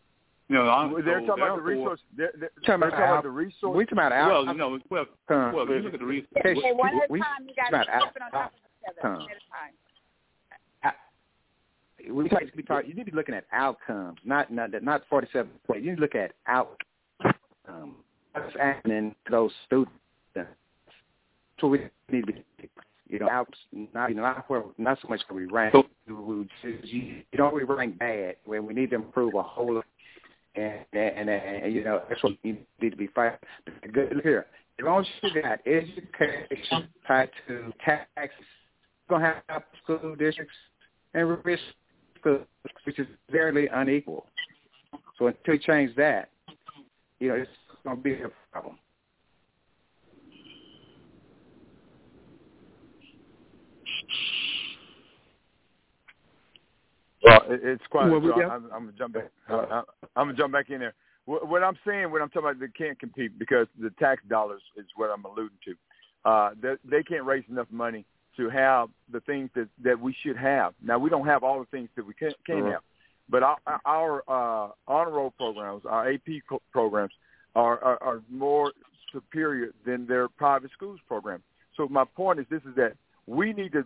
You 0.48 0.56
know, 0.56 0.68
I'm, 0.68 0.92
they're 1.04 1.20
so 1.20 1.26
talking 1.26 1.42
about 1.44 1.56
the 1.56 1.62
therefore- 1.62 1.64
resource. 1.64 2.00
They're, 2.16 2.32
they're, 2.38 2.50
Talking 2.64 2.64
they're 2.66 2.74
about 2.76 2.90
talking 2.90 3.04
about 3.04 3.16
out- 3.18 3.22
the 3.24 3.30
resource. 3.30 3.76
We 3.76 3.84
talking 3.84 3.98
about 3.98 4.12
out. 4.12 4.30
Well, 4.30 4.46
you 4.46 4.54
know, 4.54 4.78
well, 4.90 5.06
Tom, 5.28 5.54
well, 5.54 5.66
you 5.68 5.78
look 5.80 5.94
at 5.94 6.00
the 6.00 6.06
resource. 6.06 6.28
Okay, 6.38 6.50
Okay, 6.58 6.72
one 6.72 6.88
at 6.96 7.08
a 7.08 7.12
we- 7.12 7.20
time. 7.20 7.28
You 7.48 7.54
guys 7.54 7.66
it's 7.68 7.72
not 7.72 7.88
are 7.88 7.94
out- 7.94 8.02
jumping 8.04 8.22
on 8.22 8.30
top 8.32 8.52
of 8.52 8.58
each 8.58 8.98
other. 9.02 9.12
One 9.14 9.22
at 9.22 9.26
a 9.28 10.90
time. 10.90 12.14
we 12.16 12.28
talk, 12.28 12.42
we 12.56 12.62
talk, 12.64 12.84
you 12.86 12.94
need 12.94 13.04
to 13.06 13.10
be 13.12 13.16
looking 13.16 13.34
at 13.34 13.44
outcomes, 13.52 14.18
not 14.24 14.52
not 14.52 14.70
not 14.82 15.02
forty 15.08 15.28
seven. 15.32 15.52
You 15.74 15.80
need 15.80 15.94
to 15.96 16.00
look 16.00 16.14
at 16.14 16.32
outcomes. 16.46 16.76
what's 18.32 18.56
happening 18.58 19.14
to 19.26 19.30
those 19.30 19.52
students. 19.66 19.92
So 21.60 21.68
we 21.68 21.78
need 22.10 22.26
to 22.26 22.32
be, 22.32 22.44
you 23.12 23.18
know, 23.18 23.28
out 23.28 23.54
not 23.92 24.08
you 24.08 24.16
know 24.16 24.22
not 24.22 24.48
where 24.48 24.62
not 24.78 24.98
so 25.02 25.08
much 25.08 25.20
where 25.28 25.44
we 25.44 25.52
rank. 25.52 25.74
We, 25.74 26.14
you 26.62 27.22
know 27.36 27.50
we 27.54 27.62
rank 27.62 27.98
bad 27.98 28.36
when 28.46 28.66
we 28.66 28.72
need 28.72 28.90
to 28.90 28.96
improve 28.96 29.34
a 29.34 29.42
whole 29.42 29.74
lot. 29.74 29.84
And, 30.54 30.84
and, 30.92 31.30
and, 31.30 31.64
and 31.64 31.74
you 31.74 31.84
know 31.84 32.02
that's 32.08 32.22
what 32.22 32.32
you 32.42 32.56
need 32.80 32.90
to 32.90 32.96
be 32.96 33.08
fighting. 33.08 33.38
But 33.64 33.74
the 33.82 33.88
good 33.88 34.20
here. 34.22 34.46
As 34.78 34.84
long 34.86 35.00
as 35.00 35.06
you 35.22 35.42
got 35.42 35.60
education 35.66 36.88
tied 37.06 37.30
to 37.46 37.72
taxes, 37.84 38.44
you're 39.08 39.20
gonna 39.20 39.42
have 39.48 39.62
school 39.84 40.16
districts 40.16 40.54
and 41.14 41.44
risk 41.44 41.62
schools, 42.18 42.46
which 42.84 42.98
is 42.98 43.06
very 43.30 43.68
unequal. 43.68 44.26
So 45.18 45.26
until 45.26 45.54
you 45.54 45.60
change 45.60 45.94
that, 45.96 46.30
you 47.20 47.28
know, 47.28 47.34
it's 47.34 47.50
going 47.84 47.96
to 47.98 48.02
be 48.02 48.14
a 48.14 48.30
problem. 48.50 48.78
Well, 57.22 57.42
it's 57.48 57.82
quite. 57.90 58.10
Well, 58.10 58.20
so. 58.24 58.42
I'm, 58.42 58.64
I'm 58.72 58.86
gonna 58.86 58.92
jump 58.92 59.14
back. 59.14 59.30
I'm 59.48 59.84
gonna 60.16 60.34
jump 60.34 60.52
back 60.52 60.70
in 60.70 60.80
there. 60.80 60.94
What, 61.24 61.48
what 61.48 61.62
I'm 61.62 61.78
saying, 61.86 62.10
what 62.10 62.20
I'm 62.20 62.28
talking 62.28 62.50
about, 62.50 62.60
they 62.60 62.66
can't 62.68 62.98
compete 62.98 63.38
because 63.38 63.68
the 63.80 63.90
tax 63.90 64.22
dollars 64.28 64.62
is 64.76 64.86
what 64.96 65.10
I'm 65.10 65.24
alluding 65.24 65.58
to. 65.64 66.28
Uh, 66.28 66.50
they, 66.60 66.74
they 66.84 67.02
can't 67.02 67.24
raise 67.24 67.44
enough 67.48 67.68
money 67.70 68.04
to 68.36 68.48
have 68.48 68.88
the 69.12 69.20
things 69.20 69.50
that 69.54 69.68
that 69.84 69.98
we 69.98 70.14
should 70.22 70.36
have. 70.36 70.74
Now 70.82 70.98
we 70.98 71.10
don't 71.10 71.26
have 71.26 71.44
all 71.44 71.60
the 71.60 71.66
things 71.66 71.88
that 71.96 72.06
we 72.06 72.14
can 72.14 72.32
can 72.46 72.62
Right. 72.62 72.72
have, 72.72 72.82
but 73.28 73.42
our, 73.42 73.58
our 73.84 74.22
uh, 74.28 74.70
honor 74.88 75.10
roll 75.10 75.30
programs, 75.32 75.84
our 75.86 76.10
AP 76.10 76.28
co- 76.48 76.62
programs, 76.72 77.12
are, 77.54 77.82
are 77.84 78.02
are 78.02 78.22
more 78.30 78.72
superior 79.12 79.72
than 79.84 80.06
their 80.06 80.28
private 80.28 80.70
schools 80.72 80.98
program. 81.06 81.42
So 81.76 81.86
my 81.88 82.04
point 82.04 82.40
is 82.40 82.46
this: 82.50 82.62
is 82.62 82.74
that 82.76 82.94
we 83.26 83.52
need 83.52 83.72
to 83.72 83.84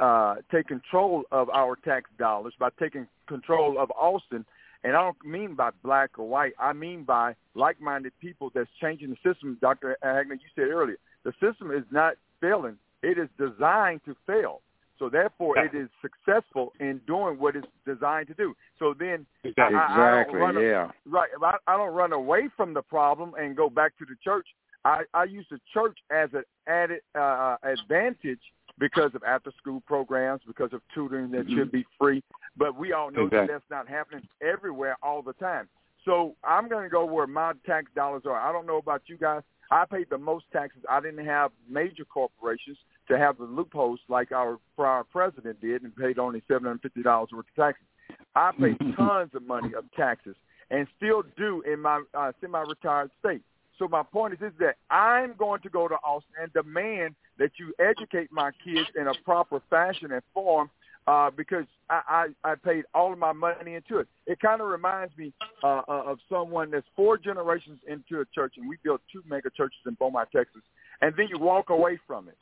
uh, 0.00 0.36
take 0.52 0.68
control 0.68 1.24
of 1.32 1.48
our 1.50 1.76
tax 1.76 2.10
dollars 2.18 2.54
by 2.58 2.68
taking 2.78 3.06
control 3.28 3.78
of 3.78 3.90
Austin. 3.92 4.44
And 4.82 4.94
I 4.96 5.00
don't 5.00 5.24
mean 5.24 5.54
by 5.54 5.70
black 5.82 6.18
or 6.18 6.28
white. 6.28 6.52
I 6.58 6.72
mean 6.74 7.04
by 7.04 7.34
like-minded 7.54 8.12
people 8.20 8.50
that's 8.54 8.68
changing 8.80 9.10
the 9.10 9.16
system. 9.32 9.56
Dr. 9.60 9.96
Hagner, 10.02 10.34
you 10.34 10.48
said 10.54 10.68
earlier, 10.68 10.98
the 11.24 11.32
system 11.40 11.70
is 11.70 11.84
not 11.90 12.14
failing. 12.40 12.76
It 13.02 13.18
is 13.18 13.28
designed 13.38 14.02
to 14.04 14.14
fail. 14.26 14.60
So 14.98 15.08
therefore, 15.08 15.58
it 15.58 15.74
is 15.74 15.88
successful 16.02 16.72
in 16.78 17.00
doing 17.06 17.38
what 17.38 17.56
it's 17.56 17.66
designed 17.84 18.28
to 18.28 18.34
do. 18.34 18.54
So 18.78 18.94
then, 18.98 19.26
I- 19.44 19.48
I, 19.58 19.64
I 19.64 19.70
don't 19.70 20.20
Exactly. 20.20 20.40
run 20.40 20.56
a- 20.56 20.60
Yeah. 20.62 20.90
right. 21.06 21.30
I, 21.42 21.56
I 21.66 21.76
don't 21.76 21.94
run 21.94 22.12
away 22.12 22.48
from 22.56 22.74
the 22.74 22.82
problem 22.82 23.34
and 23.38 23.56
go 23.56 23.68
back 23.68 23.96
to 23.98 24.04
the 24.04 24.14
church. 24.22 24.46
I, 24.84 25.02
I 25.14 25.24
use 25.24 25.46
the 25.50 25.58
church 25.72 25.98
as 26.10 26.28
an 26.34 26.44
added 26.68 27.00
uh, 27.14 27.56
advantage 27.62 28.40
because 28.78 29.14
of 29.14 29.22
after-school 29.22 29.82
programs, 29.86 30.40
because 30.46 30.72
of 30.72 30.80
tutoring 30.94 31.30
that 31.30 31.48
should 31.48 31.70
be 31.70 31.84
free. 31.98 32.22
But 32.56 32.76
we 32.76 32.92
all 32.92 33.10
know 33.10 33.28
that 33.28 33.48
that's 33.48 33.64
not 33.70 33.88
happening 33.88 34.26
everywhere 34.40 34.96
all 35.02 35.22
the 35.22 35.32
time. 35.34 35.68
So 36.04 36.34
I'm 36.44 36.68
going 36.68 36.84
to 36.84 36.90
go 36.90 37.04
where 37.04 37.26
my 37.26 37.52
tax 37.64 37.86
dollars 37.94 38.22
are. 38.26 38.38
I 38.38 38.52
don't 38.52 38.66
know 38.66 38.78
about 38.78 39.02
you 39.06 39.16
guys. 39.16 39.42
I 39.70 39.84
paid 39.86 40.08
the 40.10 40.18
most 40.18 40.44
taxes. 40.52 40.82
I 40.88 41.00
didn't 41.00 41.24
have 41.24 41.50
major 41.68 42.04
corporations 42.04 42.76
to 43.08 43.18
have 43.18 43.38
the 43.38 43.44
loopholes 43.44 44.00
like 44.08 44.32
our 44.32 44.58
prior 44.76 45.04
president 45.04 45.60
did 45.60 45.82
and 45.82 45.94
paid 45.96 46.18
only 46.18 46.42
$750 46.50 47.04
worth 47.04 47.32
of 47.32 47.44
taxes. 47.56 47.86
I 48.34 48.50
paid 48.58 48.78
tons 48.96 49.30
of 49.34 49.46
money 49.46 49.74
of 49.74 49.84
taxes 49.96 50.36
and 50.70 50.86
still 50.96 51.22
do 51.36 51.62
in 51.62 51.80
my 51.80 52.02
uh, 52.14 52.32
semi-retired 52.40 53.10
state. 53.20 53.42
So 53.78 53.88
my 53.88 54.02
point 54.02 54.34
is, 54.34 54.40
is 54.40 54.52
that 54.60 54.76
I'm 54.90 55.34
going 55.36 55.60
to 55.62 55.68
go 55.68 55.88
to 55.88 55.94
Austin 55.96 56.34
and 56.40 56.52
demand 56.52 57.14
that 57.38 57.50
you 57.58 57.74
educate 57.78 58.30
my 58.30 58.50
kids 58.64 58.88
in 58.96 59.08
a 59.08 59.14
proper 59.24 59.60
fashion 59.68 60.12
and 60.12 60.22
form 60.32 60.70
uh, 61.06 61.30
because 61.30 61.66
I, 61.90 62.28
I, 62.44 62.52
I 62.52 62.54
paid 62.54 62.84
all 62.94 63.12
of 63.12 63.18
my 63.18 63.32
money 63.32 63.74
into 63.74 63.98
it. 63.98 64.08
It 64.26 64.40
kind 64.40 64.60
of 64.60 64.68
reminds 64.68 65.16
me 65.16 65.32
uh, 65.62 65.82
uh, 65.88 66.02
of 66.06 66.18
someone 66.28 66.70
that's 66.70 66.86
four 66.94 67.18
generations 67.18 67.78
into 67.88 68.20
a 68.20 68.24
church, 68.34 68.54
and 68.56 68.68
we 68.68 68.76
built 68.82 69.00
two 69.12 69.22
mega 69.28 69.50
churches 69.50 69.78
in 69.86 69.94
Beaumont, 69.94 70.28
Texas, 70.34 70.62
and 71.00 71.14
then 71.16 71.26
you 71.28 71.38
walk 71.38 71.70
away 71.70 71.98
from 72.06 72.28
it. 72.28 72.36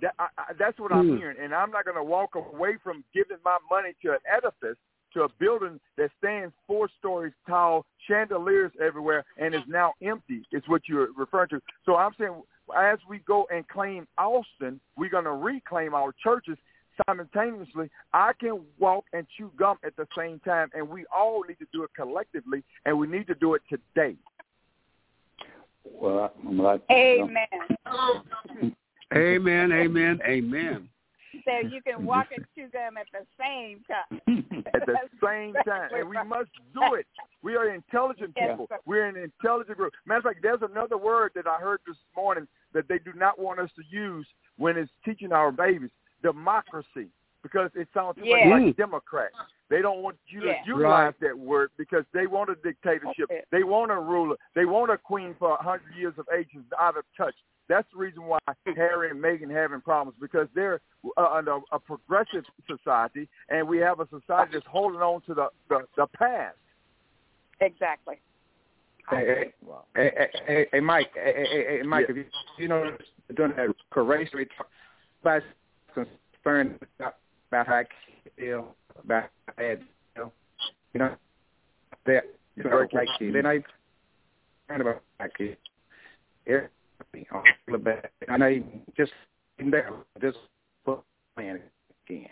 That, 0.00 0.14
I, 0.18 0.26
I, 0.38 0.52
that's 0.58 0.78
what 0.78 0.92
I'm 0.92 1.08
Hmm. 1.08 1.16
hearing, 1.16 1.36
and 1.40 1.54
I'm 1.54 1.70
not 1.70 1.84
going 1.84 1.96
to 1.96 2.02
walk 2.02 2.34
away 2.34 2.76
from 2.82 3.04
giving 3.14 3.38
my 3.44 3.58
money 3.70 3.94
to 4.02 4.12
an 4.12 4.18
edifice, 4.30 4.78
to 5.14 5.22
a 5.22 5.28
building 5.40 5.80
that 5.96 6.10
stands 6.18 6.52
four 6.66 6.88
stories 6.98 7.32
tall, 7.48 7.86
chandeliers 8.08 8.72
everywhere, 8.80 9.24
and 9.38 9.54
is 9.54 9.62
now 9.66 9.94
empty. 10.02 10.42
Is 10.52 10.62
what 10.66 10.82
you're 10.88 11.08
referring 11.16 11.48
to. 11.50 11.60
So 11.86 11.96
I'm 11.96 12.12
saying, 12.18 12.42
as 12.76 12.98
we 13.08 13.18
go 13.20 13.46
and 13.52 13.66
claim 13.68 14.06
Austin, 14.18 14.80
we're 14.96 15.10
going 15.10 15.24
to 15.24 15.32
reclaim 15.32 15.94
our 15.94 16.14
churches 16.22 16.58
simultaneously. 17.06 17.90
I 18.12 18.32
can 18.38 18.60
walk 18.78 19.04
and 19.12 19.26
chew 19.36 19.50
gum 19.56 19.78
at 19.84 19.96
the 19.96 20.06
same 20.16 20.40
time, 20.40 20.70
and 20.74 20.88
we 20.88 21.04
all 21.14 21.42
need 21.48 21.58
to 21.58 21.66
do 21.72 21.82
it 21.84 21.90
collectively, 21.96 22.62
and 22.84 22.98
we 22.98 23.06
need 23.06 23.26
to 23.28 23.34
do 23.34 23.54
it 23.54 23.62
today. 23.68 24.16
Well, 25.84 26.32
I'm 26.46 26.58
like, 26.58 26.82
Amen. 26.90 27.46
Amen, 29.14 29.72
amen, 29.72 30.20
amen. 30.26 30.88
So 31.44 31.68
you 31.68 31.82
can 31.82 32.04
walk 32.06 32.28
and 32.36 32.44
chew 32.54 32.68
gum 32.72 32.96
at 32.96 33.06
the 33.12 33.26
same 33.38 33.80
time. 33.88 34.64
at 34.74 34.86
the 34.86 34.96
same 35.22 35.54
time, 35.66 35.90
and 35.94 36.08
we 36.08 36.16
must 36.26 36.50
do 36.72 36.94
it. 36.94 37.06
We 37.42 37.56
are 37.56 37.68
intelligent 37.74 38.34
people. 38.34 38.66
sir. 38.68 38.78
We're 38.86 39.06
an 39.06 39.16
intelligent 39.16 39.76
group. 39.76 39.92
Matter 40.06 40.18
of 40.18 40.24
fact, 40.24 40.38
there's 40.42 40.62
another 40.62 40.96
word 40.96 41.32
that 41.34 41.46
I 41.46 41.56
heard 41.60 41.80
this 41.86 41.96
morning 42.16 42.46
that 42.72 42.88
they 42.88 42.98
do 42.98 43.12
not 43.14 43.38
want 43.38 43.60
us 43.60 43.70
to 43.76 43.82
use 43.90 44.26
when 44.56 44.76
it's 44.76 44.90
teaching 45.04 45.32
our 45.32 45.52
babies: 45.52 45.90
democracy, 46.22 47.08
because 47.42 47.70
it 47.74 47.88
sounds 47.94 48.16
too 48.18 48.26
Yeah. 48.26 48.48
much 48.48 48.62
like 48.62 48.76
Democrat. 48.76 49.30
They 49.68 49.80
don't 49.82 50.02
want 50.02 50.18
you 50.26 50.40
to 50.42 50.48
Yeah. 50.48 50.64
utilize 50.66 51.14
that 51.20 51.38
word 51.38 51.70
because 51.76 52.04
they 52.12 52.26
want 52.26 52.50
a 52.50 52.54
dictatorship. 52.56 53.30
Okay. 53.30 53.44
They 53.50 53.64
want 53.64 53.90
a 53.90 53.98
ruler. 53.98 54.36
They 54.54 54.66
want 54.66 54.90
a 54.90 54.98
queen 54.98 55.34
for 55.34 55.52
a 55.52 55.62
hundred 55.62 55.94
years 55.94 56.16
of 56.18 56.28
age 56.36 56.50
who's 56.52 56.64
out 56.78 56.96
of 56.96 57.04
touch. 57.16 57.34
That's 57.68 57.86
the 57.92 57.98
reason 57.98 58.24
why 58.24 58.38
Harry 58.76 59.10
and 59.10 59.22
Meghan 59.22 59.50
having 59.50 59.80
problems 59.80 60.16
because 60.20 60.48
they're 60.54 60.80
uh, 61.16 61.28
under 61.32 61.58
a 61.72 61.78
progressive 61.78 62.44
society, 62.66 63.28
and 63.48 63.66
we 63.66 63.78
have 63.78 64.00
a 64.00 64.08
society 64.08 64.52
that's 64.54 64.66
holding 64.66 65.00
on 65.00 65.22
to 65.22 65.34
the 65.34 65.48
the, 65.68 65.80
the 65.96 66.06
past. 66.08 66.56
Exactly. 67.60 68.16
Hey, 69.10 69.52
hey, 69.94 70.10
hey, 70.14 70.28
hey, 70.46 70.66
hey, 70.72 70.80
Mike, 70.80 71.10
hey, 71.14 71.32
hey, 71.36 71.46
hey, 71.50 71.76
hey, 71.76 71.82
Mike, 71.82 72.06
if 72.08 72.16
you, 72.16 72.24
you 72.58 72.68
know, 72.68 72.96
during 73.36 73.54
that 73.54 73.68
race, 74.02 74.30
we 74.32 74.46
talked 74.46 74.70
about 75.20 75.42
concerned 75.92 76.78
about, 76.98 77.16
about 77.50 77.66
how 77.66 77.74
I 77.74 77.84
feel, 78.38 78.74
about 79.02 79.24
how 79.58 79.64
I 79.64 79.76
feel. 80.14 80.32
You 80.94 81.00
know, 81.00 81.14
they're 82.06 82.24
you 82.56 82.64
know, 82.64 82.86
white 82.92 83.08
kids. 83.18 83.32
They're 83.32 83.42
not 83.42 83.50
even 83.50 83.64
concerned 84.66 84.80
about 84.80 85.02
black 85.18 85.36
kids. 87.12 87.26
Everybody 87.32 87.46
on 87.68 87.72
the 87.72 87.78
back. 87.78 88.12
I 88.28 88.36
know 88.36 88.46
you 88.46 88.64
just 88.96 89.12
in 89.58 89.70
there, 89.70 89.90
just 90.20 90.38
playing 90.84 91.60
again. 92.06 92.28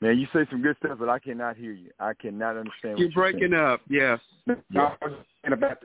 Man, 0.00 0.18
you 0.18 0.26
say 0.32 0.46
some 0.50 0.62
good 0.62 0.76
stuff, 0.82 0.98
but 0.98 1.10
I 1.10 1.18
cannot 1.18 1.56
hear 1.56 1.72
you. 1.72 1.90
I 1.98 2.14
cannot 2.14 2.56
understand. 2.56 2.98
You're 2.98 3.08
what 3.08 3.14
you're 3.14 3.32
breaking 3.32 3.54
up. 3.54 3.82
Yes. 3.88 4.18
No, 4.46 4.96
I 5.02 5.06
was 5.06 5.12
saying 5.42 5.52
about 5.52 5.84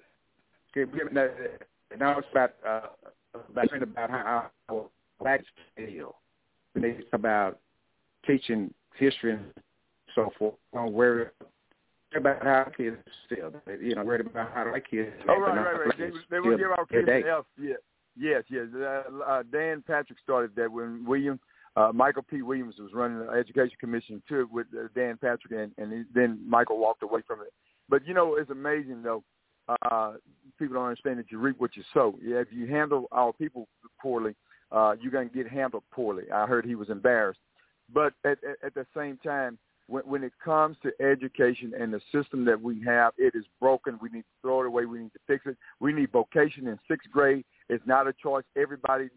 okay, 0.76 0.90
now 2.00 2.20
it's 2.20 2.28
about 2.32 2.54
uh, 2.68 2.82
about 3.50 3.82
about 3.82 4.10
how 4.10 4.46
how 4.70 4.90
blacks 5.20 5.44
feel 5.76 6.16
when 6.74 6.82
they 6.82 6.94
talk 6.94 7.14
about 7.14 7.60
teaching 8.26 8.74
history 8.98 9.34
and 9.34 9.46
so 10.16 10.32
forth. 10.40 10.56
On 10.74 10.94
where 10.94 11.34
about 12.18 12.44
how 12.44 12.72
kids 12.76 12.98
feel, 13.30 13.54
you 13.82 13.96
know, 13.96 14.04
worried 14.04 14.26
about 14.26 14.52
how 14.54 14.62
our 14.62 14.80
kids. 14.80 15.12
Oh 15.28 15.40
right, 15.40 15.56
right, 15.56 15.88
right. 15.88 15.98
They, 15.98 16.12
they 16.30 16.40
will 16.40 16.58
give 16.58 16.72
our 16.72 16.86
kids 16.86 17.08
an 17.08 17.24
F. 17.28 17.46
Yeah, 17.60 17.74
yes, 18.18 18.44
yes. 18.50 18.66
Uh, 18.76 19.04
uh, 19.24 19.44
Dan 19.52 19.84
Patrick 19.86 20.20
started 20.24 20.52
that 20.56 20.72
when 20.72 21.06
William 21.06 21.40
uh, 21.76 21.92
Michael 21.94 22.24
P. 22.24 22.42
Williams 22.42 22.76
was 22.80 22.92
running 22.94 23.20
the 23.20 23.32
Education 23.32 23.76
Commission 23.80 24.22
too 24.28 24.48
with 24.52 24.68
uh, 24.74 24.88
Dan 24.96 25.18
Patrick, 25.18 25.52
and, 25.52 25.72
and 25.78 25.92
he, 25.92 26.04
then 26.14 26.40
Michael 26.48 26.78
walked 26.78 27.04
away 27.04 27.22
from 27.28 27.42
it. 27.42 27.52
But 27.90 28.06
you 28.08 28.14
know, 28.14 28.36
it's 28.36 28.50
amazing 28.50 29.04
though. 29.04 29.24
Uh, 29.82 30.14
people 30.60 30.76
don't 30.76 30.86
understand 30.86 31.20
that 31.20 31.32
you 31.32 31.40
reap 31.40 31.60
what 31.60 31.76
you 31.76 31.84
sow. 31.94 32.16
Yeah, 32.24 32.38
if 32.38 32.48
you 32.52 32.68
handle 32.68 33.08
our 33.12 33.34
people 33.34 33.68
poorly, 34.00 34.36
uh, 34.72 34.96
you're 35.02 35.12
going 35.12 35.30
to 35.30 35.36
get 35.36 35.52
handled 35.52 35.84
poorly. 35.92 36.24
I 36.32 36.46
heard 36.46 36.66
he 36.66 36.76
was 36.76 36.90
embarrassed. 36.90 37.40
But 37.94 38.14
at, 38.24 38.38
at, 38.44 38.58
at 38.68 38.74
the 38.74 38.86
same 38.96 39.18
time, 39.18 39.58
when, 39.88 40.04
when 40.04 40.24
it 40.24 40.34
comes 40.44 40.78
to 40.84 40.92
education 41.04 41.74
and 41.80 41.94
the 41.94 42.02
system 42.12 42.46
that 42.46 42.60
we 42.60 42.82
have, 42.84 43.14
it 43.18 43.36
is 43.36 43.46
broken. 43.60 44.00
We 44.02 44.10
need 44.10 44.22
to 44.22 44.42
throw 44.42 44.62
it 44.62 44.68
away. 44.68 44.86
We 44.86 45.00
need 45.00 45.14
to 45.14 45.20
fix 45.28 45.46
it. 45.46 45.58
We 45.80 45.94
need 45.94 46.12
vocation 46.12 46.68
in 46.68 46.80
sixth 46.88 47.10
grade. 47.12 47.46
It's 47.70 47.86
not 47.86 48.08
a 48.08 48.14
choice. 48.14 48.44
Everybody, 48.56 49.10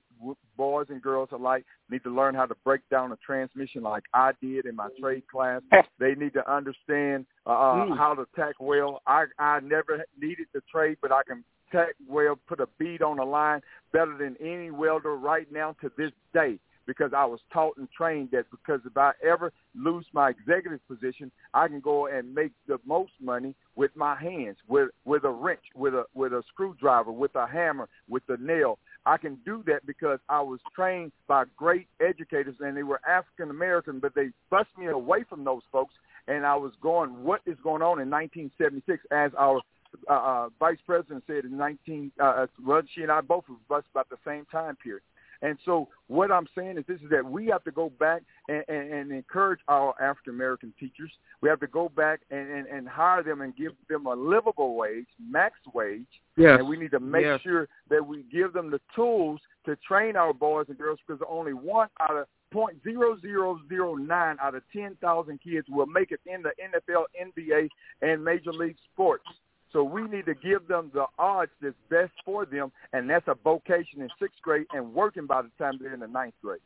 boys 0.56 0.86
and 0.90 1.00
girls 1.00 1.30
alike, 1.32 1.64
need 1.90 2.02
to 2.04 2.14
learn 2.14 2.34
how 2.34 2.46
to 2.46 2.54
break 2.64 2.80
down 2.90 3.12
a 3.12 3.16
transmission 3.16 3.82
like 3.82 4.04
I 4.12 4.32
did 4.42 4.66
in 4.66 4.76
my 4.76 4.88
trade 5.00 5.24
class. 5.30 5.62
They 5.98 6.14
need 6.14 6.32
to 6.34 6.50
understand 6.50 7.26
uh, 7.46 7.50
Mm. 7.50 7.96
how 7.96 8.14
to 8.14 8.26
tack 8.36 8.54
well. 8.60 9.02
I 9.06 9.24
I 9.38 9.60
never 9.60 10.04
needed 10.20 10.46
the 10.54 10.60
trade, 10.70 10.98
but 11.02 11.10
I 11.10 11.22
can 11.26 11.44
tack 11.72 11.94
weld, 12.06 12.38
put 12.46 12.60
a 12.60 12.68
bead 12.78 13.02
on 13.02 13.18
a 13.18 13.24
line 13.24 13.60
better 13.92 14.16
than 14.16 14.36
any 14.40 14.70
welder 14.70 15.16
right 15.16 15.50
now 15.50 15.74
to 15.80 15.90
this 15.98 16.12
day 16.32 16.58
because 16.88 17.12
I 17.14 17.26
was 17.26 17.38
taught 17.52 17.76
and 17.76 17.86
trained 17.96 18.30
that 18.32 18.46
because 18.50 18.80
if 18.84 18.96
I 18.96 19.12
ever 19.24 19.52
lose 19.76 20.06
my 20.12 20.30
executive 20.30 20.80
position, 20.88 21.30
I 21.54 21.68
can 21.68 21.78
go 21.78 22.06
and 22.06 22.34
make 22.34 22.52
the 22.66 22.78
most 22.84 23.12
money 23.20 23.54
with 23.76 23.94
my 23.94 24.16
hands, 24.16 24.56
with 24.66 24.88
with 25.04 25.22
a 25.22 25.30
wrench, 25.30 25.62
with 25.76 25.94
a 25.94 26.04
with 26.14 26.32
a 26.32 26.42
screwdriver, 26.48 27.12
with 27.12 27.36
a 27.36 27.46
hammer, 27.46 27.88
with 28.08 28.24
a 28.28 28.38
nail. 28.38 28.78
I 29.06 29.18
can 29.18 29.38
do 29.44 29.62
that 29.66 29.86
because 29.86 30.18
I 30.28 30.40
was 30.40 30.58
trained 30.74 31.12
by 31.28 31.44
great 31.56 31.86
educators 32.00 32.56
and 32.60 32.76
they 32.76 32.82
were 32.82 33.00
African 33.08 33.50
American, 33.50 34.00
but 34.00 34.14
they 34.14 34.30
bust 34.50 34.70
me 34.76 34.86
away 34.86 35.24
from 35.28 35.44
those 35.44 35.62
folks 35.70 35.94
and 36.26 36.44
I 36.44 36.56
was 36.56 36.72
going, 36.82 37.24
what 37.24 37.40
is 37.46 37.56
going 37.62 37.82
on 37.82 38.00
in 38.00 38.10
1976 38.10 39.02
as 39.10 39.32
our 39.38 39.60
uh, 40.08 40.12
uh, 40.12 40.48
vice 40.60 40.78
president 40.86 41.24
said 41.26 41.44
in 41.44 41.56
19, 41.56 42.12
uh, 42.20 42.24
uh, 42.24 42.46
well, 42.64 42.82
she 42.94 43.02
and 43.02 43.10
I 43.10 43.22
both 43.22 43.44
were 43.48 43.56
bused 43.68 43.86
about 43.90 44.10
the 44.10 44.18
same 44.26 44.44
time 44.52 44.76
period. 44.76 45.02
And 45.42 45.58
so 45.64 45.88
what 46.08 46.32
I'm 46.32 46.46
saying 46.56 46.78
is 46.78 46.84
this 46.88 47.00
is 47.00 47.10
that 47.10 47.24
we 47.24 47.46
have 47.46 47.62
to 47.64 47.70
go 47.70 47.90
back 48.00 48.22
and, 48.48 48.64
and, 48.68 48.92
and 48.92 49.12
encourage 49.12 49.60
our 49.68 49.94
African 50.02 50.34
American 50.34 50.72
teachers. 50.78 51.10
We 51.40 51.48
have 51.48 51.60
to 51.60 51.66
go 51.66 51.88
back 51.88 52.20
and, 52.30 52.50
and, 52.50 52.66
and 52.66 52.88
hire 52.88 53.22
them 53.22 53.42
and 53.42 53.54
give 53.56 53.72
them 53.88 54.06
a 54.06 54.14
livable 54.14 54.74
wage, 54.74 55.06
max 55.30 55.54
wage. 55.72 56.06
Yes. 56.36 56.58
And 56.58 56.68
we 56.68 56.76
need 56.76 56.90
to 56.92 57.00
make 57.00 57.24
yes. 57.24 57.40
sure 57.42 57.68
that 57.90 58.04
we 58.04 58.24
give 58.32 58.52
them 58.52 58.70
the 58.70 58.80
tools 58.96 59.40
to 59.66 59.76
train 59.76 60.16
our 60.16 60.32
boys 60.32 60.66
and 60.68 60.78
girls 60.78 60.98
because 61.06 61.22
only 61.28 61.52
one 61.52 61.88
out 62.00 62.16
of 62.16 62.26
point 62.50 62.82
zero 62.82 63.18
zero 63.20 63.60
zero 63.68 63.94
nine 63.94 64.36
out 64.42 64.54
of 64.54 64.62
ten 64.72 64.96
thousand 65.00 65.38
kids 65.42 65.66
will 65.68 65.86
make 65.86 66.10
it 66.10 66.20
in 66.26 66.42
the 66.42 66.50
NFL, 66.60 67.04
NBA, 67.20 67.68
and 68.02 68.24
Major 68.24 68.52
League 68.52 68.76
Sports. 68.92 69.24
So 69.72 69.82
we 69.82 70.02
need 70.02 70.26
to 70.26 70.34
give 70.34 70.66
them 70.66 70.90
the 70.94 71.06
odds 71.18 71.50
that's 71.60 71.74
best 71.90 72.12
for 72.24 72.46
them, 72.46 72.72
and 72.92 73.08
that's 73.08 73.28
a 73.28 73.34
vocation 73.34 74.00
in 74.00 74.08
sixth 74.20 74.40
grade 74.40 74.66
and 74.72 74.94
working 74.94 75.26
by 75.26 75.42
the 75.42 75.50
time 75.58 75.78
they're 75.80 75.94
in 75.94 76.00
the 76.00 76.06
ninth 76.06 76.34
grade. 76.42 76.60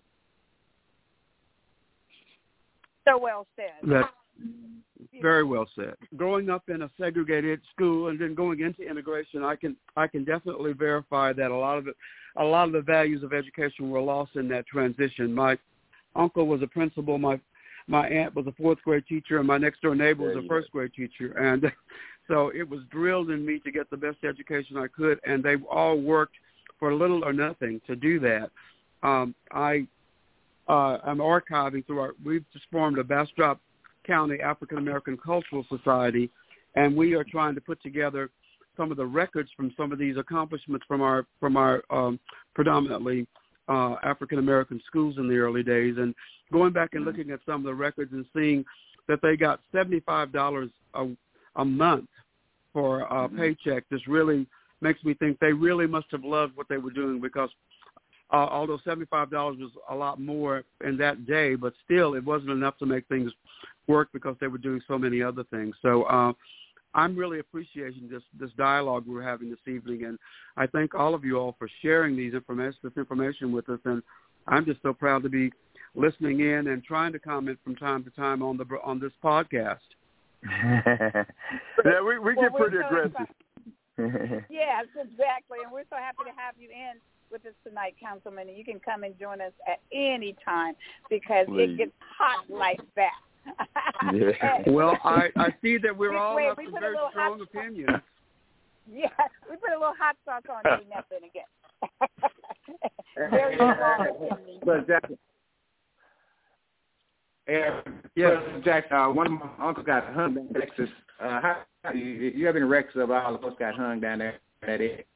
So 3.06 3.18
well 3.18 3.46
said. 3.56 3.72
That's 3.82 4.08
very 5.20 5.44
well 5.44 5.66
said. 5.74 5.94
Growing 6.16 6.48
up 6.48 6.68
in 6.68 6.82
a 6.82 6.90
segregated 6.98 7.60
school 7.74 8.08
and 8.08 8.20
then 8.20 8.34
going 8.34 8.60
into 8.60 8.88
integration, 8.88 9.42
I 9.42 9.56
can 9.56 9.76
I 9.96 10.06
can 10.06 10.24
definitely 10.24 10.72
verify 10.72 11.32
that 11.32 11.50
a 11.50 11.56
lot 11.56 11.78
of 11.78 11.88
it, 11.88 11.96
a 12.36 12.44
lot 12.44 12.66
of 12.66 12.72
the 12.72 12.80
values 12.80 13.22
of 13.22 13.32
education 13.32 13.90
were 13.90 14.00
lost 14.00 14.36
in 14.36 14.48
that 14.48 14.66
transition. 14.66 15.34
My 15.34 15.58
uncle 16.14 16.46
was 16.46 16.62
a 16.62 16.66
principal. 16.66 17.18
My 17.18 17.40
my 17.88 18.08
aunt 18.08 18.34
was 18.36 18.46
a 18.46 18.52
fourth 18.52 18.78
grade 18.84 19.04
teacher, 19.08 19.38
and 19.38 19.46
my 19.46 19.58
next 19.58 19.82
door 19.82 19.94
neighbor 19.94 20.34
was 20.34 20.44
a 20.44 20.48
first 20.48 20.70
grade 20.70 20.92
teacher. 20.94 21.32
And 21.32 21.64
so 22.32 22.50
it 22.54 22.66
was 22.66 22.80
drilled 22.90 23.30
in 23.30 23.44
me 23.44 23.58
to 23.58 23.70
get 23.70 23.90
the 23.90 23.96
best 23.96 24.16
education 24.24 24.78
I 24.78 24.86
could, 24.86 25.20
and 25.26 25.42
they 25.42 25.56
all 25.70 26.00
worked 26.00 26.36
for 26.78 26.94
little 26.94 27.22
or 27.24 27.32
nothing 27.34 27.78
to 27.86 27.94
do 27.94 28.18
that. 28.20 28.50
Um, 29.02 29.34
I 29.52 29.86
uh, 30.66 30.96
I'm 31.04 31.18
archiving 31.18 31.86
through 31.86 32.00
our. 32.00 32.12
We've 32.24 32.44
just 32.54 32.64
formed 32.72 32.98
a 32.98 33.04
Bastrop 33.04 33.60
County 34.06 34.40
African 34.40 34.78
American 34.78 35.18
Cultural 35.18 35.66
Society, 35.68 36.30
and 36.74 36.96
we 36.96 37.12
are 37.12 37.24
trying 37.24 37.54
to 37.54 37.60
put 37.60 37.82
together 37.82 38.30
some 38.78 38.90
of 38.90 38.96
the 38.96 39.04
records 39.04 39.50
from 39.54 39.74
some 39.76 39.92
of 39.92 39.98
these 39.98 40.16
accomplishments 40.16 40.86
from 40.88 41.02
our 41.02 41.26
from 41.38 41.58
our 41.58 41.82
um, 41.90 42.18
predominantly 42.54 43.26
uh, 43.68 43.96
African 44.04 44.38
American 44.38 44.80
schools 44.86 45.16
in 45.18 45.28
the 45.28 45.36
early 45.36 45.62
days, 45.62 45.96
and 45.98 46.14
going 46.50 46.72
back 46.72 46.94
and 46.94 47.04
looking 47.04 47.30
at 47.30 47.40
some 47.44 47.56
of 47.56 47.64
the 47.64 47.74
records 47.74 48.12
and 48.12 48.24
seeing 48.34 48.64
that 49.06 49.18
they 49.20 49.36
got 49.36 49.60
seventy 49.70 50.00
five 50.00 50.32
dollars 50.32 50.70
a 50.94 51.10
a 51.56 51.64
month 51.64 52.08
for 52.72 53.00
a 53.00 53.06
Mm-hmm. 53.28 53.38
paycheck 53.38 53.84
just 53.90 54.06
really 54.06 54.46
makes 54.80 55.02
me 55.04 55.14
think 55.14 55.38
they 55.38 55.52
really 55.52 55.86
must 55.86 56.06
have 56.10 56.24
loved 56.24 56.56
what 56.56 56.68
they 56.68 56.78
were 56.78 56.90
doing 56.90 57.20
because 57.20 57.50
uh, 58.32 58.48
although 58.50 58.78
seventy 58.84 59.06
five 59.06 59.30
dollars 59.30 59.58
was 59.58 59.70
a 59.90 59.94
lot 59.94 60.20
more 60.20 60.64
in 60.84 60.96
that 60.96 61.26
day, 61.26 61.54
but 61.54 61.74
still 61.84 62.14
it 62.14 62.24
wasn't 62.24 62.50
enough 62.50 62.78
to 62.78 62.86
make 62.86 63.06
things 63.08 63.30
work 63.86 64.08
because 64.12 64.36
they 64.40 64.46
were 64.46 64.58
doing 64.58 64.80
so 64.88 64.98
many 64.98 65.22
other 65.22 65.44
things. 65.44 65.74
So 65.82 66.04
uh, 66.04 66.32
I'm 66.94 67.16
really 67.16 67.38
appreciating 67.40 68.08
this 68.10 68.22
this 68.38 68.50
dialogue 68.56 69.04
we're 69.06 69.22
having 69.22 69.50
this 69.50 69.58
evening, 69.66 70.04
and 70.04 70.18
I 70.56 70.66
thank 70.66 70.94
all 70.94 71.14
of 71.14 71.24
you 71.24 71.36
all 71.38 71.54
for 71.58 71.68
sharing 71.82 72.16
these 72.16 72.34
information 72.34 72.78
this 72.82 72.96
information 72.96 73.52
with 73.52 73.68
us. 73.68 73.80
And 73.84 74.02
I'm 74.48 74.64
just 74.64 74.82
so 74.82 74.92
proud 74.92 75.22
to 75.24 75.28
be 75.28 75.52
listening 75.94 76.40
in 76.40 76.68
and 76.68 76.82
trying 76.82 77.12
to 77.12 77.18
comment 77.18 77.58
from 77.62 77.76
time 77.76 78.02
to 78.04 78.10
time 78.10 78.42
on 78.42 78.56
the 78.56 78.64
on 78.82 78.98
this 78.98 79.12
podcast. 79.22 79.78
yeah, 81.84 82.00
we 82.06 82.18
we 82.18 82.34
Well, 82.34 82.42
get 82.50 82.54
pretty 82.56 82.76
so 82.80 82.86
aggressive. 82.86 83.28
Yes, 84.50 84.86
exactly. 84.98 85.58
And 85.62 85.70
we're 85.70 85.84
so 85.90 85.96
happy 85.96 86.24
to 86.24 86.32
have 86.36 86.54
you 86.58 86.68
in 86.70 86.98
with 87.30 87.44
us 87.46 87.52
tonight, 87.66 87.94
Councilman. 88.02 88.48
And 88.48 88.56
you 88.56 88.64
can 88.64 88.80
come 88.80 89.04
and 89.04 89.16
join 89.20 89.40
us 89.40 89.52
at 89.68 89.78
any 89.92 90.34
time 90.44 90.74
because 91.10 91.46
Please. 91.46 91.70
it 91.74 91.76
gets 91.78 91.92
hot 92.18 92.44
like 92.50 92.80
that. 92.96 93.20
Yeah. 94.12 94.58
Well, 94.66 94.96
I 95.04 95.28
I 95.36 95.54
see 95.62 95.76
that 95.78 95.96
we're 95.96 96.10
We- 96.12 96.16
all 96.16 96.36
wait, 96.36 96.46
have 96.46 96.56
we 96.58 96.64
some 96.64 96.72
put 96.74 96.78
a 96.78 96.80
very 96.80 96.94
little 96.94 97.08
hot 97.08 97.12
strong 97.12 97.38
sauce- 97.38 97.48
opinions. 97.54 98.02
yeah, 98.92 99.08
we 99.50 99.56
put 99.56 99.70
a 99.70 99.78
little 99.78 99.94
hot 99.98 100.16
sauce 100.24 100.42
on 100.48 100.62
every 100.72 100.86
now 100.86 101.04
and 101.10 101.24
again. 101.24 101.50
Very 103.30 103.54
strong 103.56 104.06
opinion. 104.08 105.18
But 107.46 107.52
Jackson, 107.52 107.94
yeah, 108.14 108.28
Yes. 108.64 108.64
Brother 108.64 108.94
uh, 108.94 109.12
one 109.12 109.26
of 109.26 109.32
my 109.32 109.50
uncles 109.60 109.86
got 109.86 110.12
hung 110.14 110.34
down 110.34 110.48
in 110.48 110.54
Texas. 110.60 110.88
Uh, 111.20 111.40
how, 111.40 111.62
how 111.84 111.92
you, 111.92 112.04
you 112.04 112.46
have 112.46 112.56
any 112.56 112.64
records 112.64 112.96
of 112.96 113.10
all 113.10 113.34
of 113.34 113.44
us 113.44 113.54
got 113.58 113.74
hung 113.74 114.00
down 114.00 114.18
there? 114.18 114.38
That 114.66 114.80
it. 114.80 115.06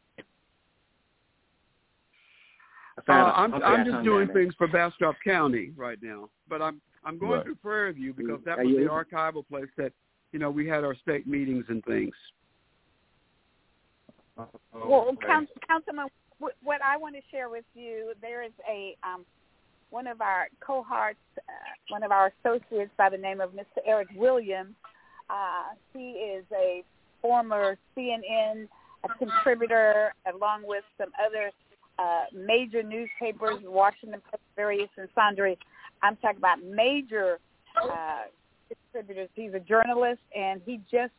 I 2.98 3.01
Uh, 3.01 3.03
found 3.07 3.28
a 3.28 3.39
I'm 3.57 3.62
I'm 3.62 3.85
just 3.85 4.05
doing 4.05 4.27
down 4.27 4.35
there. 4.35 4.44
things 4.44 4.55
for 4.57 4.66
Bastrop 4.66 5.16
County 5.24 5.73
right 5.77 5.98
now, 6.03 6.28
but 6.48 6.62
I'm 6.62 6.81
I'm 7.05 7.19
going 7.19 7.32
Right. 7.32 7.44
through 7.44 7.57
Prairie 7.57 7.93
View 7.93 8.12
because 8.15 8.40
that 8.44 8.59
Are 8.59 8.65
was 8.65 8.74
the 8.77 8.82
archival 8.90 9.47
place 9.47 9.69
that 9.77 9.93
you 10.32 10.39
know 10.39 10.51
we 10.51 10.66
had 10.66 10.82
our 10.82 10.94
state 10.97 11.27
meetings 11.27 11.66
and 11.69 11.85
things. 11.85 12.15
Well, 14.36 15.09
Okay. 15.12 15.47
Councilman, 15.69 16.09
what 16.39 16.82
I 16.82 16.97
want 16.97 17.15
to 17.15 17.23
share 17.31 17.48
with 17.48 17.65
you, 17.74 18.12
there 18.20 18.43
is 18.43 18.53
a 18.69 18.97
um, 19.05 19.24
one 19.90 20.06
of 20.06 20.20
our 20.20 20.48
cohorts, 20.60 21.18
uh, 21.38 21.52
one 21.88 22.02
of 22.02 22.10
our 22.10 22.32
associates 22.44 22.90
by 22.96 23.08
the 23.08 23.18
name 23.18 23.40
of 23.40 23.50
Mr. 23.50 23.80
Eric 23.84 24.08
Williams. 24.16 24.74
Uh, 25.30 25.74
he 25.92 26.10
is 26.10 26.44
a 26.52 26.82
former 27.22 27.76
CNN 27.96 28.68
contributor, 29.18 30.14
along 30.32 30.62
with 30.64 30.84
some 30.98 31.10
other 31.24 31.50
uh, 31.98 32.24
major 32.34 32.82
newspapers, 32.82 33.58
Washington 33.64 34.20
Post, 34.30 34.42
various 34.54 34.88
and 34.96 35.08
sundry. 35.14 35.58
I'm 36.02 36.16
talking 36.16 36.38
about 36.38 36.62
major 36.62 37.38
uh, 37.82 38.24
contributors. 38.68 39.28
He's 39.34 39.54
a 39.54 39.60
journalist, 39.60 40.20
and 40.36 40.60
he 40.66 40.80
just 40.90 41.12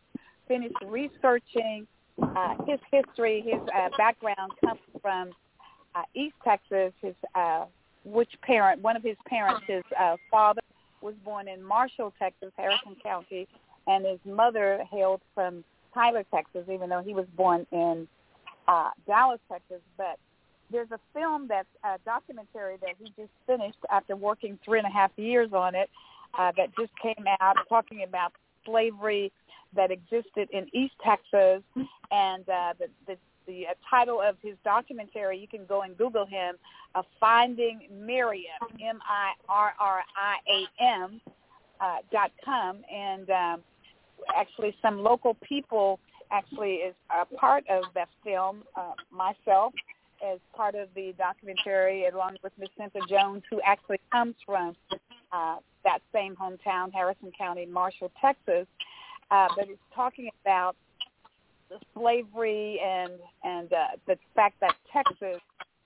finished 0.48 0.76
researching 0.86 1.88
uh, 2.22 2.56
his 2.66 2.80
history, 2.92 3.44
his 3.46 3.62
uh, 3.76 3.90
background 3.98 4.52
comes 4.64 4.80
from 5.02 5.32
uh, 5.96 6.02
East 6.16 6.36
Texas. 6.44 6.94
His 7.02 7.14
uh, 7.36 7.66
which 8.08 8.32
parent? 8.42 8.82
One 8.82 8.96
of 8.96 9.04
his 9.04 9.18
parents, 9.28 9.64
his 9.68 9.84
uh, 10.00 10.18
father, 10.32 10.62
was 11.02 11.14
born 11.24 11.48
in 11.48 11.62
Marshall, 11.62 12.14
Texas, 12.18 12.52
Harrison 12.58 12.96
County, 13.04 13.48
and 13.86 14.06
his 14.06 14.20
mother 14.26 14.84
hailed 14.90 15.22
from 15.34 15.64
Tyler, 15.94 16.24
Texas, 16.34 16.66
even 16.72 16.90
though 16.90 17.02
he 17.02 17.14
was 17.14 17.26
born 17.36 17.66
in 17.72 18.08
uh, 18.68 18.90
Dallas, 19.06 19.40
Texas. 19.52 19.82
But 19.98 20.18
there's 20.72 20.92
a 20.92 21.00
film 21.14 21.48
that's 21.48 21.68
a 21.84 21.98
documentary 22.06 22.78
that 22.82 22.96
he 23.00 23.06
just 23.18 23.32
finished 23.46 23.78
after 23.92 24.16
working 24.16 24.58
three 24.66 24.80
and 24.80 24.88
a 24.88 24.92
half 24.92 25.12
years 25.16 25.50
on 25.54 25.76
it 25.76 25.90
uh, 26.38 26.52
that 26.58 26.70
just 26.78 26.92
came 27.02 27.26
out 27.40 27.56
talking 27.70 28.04
about 28.08 28.34
slavery 28.66 29.32
that 29.76 29.92
existed 29.92 30.50
in 30.52 30.68
East 30.74 30.94
Texas, 31.04 31.62
and 32.12 32.48
uh, 32.50 32.74
the 32.80 32.88
the, 33.06 33.18
the 33.48 33.68
uh, 33.68 33.74
title 33.90 34.22
of 34.22 34.36
his 34.42 34.56
documentary 34.64 35.40
you 35.40 35.48
can 35.48 35.66
go 35.66 35.82
and 35.82 35.98
Google 35.98 36.26
him, 36.26 36.56
uh, 36.96 37.02
Finding 37.20 37.82
Miriam, 37.92 38.44
M 38.84 39.00
I 39.08 39.34
R 39.50 39.74
R 39.80 40.04
I 40.16 40.36
A 40.50 40.84
M 40.84 41.22
uh, 41.80 41.98
dot 42.12 42.32
com, 42.44 42.80
and 42.94 43.30
um, 43.30 43.64
actually 44.36 44.76
some 44.82 45.00
local 45.00 45.36
people 45.36 46.00
actually 46.32 46.76
is 46.76 46.96
a 47.10 47.26
part 47.36 47.64
of 47.70 47.84
that 47.96 48.10
film. 48.24 48.64
Uh, 48.76 48.92
myself 49.12 49.74
as 50.26 50.40
part 50.56 50.76
of 50.76 50.90
the 50.96 51.14
documentary, 51.18 52.08
along 52.08 52.38
with 52.44 52.52
Miss 52.60 52.70
Cynthia 52.78 53.02
Jones, 53.08 53.44
who 53.52 53.62
actually 53.62 54.00
comes 54.12 54.34
from 54.46 54.76
uh, 55.32 55.58
that 55.84 56.00
same 56.12 56.36
hometown, 56.36 56.92
Harrison 56.92 57.32
County, 57.38 57.68
Marshall, 57.68 58.12
Texas 58.20 58.66
uh, 59.32 59.48
but 59.56 59.68
it's 59.70 59.80
talking 59.94 60.30
about 60.42 60.76
slavery 61.94 62.80
and 62.84 63.14
and 63.44 63.72
uh, 63.74 63.88
the 64.08 64.18
fact 64.36 64.56
that 64.62 64.76
Texas 64.92 65.42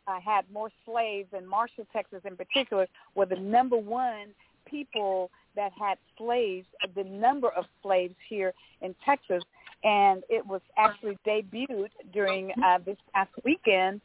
uh, 0.07 0.19
had 0.19 0.45
more 0.51 0.69
slaves, 0.85 1.29
and 1.33 1.47
Marshall, 1.47 1.85
Texas, 1.93 2.21
in 2.25 2.35
particular, 2.35 2.87
were 3.15 3.25
the 3.25 3.35
number 3.35 3.77
one 3.77 4.27
people 4.65 5.29
that 5.55 5.71
had 5.79 5.97
slaves. 6.17 6.65
The 6.95 7.03
number 7.03 7.49
of 7.49 7.65
slaves 7.83 8.15
here 8.27 8.53
in 8.81 8.95
Texas, 9.05 9.43
and 9.83 10.23
it 10.29 10.45
was 10.45 10.61
actually 10.77 11.17
debuted 11.25 11.89
during 12.13 12.51
uh, 12.63 12.79
this 12.85 12.97
past 13.13 13.31
weekend, 13.45 14.01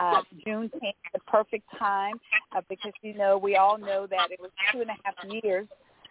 uh, 0.00 0.22
Juneteenth, 0.46 0.94
the 1.12 1.20
perfect 1.26 1.64
time, 1.78 2.20
uh, 2.56 2.60
because 2.68 2.92
you 3.02 3.14
know 3.14 3.38
we 3.38 3.56
all 3.56 3.78
know 3.78 4.06
that 4.06 4.30
it 4.30 4.40
was 4.40 4.50
two 4.72 4.80
and 4.80 4.90
a 4.90 4.96
half 5.04 5.14
years 5.42 5.66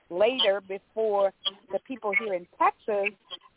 later 0.09 0.61
before 0.67 1.33
the 1.71 1.79
people 1.79 2.11
here 2.19 2.33
in 2.33 2.45
Texas 2.59 3.13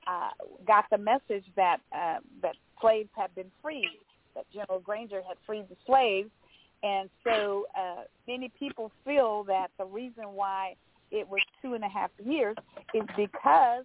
uh, 0.08 0.30
got 0.66 0.86
the 0.90 0.98
message 0.98 1.44
that 1.56 1.78
uh, 1.92 2.18
that 2.42 2.56
slaves 2.80 3.10
had 3.14 3.34
been 3.34 3.50
freed, 3.62 4.00
that 4.34 4.46
General 4.52 4.80
Granger 4.80 5.22
had 5.26 5.36
freed 5.46 5.66
the 5.68 5.76
slaves, 5.86 6.30
and 6.82 7.10
so 7.24 7.66
uh, 7.76 8.02
many 8.26 8.50
people 8.58 8.90
feel 9.04 9.44
that 9.44 9.68
the 9.78 9.84
reason 9.84 10.24
why 10.34 10.74
it 11.10 11.28
was 11.28 11.40
two 11.62 11.74
and 11.74 11.84
a 11.84 11.88
half 11.88 12.10
years 12.24 12.56
is 12.94 13.02
because 13.16 13.84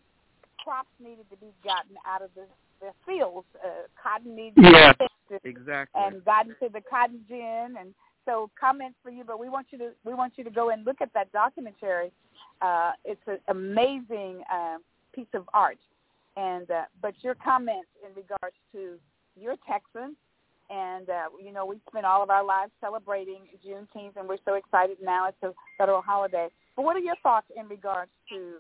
crops 0.63 0.89
needed 0.99 1.25
to 1.29 1.37
be 1.37 1.47
gotten 1.63 1.95
out 2.07 2.21
of 2.21 2.29
the, 2.35 2.45
the 2.79 2.91
fields. 3.05 3.47
Uh, 3.63 3.69
cotton 4.01 4.35
needed 4.35 4.53
yes, 4.57 4.95
to 5.29 5.39
be 5.43 5.49
exactly. 5.49 6.01
and 6.01 6.23
gotten 6.25 6.55
to 6.61 6.69
the 6.71 6.81
cotton 6.89 7.21
gin. 7.27 7.75
And 7.79 7.93
so 8.25 8.49
comments 8.59 8.97
for 9.03 9.09
you, 9.09 9.23
but 9.23 9.39
we 9.39 9.49
want 9.49 9.67
you 9.71 9.77
to 9.79 9.89
we 10.05 10.13
want 10.13 10.33
you 10.37 10.43
to 10.43 10.51
go 10.51 10.69
and 10.69 10.85
look 10.85 11.01
at 11.01 11.13
that 11.13 11.31
documentary. 11.31 12.11
Uh, 12.61 12.91
it's 13.03 13.21
an 13.27 13.39
amazing 13.49 14.43
uh, 14.51 14.77
piece 15.13 15.27
of 15.33 15.49
art. 15.53 15.77
And 16.35 16.69
uh, 16.71 16.83
but 17.01 17.13
your 17.21 17.35
comments 17.35 17.89
in 18.03 18.13
regards 18.15 18.55
to 18.73 18.97
your 19.35 19.55
Texan 19.69 20.15
and 20.69 21.09
uh, 21.09 21.25
you 21.43 21.51
know 21.51 21.65
we 21.65 21.79
spent 21.89 22.05
all 22.05 22.23
of 22.23 22.29
our 22.29 22.43
lives 22.43 22.71
celebrating 22.81 23.41
Juneteenth, 23.65 24.15
and 24.17 24.27
we're 24.27 24.37
so 24.45 24.55
excited 24.55 24.97
now 25.01 25.27
it's 25.27 25.43
a 25.43 25.51
federal 25.77 26.01
holiday. 26.01 26.47
But 26.75 26.85
what 26.85 26.95
are 26.95 26.99
your 26.99 27.15
thoughts 27.21 27.47
in 27.55 27.67
regards 27.67 28.11
to 28.29 28.55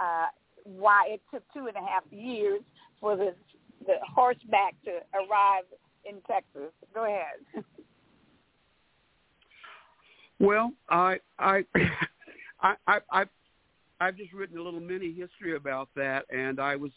uh, 0.00 0.26
why 0.64 1.06
it 1.08 1.20
took 1.32 1.42
two 1.52 1.66
and 1.66 1.76
a 1.76 1.80
half 1.80 2.02
years 2.10 2.60
for 3.00 3.16
the 3.16 3.34
the 3.86 3.94
horseback 4.14 4.74
to 4.84 4.90
arrive 5.14 5.64
in 6.04 6.16
Texas? 6.30 6.72
Go 6.94 7.04
ahead. 7.04 7.64
Well, 10.40 10.72
I 10.90 11.18
I 11.38 11.64
I 12.60 12.74
I 13.10 13.24
I've 14.00 14.16
just 14.16 14.32
written 14.32 14.58
a 14.58 14.62
little 14.62 14.80
mini 14.80 15.12
history 15.12 15.56
about 15.56 15.88
that, 15.94 16.26
and 16.30 16.58
I 16.60 16.76
was 16.76 16.90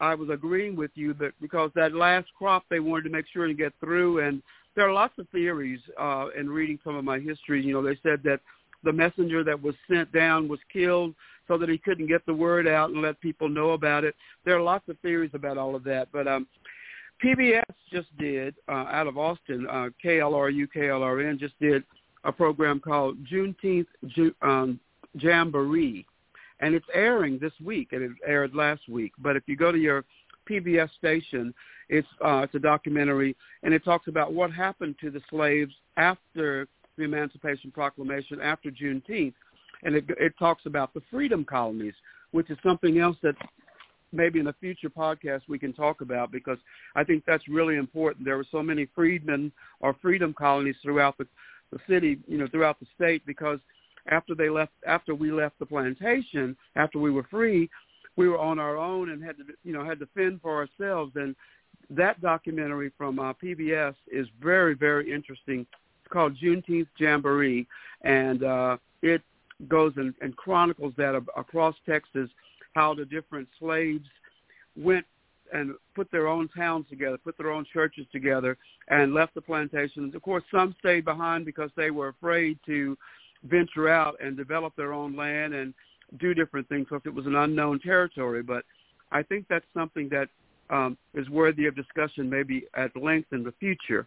I 0.00 0.14
was 0.14 0.30
agreeing 0.30 0.76
with 0.76 0.90
you 0.94 1.14
that 1.14 1.32
because 1.40 1.70
that 1.74 1.94
last 1.94 2.28
crop 2.36 2.64
they 2.70 2.80
wanted 2.80 3.04
to 3.04 3.10
make 3.10 3.26
sure 3.32 3.46
to 3.46 3.54
get 3.54 3.72
through, 3.80 4.20
and 4.20 4.42
there 4.76 4.88
are 4.88 4.92
lots 4.92 5.18
of 5.18 5.28
theories. 5.30 5.80
Uh, 5.98 6.28
in 6.38 6.48
reading 6.48 6.78
some 6.84 6.96
of 6.96 7.04
my 7.04 7.18
history, 7.18 7.64
you 7.64 7.72
know, 7.72 7.82
they 7.82 7.98
said 8.02 8.22
that 8.24 8.40
the 8.84 8.92
messenger 8.92 9.42
that 9.42 9.60
was 9.60 9.74
sent 9.90 10.12
down 10.12 10.48
was 10.48 10.60
killed 10.72 11.14
so 11.48 11.58
that 11.58 11.68
he 11.68 11.78
couldn't 11.78 12.06
get 12.06 12.24
the 12.26 12.34
word 12.34 12.68
out 12.68 12.90
and 12.90 13.02
let 13.02 13.20
people 13.20 13.48
know 13.48 13.70
about 13.70 14.04
it. 14.04 14.14
There 14.44 14.56
are 14.56 14.62
lots 14.62 14.88
of 14.88 14.98
theories 15.00 15.32
about 15.34 15.58
all 15.58 15.74
of 15.74 15.82
that, 15.84 16.08
but 16.12 16.28
um, 16.28 16.46
PBS 17.24 17.62
just 17.90 18.16
did 18.18 18.54
uh, 18.68 18.86
out 18.90 19.06
of 19.06 19.18
Austin, 19.18 19.66
uh, 19.68 19.88
KLRU 20.04 20.68
KLRN 20.74 21.38
just 21.40 21.58
did 21.58 21.82
a 22.24 22.32
program 22.32 22.80
called 22.80 23.16
Juneteenth 23.26 23.86
Ju- 24.06 24.34
um, 24.42 24.78
Jamboree, 25.16 26.06
and 26.60 26.74
it's 26.74 26.86
airing 26.94 27.38
this 27.38 27.52
week, 27.64 27.92
and 27.92 28.02
it 28.02 28.10
aired 28.26 28.54
last 28.54 28.88
week. 28.88 29.12
But 29.18 29.36
if 29.36 29.44
you 29.46 29.56
go 29.56 29.72
to 29.72 29.78
your 29.78 30.04
PBS 30.48 30.90
station, 30.96 31.54
it's 31.88 32.08
uh, 32.24 32.40
it's 32.44 32.54
a 32.54 32.58
documentary, 32.58 33.36
and 33.62 33.72
it 33.72 33.84
talks 33.84 34.08
about 34.08 34.32
what 34.32 34.52
happened 34.52 34.96
to 35.00 35.10
the 35.10 35.20
slaves 35.30 35.72
after 35.96 36.68
the 36.96 37.04
Emancipation 37.04 37.70
Proclamation, 37.70 38.40
after 38.40 38.70
Juneteenth, 38.70 39.34
and 39.84 39.94
it, 39.94 40.04
it 40.18 40.34
talks 40.38 40.66
about 40.66 40.92
the 40.94 41.02
freedom 41.10 41.44
colonies, 41.44 41.94
which 42.32 42.50
is 42.50 42.58
something 42.62 42.98
else 42.98 43.16
that 43.22 43.36
maybe 44.12 44.40
in 44.40 44.48
a 44.48 44.52
future 44.54 44.88
podcast 44.88 45.42
we 45.48 45.58
can 45.58 45.72
talk 45.72 46.00
about 46.00 46.32
because 46.32 46.58
I 46.96 47.04
think 47.04 47.24
that's 47.26 47.46
really 47.48 47.76
important. 47.76 48.24
There 48.24 48.36
were 48.36 48.46
so 48.50 48.62
many 48.62 48.88
freedmen 48.94 49.52
or 49.80 49.94
freedom 50.00 50.34
colonies 50.34 50.76
throughout 50.82 51.18
the, 51.18 51.26
the 51.72 51.78
city, 51.88 52.18
you 52.26 52.38
know, 52.38 52.48
throughout 52.50 52.80
the 52.80 52.86
state 52.94 53.22
because 53.26 53.58
after 54.08 54.34
they 54.34 54.48
left, 54.48 54.72
after 54.86 55.14
we 55.14 55.30
left 55.30 55.58
the 55.58 55.66
plantation, 55.66 56.56
after 56.76 56.98
we 56.98 57.10
were 57.10 57.24
free, 57.24 57.68
we 58.16 58.28
were 58.28 58.38
on 58.38 58.58
our 58.58 58.76
own 58.76 59.10
and 59.10 59.22
had 59.22 59.36
to, 59.36 59.44
you 59.64 59.72
know, 59.72 59.84
had 59.84 59.98
to 60.00 60.08
fend 60.14 60.40
for 60.42 60.56
ourselves. 60.56 61.12
And 61.14 61.36
that 61.90 62.20
documentary 62.20 62.90
from 62.98 63.18
uh, 63.18 63.32
PBS 63.34 63.94
is 64.10 64.26
very, 64.42 64.74
very 64.74 65.12
interesting. 65.12 65.60
It's 66.02 66.12
called 66.12 66.36
Juneteenth 66.36 66.88
Jamboree, 66.98 67.66
and 68.02 68.42
uh, 68.42 68.76
it 69.02 69.22
goes 69.68 69.92
and, 69.96 70.14
and 70.20 70.36
chronicles 70.36 70.94
that 70.96 71.14
across 71.36 71.74
Texas, 71.86 72.28
how 72.74 72.94
the 72.94 73.04
different 73.04 73.48
slaves 73.58 74.06
went 74.76 75.04
and 75.52 75.74
put 75.94 76.10
their 76.10 76.28
own 76.28 76.48
towns 76.48 76.86
together, 76.90 77.16
put 77.16 77.36
their 77.38 77.50
own 77.50 77.64
churches 77.72 78.06
together, 78.12 78.56
and 78.88 79.14
left 79.14 79.34
the 79.34 79.40
plantations. 79.40 80.14
Of 80.14 80.22
course, 80.22 80.44
some 80.50 80.74
stayed 80.78 81.04
behind 81.04 81.44
because 81.44 81.70
they 81.76 81.90
were 81.90 82.08
afraid 82.08 82.58
to 82.66 82.96
venture 83.44 83.88
out 83.88 84.16
and 84.20 84.36
develop 84.36 84.74
their 84.76 84.92
own 84.92 85.16
land 85.16 85.54
and 85.54 85.74
do 86.18 86.34
different 86.34 86.68
things 86.68 86.86
So 86.88 86.96
if 86.96 87.06
it 87.06 87.14
was 87.14 87.26
an 87.26 87.34
unknown 87.34 87.80
territory. 87.80 88.42
But 88.42 88.64
I 89.12 89.22
think 89.22 89.46
that's 89.48 89.66
something 89.74 90.08
that 90.10 90.28
um, 90.70 90.96
is 91.14 91.28
worthy 91.28 91.66
of 91.66 91.76
discussion 91.76 92.28
maybe 92.28 92.66
at 92.74 92.94
length 92.96 93.32
in 93.32 93.42
the 93.42 93.52
future. 93.52 94.06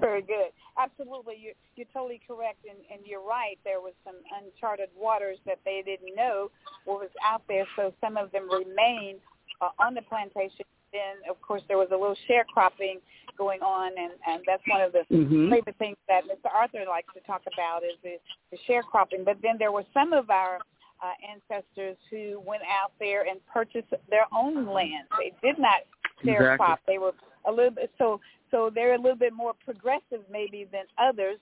Very 0.00 0.22
good. 0.22 0.50
Absolutely, 0.76 1.36
you're, 1.40 1.54
you're 1.74 1.86
totally 1.92 2.20
correct, 2.28 2.58
and, 2.68 2.78
and 2.92 3.00
you're 3.06 3.22
right. 3.22 3.58
There 3.64 3.80
was 3.80 3.94
some 4.04 4.14
uncharted 4.38 4.90
waters 4.96 5.38
that 5.46 5.58
they 5.64 5.82
didn't 5.84 6.14
know 6.14 6.50
what 6.84 7.00
was 7.00 7.10
out 7.24 7.42
there, 7.48 7.66
so 7.74 7.92
some 8.00 8.16
of 8.16 8.30
them 8.30 8.48
remain 8.50 9.16
uh, 9.60 9.70
on 9.80 9.94
the 9.94 10.02
plantation. 10.02 10.64
Then, 10.92 11.22
of 11.28 11.40
course, 11.42 11.62
there 11.68 11.78
was 11.78 11.88
a 11.90 11.96
little 11.96 12.16
sharecropping 12.28 13.00
going 13.36 13.60
on, 13.60 13.92
and, 13.96 14.12
and 14.26 14.42
that's 14.46 14.62
one 14.68 14.80
of 14.82 14.92
the 14.92 15.04
mm-hmm. 15.12 15.50
favorite 15.50 15.76
things 15.78 15.96
that 16.08 16.24
Mr. 16.24 16.52
Arthur 16.52 16.84
likes 16.88 17.12
to 17.14 17.20
talk 17.20 17.42
about 17.52 17.84
is 17.84 17.96
the, 18.02 18.16
the 18.50 18.58
sharecropping. 18.68 19.24
But 19.24 19.38
then 19.42 19.56
there 19.58 19.72
were 19.72 19.84
some 19.94 20.12
of 20.12 20.30
our 20.30 20.58
uh, 21.02 21.14
ancestors 21.22 21.96
who 22.10 22.42
went 22.44 22.62
out 22.62 22.92
there 22.98 23.22
and 23.28 23.38
purchased 23.52 23.88
their 24.10 24.26
own 24.34 24.66
land. 24.66 25.06
They 25.18 25.32
did 25.46 25.58
not 25.58 25.82
sharecrop. 26.24 26.54
Exactly. 26.54 26.94
They 26.94 26.98
were 26.98 27.12
a 27.46 27.52
little 27.52 27.70
bit 27.70 27.90
so 27.98 28.20
so 28.50 28.70
they're 28.74 28.94
a 28.94 29.00
little 29.00 29.16
bit 29.16 29.32
more 29.32 29.52
progressive 29.64 30.24
maybe 30.30 30.66
than 30.72 30.84
others. 30.98 31.38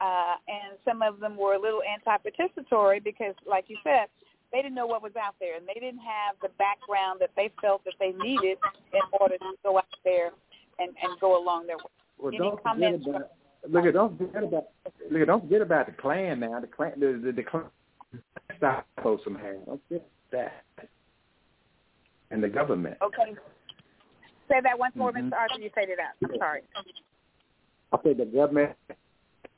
Uh, 0.00 0.36
and 0.48 0.78
some 0.84 1.02
of 1.02 1.20
them 1.20 1.36
were 1.36 1.54
a 1.54 1.60
little 1.60 1.80
anti-participatory 1.82 3.02
because, 3.02 3.34
like 3.48 3.64
you 3.68 3.76
said, 3.82 4.08
they 4.56 4.62
didn't 4.62 4.74
know 4.74 4.86
what 4.86 5.02
was 5.02 5.12
out 5.22 5.34
there, 5.38 5.56
and 5.56 5.68
they 5.68 5.74
didn't 5.74 6.00
have 6.00 6.34
the 6.40 6.48
background 6.56 7.20
that 7.20 7.28
they 7.36 7.50
felt 7.60 7.84
that 7.84 7.92
they 8.00 8.12
needed 8.12 8.56
in 8.94 9.00
order 9.20 9.36
to 9.36 9.52
go 9.62 9.76
out 9.76 9.84
there 10.02 10.30
and, 10.78 10.88
and 11.02 11.20
go 11.20 11.42
along 11.42 11.66
their 11.66 11.76
way. 11.76 11.84
Well, 12.18 12.28
Any 12.28 12.38
don't 12.38 12.62
comments 12.62 13.04
forget 13.04 13.20
about, 13.20 13.30
look 13.70 13.84
at 13.84 13.92
don't 13.92 14.16
forget 14.16 14.42
about 14.44 14.64
look 15.10 15.20
at 15.20 15.26
don't 15.26 15.42
forget 15.42 15.60
about 15.60 15.86
the 15.86 15.92
Klan 15.92 16.40
now. 16.40 16.58
The 16.58 16.66
Klan 16.68 16.92
the 16.98 17.20
the, 17.22 17.32
the 17.32 17.42
Klan 17.42 17.64
stop 18.56 18.86
close 19.02 19.20
some 19.24 19.34
hands. 19.34 19.60
Don't 19.66 19.80
forget 19.88 20.08
that. 20.32 20.64
And 22.30 22.42
the 22.42 22.48
government. 22.48 22.96
Okay. 23.02 23.34
Say 24.48 24.60
that 24.62 24.78
once 24.78 24.96
more, 24.96 25.12
Mhm. 25.12 25.28
Mr. 25.28 25.36
Arthur. 25.36 25.60
You 25.60 25.70
faded 25.74 25.98
out. 25.98 26.14
I'm 26.24 26.38
sorry. 26.38 26.62
I 27.92 27.98
say 28.02 28.14
the 28.14 28.24
government 28.24 28.72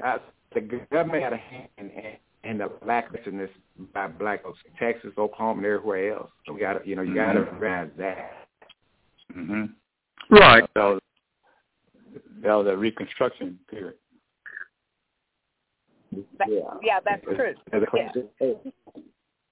uh, 0.04 0.18
the 0.54 0.60
government 0.90 1.22
had 1.22 1.32
a 1.32 1.36
hand 1.36 1.68
in, 1.78 1.90
in 2.44 2.58
the 2.58 2.70
blacklisting 2.84 3.48
by 3.92 4.06
black 4.08 4.42
folks 4.42 4.58
in 4.64 4.72
Texas, 4.78 5.12
Oklahoma, 5.18 5.58
and 5.58 5.66
everywhere 5.66 6.14
else. 6.14 6.30
So 6.46 6.52
we 6.52 6.60
got 6.60 6.74
to, 6.74 6.88
you 6.88 6.96
know, 6.96 7.02
you 7.02 7.14
got 7.14 7.32
to 7.32 7.40
recognize 7.40 7.90
that. 7.98 8.32
Mm-hmm. 9.36 9.64
Right. 10.34 10.64
That 10.74 10.82
was, 10.82 11.00
that 12.42 12.54
was 12.54 12.66
a 12.66 12.76
reconstruction 12.76 13.58
period. 13.68 13.94
That, 16.38 16.48
Yeah. 16.48 16.60
yeah, 16.82 17.00
that's 17.04 17.22
true. 17.24 17.54
As 17.72 17.82
a 17.82 17.86
Yeah. 17.94 18.22
hey, 18.38 18.56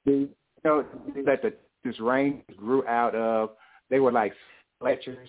you 0.04 0.28
know 0.64 0.84
that 1.26 1.42
the 1.42 1.52
this 1.84 2.00
range 2.00 2.42
grew 2.56 2.86
out 2.86 3.14
of 3.14 3.50
they 3.90 4.00
were 4.00 4.10
like 4.10 4.32
Fletchers, 4.80 5.28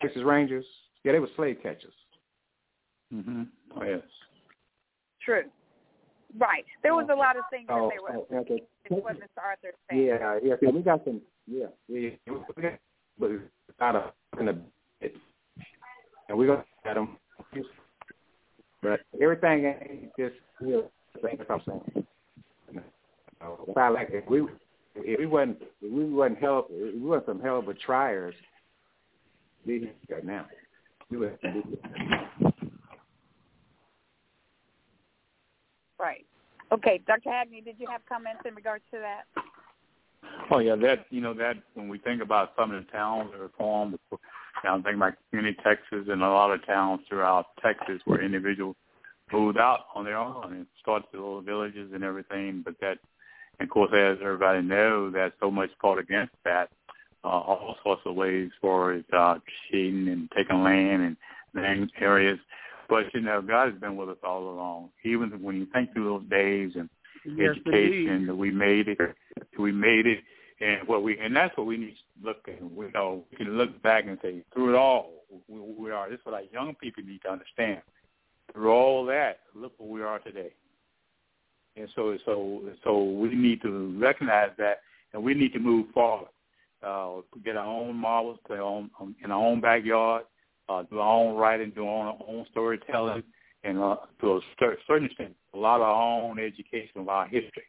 Texas 0.00 0.22
Rangers. 0.22 0.64
Yeah, 1.04 1.12
they 1.12 1.18
were 1.18 1.28
slave 1.36 1.58
catchers. 1.62 1.92
Mm-hmm. 3.12 3.42
Oh, 3.76 3.84
yes. 3.84 4.02
True. 5.20 5.44
Right. 6.38 6.64
There 6.82 6.94
was 6.94 7.06
a 7.10 7.14
lot 7.14 7.36
of 7.36 7.44
things 7.50 7.66
that 7.68 7.74
Oh, 7.74 7.90
they 7.90 8.00
were. 8.00 8.24
oh, 8.30 8.36
okay. 8.38 8.62
It's 8.84 9.04
what 9.04 9.16
Mr. 9.16 9.42
Arthur 9.42 9.68
is. 9.68 9.74
Yeah, 9.92 10.38
yeah. 10.42 10.54
yeah, 10.60 10.70
We 10.70 10.80
got 10.82 11.04
some. 11.04 11.20
Yeah, 11.46 11.66
yeah. 11.88 12.10
yeah. 12.26 12.34
We 12.56 12.62
got, 12.62 12.72
but 13.18 13.30
out 13.80 13.96
of 13.96 14.12
in 14.38 14.46
the 14.46 14.58
and 16.28 16.38
we 16.38 16.46
get 16.46 16.64
them. 16.94 17.16
But 18.82 19.00
everything 19.20 19.64
ain't 19.64 20.10
just 20.18 20.34
real. 20.60 20.90
That's 21.22 21.38
what 21.38 21.50
I'm 21.50 21.60
saying. 21.66 22.06
Uh, 23.40 23.78
I 23.78 23.88
like 23.88 24.08
if 24.10 24.28
we 24.28 24.42
if 24.96 25.18
we 25.18 25.26
wasn't 25.26 25.58
if 25.82 25.92
we 25.92 26.04
wasn't 26.04 26.38
help 26.38 26.68
if 26.70 26.94
we 26.94 27.00
wasn't 27.00 27.26
some 27.26 27.40
hell 27.40 27.58
of 27.58 27.68
a 27.68 27.74
triers. 27.74 28.34
We 29.66 29.90
got 30.08 30.24
now. 30.24 30.46
We 31.10 31.18
would. 31.18 31.38
Right. 35.98 36.26
Okay, 36.72 37.00
Dr. 37.06 37.30
Hagney, 37.30 37.64
did 37.64 37.76
you 37.78 37.86
have 37.90 38.00
comments 38.08 38.42
in 38.44 38.54
regards 38.54 38.84
to 38.92 38.98
that? 38.98 39.42
Oh 40.50 40.58
yeah, 40.58 40.76
that 40.76 41.06
you 41.10 41.20
know 41.20 41.34
that 41.34 41.56
when 41.74 41.88
we 41.88 41.98
think 41.98 42.22
about 42.22 42.52
some 42.58 42.72
of 42.72 42.84
the 42.84 42.90
towns 42.90 43.30
that 43.32 43.40
are 43.40 43.50
formed, 43.56 43.98
I'm 44.64 44.82
thinking 44.82 45.00
about 45.00 45.14
community 45.30 45.56
Texas 45.62 46.06
and 46.08 46.22
a 46.22 46.28
lot 46.28 46.50
of 46.50 46.64
towns 46.66 47.00
throughout 47.08 47.46
Texas 47.62 48.00
where 48.04 48.22
individuals 48.22 48.76
moved 49.32 49.58
out 49.58 49.86
on 49.94 50.04
their 50.04 50.16
own 50.16 50.52
and 50.52 50.66
started 50.80 51.06
little 51.12 51.40
villages 51.40 51.90
and 51.94 52.04
everything. 52.04 52.62
But 52.64 52.74
that, 52.80 52.98
and 53.58 53.68
of 53.68 53.70
course, 53.70 53.90
as 53.94 54.18
everybody 54.22 54.62
knows, 54.62 55.14
that 55.14 55.32
so 55.40 55.50
much 55.50 55.70
fought 55.80 55.98
against 55.98 56.34
that, 56.44 56.70
uh, 57.24 57.28
all 57.28 57.76
sorts 57.82 58.02
of 58.04 58.14
ways 58.14 58.50
for 58.60 58.94
it, 58.94 59.04
uh, 59.12 59.38
cheating 59.70 60.08
and 60.08 60.30
taking 60.36 60.62
land 60.62 61.02
and 61.02 61.16
land 61.54 61.90
areas. 62.00 62.38
But 62.88 63.12
you 63.14 63.20
know, 63.20 63.42
God 63.42 63.72
has 63.72 63.80
been 63.80 63.96
with 63.96 64.08
us 64.08 64.16
all 64.22 64.48
along. 64.50 64.90
Even 65.04 65.30
when 65.42 65.56
you 65.56 65.66
think 65.72 65.92
through 65.92 66.04
those 66.04 66.30
days 66.30 66.72
and 66.76 66.88
yes, 67.24 67.56
education 67.56 68.26
that 68.26 68.36
we 68.36 68.50
made 68.50 68.88
it, 68.88 68.98
we 69.58 69.72
made 69.72 70.06
it, 70.06 70.20
and 70.60 70.86
what 70.86 71.02
we 71.02 71.18
and 71.18 71.34
that's 71.34 71.56
what 71.56 71.66
we 71.66 71.76
need 71.76 71.94
to 71.94 72.28
look 72.28 72.46
at. 72.48 72.62
We 72.62 72.86
know 72.94 73.24
we 73.30 73.36
can 73.36 73.58
look 73.58 73.82
back 73.82 74.04
and 74.06 74.18
say 74.22 74.42
through 74.52 74.74
it 74.74 74.76
all, 74.76 75.24
we, 75.48 75.60
we 75.60 75.90
are. 75.90 76.08
This 76.08 76.20
is 76.20 76.24
what 76.24 76.34
our 76.34 76.42
young 76.52 76.74
people 76.74 77.02
need 77.04 77.22
to 77.22 77.30
understand. 77.30 77.82
Through 78.52 78.70
all 78.70 79.04
that, 79.06 79.40
look 79.54 79.72
where 79.78 79.90
we 79.90 80.02
are 80.02 80.18
today. 80.20 80.52
And 81.76 81.88
so, 81.94 82.16
so, 82.24 82.62
so 82.84 83.02
we 83.02 83.34
need 83.34 83.60
to 83.62 83.98
recognize 84.00 84.50
that, 84.58 84.80
and 85.12 85.22
we 85.22 85.34
need 85.34 85.52
to 85.52 85.58
move 85.58 85.86
forward. 85.92 86.28
Uh, 86.82 87.20
get 87.44 87.56
our 87.56 87.66
own 87.66 87.96
models, 87.96 88.38
play 88.46 88.58
on 88.58 88.90
um, 89.00 89.14
in 89.22 89.30
our 89.30 89.44
own 89.44 89.60
backyard, 89.60 90.24
uh, 90.68 90.82
do 90.90 90.98
our 90.98 91.14
own 91.14 91.36
writing, 91.36 91.72
do 91.74 91.86
our 91.86 92.08
own, 92.08 92.18
own 92.28 92.46
storytelling, 92.50 93.22
and 93.64 93.78
uh, 93.78 93.96
to 94.20 94.36
a 94.36 94.40
certain 94.86 95.06
extent, 95.06 95.34
a 95.54 95.58
lot 95.58 95.76
of 95.76 95.82
our 95.82 96.22
own 96.22 96.38
education 96.38 97.00
of 97.00 97.08
our 97.08 97.26
history. 97.26 97.64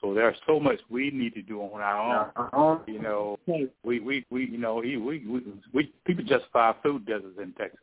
So 0.00 0.12
there's 0.12 0.36
so 0.46 0.58
much 0.58 0.80
we 0.90 1.10
need 1.10 1.34
to 1.34 1.42
do 1.42 1.60
on 1.60 1.80
our 1.80 2.32
own. 2.52 2.80
You 2.88 3.00
know, 3.00 3.38
we 3.46 4.00
we 4.00 4.26
we 4.30 4.46
you 4.46 4.58
know 4.58 4.76
we 4.76 4.96
we 4.96 5.24
we, 5.26 5.42
we 5.72 5.92
people 6.04 6.24
justify 6.24 6.72
food 6.82 7.06
deserts 7.06 7.38
in 7.40 7.52
Texas. 7.52 7.78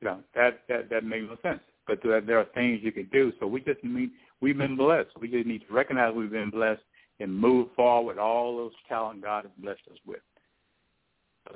You 0.00 0.08
know 0.08 0.20
that 0.34 0.60
that 0.68 0.88
that 0.88 1.04
makes 1.04 1.26
no 1.28 1.36
sense. 1.48 1.60
But 1.86 1.98
there, 2.02 2.22
there 2.22 2.38
are 2.38 2.46
things 2.54 2.80
you 2.82 2.92
can 2.92 3.10
do. 3.12 3.30
So 3.38 3.46
we 3.46 3.60
just 3.60 3.84
mean 3.84 4.12
we've 4.40 4.56
been 4.56 4.76
blessed. 4.76 5.10
We 5.20 5.28
just 5.28 5.46
need 5.46 5.62
to 5.68 5.74
recognize 5.74 6.14
we've 6.14 6.30
been 6.30 6.50
blessed 6.50 6.80
and 7.20 7.34
move 7.34 7.68
forward 7.76 8.14
with 8.14 8.18
all 8.18 8.56
those 8.56 8.72
talent 8.88 9.22
God 9.22 9.44
has 9.44 9.52
blessed 9.58 9.82
us 9.90 9.98
with. 10.06 10.20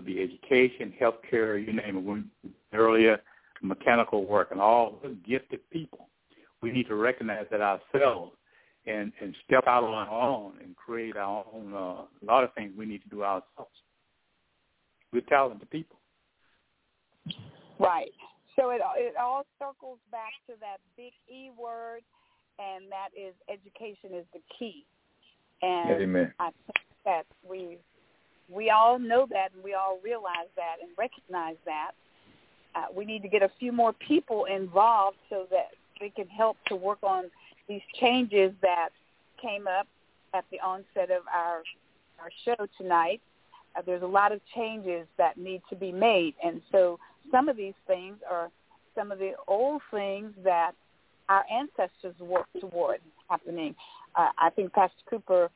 The 0.05 0.23
education, 0.23 0.93
healthcare, 1.01 1.65
you 1.65 1.73
name 1.73 1.97
it. 1.97 2.05
When, 2.05 2.31
earlier, 2.73 3.21
mechanical 3.63 4.27
work, 4.27 4.49
and 4.51 4.61
all 4.61 4.99
the 5.03 5.17
gifted 5.27 5.61
people. 5.71 6.09
We 6.63 6.73
need 6.73 6.89
to 6.89 6.97
recognize 6.97 7.47
that 7.51 7.61
ourselves 7.61 8.33
and 8.87 9.13
and 9.21 9.35
step 9.45 9.65
out 9.67 9.85
on 9.85 9.95
our 9.95 10.11
own 10.11 10.55
and 10.63 10.77
create 10.77 11.17
our 11.17 11.45
own. 11.53 11.73
Uh, 11.73 11.79
a 11.79 12.25
lot 12.25 12.45
of 12.45 12.53
things 12.55 12.73
we 12.77 12.87
need 12.87 13.03
to 13.03 13.09
do 13.09 13.23
ourselves. 13.23 13.71
We're 15.13 15.23
talented 15.23 15.71
people. 15.71 15.99
Right. 17.79 18.13
So 18.57 18.71
it 18.71 18.81
it 18.97 19.15
all 19.21 19.45
circles 19.59 19.99
back 20.11 20.33
to 20.49 20.55
that 20.61 20.79
big 20.97 21.13
E 21.29 21.51
word, 21.59 22.03
and 22.59 22.91
that 22.91 23.09
is 23.17 23.35
education 23.49 24.19
is 24.19 24.27
the 24.33 24.41
key. 24.59 24.85
And 25.63 26.03
Amen. 26.03 26.33
I 26.39 26.51
think 26.67 26.77
that 27.05 27.27
we 27.49 27.79
we 28.53 28.71
all 28.71 28.99
know 28.99 29.27
that, 29.31 29.51
and 29.55 29.63
we 29.63 29.75
all 29.75 29.99
realize 30.03 30.49
that, 30.57 30.77
and 30.83 30.91
recognize 30.97 31.57
that. 31.65 31.93
Uh, 32.75 32.87
we 32.95 33.05
need 33.05 33.23
to 33.23 33.29
get 33.29 33.43
a 33.43 33.51
few 33.59 33.73
more 33.73 33.93
people 33.93 34.45
involved 34.45 35.17
so 35.31 35.47
that 35.51 35.71
we 36.01 36.11
can 36.11 36.29
help 36.29 36.57
to 36.67 36.77
work 36.77 36.99
on 37.03 37.25
these 37.69 37.81
changes 38.01 38.53
that 38.63 38.91
came 39.41 39.67
up 39.67 39.87
at 40.35 40.45
the 40.51 40.61
onset 40.61 41.11
of 41.11 41.23
our 41.33 41.63
our 42.21 42.31
show 42.45 42.67
tonight. 42.77 43.21
Uh, 43.77 43.83
there's 43.85 44.03
a 44.03 44.07
lot 44.07 44.33
of 44.33 44.41
changes 44.55 45.07
that 45.19 45.37
need 45.39 45.63
to 45.71 45.77
be 45.77 45.93
made, 45.93 46.35
and 46.45 46.61
so 46.73 46.99
some 47.31 47.49
of 47.49 47.57
these 47.57 47.75
things 47.87 48.17
are 48.31 48.51
some 48.95 49.13
of 49.13 49.19
the 49.19 49.33
old 49.47 49.81
things 49.91 50.33
that 50.43 50.73
our 51.29 51.45
ancestors 51.53 52.19
worked 52.21 52.59
toward 52.61 53.01
happening. 53.29 53.75
Uh, 54.17 54.29
I 54.39 54.51
think 54.51 54.73
Pastor 54.73 54.97
Cooper 55.09 55.51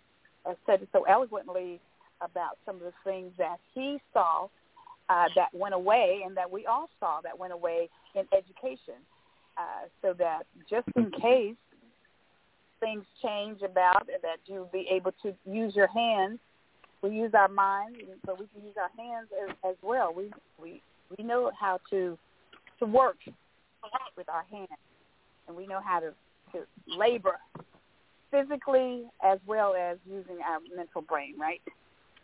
uh, 0.47 0.55
said 0.67 0.83
it 0.83 0.89
so 0.93 1.05
eloquently 1.05 1.81
about 2.25 2.59
some 2.65 2.77
of 2.77 2.83
the 2.83 2.93
things 3.05 3.33
that 3.39 3.57
he 3.75 3.99
saw 4.13 4.49
uh, 5.09 5.25
that 5.35 5.49
went 5.53 5.75
away 5.75 6.23
and 6.25 6.37
that 6.37 6.51
we 6.51 6.67
all 6.67 6.89
saw 7.01 7.21
that 7.21 7.39
went 7.39 7.53
away 7.53 7.89
in 8.15 8.25
education. 8.37 8.95
Uh, 9.59 9.87
so 10.01 10.15
that 10.15 10.45
just 10.71 10.89
in 10.97 11.11
case 11.11 11.57
things 12.83 13.05
change 13.23 13.63
about 13.63 14.07
that 14.07 14.39
you'll 14.47 14.69
be 14.73 14.87
able 14.91 15.13
to 15.23 15.33
use 15.47 15.75
your 15.75 15.87
hands. 15.87 16.39
We 17.01 17.11
use 17.11 17.33
our 17.35 17.49
minds, 17.49 17.99
but 18.25 18.39
we 18.39 18.47
can 18.47 18.65
use 18.65 18.75
our 18.81 18.91
hands 18.97 19.29
as, 19.49 19.57
as 19.71 19.77
well. 19.83 20.13
We 20.15 20.31
we 20.61 20.83
we 21.17 21.25
know 21.25 21.51
how 21.59 21.79
to 21.91 22.19
to 22.79 22.87
work 22.87 23.17
with 24.17 24.29
our 24.29 24.45
hands, 24.51 24.69
and 25.49 25.57
we 25.57 25.67
know 25.67 25.81
how 25.85 26.01
to 26.01 26.13
to 26.53 26.65
labor 26.87 27.37
physically 28.31 29.05
as 29.23 29.39
well 29.47 29.75
as 29.75 29.99
using 30.09 30.39
our 30.47 30.59
mental 30.75 31.03
brain. 31.03 31.35
Right? 31.39 31.61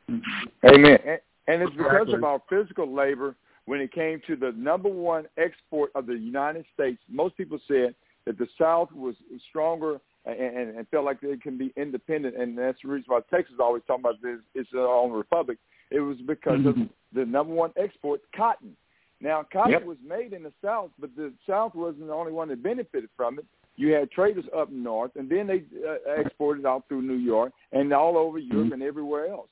Amen. 0.09 0.98
And, 1.06 1.20
and 1.47 1.62
it's 1.62 1.76
because 1.76 2.12
of 2.12 2.24
our 2.24 2.40
physical 2.48 2.93
labor 2.93 3.35
when 3.66 3.80
it 3.80 3.93
came 3.93 4.20
to 4.26 4.36
the 4.36 4.52
number 4.56 4.89
one 4.89 5.26
export 5.36 5.90
of 5.94 6.06
the 6.06 6.14
United 6.14 6.64
States. 6.72 6.98
Most 7.09 7.36
people 7.36 7.59
said 7.68 7.94
that 8.26 8.39
the 8.39 8.48
South 8.59 8.90
was 8.93 9.14
stronger 9.48 10.01
and, 10.24 10.39
and, 10.39 10.76
and 10.76 10.89
felt 10.89 11.05
like 11.05 11.20
they 11.20 11.36
can 11.36 11.56
be 11.56 11.72
independent, 11.76 12.36
and 12.36 12.56
that's 12.56 12.78
the 12.82 12.89
reason 12.89 13.05
why 13.09 13.20
Texas 13.30 13.56
always 13.60 13.82
talking 13.86 14.05
about 14.05 14.22
this. 14.22 14.39
It's 14.55 14.70
their 14.72 14.86
own 14.86 15.12
republic. 15.12 15.59
It 15.90 16.01
was 16.01 16.18
because 16.26 16.59
mm-hmm. 16.59 16.82
of 16.82 16.89
the 17.14 17.24
number 17.24 17.55
one 17.55 17.72
export, 17.76 18.20
cotton. 18.36 18.76
Now, 19.20 19.44
cotton 19.52 19.72
Yep. 19.72 19.85
was 19.85 19.98
made 20.06 20.32
in 20.32 20.43
the 20.43 20.52
South, 20.62 20.90
but 20.98 21.14
the 21.16 21.32
South 21.47 21.74
wasn't 21.74 22.06
the 22.06 22.12
only 22.12 22.32
one 22.32 22.48
that 22.48 22.62
benefited 22.62 23.10
from 23.16 23.39
it. 23.39 23.47
You 23.76 23.93
had 23.93 24.10
traders 24.10 24.44
up 24.56 24.70
north, 24.70 25.12
and 25.16 25.30
then 25.30 25.47
they 25.47 25.62
uh, 25.86 26.20
exported 26.20 26.66
out 26.66 26.85
through 26.89 27.02
New 27.02 27.14
York 27.14 27.52
and 27.72 27.93
all 27.93 28.18
over 28.18 28.39
Europe 28.39 28.72
and 28.72 28.82
everywhere 28.82 29.28
else. 29.28 29.48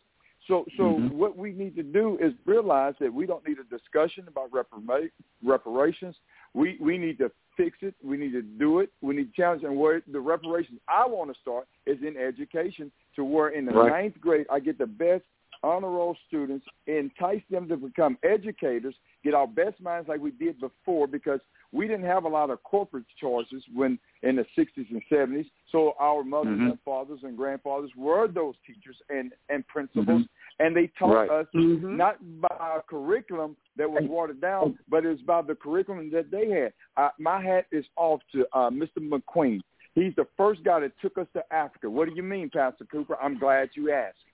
So, 0.46 0.64
so 0.76 0.98
Mhm. 0.98 1.12
what 1.12 1.36
we 1.36 1.52
need 1.52 1.74
to 1.76 1.82
do 1.82 2.16
is 2.18 2.32
realize 2.44 2.94
that 3.00 3.12
we 3.12 3.26
don't 3.26 3.46
need 3.46 3.58
a 3.58 3.64
discussion 3.64 4.28
about 4.28 4.50
repara- 4.50 5.10
reparations. 5.42 6.16
We 6.54 6.76
we 6.80 6.98
need 6.98 7.18
to 7.18 7.30
fix 7.56 7.78
it. 7.82 7.94
We 8.02 8.16
need 8.16 8.32
to 8.32 8.42
do 8.42 8.80
it. 8.80 8.90
We 9.00 9.16
need 9.16 9.30
to 9.30 9.36
challenge. 9.36 9.64
And 9.64 9.76
where 9.76 10.02
the 10.06 10.20
reparations 10.20 10.80
I 10.88 11.06
want 11.06 11.32
to 11.32 11.40
start 11.40 11.66
is 11.86 12.00
in 12.02 12.16
education, 12.16 12.92
to 13.16 13.24
where 13.24 13.48
in 13.48 13.64
the 13.64 13.72
Right. 13.72 13.90
ninth 13.90 14.20
grade 14.20 14.46
I 14.50 14.60
get 14.60 14.78
the 14.78 14.86
best 14.86 15.24
honor 15.62 15.90
roll 15.90 16.14
students, 16.28 16.66
entice 16.86 17.42
them 17.50 17.66
to 17.68 17.76
become 17.76 18.18
educators, 18.22 18.94
get 19.26 19.34
our 19.34 19.46
best 19.48 19.80
minds 19.80 20.08
like 20.08 20.20
we 20.20 20.30
did 20.30 20.58
before, 20.60 21.08
because 21.08 21.40
we 21.72 21.88
didn't 21.88 22.06
have 22.06 22.24
a 22.24 22.28
lot 22.28 22.48
of 22.48 22.62
corporate 22.62 23.04
choices 23.20 23.62
when 23.74 23.98
in 24.22 24.36
the 24.36 24.46
60s 24.56 24.86
and 24.90 25.02
70s. 25.10 25.46
So 25.72 25.94
our 25.98 26.22
mothers 26.22 26.58
Mhm. 26.60 26.70
and 26.70 26.80
fathers 26.82 27.24
and 27.24 27.36
grandfathers 27.36 27.90
were 27.96 28.28
those 28.28 28.54
teachers 28.66 28.96
and 29.10 29.32
and 29.48 29.66
principals, 29.66 30.22
and 30.60 30.76
they 30.76 30.86
taught 30.98 31.16
Right. 31.16 31.30
us 31.30 31.46
Mhm. 31.52 31.96
not 31.96 32.16
by 32.40 32.76
a 32.76 32.82
curriculum 32.82 33.56
that 33.74 33.90
was 33.90 34.04
watered 34.04 34.40
down, 34.40 34.78
but 34.88 35.04
it's 35.04 35.22
by 35.22 35.42
the 35.42 35.56
curriculum 35.56 36.08
that 36.10 36.30
they 36.30 36.48
had. 36.48 36.72
Uh, 36.96 37.10
my 37.18 37.40
hat 37.42 37.66
is 37.72 37.84
off 37.96 38.22
to 38.32 38.46
uh, 38.56 38.70
Mr. 38.70 38.98
McQueen. 38.98 39.60
He's 39.94 40.14
the 40.14 40.26
first 40.36 40.62
guy 40.62 40.78
that 40.80 40.96
took 41.00 41.18
us 41.18 41.26
to 41.32 41.42
Africa. 41.52 41.90
What 41.90 42.08
do 42.08 42.14
you 42.14 42.22
mean, 42.22 42.48
Pastor 42.50 42.84
Cooper? 42.84 43.16
I'm 43.20 43.38
glad 43.38 43.70
you 43.74 43.90
asked. 43.90 44.24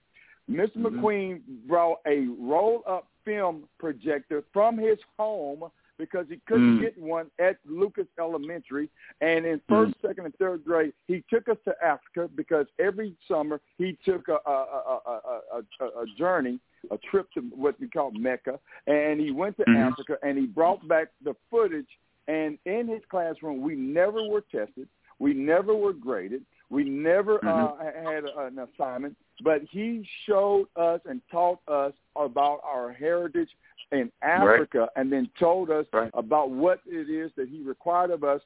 Mister 0.53 0.79
Mhm. 0.79 1.01
McQueen 1.01 1.41
brought 1.66 2.01
a 2.07 2.27
roll-up 2.39 3.07
film 3.24 3.69
projector 3.79 4.43
from 4.53 4.77
his 4.77 4.99
home 5.19 5.70
because 5.99 6.27
he 6.29 6.39
couldn't 6.47 6.79
Mm. 6.79 6.81
get 6.81 6.99
one 6.99 7.31
at 7.39 7.59
Lucas 7.65 8.09
Elementary. 8.19 8.89
And 9.20 9.47
in 9.47 9.61
first, 9.69 9.95
second, 10.01 10.24
and 10.24 10.35
third 10.37 10.65
grade, 10.65 10.93
he 11.07 11.23
took 11.31 11.49
us 11.49 11.59
to 11.65 11.85
Africa 11.85 12.29
because 12.35 12.66
every 12.81 13.15
summer 13.29 13.61
he 13.79 13.93
took 14.05 14.27
a, 14.29 14.41
a, 14.45 14.51
a, 14.51 15.01
a, 15.07 15.65
a, 15.81 16.01
a, 16.01 16.07
journey, 16.16 16.59
a 16.91 16.99
trip 16.99 17.31
to 17.33 17.41
what 17.55 17.79
we 17.79 17.89
call 17.89 18.11
Mecca, 18.12 18.59
and 18.89 19.20
he 19.20 19.31
went 19.31 19.57
to 19.59 19.65
Mhm. 19.65 19.77
Africa 19.77 20.19
and 20.23 20.37
he 20.39 20.47
brought 20.47 20.87
back 20.89 21.09
the 21.23 21.35
footage. 21.51 21.99
And 22.27 22.59
in 22.65 22.89
his 22.89 23.05
classroom, 23.07 23.61
we 23.61 23.77
never 23.77 24.23
were 24.24 24.43
tested, 24.43 24.89
we 25.19 25.35
never 25.35 25.74
were 25.74 25.93
graded, 25.93 26.45
we 26.70 26.85
never 26.85 27.45
uh, 27.45 27.77
had 27.77 28.24
an 28.24 28.59
assignment, 28.59 29.16
but 29.43 29.62
he 29.70 30.06
showed 30.27 30.66
us 30.77 31.01
and 31.05 31.20
taught 31.31 31.60
us 31.69 31.93
about 32.16 32.60
our 32.64 32.93
heritage 32.93 33.48
in 33.90 34.10
Africa 34.23 34.89
and 34.97 35.12
then 35.12 35.28
told 35.39 35.70
us 35.70 35.86
Right. 35.93 36.10
about 36.14 36.51
what 36.51 36.81
it 36.86 37.10
is 37.10 37.31
that 37.36 37.48
he 37.48 37.62
required 37.62 38.10
of 38.10 38.24
us 38.24 38.40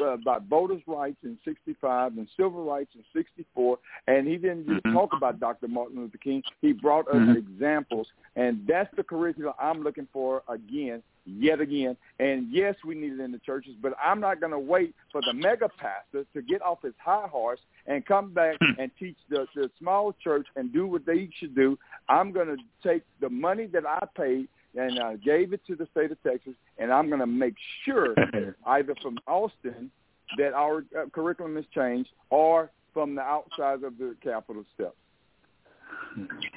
uh, 0.00 0.04
about 0.04 0.44
voters' 0.44 0.82
rights 0.86 1.16
in 1.22 1.38
'65 1.44 2.18
and 2.18 2.28
civil 2.36 2.64
rights 2.64 2.90
in 2.94 3.02
'64, 3.12 3.78
and 4.06 4.26
he 4.26 4.36
didn't 4.36 4.66
just 4.66 4.84
Mhm. 4.84 4.92
talk 4.92 5.12
about 5.14 5.40
Dr. 5.40 5.68
Martin 5.68 6.00
Luther 6.00 6.18
King. 6.18 6.42
He 6.60 6.72
brought 6.72 7.08
us 7.08 7.22
Mhm. 7.22 7.36
examples, 7.36 8.12
and 8.36 8.66
that's 8.66 8.94
the 8.96 9.04
curriculum 9.04 9.54
I'm 9.58 9.82
looking 9.82 10.06
for 10.12 10.42
again, 10.48 11.02
yet 11.24 11.60
again. 11.60 11.96
And 12.18 12.50
yes, 12.50 12.76
we 12.84 12.94
need 12.94 13.12
it 13.12 13.20
in 13.20 13.32
the 13.32 13.38
churches, 13.38 13.74
but 13.80 13.94
I'm 14.02 14.20
not 14.20 14.40
going 14.40 14.52
to 14.52 14.58
wait 14.58 14.94
for 15.10 15.22
the 15.22 15.32
mega 15.32 15.68
pastor 15.68 16.24
to 16.34 16.42
get 16.42 16.60
off 16.62 16.82
his 16.82 16.96
high 16.98 17.28
horse 17.28 17.60
and 17.86 18.04
come 18.04 18.32
back 18.32 18.56
and 18.78 18.90
teach 18.98 19.16
the, 19.28 19.46
the 19.54 19.70
small 19.78 20.12
church 20.12 20.46
and 20.56 20.72
do 20.72 20.86
what 20.86 21.06
they 21.06 21.28
should 21.38 21.54
do. 21.54 21.78
I'm 22.08 22.32
going 22.32 22.48
to 22.48 22.62
take 22.82 23.04
the 23.20 23.30
money 23.30 23.66
that 23.66 23.86
I 23.86 24.04
paid 24.14 24.48
and 24.76 24.98
uh, 24.98 25.16
gave 25.16 25.52
it 25.52 25.60
to 25.66 25.76
the 25.76 25.86
state 25.90 26.10
of 26.10 26.22
Texas, 26.22 26.54
and 26.78 26.92
I'm 26.92 27.08
going 27.08 27.20
to 27.20 27.26
make 27.26 27.54
sure, 27.84 28.14
either 28.66 28.94
from 29.02 29.18
Austin, 29.26 29.90
that 30.38 30.54
our 30.54 30.78
uh, 30.98 31.06
curriculum 31.12 31.56
is 31.56 31.64
changed, 31.74 32.10
or 32.30 32.70
from 32.94 33.14
the 33.14 33.20
outside 33.22 33.82
of 33.84 33.98
the 33.98 34.16
Capitol 34.22 34.64
steps. 34.74 34.96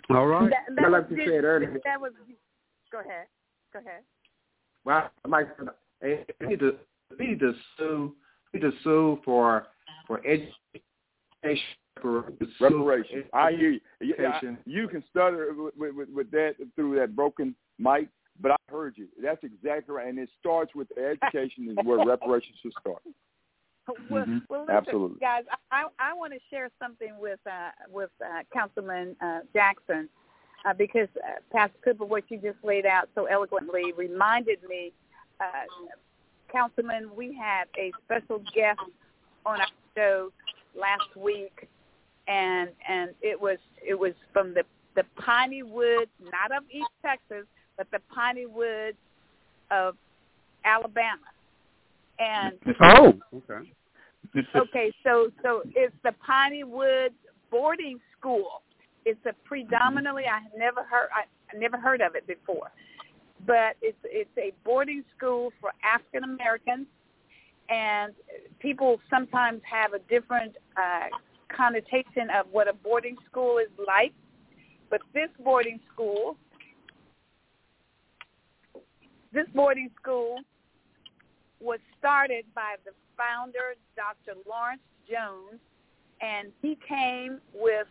All 0.10 0.28
right. 0.28 0.50
That- 0.50 0.76
that 0.82 0.92
like 0.92 1.10
was- 1.10 1.20
you 1.20 1.26
said 1.26 1.44
earlier. 1.44 1.80
That 1.84 2.00
was. 2.00 2.12
Go 2.92 3.00
ahead. 3.00 3.28
Go 3.74 3.80
ahead. 3.80 4.02
Well, 4.86 5.10
like 5.28 5.48
eh, 6.04 6.18
we 6.40 6.48
need 6.48 6.60
to 6.60 6.76
we 7.18 7.28
need 7.28 7.40
to 7.40 7.54
sue 7.78 8.14
we 8.54 8.60
need 8.60 8.72
to 8.72 8.78
sue 8.84 9.20
for 9.26 9.68
for 10.08 10.20
education 10.20 11.64
for 12.02 12.32
Reparation. 12.60 13.24
I 13.34 13.52
hear 13.52 13.72
you. 13.72 13.80
Yeah, 14.02 14.40
I- 14.42 14.58
you 14.66 14.88
can 14.88 15.04
stutter 15.10 15.54
with, 15.78 15.96
with, 15.96 16.10
with 16.10 16.32
that 16.32 16.56
through 16.76 16.96
that 17.00 17.16
broken 17.16 17.56
mic, 17.78 18.10
but 18.42 18.52
I 18.52 18.56
heard 18.70 18.98
you. 18.98 19.08
That's 19.22 19.44
exactly 19.44 19.96
right. 19.96 20.08
And 20.08 20.20
it 20.20 20.30
starts 20.40 20.74
with 20.76 20.88
education 20.98 21.70
is 21.70 21.86
where 21.86 22.00
reparations 22.06 22.56
should 22.62 22.74
start. 22.82 23.02
Well, 24.10 24.26
Mhm. 24.26 24.42
well 24.50 24.62
listen, 24.62 24.76
Absolutely. 24.76 25.20
guys, 25.20 25.44
I 25.72 25.86
I 26.00 26.14
want 26.14 26.34
to 26.34 26.40
share 26.50 26.70
something 26.80 27.18
with 27.20 27.40
uh, 27.46 27.70
with 27.92 28.10
uh, 28.20 28.42
Councilman 28.52 29.16
uh, 29.22 29.42
Jackson 29.54 30.10
uh, 30.66 30.74
because 30.74 31.08
uh, 31.18 31.40
Pastor 31.52 31.78
Cooper, 31.84 32.06
what 32.06 32.24
you 32.30 32.40
just 32.40 32.58
laid 32.64 32.86
out 32.86 33.10
so 33.14 33.26
eloquently, 33.26 33.94
reminded 33.94 34.64
me, 34.68 34.92
uh, 35.40 35.66
Councilman, 36.52 37.16
we 37.16 37.34
had 37.34 37.66
a 37.78 37.92
special 38.06 38.40
guest 38.56 38.80
on 39.46 39.62
our 39.62 39.68
show 39.96 40.32
last 40.74 41.16
week, 41.16 41.68
and 42.28 42.70
and 42.88 43.12
it 43.22 43.40
was 43.40 43.60
it 43.88 43.98
was 43.98 44.14
from 44.34 44.54
the 44.56 44.64
the 44.96 45.04
piney 45.16 45.62
woods, 45.62 46.10
not 46.20 46.52
of 46.52 46.64
East 46.72 46.90
Texas, 47.04 47.46
but 47.78 47.88
the 47.92 48.00
piney 48.14 48.46
woods 48.46 48.98
of 49.72 49.96
Alabama. 50.64 51.22
And 52.20 52.54
Oh, 52.82 53.14
okay. 53.36 53.70
okay, 54.56 54.92
so 55.04 55.30
so 55.44 55.64
it's 55.76 55.96
the 56.04 56.14
Piney 56.26 56.64
Woods 56.64 57.16
boarding 57.52 58.00
school. 58.18 58.62
It's 59.06 59.20
a 59.26 59.34
predominantly 59.44 60.24
I 60.26 60.42
never 60.58 60.84
heard 60.84 61.10
I, 61.14 61.24
I 61.54 61.60
never 61.60 61.78
heard 61.78 62.02
of 62.02 62.16
it 62.16 62.26
before, 62.26 62.72
but 63.46 63.76
it's 63.82 63.98
it's 64.06 64.30
a 64.38 64.54
boarding 64.64 65.04
school 65.16 65.52
for 65.60 65.72
African 65.84 66.24
Americans, 66.24 66.88
and 67.70 68.14
people 68.60 69.00
sometimes 69.10 69.62
have 69.70 69.94
a 69.94 70.00
different 70.10 70.56
uh, 70.78 71.10
connotation 71.56 72.30
of 72.34 72.48
what 72.52 72.68
a 72.68 72.74
boarding 72.74 73.18
school 73.30 73.58
is 73.58 73.70
like. 73.86 74.14
But 74.90 75.02
this 75.14 75.30
boarding 75.44 75.80
school, 75.94 76.38
this 79.36 79.48
boarding 79.54 79.92
school 80.02 80.40
was 81.60 81.80
started 82.00 82.46
by 82.56 82.76
the 82.86 82.92
founder, 83.18 83.76
Dr. 83.96 84.40
Laurence 84.50 84.82
Jones, 85.10 85.60
and 86.22 86.52
he 86.62 86.78
came 86.88 87.40
with, 87.54 87.88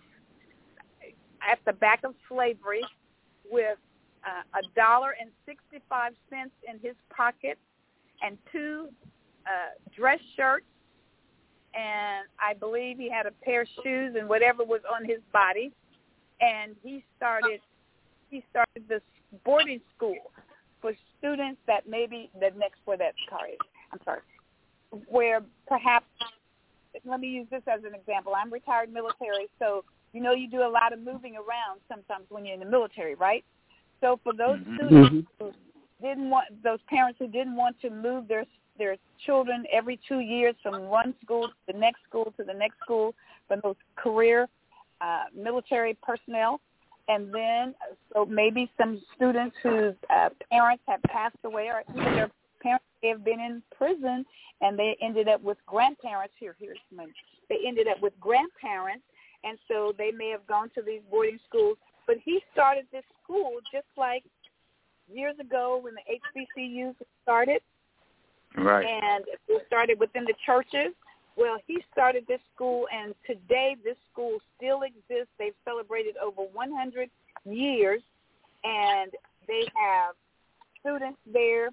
at 1.46 1.58
the 1.66 1.74
back 1.74 2.00
of 2.02 2.14
slavery, 2.28 2.82
with 3.50 3.76
uh, 4.26 4.58
a 4.58 4.62
dollar 4.74 5.14
and 5.20 5.30
65 5.44 6.12
cents 6.30 6.52
in 6.66 6.78
his 6.80 6.96
pocket 7.14 7.58
and 8.22 8.38
two 8.50 8.88
uh, 9.46 9.76
dress 9.94 10.20
shirts, 10.34 10.64
and 11.74 12.26
I 12.40 12.54
believe 12.54 12.96
he 12.96 13.10
had 13.10 13.26
a 13.26 13.32
pair 13.44 13.62
of 13.62 13.68
shoes 13.82 14.16
and 14.18 14.28
whatever 14.30 14.64
was 14.64 14.80
on 14.90 15.04
his 15.04 15.20
body, 15.30 15.72
and 16.40 16.74
he 16.82 17.04
started 17.18 17.60
he 18.30 18.42
started 18.50 18.88
this 18.88 19.02
boarding 19.44 19.80
school 19.94 20.16
for 20.84 20.92
students 21.18 21.58
that 21.66 21.88
maybe 21.88 22.30
the 22.34 22.50
next 22.58 22.80
for 22.84 22.98
that 22.98 23.14
sorry 23.30 23.56
I'm 23.90 24.00
sorry 24.04 24.20
where 25.08 25.40
perhaps 25.66 26.04
let 27.04 27.20
me 27.20 27.28
use 27.28 27.46
this 27.50 27.62
as 27.66 27.80
an 27.84 27.94
example. 27.94 28.34
I'm 28.36 28.52
retired 28.52 28.92
military, 28.92 29.48
so 29.58 29.84
you 30.12 30.20
know 30.20 30.32
you 30.32 30.48
do 30.48 30.60
a 30.60 30.68
lot 30.68 30.92
of 30.92 31.00
moving 31.00 31.36
around 31.36 31.80
sometimes 31.88 32.26
when 32.28 32.44
you're 32.44 32.54
in 32.54 32.60
the 32.60 32.66
military, 32.66 33.14
right? 33.14 33.44
So 34.00 34.20
for 34.22 34.32
those 34.32 34.58
students 34.76 35.26
who 35.38 35.52
didn't 36.02 36.30
want 36.30 36.62
those 36.62 36.80
parents 36.88 37.18
who 37.18 37.26
didn't 37.26 37.56
want 37.56 37.80
to 37.80 37.90
move 37.90 38.28
their 38.28 38.44
their 38.78 38.96
children 39.24 39.64
every 39.72 39.98
two 40.06 40.20
years 40.20 40.54
from 40.62 40.84
one 40.84 41.14
school 41.24 41.48
to 41.48 41.72
the 41.72 41.78
next 41.78 42.00
school 42.08 42.32
to 42.36 42.44
the 42.44 42.52
next 42.52 42.76
school, 42.82 43.14
from 43.48 43.60
those 43.62 43.76
career 43.96 44.48
uh, 45.00 45.24
military 45.34 45.96
personnel, 46.02 46.60
and 47.08 47.32
then 47.34 47.74
so 48.12 48.24
maybe 48.24 48.70
some 48.78 49.00
students 49.16 49.56
whose 49.62 49.94
uh, 50.14 50.30
parents 50.50 50.82
have 50.86 51.02
passed 51.04 51.36
away 51.44 51.68
or 51.68 51.82
even 51.90 52.14
their 52.14 52.30
parents 52.62 52.84
may 53.02 53.10
have 53.10 53.24
been 53.24 53.40
in 53.40 53.62
prison 53.76 54.24
and 54.60 54.78
they 54.78 54.96
ended 55.02 55.28
up 55.28 55.42
with 55.42 55.58
grandparents 55.66 56.34
here 56.38 56.56
here's 56.58 56.78
my 56.94 57.06
they 57.48 57.58
ended 57.66 57.86
up 57.88 58.00
with 58.00 58.12
grandparents 58.20 59.04
and 59.44 59.58
so 59.68 59.92
they 59.98 60.10
may 60.10 60.30
have 60.30 60.46
gone 60.46 60.70
to 60.74 60.82
these 60.82 61.02
boarding 61.10 61.38
schools 61.48 61.76
but 62.06 62.16
he 62.24 62.40
started 62.52 62.84
this 62.92 63.04
school 63.22 63.52
just 63.72 63.86
like 63.96 64.24
years 65.12 65.34
ago 65.38 65.80
when 65.82 65.94
the 65.94 66.40
HBCUs 66.60 66.94
started 67.22 67.60
Right. 68.56 68.86
and 68.86 69.24
it 69.48 69.66
started 69.66 69.98
within 69.98 70.24
the 70.24 70.34
churches. 70.46 70.94
Well, 71.36 71.58
he 71.66 71.82
started 71.92 72.24
this 72.28 72.40
school, 72.54 72.86
and 72.92 73.14
today 73.26 73.76
this 73.82 73.96
school 74.12 74.38
still 74.56 74.82
exists. 74.82 75.32
They've 75.38 75.54
celebrated 75.64 76.16
over 76.16 76.42
100 76.42 77.10
years, 77.44 78.02
and 78.62 79.10
they 79.48 79.62
have 79.74 80.14
students 80.80 81.18
there, 81.32 81.70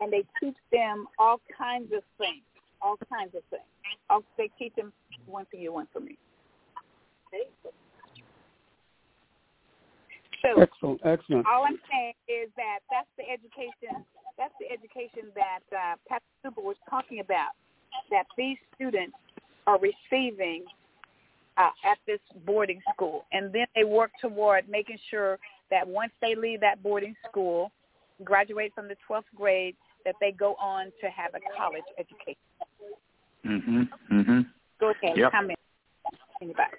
and 0.00 0.12
they 0.12 0.24
teach 0.40 0.56
them 0.70 1.06
all 1.18 1.40
kinds 1.56 1.92
of 1.92 2.02
things, 2.16 2.42
all 2.80 2.96
kinds 3.12 3.34
of 3.34 3.42
things. 3.50 3.68
All, 4.08 4.22
they 4.38 4.50
teach 4.58 4.74
them 4.76 4.92
one 5.26 5.46
for 5.50 5.56
you, 5.56 5.72
one 5.72 5.88
for 5.92 6.00
me. 6.00 6.16
Okay? 7.28 7.44
So 10.42 10.60
Excellent, 10.60 11.00
excellent. 11.04 11.46
all 11.46 11.64
I'm 11.64 11.78
saying 11.86 12.14
is 12.26 12.50
that 12.56 12.80
that's 12.90 13.06
the 13.16 13.22
education. 13.30 14.02
That's 14.36 14.54
the 14.58 14.66
education 14.72 15.30
that 15.36 15.62
uh, 15.70 15.94
Pastor 16.08 16.26
Cooper 16.42 16.62
was 16.62 16.76
talking 16.90 17.20
about. 17.20 17.54
That 18.10 18.26
these 18.36 18.56
students 18.74 19.16
are 19.66 19.78
receiving 19.78 20.64
uh, 21.56 21.70
at 21.84 21.98
this 22.06 22.20
boarding 22.46 22.80
school, 22.92 23.24
and 23.32 23.52
then 23.52 23.66
they 23.74 23.84
work 23.84 24.10
toward 24.20 24.68
making 24.68 24.98
sure 25.10 25.38
that 25.70 25.86
once 25.86 26.12
they 26.20 26.34
leave 26.34 26.60
that 26.60 26.82
boarding 26.82 27.14
school, 27.28 27.70
graduate 28.24 28.72
from 28.74 28.88
the 28.88 28.96
12th 29.08 29.24
grade, 29.34 29.76
that 30.04 30.14
they 30.20 30.32
go 30.32 30.54
on 30.60 30.86
to 31.00 31.08
have 31.10 31.32
a 31.34 31.40
college 31.56 31.84
education. 31.98 32.36
Mhm. 33.44 33.88
Mhm. 34.10 34.52
Go 34.78 34.90
ahead, 34.90 35.16
Yep. 35.16 35.32
comment. 35.32 35.58
Anybody? 36.40 36.76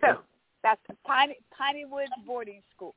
So 0.00 0.22
that's 0.62 0.80
the 0.88 0.94
Piney 1.04 1.36
Piney 1.50 1.84
Woods 1.84 2.12
boarding 2.24 2.62
school. 2.74 2.94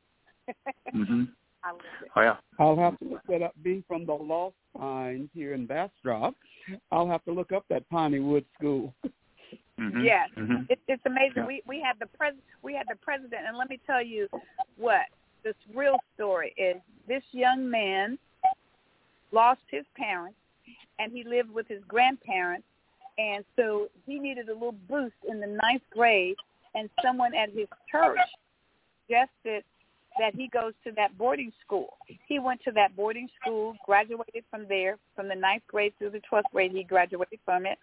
Mhm. 0.94 1.34
I. 1.64 1.72
Oh 2.16 2.22
yeah. 2.22 2.38
I'll 2.60 2.78
have 2.78 2.98
to 3.00 3.06
look 3.06 3.22
that 3.28 3.42
up. 3.42 3.54
Being 3.64 3.84
from 3.88 4.06
the 4.06 4.14
Lost 4.14 4.56
Pines 4.78 5.30
here 5.34 5.54
in 5.54 5.66
Bastrop, 5.66 6.36
I'll 6.92 7.08
have 7.08 7.24
to 7.26 7.32
look 7.32 7.52
up 7.52 7.66
that 7.70 7.88
Piney 7.90 8.20
Wood 8.20 8.46
School. 8.58 8.94
Mhm. 9.80 10.04
Yes, 10.04 10.30
Mhm. 10.38 10.70
it, 10.70 10.80
it's 10.88 11.06
amazing. 11.06 11.34
Yeah. 11.38 11.46
We 11.46 11.62
we 11.66 11.82
had 11.82 11.98
the 12.00 12.08
pres 12.08 12.36
we 12.62 12.74
had 12.74 12.88
the 12.90 12.96
president, 12.98 13.46
and 13.48 13.58
let 13.58 13.70
me 13.70 13.80
tell 13.86 14.02
you 14.02 14.28
what 14.78 15.08
this 15.44 15.56
real 15.74 15.98
story 16.16 16.54
is. 16.58 16.78
This 17.08 17.24
young 17.32 17.70
man 17.70 18.18
lost 19.32 19.62
his 19.70 19.86
parents, 19.96 20.38
and 21.00 21.12
he 21.12 21.24
lived 21.24 21.52
with 21.52 21.68
his 21.68 21.84
grandparents, 21.86 22.68
and 23.18 23.44
so 23.56 23.90
he 24.06 24.20
needed 24.20 24.50
a 24.50 24.54
little 24.54 24.76
boost 24.88 25.16
in 25.28 25.40
the 25.40 25.48
ninth 25.48 25.84
grade, 25.90 26.36
and 26.76 26.90
someone 27.02 27.34
at 27.34 27.50
his 27.50 27.68
church 27.92 28.20
suggested 29.08 29.64
that 30.20 30.36
he 30.36 30.48
goes 30.48 30.74
to 30.84 30.92
that 30.94 31.18
boarding 31.18 31.52
school. 31.66 31.98
He 32.28 32.40
went 32.40 32.62
to 32.64 32.72
that 32.74 32.96
boarding 32.96 33.30
school, 33.40 33.76
graduated 33.86 34.44
from 34.50 34.66
there, 34.68 34.98
from 35.16 35.28
the 35.28 35.36
ninth 35.36 35.64
grade 35.68 35.94
through 35.98 36.12
the 36.12 36.22
twelfth 36.30 36.52
grade. 36.52 36.72
He 36.72 36.84
graduated 36.84 37.40
from 37.46 37.66
it, 37.66 37.78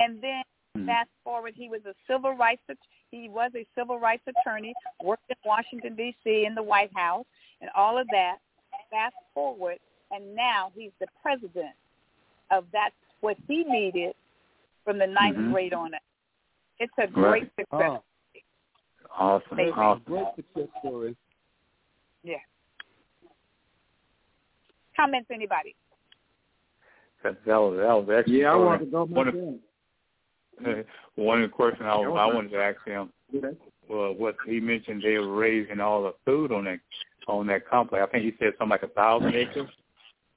and 0.00 0.22
then 0.22 0.42
fast 0.86 1.10
forward, 1.22 1.54
he 1.56 1.68
was 1.68 1.80
a 1.86 1.94
civil 2.10 2.32
rights 2.32 2.62
he 3.10 3.28
was 3.28 3.50
a 3.54 3.66
civil 3.78 3.98
rights 3.98 4.22
attorney, 4.26 4.74
worked 5.02 5.28
in 5.28 5.36
Washington 5.44 5.94
D.C. 5.94 6.46
in 6.46 6.54
the 6.54 6.62
White 6.62 6.90
House, 6.94 7.26
and 7.60 7.70
all 7.76 7.98
of 7.98 8.06
that. 8.08 8.38
Fast 8.90 9.14
forward, 9.34 9.78
and 10.10 10.34
now 10.34 10.70
he's 10.74 10.90
the 11.00 11.06
president 11.22 11.74
of 12.50 12.64
that's 12.72 12.94
what 13.20 13.36
he 13.48 13.64
needed 13.64 14.14
from 14.84 14.98
the 14.98 15.06
ninth 15.06 15.36
Mhm. 15.36 15.50
grade 15.50 15.72
on 15.72 15.94
it. 15.94 16.02
It's 16.78 16.92
a 16.98 17.06
great 17.06 17.44
Right. 17.44 17.52
success. 17.56 17.68
Oh, 17.70 18.02
Awesome. 19.10 19.58
Amazing. 19.58 19.72
Awesome. 19.74 20.04
great 20.04 20.34
success 20.36 20.68
story. 20.80 21.16
Yeah. 22.24 22.36
Comments, 24.96 25.26
anybody? 25.32 25.74
That, 27.22 27.36
that 27.46 27.56
was 27.56 27.76
that 27.78 27.94
was 27.94 28.08
excellent. 28.18 28.40
Yeah, 28.40 28.52
I 28.52 28.56
want 28.56 28.80
to 28.80 28.86
go 28.86 29.04
One 29.04 29.28
of- 29.28 29.34
myself. 29.34 29.56
One 31.16 31.42
of 31.42 31.50
the 31.50 31.54
questions 31.54 31.82
I, 31.86 31.94
I 31.94 32.26
wanted 32.26 32.50
to 32.50 32.58
ask 32.62 32.76
him 32.86 33.10
Okay. 33.34 33.56
well, 33.88 34.10
uh, 34.10 34.12
what 34.12 34.36
he 34.46 34.60
mentioned 34.60 35.02
they 35.02 35.18
were 35.18 35.34
raising 35.34 35.80
all 35.80 36.02
the 36.04 36.14
food 36.24 36.52
on 36.52 36.64
that 36.64 36.78
on 37.26 37.46
that 37.46 37.66
complex. 37.68 38.04
I 38.06 38.10
think 38.10 38.24
he 38.24 38.32
said 38.38 38.52
something 38.58 38.68
like 38.70 38.82
a 38.82 38.88
thousand 38.88 39.34
acres, 39.34 39.68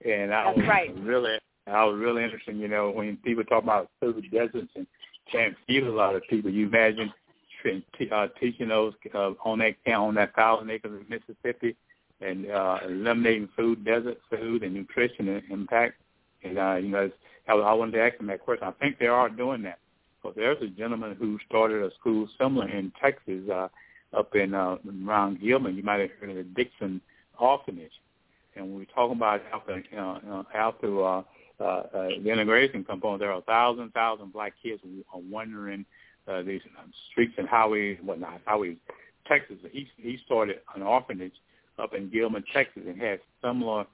and 0.06 0.34
I 0.34 0.45
That's 0.45 0.57
was 0.57 0.68
right. 0.68 0.95
really 0.99 1.38
I 1.68 1.84
was 1.84 1.98
really 1.99 2.24
interested. 2.24 2.56
You 2.57 2.68
know, 2.68 2.91
when 2.91 3.18
people 3.18 3.44
talk 3.44 3.64
about 3.64 3.90
food 3.99 4.24
deserts 4.32 4.70
and 4.76 4.88
can't 5.32 5.56
feed 5.68 5.84
a 5.84 5.91
lot 5.91 6.16
of 6.16 6.22
people, 6.30 6.49
you 6.52 6.68
imagine 6.68 7.12
tra- 7.66 7.82
t- 7.98 8.12
uh, 8.12 8.28
teaching 8.40 8.70
those 8.70 8.94
uh, 9.14 9.32
on 9.44 9.60
that 9.60 9.76
on 9.94 10.16
that 10.16 10.36
thousand 10.36 10.70
acres 10.70 11.02
of 11.02 11.10
Mississippi 11.10 11.76
and 12.22 12.50
uh, 12.50 12.80
eliminating 12.86 13.50
food 13.56 13.84
desert 13.84 14.18
food 14.30 14.64
and 14.64 14.74
nutrition 14.74 15.28
and 15.28 15.44
impact. 15.50 15.96
And 16.44 16.58
uh, 16.58 16.76
you 16.76 16.90
know, 16.90 17.10
I, 17.48 17.74
wanted 17.74 17.94
to 17.94 18.02
ask 18.02 18.20
him 18.20 18.28
that 18.28 18.42
question. 18.42 18.68
I 18.68 18.72
think 18.72 19.00
they 19.00 19.08
are 19.08 19.30
doing 19.30 19.64
that. 19.64 19.80
But 20.24 20.36
there's 20.36 20.62
a 20.62 20.68
gentleman 20.68 21.16
who 21.20 21.38
started 21.48 21.84
a 21.84 21.94
school 22.00 22.28
similar 22.40 22.68
in 22.68 22.92
Texas, 23.02 23.50
uh, 23.52 23.68
up 24.14 24.36
in 24.36 24.54
uh, 24.54 24.78
around 25.08 25.42
Gilmer. 25.42 25.70
You 25.70 25.84
might 25.84 26.00
have 26.00 26.10
heard 26.20 26.32
of 26.32 26.36
the 26.38 26.44
Dickson 26.44 27.02
Orphanage. 27.40 27.92
And 28.56 28.70
when 28.70 28.80
we 28.80 28.86
talk 28.86 29.12
about 29.12 29.42
after 29.54 29.84
uh, 29.98 30.02
uh, 30.02 30.44
after 30.54 31.04
uh, 31.04 31.22
uh, 31.60 31.64
uh, 31.64 31.84
the 32.24 32.30
integration 32.30 32.84
component, 32.84 33.20
there 33.20 33.32
are 33.32 33.40
a 33.40 33.44
thousand 33.44 33.92
thousand 33.94 34.32
black 34.34 34.54
kids 34.64 34.82
who 34.84 35.04
are 35.14 35.22
wandering 35.30 35.86
uh, 36.27 36.41
these 36.41 36.61
um, 36.80 36.91
streets 37.11 37.34
and 37.38 37.47
highways, 37.47 37.97
whatnot, 38.02 38.41
highways, 38.45 38.77
Texas. 39.27 39.57
He 39.72 39.88
he 39.97 40.19
started 40.26 40.57
an 40.76 40.81
orphanage 40.81 41.34
up 41.80 41.93
in 41.93 42.10
Gilmer, 42.10 42.41
Texas, 42.53 42.84
and 42.88 42.99
had 42.99 43.19
similar 43.43 43.85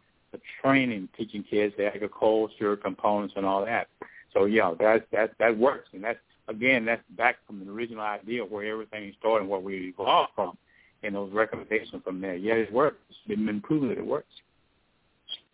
training 0.62 1.10
teaching 1.18 1.44
kids 1.44 1.74
the 1.78 1.86
agriculture 1.88 2.78
components 2.78 3.34
and 3.36 3.46
all 3.46 3.66
that. 3.66 3.88
So 4.34 4.46
yeah, 4.46 4.74
that 4.80 5.08
that 5.12 5.32
that 5.40 5.58
works, 5.58 5.90
and 5.94 6.04
that's 6.04 6.20
again 6.48 6.86
that's 6.86 7.04
back 7.18 7.38
from 7.46 7.64
the 7.64 7.72
original 7.72 8.04
idea 8.04 8.44
where 8.44 8.66
everything 8.66 9.14
started, 9.20 9.42
and 9.42 9.50
where 9.50 9.60
we 9.60 9.94
evolved 9.98 10.32
from, 10.36 10.58
and 11.04 11.16
those 11.16 11.32
recommendations 11.34 12.02
from 12.04 12.22
there. 12.22 12.36
Yeah, 12.36 12.54
it 12.54 12.72
works. 12.72 12.98
It's 13.10 13.20
been 13.28 13.62
proven 13.62 13.90
that 13.90 13.98
it 13.98 14.06
works. 14.06 14.32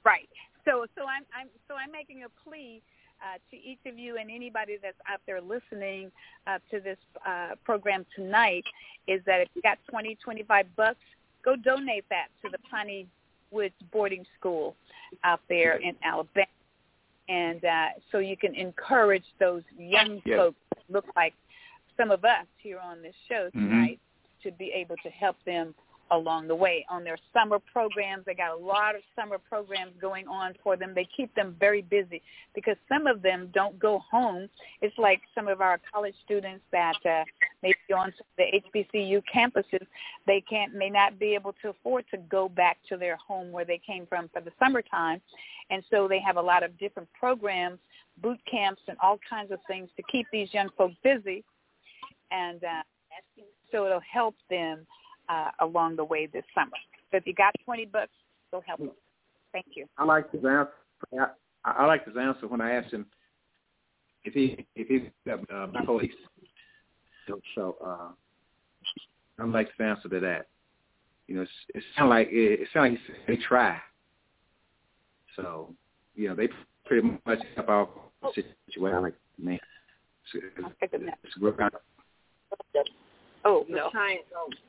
Right. 0.03 0.29
So 0.65 0.85
so 0.95 1.03
I'm 1.03 1.25
I'm 1.35 1.47
so 1.67 1.75
I'm 1.75 1.91
making 1.91 2.23
a 2.23 2.49
plea 2.49 2.81
uh, 3.21 3.37
to 3.51 3.57
each 3.57 3.79
of 3.85 3.97
you 3.97 4.17
and 4.17 4.29
anybody 4.29 4.77
that's 4.81 4.97
out 5.09 5.19
there 5.25 5.41
listening 5.41 6.11
uh, 6.45 6.59
to 6.71 6.79
this 6.79 6.97
uh, 7.27 7.49
program 7.63 8.05
tonight 8.15 8.63
is 9.07 9.21
that 9.25 9.41
if 9.41 9.47
you 9.55 9.61
got 9.61 9.77
twenty 9.89 10.17
twenty 10.23 10.43
five 10.43 10.65
bucks, 10.75 10.99
go 11.43 11.55
donate 11.55 12.05
that 12.09 12.27
to 12.43 12.49
the 12.51 12.57
Piney 12.69 13.07
Woods 13.51 13.73
boarding 13.91 14.25
school 14.39 14.75
out 15.23 15.39
there 15.49 15.77
in 15.77 15.95
Alabama, 16.03 16.45
and 17.29 17.63
uh, 17.63 17.87
so 18.11 18.19
you 18.19 18.37
can 18.37 18.53
encourage 18.55 19.23
those 19.39 19.63
young 19.77 20.21
Yes. 20.25 20.37
folks. 20.37 20.57
Look 20.89 21.05
like 21.15 21.33
some 21.97 22.11
of 22.11 22.23
us 22.25 22.45
here 22.57 22.79
on 22.79 23.01
this 23.01 23.15
show 23.27 23.49
Mhm. 23.49 23.51
tonight 23.53 23.99
to 24.43 24.51
be 24.51 24.71
able 24.71 24.95
to 24.97 25.09
help 25.09 25.35
them 25.45 25.73
along 26.11 26.47
the 26.47 26.55
way 26.55 26.85
on 26.89 27.03
their 27.03 27.17
summer 27.33 27.59
programs. 27.59 28.23
They 28.25 28.33
got 28.33 28.57
a 28.57 28.63
lot 28.63 28.95
of 28.95 29.01
summer 29.15 29.37
programs 29.37 29.93
going 29.99 30.27
on 30.27 30.53
for 30.63 30.77
them. 30.77 30.93
They 30.95 31.07
keep 31.15 31.33
them 31.35 31.55
very 31.59 31.81
busy 31.81 32.21
because 32.55 32.75
some 32.87 33.07
of 33.07 33.21
them 33.21 33.49
don't 33.53 33.77
go 33.79 34.01
home. 34.09 34.49
It's 34.81 34.97
like 34.97 35.21
some 35.35 35.47
of 35.47 35.61
our 35.61 35.79
college 35.93 36.15
students 36.23 36.63
that 36.71 36.95
uh, 37.05 37.23
maybe 37.61 37.77
on 37.95 38.13
the 38.37 38.43
HBCU 38.75 39.21
campuses, 39.33 39.85
they 40.25 40.43
can't 40.49 40.73
may 40.73 40.89
not 40.89 41.19
be 41.19 41.35
able 41.35 41.53
to 41.61 41.69
afford 41.69 42.05
to 42.11 42.17
go 42.29 42.49
back 42.49 42.77
to 42.89 42.97
their 42.97 43.17
home 43.17 43.51
where 43.51 43.65
they 43.65 43.79
came 43.85 44.05
from 44.07 44.29
for 44.33 44.41
the 44.41 44.51
summertime, 44.59 45.21
and 45.69 45.83
so 45.89 46.07
they 46.07 46.19
have 46.19 46.37
a 46.37 46.41
lot 46.41 46.63
of 46.63 46.77
different 46.79 47.09
programs, 47.19 47.79
boot 48.21 48.39
camps, 48.49 48.81
and 48.87 48.97
all 49.01 49.19
kinds 49.29 49.51
of 49.51 49.59
things 49.67 49.89
to 49.97 50.03
keep 50.11 50.25
these 50.31 50.53
young 50.53 50.69
folks 50.77 50.95
busy, 51.03 51.43
and 52.31 52.63
uh, 52.63 52.83
so 53.71 53.85
it'll 53.85 53.99
help 54.11 54.35
them 54.49 54.85
uh, 55.29 55.49
along 55.59 55.95
the 55.95 56.03
way 56.03 56.27
this 56.27 56.43
summer. 56.53 56.77
So 57.11 57.17
if 57.17 57.27
you 57.27 57.33
got 57.33 57.53
20 57.65 57.85
bucks, 57.85 58.11
go 58.51 58.61
help 58.65 58.79
them. 58.79 58.91
Thank 59.51 59.67
you. 59.75 59.85
I 59.97 60.03
like 60.03 60.31
his 60.31 60.43
answer. 60.43 60.69
I, 61.65 61.71
I 61.71 61.85
like 61.85 62.05
his 62.05 62.15
answer 62.17 62.47
when 62.47 62.61
I 62.61 62.71
asked 62.71 62.93
him 62.93 63.05
if 64.23 64.33
he 64.33 64.65
if 64.75 64.87
he's 64.87 65.09
uh, 65.31 65.67
police. 65.85 66.11
So, 67.27 67.39
so 67.55 67.77
uh, 67.83 68.09
I 69.39 69.45
like 69.45 69.67
his 69.67 69.85
answer 69.85 70.09
to 70.09 70.19
that. 70.19 70.47
You 71.27 71.35
know, 71.35 71.41
it's, 71.41 71.51
it 71.75 71.83
sounds 71.95 72.09
like 72.09 72.27
it, 72.29 72.61
it 72.61 72.67
sounds 72.73 72.97
like 73.09 73.27
they 73.27 73.37
try. 73.37 73.77
So 75.35 75.73
you 76.15 76.29
know, 76.29 76.35
they 76.35 76.49
pretty 76.85 77.07
much 77.25 77.39
help 77.55 77.69
out 77.69 78.11
the 78.21 78.43
situation. 78.65 78.97
I 78.97 78.99
like 78.99 79.15
man. 79.37 79.59
It's, 80.33 80.43
I'll 80.63 80.71
take 80.81 80.93
a 80.93 80.97
nap. 80.97 81.19
it's 81.23 81.35
a 81.35 81.39
great 81.39 81.55
Oh, 83.47 83.65
no. 83.69 83.89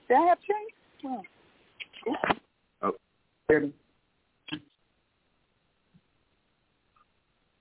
Did 0.06 0.16
I 0.16 0.26
have 0.28 0.38
change? 0.40 1.24
Oh. 2.82 2.92
Hear 3.48 3.60
me? 3.60 3.72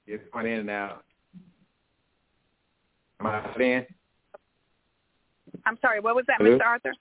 It's 0.06 0.24
going 0.32 0.46
in 0.46 0.60
and 0.60 0.70
out. 0.70 1.04
Am 3.20 3.26
I 3.26 3.56
in? 3.60 3.86
I'm 5.66 5.80
sorry, 5.82 6.02
what 6.02 6.16
was 6.16 6.26
that, 6.28 6.38
Hello? 6.38 6.56
Mr. 6.56 6.66
Arthur? 6.66 6.94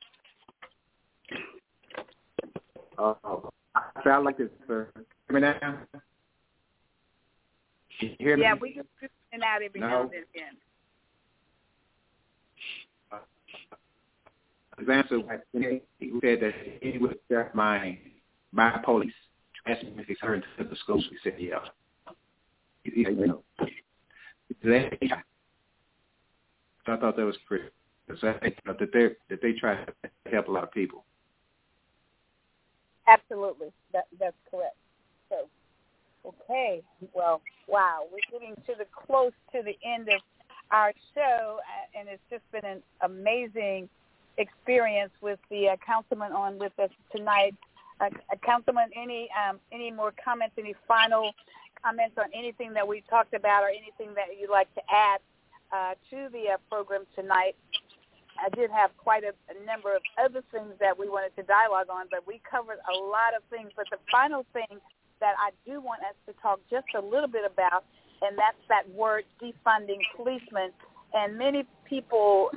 Uh, 2.99 3.15
I 3.75 4.03
sound 4.03 4.25
like 4.25 4.39
this, 4.39 4.49
sir. 4.67 4.89
Hear 5.29 5.35
me 5.35 5.41
now? 5.41 5.79
You 8.01 8.11
hear 8.19 8.37
me? 8.39 8.43
Yeah, 8.45 8.55
we 8.59 8.73
just 8.73 8.89
just 8.99 9.13
in 9.33 9.41
and 9.41 9.43
out 9.43 9.63
every 9.63 9.79
No. 9.79 9.89
now 9.89 10.01
and 10.03 10.11
then. 10.13 10.57
His 14.79 14.89
answer 14.89 15.21
was 15.21 15.41
he 15.53 15.81
said 16.21 16.41
that 16.41 16.53
he 16.83 16.99
was 16.99 17.15
there 17.29 17.51
my 17.55 17.99
by 18.53 18.79
police. 18.85 19.13
Asked 19.67 19.85
me 19.85 19.95
if 19.99 20.07
he's 20.07 20.17
heard 20.21 20.45
to 20.59 20.65
the 20.65 20.77
school. 20.77 21.01
He 21.01 21.17
said, 21.25 21.35
yeah. 21.39 21.59
He, 22.85 22.91
he, 22.91 23.11
you 23.11 23.43
so 26.87 26.93
I 26.93 26.97
thought 26.97 27.17
that 27.17 27.25
was 27.25 27.37
pretty. 27.47 27.65
So 28.21 28.29
I 28.29 28.39
think 28.39 28.57
that 28.65 28.79
they 28.79 29.09
that 29.29 29.43
they 29.43 29.53
try 29.53 29.85
to 29.85 30.31
help 30.31 30.49
a 30.49 30.53
lot 30.53 30.63
of 30.63 30.71
people. 30.71 31.05
Absolutely. 33.09 33.73
That 33.93 34.07
that's 34.21 34.37
correct. 34.51 34.77
So 35.29 35.49
okay. 36.25 36.83
Well, 37.13 37.41
wow. 37.67 38.05
We're 38.13 38.39
getting 38.39 38.55
to 38.55 38.75
the 38.79 38.87
close 39.07 39.33
to 39.53 39.63
the 39.63 39.77
end 39.85 40.09
of 40.09 40.21
our 40.71 40.93
show 41.15 41.59
uh, 41.59 41.99
and 41.99 42.09
it's 42.09 42.23
just 42.31 42.43
been 42.53 42.65
an 42.65 42.83
amazing 43.03 43.89
experience 44.39 45.13
with 45.21 45.39
the 45.51 45.71
uh, 45.71 45.77
councilman 45.85 46.33
on 46.33 46.59
with 46.59 46.73
us 46.79 46.91
tonight. 47.15 47.55
Uh, 48.01 48.11
uh, 48.31 48.37
councilman, 48.45 48.91
any 48.95 49.29
um, 49.33 49.59
any 49.73 49.91
more 49.91 50.13
comments? 50.23 50.55
Any 50.59 50.75
final 50.87 51.33
comments 51.83 52.17
on 52.19 52.27
anything 52.35 52.73
that 52.75 52.87
we 52.87 53.03
talked 53.09 53.35
about, 53.35 53.63
or 53.63 53.69
anything 53.69 54.15
that 54.15 54.27
you'd 54.39 54.51
like 54.51 54.73
to 54.75 54.83
add 54.91 55.21
uh, 55.73 55.95
to 56.11 56.29
the 56.33 56.55
uh, 56.55 56.57
program 56.71 57.05
tonight? 57.15 57.57
I 58.39 58.51
did 58.55 58.71
have 58.71 58.91
quite 58.99 59.25
a, 59.25 59.33
a 59.49 59.65
number 59.65 59.97
of 59.97 60.03
other 60.23 60.43
things 60.53 60.75
that 60.79 60.99
we 60.99 61.09
wanted 61.09 61.35
to 61.37 61.43
dialogue 61.43 61.89
on, 61.91 62.07
but 62.11 62.27
we 62.27 62.41
covered 62.49 62.79
a 62.85 62.97
lot 62.99 63.33
of 63.35 63.43
things. 63.49 63.71
But 63.75 63.87
the 63.91 63.99
final 64.13 64.45
thing 64.53 64.79
that 65.21 65.35
I 65.39 65.51
do 65.65 65.81
want 65.81 66.03
us 66.03 66.15
to 66.27 66.35
talk 66.43 66.61
just 66.71 66.87
a 66.95 67.01
little 67.01 67.29
bit 67.29 67.45
about, 67.51 67.85
and 68.21 68.37
that's 68.37 68.61
that 68.69 68.89
word 68.93 69.25
defunding 69.41 70.01
policemen. 70.15 70.73
And 71.15 71.39
many 71.39 71.65
people 71.85 72.51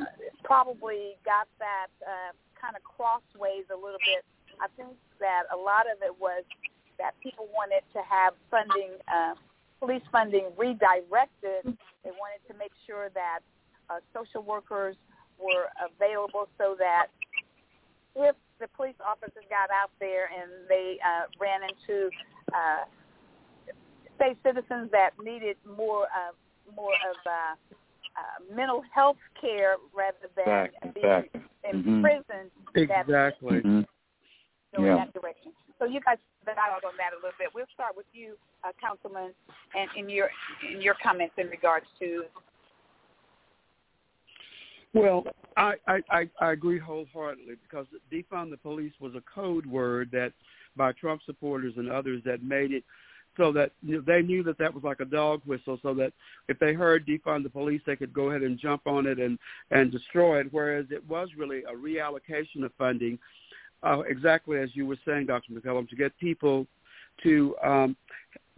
probably 0.44 1.16
got 1.26 1.48
that 1.60 1.88
uh, 2.02 2.34
kind 2.60 2.76
of 2.76 2.84
crossways 2.84 3.66
a 3.72 3.76
little 3.76 4.02
bit. 4.04 4.26
I 4.60 4.68
think 4.76 4.98
that 5.20 5.44
a 5.54 5.58
lot 5.58 5.86
of 5.88 6.02
it 6.04 6.14
was 6.20 6.44
that 6.98 7.16
people 7.24 7.48
wanted 7.56 7.82
to 7.94 8.02
have 8.04 8.34
funding, 8.52 9.00
uh, 9.08 9.36
police 9.80 10.04
funding 10.12 10.52
redirected. 10.58 11.64
They 12.04 12.12
wanted 12.12 12.44
to 12.52 12.54
make 12.58 12.72
sure 12.86 13.10
that 13.16 13.40
uh, 13.90 14.00
social 14.14 14.44
workers 14.44 14.96
were 15.40 15.72
available 15.80 16.50
so 16.58 16.76
that 16.78 17.08
if 18.16 18.36
the 18.60 18.68
police 18.76 19.00
officers 19.06 19.44
got 19.50 19.72
out 19.72 19.92
there 20.00 20.28
and 20.28 20.52
they 20.68 21.00
uh, 21.00 21.32
ran 21.40 21.62
into, 21.64 22.10
uh, 22.54 22.84
say, 24.20 24.36
citizens 24.44 24.92
that 24.92 25.12
needed 25.24 25.56
more 25.66 26.04
uh, 26.12 26.36
more 26.76 26.94
of 26.94 27.18
uh, 27.26 27.56
uh, 28.18 28.56
mental 28.56 28.84
health 28.94 29.18
care 29.40 29.76
rather 29.94 30.18
than 30.36 30.66
Exactly, 30.66 30.92
being 30.94 31.06
exactly. 31.06 31.42
in 31.64 31.84
Mhm. 31.84 32.02
prison, 32.02 32.52
that 32.88 33.04
Exactly. 33.04 33.62
Mhm. 33.62 33.86
go 34.76 34.84
Yeah. 34.84 34.92
in 34.92 34.96
that 34.98 35.14
direction. 35.14 35.54
So 35.78 35.86
you 35.86 36.00
guys 36.02 36.18
dialogue 36.46 36.84
on 36.86 36.98
that 36.98 37.14
a 37.14 37.16
little 37.18 37.38
bit. 37.38 37.54
We'll 37.54 37.68
start 37.74 37.96
with 37.96 38.06
you, 38.14 38.38
uh, 38.64 38.72
Councilman, 38.80 39.34
and 39.76 39.90
in 39.96 40.10
your 40.10 40.30
in 40.64 40.82
your 40.82 40.96
comments 40.96 41.36
in 41.38 41.50
regards 41.50 41.86
to. 42.00 42.26
Well, 44.94 45.24
I, 45.56 45.76
I, 45.88 46.30
I 46.42 46.52
agree 46.52 46.80
wholeheartedly 46.80 47.56
because 47.62 47.86
defund 48.12 48.50
the 48.50 48.58
police 48.58 48.94
was 49.00 49.14
a 49.14 49.22
code 49.22 49.66
word 49.66 50.10
that 50.12 50.34
by 50.76 50.94
Trump 50.94 51.22
supporters 51.26 51.74
and 51.78 51.92
others 51.92 52.24
that 52.26 52.42
made 52.42 52.72
it 52.72 52.84
so 53.40 53.52
that 53.54 53.72
you 53.82 53.96
know, 53.96 54.04
they 54.06 54.22
knew 54.22 54.44
that 54.44 54.58
that 54.58 54.74
was 54.74 54.84
like 54.84 55.00
a 55.00 55.06
dog 55.06 55.42
whistle 55.46 55.80
so 55.82 55.94
that 55.94 56.12
if 56.50 56.60
they 56.60 56.74
heard 56.74 57.08
defund 57.08 57.44
the 57.44 57.50
police 57.50 57.82
they 57.86 57.96
could 57.96 58.14
go 58.14 58.30
ahead 58.30 58.44
and 58.44 58.60
jump 58.60 58.82
on 58.86 59.08
it 59.08 59.18
and 59.18 59.40
and 59.72 59.92
destroy 59.92 60.40
it 60.42 60.48
whereas 60.52 60.86
it 60.92 61.08
was 61.08 61.30
really 61.38 61.64
a 61.64 61.74
reallocation 61.74 62.64
of 62.64 62.72
funding 62.78 63.18
uh, 63.84 64.02
exactly 64.02 64.60
as 64.60 64.70
you 64.74 64.86
were 64.86 64.98
saying 65.06 65.26
Dr. 65.26 65.54
McKellar 65.54 65.88
to 65.88 65.96
get 65.96 66.18
people 66.20 66.68
to 67.24 67.56
um, 67.64 67.96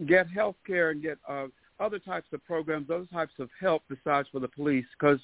get 0.07 0.27
health 0.27 0.55
care 0.65 0.89
and 0.89 1.01
get 1.01 1.17
uh, 1.29 1.45
other 1.79 1.99
types 1.99 2.27
of 2.33 2.43
programs, 2.45 2.87
those 2.87 3.09
types 3.09 3.33
of 3.39 3.49
help 3.59 3.83
besides 3.89 4.27
for 4.31 4.39
the 4.39 4.47
police 4.47 4.85
because 4.99 5.19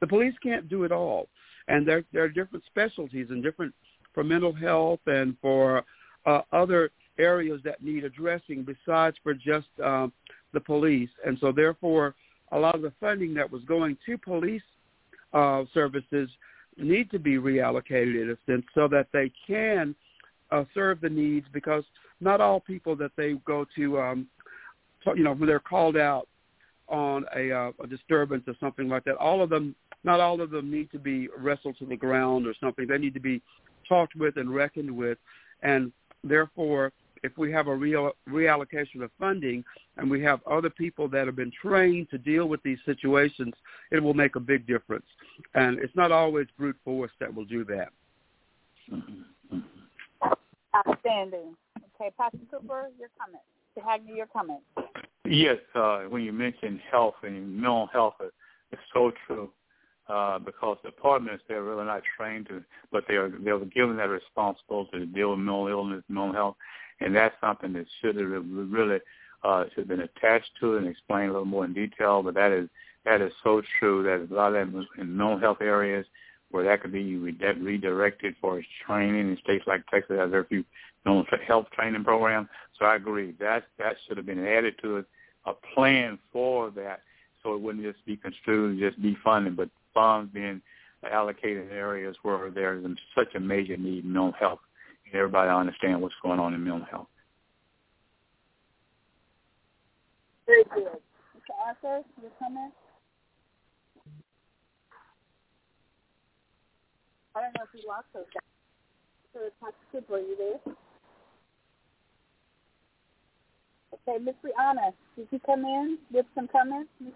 the 0.00 0.06
police 0.06 0.34
can't 0.42 0.68
do 0.68 0.84
it 0.84 0.92
all. 0.92 1.28
And 1.68 1.86
there, 1.86 2.04
there 2.12 2.24
are 2.24 2.28
different 2.28 2.64
specialties 2.66 3.28
and 3.30 3.42
different 3.42 3.74
for 4.12 4.24
mental 4.24 4.52
health 4.52 5.00
and 5.06 5.36
for 5.40 5.84
uh, 6.26 6.42
other 6.52 6.90
areas 7.18 7.60
that 7.64 7.82
need 7.82 8.04
addressing 8.04 8.64
besides 8.64 9.16
for 9.22 9.34
just 9.34 9.68
um, 9.82 10.12
the 10.52 10.60
police. 10.60 11.10
And 11.26 11.38
so 11.40 11.52
therefore, 11.52 12.14
a 12.52 12.58
lot 12.58 12.74
of 12.74 12.82
the 12.82 12.92
funding 13.00 13.34
that 13.34 13.50
was 13.50 13.62
going 13.64 13.96
to 14.06 14.18
police 14.18 14.62
uh, 15.32 15.64
services 15.72 16.28
need 16.76 17.10
to 17.10 17.18
be 17.18 17.36
reallocated 17.36 18.22
in 18.22 18.30
a 18.30 18.50
sense 18.50 18.64
so 18.74 18.88
that 18.88 19.08
they 19.12 19.30
can 19.46 19.94
uh, 20.50 20.64
serve 20.74 21.00
the 21.00 21.08
needs 21.08 21.46
because 21.52 21.84
not 22.20 22.40
all 22.40 22.60
people 22.60 22.94
that 22.96 23.10
they 23.16 23.34
go 23.46 23.66
to, 23.76 24.00
um, 24.00 24.26
you 25.16 25.24
know, 25.24 25.32
when 25.32 25.48
they're 25.48 25.58
called 25.58 25.96
out 25.96 26.28
on 26.88 27.24
a, 27.34 27.50
uh, 27.50 27.72
a 27.82 27.86
disturbance 27.86 28.44
or 28.46 28.54
something 28.60 28.88
like 28.88 29.04
that, 29.04 29.16
all 29.16 29.42
of 29.42 29.50
them, 29.50 29.74
not 30.04 30.20
all 30.20 30.40
of 30.40 30.50
them 30.50 30.70
need 30.70 30.90
to 30.92 30.98
be 30.98 31.28
wrestled 31.36 31.76
to 31.78 31.86
the 31.86 31.96
ground 31.96 32.46
or 32.46 32.54
something. 32.60 32.86
They 32.86 32.98
need 32.98 33.14
to 33.14 33.20
be 33.20 33.42
talked 33.88 34.14
with 34.14 34.36
and 34.36 34.54
reckoned 34.54 34.90
with. 34.90 35.18
And 35.62 35.92
therefore, 36.22 36.92
if 37.22 37.36
we 37.38 37.52
have 37.52 37.68
a 37.68 37.74
real 37.74 38.12
reallocation 38.28 39.02
of 39.02 39.10
funding 39.18 39.64
and 39.96 40.10
we 40.10 40.22
have 40.22 40.40
other 40.46 40.70
people 40.70 41.08
that 41.08 41.26
have 41.26 41.36
been 41.36 41.52
trained 41.60 42.10
to 42.10 42.18
deal 42.18 42.46
with 42.46 42.62
these 42.62 42.78
situations, 42.84 43.54
it 43.90 44.02
will 44.02 44.14
make 44.14 44.36
a 44.36 44.40
big 44.40 44.66
difference. 44.66 45.06
And 45.54 45.78
it's 45.78 45.94
not 45.94 46.12
always 46.12 46.46
brute 46.58 46.76
force 46.84 47.12
that 47.20 47.32
will 47.32 47.44
do 47.44 47.64
that. 47.66 47.88
Outstanding. 50.74 51.56
Okay, 51.94 52.10
Pastor 52.18 52.38
Cooper, 52.50 52.90
your 52.98 53.08
comment. 53.18 53.42
To 53.76 53.80
Hagney, 53.80 54.16
your 54.16 54.26
comment. 54.26 54.60
Yes, 55.24 55.58
uh, 55.74 56.00
when 56.02 56.22
you 56.22 56.32
mentioned 56.32 56.80
health 56.90 57.14
and 57.22 57.56
mental 57.56 57.88
health, 57.92 58.14
it's 58.20 58.82
so 58.92 59.12
true 59.26 59.50
uh, 60.08 60.38
because 60.38 60.76
the 60.82 60.90
departments 60.90 61.44
they're 61.48 61.62
really 61.62 61.84
not 61.84 62.02
trained 62.16 62.48
to, 62.48 62.62
but 62.90 63.04
they 63.08 63.14
are 63.14 63.30
they 63.30 63.52
were 63.52 63.64
given 63.66 63.96
that 63.96 64.08
responsibility 64.08 64.98
to 64.98 65.06
deal 65.06 65.30
with 65.30 65.38
mental 65.38 65.68
illness, 65.68 66.02
mental 66.08 66.32
health, 66.32 66.56
and 67.04 67.14
that's 67.14 67.34
something 67.40 67.72
that 67.74 67.86
should 68.00 68.16
have 68.16 68.26
really 68.26 68.98
uh, 69.44 69.64
should 69.70 69.88
have 69.88 69.88
been 69.88 70.00
attached 70.00 70.50
to 70.60 70.74
it 70.74 70.78
and 70.78 70.88
explained 70.88 71.30
a 71.30 71.32
little 71.32 71.44
more 71.44 71.64
in 71.64 71.72
detail. 71.72 72.22
But 72.22 72.34
that 72.34 72.52
is 72.52 72.68
that 73.04 73.20
is 73.20 73.32
so 73.42 73.62
true 73.78 74.02
that 74.04 74.32
a 74.32 74.34
lot 74.34 74.54
of 74.54 74.72
that 74.72 74.86
in 74.98 75.16
mental 75.16 75.38
health 75.38 75.58
areas 75.60 76.06
where 76.50 76.64
that 76.64 76.82
could 76.82 76.92
be 76.92 77.16
redirected 77.16 78.36
for 78.40 78.58
its 78.58 78.68
training 78.86 79.30
in 79.30 79.38
states 79.42 79.64
like 79.66 79.86
Texas 79.88 80.18
has 80.18 80.30
very 80.30 80.44
few 80.44 80.64
mental 81.04 81.24
health 81.46 81.66
training 81.72 82.04
programs. 82.04 82.48
So 82.78 82.84
I 82.84 82.96
agree 82.96 83.34
that 83.40 83.64
that 83.78 83.96
should 84.06 84.18
have 84.18 84.26
been 84.26 84.46
added 84.46 84.74
to 84.82 84.98
it, 84.98 85.06
a 85.46 85.52
plan 85.74 86.18
for 86.32 86.70
that, 86.72 87.00
so 87.42 87.54
it 87.54 87.60
wouldn't 87.60 87.84
just 87.84 88.04
be 88.04 88.16
construed 88.16 88.78
just 88.78 89.00
defunding, 89.02 89.56
but 89.56 89.70
funds 89.94 90.30
being 90.32 90.60
allocated 91.10 91.70
in 91.70 91.76
areas 91.76 92.16
where 92.22 92.50
there's 92.50 92.84
such 93.16 93.34
a 93.34 93.40
major 93.40 93.76
need 93.76 94.04
in 94.04 94.12
mental 94.12 94.32
health 94.32 94.60
everybody 95.14 95.50
understand 95.50 96.00
what's 96.00 96.14
going 96.22 96.38
on 96.38 96.54
in 96.54 96.62
mental 96.62 96.86
health. 96.90 97.06
Very 100.46 100.64
good. 100.74 100.84
Mr. 100.84 101.54
Arthur, 101.66 102.04
your 102.20 102.30
comment? 102.38 102.72
I 107.34 107.40
don't 107.40 107.54
know 107.56 107.64
if 107.64 107.80
you 107.80 107.88
lost 107.88 108.06
those 108.12 108.24
guys. 108.34 108.42
So, 109.32 109.40
Pastor 109.60 109.76
Cooper, 109.90 110.14
are 110.16 110.18
you 110.18 110.36
there? 110.36 110.74
Okay, 114.08 114.22
Miss 114.22 114.34
Rihanna, 114.44 114.92
did 115.16 115.28
you 115.30 115.40
come 115.46 115.64
in 115.64 115.98
with 116.10 116.26
some 116.34 116.48
comments? 116.48 116.90
Miss 117.00 117.12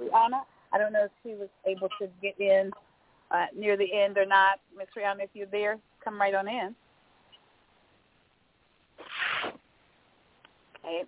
Rihanna? 0.00 0.42
I 0.72 0.78
don't 0.78 0.92
know 0.92 1.04
if 1.04 1.10
she 1.22 1.34
was 1.34 1.48
able 1.66 1.88
to 2.00 2.08
get 2.22 2.40
in 2.40 2.70
uh, 3.30 3.46
near 3.56 3.76
the 3.76 3.92
end 3.92 4.16
or 4.16 4.24
not. 4.24 4.60
Miss 4.76 4.86
Rihanna, 4.96 5.24
if 5.24 5.30
you're 5.34 5.46
there, 5.46 5.78
come 6.02 6.18
right 6.18 6.34
on 6.34 6.48
in. 6.48 6.74
Okay. 10.84 11.04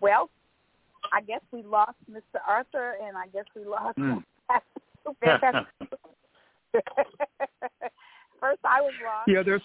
Well, 0.00 0.30
I 1.12 1.20
guess 1.20 1.40
we 1.52 1.62
lost 1.62 1.96
Mr. 2.10 2.40
Arthur, 2.46 2.94
and 3.04 3.16
I 3.16 3.26
guess 3.28 3.44
we 3.54 3.64
lost. 3.64 3.98
Mm. 3.98 4.22
First, 8.40 8.60
I 8.64 8.80
was 8.80 8.92
lost. 9.04 9.28
Yeah, 9.28 9.42
their 9.42 9.60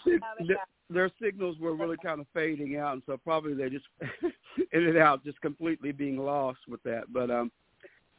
their, 0.46 0.56
their 0.90 1.10
signals 1.22 1.58
were 1.58 1.74
really 1.74 1.96
kind 2.02 2.20
of 2.20 2.26
fading 2.34 2.76
out, 2.76 2.94
and 2.94 3.02
so 3.06 3.16
probably 3.16 3.54
they 3.54 3.70
just 3.70 3.84
ended 4.72 4.96
out 4.96 5.24
just 5.24 5.40
completely 5.40 5.92
being 5.92 6.16
lost 6.16 6.58
with 6.68 6.82
that. 6.82 7.12
But 7.12 7.30
um, 7.30 7.52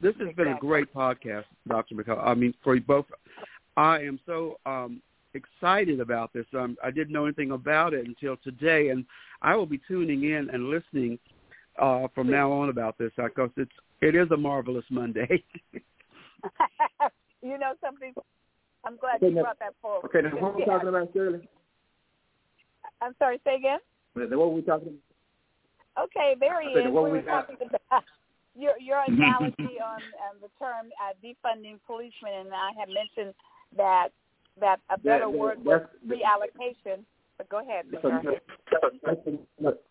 this 0.01 0.13
has 0.15 0.29
exactly. 0.29 0.45
been 0.45 0.53
a 0.53 0.59
great 0.59 0.93
podcast, 0.93 1.45
Dr. 1.67 1.95
McCall. 1.95 2.25
I 2.25 2.33
mean, 2.33 2.53
for 2.63 2.75
you 2.75 2.81
both, 2.81 3.05
I 3.75 3.99
am 3.99 4.19
so 4.25 4.59
um, 4.65 5.01
excited 5.35 5.99
about 5.99 6.33
this. 6.33 6.45
Um, 6.53 6.77
I 6.83 6.91
didn't 6.91 7.13
know 7.13 7.25
anything 7.25 7.51
about 7.51 7.93
it 7.93 8.05
until 8.05 8.37
today, 8.37 8.89
and 8.89 9.05
I 9.41 9.55
will 9.55 9.65
be 9.65 9.81
tuning 9.87 10.23
in 10.23 10.49
and 10.51 10.69
listening 10.69 11.19
uh, 11.79 12.07
from 12.15 12.29
now 12.29 12.51
on 12.51 12.69
about 12.69 12.97
this 12.97 13.11
because 13.17 13.51
it's 13.57 13.71
it 14.01 14.15
is 14.15 14.29
a 14.31 14.37
marvelous 14.37 14.85
Monday. 14.89 15.43
you 17.41 17.57
know 17.57 17.73
something? 17.83 18.13
I'm 18.85 18.97
glad 18.97 19.21
you 19.21 19.41
brought 19.41 19.59
that 19.59 19.73
forward. 19.81 20.05
Okay, 20.05 20.21
now 20.21 20.41
what 20.41 20.53
are 20.53 20.57
we 20.57 20.65
talking 20.65 20.89
about, 20.89 21.09
Shirley? 21.13 21.47
I'm 23.01 23.15
sorry, 23.19 23.39
say 23.43 23.55
again. 23.55 23.79
What 24.13 24.31
are 24.31 24.47
we 24.49 24.61
talking 24.61 24.87
about? 24.89 26.05
Okay, 26.05 26.35
there 26.39 26.61
he 26.61 26.69
is. 26.69 26.85
We 26.85 26.91
were 26.91 27.21
talking 27.21 27.57
about 27.61 28.03
your 28.55 28.73
your 28.79 29.03
analogy 29.07 29.79
on, 29.83 30.01
on 30.27 30.35
the 30.41 30.49
term 30.59 30.87
uh, 31.01 31.13
defunding 31.23 31.79
policemen, 31.87 32.45
and 32.45 32.53
I 32.53 32.71
had 32.77 32.89
mentioned 32.89 33.33
that 33.77 34.09
that 34.59 34.79
a 34.89 34.97
better 34.97 35.25
that, 35.25 35.29
word 35.29 35.63
was 35.63 35.81
reallocation. 36.07 37.03
But 37.37 37.49
go 37.49 37.59
ahead, 37.59 37.85
that's 37.91 38.03
another, 38.05 38.41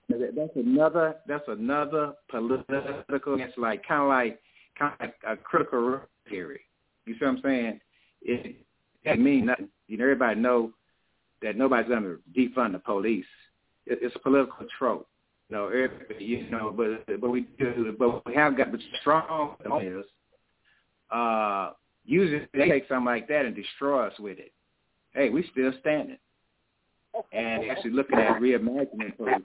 that's 0.08 0.56
another 0.56 1.16
that's 1.26 1.44
another 1.48 2.12
political. 2.30 3.38
It's 3.40 3.58
like 3.58 3.86
kind 3.86 4.02
of 4.02 4.08
like 4.08 4.40
kind 4.78 4.94
of 4.94 5.00
like 5.00 5.14
a 5.26 5.36
critical 5.36 6.00
theory. 6.28 6.60
You 7.06 7.14
see 7.14 7.24
what 7.24 7.36
I'm 7.36 7.40
saying? 7.42 7.80
It 8.22 8.56
doesn't 9.04 9.22
mean 9.22 9.46
nothing. 9.46 9.68
You 9.88 9.98
know, 9.98 10.04
everybody 10.04 10.40
know 10.40 10.72
that 11.42 11.56
nobody's 11.56 11.88
going 11.88 12.02
to 12.02 12.18
defund 12.34 12.72
the 12.72 12.78
police. 12.78 13.26
It, 13.86 13.98
it's 14.00 14.16
a 14.16 14.18
political 14.20 14.66
trope. 14.78 15.06
You 15.50 15.56
know, 15.56 15.66
everybody, 15.66 16.24
you 16.24 16.50
know, 16.50 16.72
but 16.74 17.20
but 17.20 17.28
we 17.28 17.42
do, 17.58 17.94
but 17.98 18.24
we 18.26 18.34
have 18.34 18.56
got 18.56 18.72
the 18.72 18.78
strong 19.00 19.56
is 19.82 20.04
uh 21.10 21.72
usually 22.04 22.46
they 22.52 22.68
take 22.68 22.88
something 22.88 23.06
like 23.06 23.28
that 23.28 23.46
and 23.46 23.54
destroy 23.54 24.06
us 24.06 24.18
with 24.18 24.38
it 24.38 24.52
hey, 25.14 25.30
we 25.30 25.48
still 25.50 25.72
standing. 25.80 26.18
And 27.32 27.70
actually 27.70 27.92
looking 27.92 28.18
at 28.18 28.40
reimagining 28.40 29.16
police. 29.16 29.36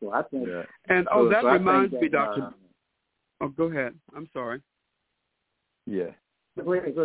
So 0.00 0.12
I 0.12 0.22
think. 0.22 0.48
Yeah. 0.48 0.62
And 0.88 1.06
oh, 1.12 1.26
so, 1.26 1.30
that 1.30 1.42
so 1.42 1.48
reminds 1.48 1.92
me, 1.92 2.08
Doctor. 2.08 2.44
Uh, 2.44 2.50
oh, 3.42 3.48
go 3.48 3.64
ahead. 3.64 3.92
I'm 4.16 4.30
sorry. 4.32 4.62
Yeah. 5.86 6.04
That 6.56 6.64
reminds 6.64 6.96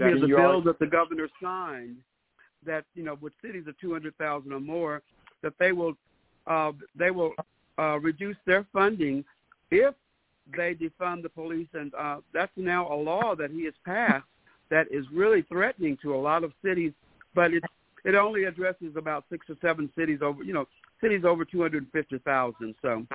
me 0.00 0.12
of 0.12 0.20
the 0.20 0.28
bill 0.28 0.62
that 0.62 0.78
the 0.78 0.86
governor 0.86 1.28
signed. 1.42 1.96
That 2.64 2.84
you 2.94 3.02
know, 3.02 3.18
with 3.20 3.32
cities 3.44 3.64
of 3.66 3.76
200,000 3.80 4.52
or 4.52 4.60
more, 4.60 5.02
that 5.42 5.54
they 5.58 5.72
will 5.72 5.94
uh, 6.46 6.70
they 6.96 7.10
will 7.10 7.32
uh, 7.76 7.98
reduce 7.98 8.36
their 8.46 8.64
funding 8.72 9.24
if 9.72 9.96
they 10.56 10.74
defund 10.74 11.22
the 11.22 11.28
police, 11.28 11.68
and 11.74 11.92
uh, 11.94 12.18
that's 12.32 12.52
now 12.56 12.92
a 12.92 12.96
law 12.96 13.34
that 13.36 13.50
he 13.50 13.64
has 13.64 13.74
passed 13.84 14.24
that 14.70 14.86
is 14.90 15.04
really 15.12 15.42
threatening 15.42 15.98
to 16.02 16.14
a 16.14 16.16
lot 16.16 16.44
of 16.44 16.52
cities, 16.64 16.92
but 17.34 17.52
it 17.52 17.62
it 18.04 18.14
only 18.14 18.44
addresses 18.44 18.96
about 18.96 19.24
six 19.30 19.48
or 19.48 19.56
seven 19.62 19.90
cities 19.96 20.20
over, 20.22 20.42
you 20.42 20.52
know, 20.52 20.66
cities 21.00 21.22
over 21.24 21.44
250,000. 21.44 22.74
So. 22.82 23.06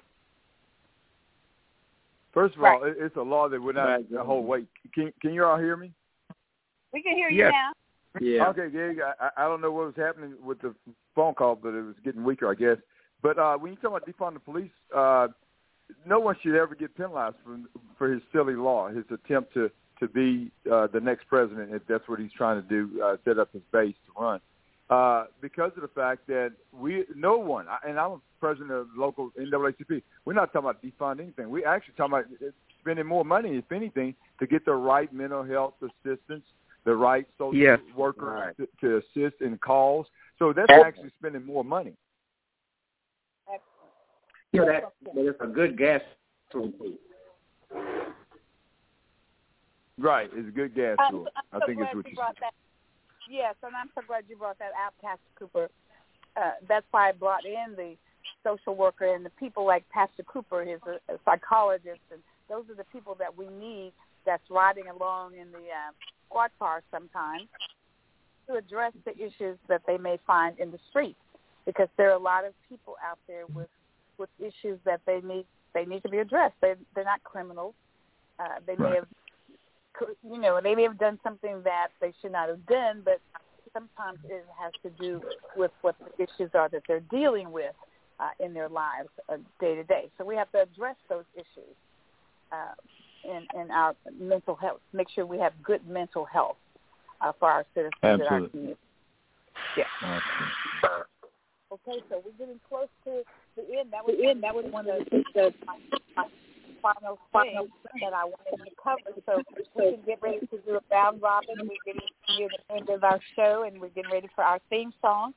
First 2.33 2.55
of 2.55 2.63
all, 2.63 2.81
it's 2.83 3.15
a 3.15 3.21
law 3.21 3.49
that 3.49 3.61
would 3.61 3.75
not 3.75 4.01
hold 4.19 4.45
weight. 4.45 4.67
Can 4.93 5.11
can 5.21 5.33
you 5.33 5.43
all 5.43 5.57
hear 5.57 5.75
me? 5.75 5.91
We 6.93 7.01
can 7.01 7.15
hear 7.15 7.29
yes. 7.29 7.51
you 7.51 7.51
now. 7.51 7.71
Yeah. 8.19 8.47
Okay, 8.49 8.69
Gig. 8.69 8.99
I, 9.19 9.29
I 9.35 9.47
don't 9.47 9.61
know 9.61 9.71
what 9.71 9.87
was 9.87 9.95
happening 9.95 10.35
with 10.43 10.61
the 10.61 10.73
phone 11.15 11.33
call, 11.33 11.55
but 11.55 11.69
it 11.69 11.81
was 11.81 11.95
getting 12.03 12.23
weaker, 12.23 12.49
I 12.49 12.55
guess. 12.55 12.77
But 13.21 13.39
uh, 13.39 13.57
when 13.57 13.71
you 13.71 13.77
talk 13.77 13.97
about 13.97 14.07
defund 14.07 14.33
the 14.35 14.39
police, 14.39 14.71
uh, 14.95 15.29
no 16.05 16.19
one 16.19 16.35
should 16.41 16.55
ever 16.55 16.75
get 16.75 16.95
penalized 16.95 17.35
for 17.43 17.57
for 17.97 18.11
his 18.11 18.21
silly 18.31 18.55
law, 18.55 18.89
his 18.89 19.05
attempt 19.11 19.53
to 19.53 19.71
to 19.99 20.07
be 20.07 20.51
uh, 20.71 20.87
the 20.87 20.99
next 20.99 21.27
president, 21.27 21.73
if 21.73 21.81
that's 21.87 22.07
what 22.07 22.19
he's 22.19 22.31
trying 22.31 22.61
to 22.61 22.67
do, 22.67 23.01
uh, 23.01 23.17
set 23.25 23.39
up 23.39 23.51
his 23.51 23.63
base 23.71 23.95
to 24.05 24.21
run. 24.21 24.39
Uh, 24.89 25.25
because 25.41 25.71
of 25.75 25.81
the 25.81 25.87
fact 25.89 26.27
that 26.27 26.53
we, 26.71 27.03
no 27.15 27.37
one, 27.37 27.65
and 27.85 27.99
I'm 27.99 28.21
president 28.39 28.71
of 28.71 28.87
local 28.95 29.31
NAACP, 29.31 30.01
we're 30.23 30.33
not 30.33 30.53
talking 30.53 30.69
about 30.69 30.83
defund 30.83 31.19
anything. 31.19 31.49
We're 31.49 31.67
actually 31.67 31.95
talking 31.97 32.13
about 32.13 32.53
spending 32.79 33.05
more 33.05 33.25
money, 33.25 33.57
if 33.57 33.69
anything, 33.71 34.15
to 34.39 34.47
get 34.47 34.63
the 34.65 34.73
right 34.73 35.11
mental 35.11 35.43
health 35.43 35.73
assistance, 35.81 36.45
the 36.85 36.95
right 36.95 37.27
social 37.37 37.57
yes. 37.57 37.79
worker 37.95 38.25
Right. 38.25 38.55
to, 38.57 38.67
to 38.81 38.97
assist 38.97 39.41
in 39.41 39.57
calls. 39.57 40.07
So 40.39 40.53
that's 40.53 40.71
actually 40.71 41.11
spending 41.19 41.45
more 41.45 41.65
money. 41.65 41.93
You 44.53 44.61
know 44.61 44.67
that, 44.67 44.83
but 45.03 45.17
it's 45.17 45.41
a 45.41 45.47
good 45.47 45.77
gas. 45.77 46.01
tool. 46.51 46.71
Right, 49.99 50.29
it's 50.33 50.47
a 50.47 50.51
good 50.51 50.75
gas 50.75 50.95
I'm, 50.99 51.11
tool. 51.11 51.27
I'm 51.35 51.43
I 51.51 51.59
so 51.59 51.65
think 51.65 51.79
it's 51.81 51.95
what 51.95 52.05
you 52.05 52.11
you 52.11 52.15
brought 52.15 52.39
that. 52.39 52.53
Yes, 53.29 53.55
and 53.63 53.75
I'm 53.75 53.89
so 53.93 54.01
glad 54.07 54.23
you 54.29 54.37
brought 54.37 54.57
that 54.59 54.71
out, 54.81 54.93
Pastor 55.01 55.19
Cooper. 55.37 55.69
Uh, 56.37 56.51
that's 56.67 56.85
why 56.91 57.09
I 57.09 57.11
brought 57.11 57.45
in 57.45 57.75
the 57.75 57.95
social 58.43 58.75
worker 58.75 59.13
and 59.13 59.25
the 59.25 59.31
people 59.31 59.65
like 59.65 59.83
Pastor 59.89 60.23
Cooper, 60.23 60.63
who's 60.63 60.79
a, 60.87 61.13
a 61.13 61.17
psychologist, 61.25 61.99
and 62.11 62.21
those 62.47 62.63
are 62.69 62.75
the 62.75 62.85
people 62.85 63.15
that 63.19 63.35
we 63.35 63.47
need 63.47 63.91
that's 64.25 64.43
riding 64.49 64.87
along 64.87 65.33
in 65.33 65.51
the 65.51 65.57
uh, 65.57 65.91
squad 66.27 66.51
car 66.59 66.81
sometimes 66.91 67.47
to 68.47 68.55
address 68.55 68.93
the 69.03 69.15
issues 69.17 69.57
that 69.67 69.81
they 69.87 69.97
may 69.97 70.17
find 70.25 70.57
in 70.59 70.71
the 70.71 70.79
streets, 70.89 71.19
because 71.65 71.89
there 71.97 72.09
are 72.09 72.15
a 72.15 72.19
lot 72.19 72.45
of 72.45 72.53
people 72.69 72.95
out 73.05 73.19
there 73.27 73.45
with 73.53 73.67
with 74.17 74.29
issues 74.39 74.79
that 74.85 75.01
they 75.05 75.21
need 75.21 75.45
they 75.73 75.85
need 75.85 76.01
to 76.03 76.09
be 76.09 76.17
addressed. 76.19 76.55
They 76.61 76.73
they're 76.95 77.03
not 77.03 77.23
criminals. 77.23 77.75
Uh, 78.39 78.59
they 78.65 78.75
may 78.75 78.95
have 78.95 79.07
you 80.23 80.39
know, 80.39 80.59
they 80.61 80.75
may 80.75 80.83
have 80.83 80.97
done 80.97 81.19
something 81.23 81.61
that 81.63 81.87
they 81.99 82.13
should 82.21 82.31
not 82.31 82.49
have 82.49 82.65
done, 82.67 83.01
but 83.03 83.19
sometimes 83.73 84.19
it 84.29 84.45
has 84.59 84.71
to 84.83 84.89
do 85.01 85.21
with 85.55 85.71
what 85.81 85.95
the 85.99 86.23
issues 86.23 86.51
are 86.53 86.69
that 86.69 86.83
they're 86.87 86.99
dealing 86.99 87.51
with 87.51 87.73
uh, 88.19 88.29
in 88.39 88.53
their 88.53 88.69
lives 88.69 89.09
uh, 89.29 89.37
day 89.59 89.75
to 89.75 89.83
day. 89.83 90.09
So 90.17 90.25
we 90.25 90.35
have 90.35 90.51
to 90.51 90.61
address 90.61 90.95
those 91.09 91.25
issues 91.35 91.75
uh, 92.51 92.73
in, 93.23 93.47
in 93.59 93.71
our 93.71 93.95
mental 94.19 94.55
health, 94.55 94.79
make 94.93 95.09
sure 95.09 95.25
we 95.25 95.39
have 95.39 95.53
good 95.63 95.87
mental 95.87 96.25
health 96.25 96.57
uh, 97.21 97.31
for 97.39 97.49
our 97.49 97.65
citizens 97.73 97.93
in 98.03 98.21
our 98.21 98.47
community. 98.47 98.79
Yeah. 99.75 100.19
Okay, 101.71 102.01
so 102.09 102.21
we're 102.23 102.31
getting 102.37 102.59
close 102.69 102.87
to 103.03 103.23
the 103.57 103.79
end. 103.79 103.91
That 103.91 104.05
was 104.05 104.15
end. 104.23 104.43
That 104.43 104.55
was 104.55 104.65
one 104.69 104.87
of 104.87 104.99
the, 105.11 105.23
the 105.33 105.53
my, 105.65 105.77
my 106.15 106.25
final 106.81 107.17
things 107.33 107.69
that 108.01 108.13
I 108.13 108.23
wanted 108.23 108.63
to 108.63 108.71
cover. 108.81 109.17
So 109.25 109.43
we 109.75 109.91
can 109.91 110.01
get 110.05 110.21
ready 110.21 110.39
to 110.39 110.57
do 110.65 110.77
a 110.77 110.81
round 110.91 111.21
robin. 111.21 111.55
We're 111.59 111.83
getting 111.85 112.07
near 112.37 112.49
the 112.49 112.75
end 112.75 112.89
of 112.89 113.03
our 113.03 113.19
show, 113.35 113.63
and 113.67 113.81
we're 113.81 113.89
getting 113.89 114.11
ready 114.11 114.29
for 114.35 114.43
our 114.43 114.59
theme 114.69 114.93
song. 115.01 115.33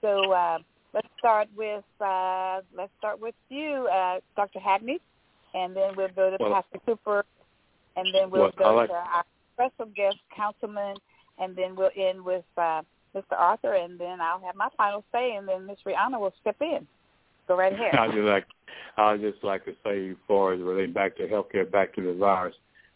So 0.00 0.32
uh, 0.32 0.58
let's 0.94 1.08
start 1.18 1.48
with 1.56 1.84
uh, 2.00 2.60
let's 2.76 2.92
start 2.98 3.20
with 3.20 3.34
you, 3.48 3.88
uh, 3.92 4.20
Dr. 4.36 4.60
Hagney, 4.60 4.98
and 5.54 5.74
then 5.74 5.94
we'll 5.96 6.08
go 6.08 6.30
to 6.30 6.36
Well- 6.40 6.52
Pastor 6.54 6.78
Cooper, 6.86 7.24
and 7.96 8.06
then 8.14 8.30
we'll 8.30 8.42
Well, 8.42 8.52
go 8.56 8.74
like- 8.74 8.88
to 8.88 8.94
our 8.94 9.24
special 9.54 9.86
guest, 9.94 10.18
Councilman, 10.34 10.96
and 11.38 11.56
then 11.56 11.74
we'll 11.74 11.90
end 11.96 12.24
with 12.24 12.44
uh, 12.56 12.82
Mr. 13.14 13.32
Arthur, 13.36 13.74
and 13.74 13.98
then 13.98 14.20
I'll 14.20 14.40
have 14.40 14.54
my 14.54 14.68
final 14.76 15.04
say, 15.10 15.34
and 15.34 15.48
then 15.48 15.66
Ms. 15.66 15.78
Rihanna 15.84 16.20
will 16.20 16.34
step 16.40 16.56
in. 16.60 16.86
Go 17.48 17.56
right 17.56 17.72
ahead. 17.72 17.94
I 17.94 18.06
just 18.08 18.18
like 18.18 18.46
I 18.98 19.16
just 19.16 19.42
like 19.42 19.64
to 19.64 19.72
say, 19.84 20.10
as 20.10 20.16
far 20.26 20.52
as 20.52 20.60
relating 20.60 20.92
back 20.92 21.16
to 21.16 21.26
healthcare, 21.26 21.70
back 21.70 21.94
to 21.94 22.02
the 22.02 22.12
virus, 22.12 22.54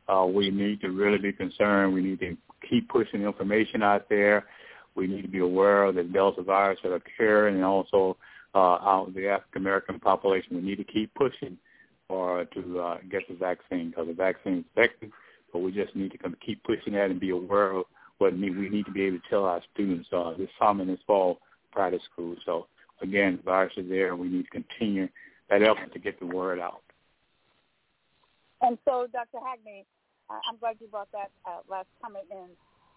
uh, 0.08 0.26
we 0.26 0.50
need 0.50 0.80
to 0.82 0.90
really 0.90 1.18
be 1.18 1.32
concerned. 1.32 1.94
We 1.94 2.02
need 2.02 2.20
to 2.20 2.36
keep 2.68 2.88
pushing 2.88 3.22
information 3.22 3.82
out 3.82 4.08
there. 4.08 4.44
We 4.94 5.06
need 5.06 5.22
to 5.22 5.28
be 5.28 5.38
aware 5.38 5.84
of 5.84 5.94
the 5.94 6.02
Delta 6.02 6.42
virus 6.42 6.78
that 6.82 6.92
occurring, 6.92 7.56
and 7.56 7.64
also 7.64 8.16
uh, 8.54 8.58
out 8.58 9.12
the 9.14 9.28
African 9.28 9.62
American 9.62 9.98
population. 9.98 10.56
We 10.56 10.62
need 10.62 10.76
to 10.76 10.84
keep 10.84 11.14
pushing 11.14 11.56
for 12.08 12.44
to 12.44 12.80
uh, 12.80 12.98
get 13.10 13.26
the 13.28 13.34
vaccine 13.34 13.90
because 13.90 14.08
the 14.08 14.14
vaccine 14.14 14.58
is 14.58 14.64
effective. 14.76 15.10
But 15.52 15.60
we 15.60 15.72
just 15.72 15.96
need 15.96 16.12
to 16.12 16.18
keep 16.44 16.62
pushing 16.64 16.94
that 16.94 17.10
and 17.10 17.20
be 17.20 17.30
aware 17.30 17.72
of 17.72 17.84
what 18.18 18.32
we 18.34 18.50
need 18.68 18.86
to 18.86 18.92
be 18.92 19.02
able 19.04 19.18
to 19.18 19.22
tell 19.30 19.44
our 19.44 19.62
students 19.72 20.08
uh, 20.12 20.34
this 20.36 20.48
summer 20.58 20.82
and 20.82 20.90
this 20.90 21.00
fall 21.06 21.38
prior 21.72 21.90
to 21.90 21.98
school. 22.12 22.36
So 22.44 22.66
again, 23.02 23.36
the 23.36 23.42
virus 23.42 23.72
is 23.76 23.88
there, 23.88 24.12
and 24.12 24.18
we 24.18 24.28
need 24.28 24.44
to 24.44 24.50
continue 24.50 25.08
that 25.50 25.62
effort 25.62 25.92
to 25.92 25.98
get 25.98 26.18
the 26.18 26.26
word 26.26 26.60
out. 26.60 26.82
And 28.62 28.78
so, 28.84 29.06
Dr. 29.12 29.38
Hagney, 29.38 29.84
I'm 30.30 30.56
glad 30.58 30.76
you 30.80 30.86
brought 30.86 31.10
that 31.12 31.30
uh, 31.44 31.58
last 31.68 31.88
comment 32.00 32.24
in. 32.30 32.48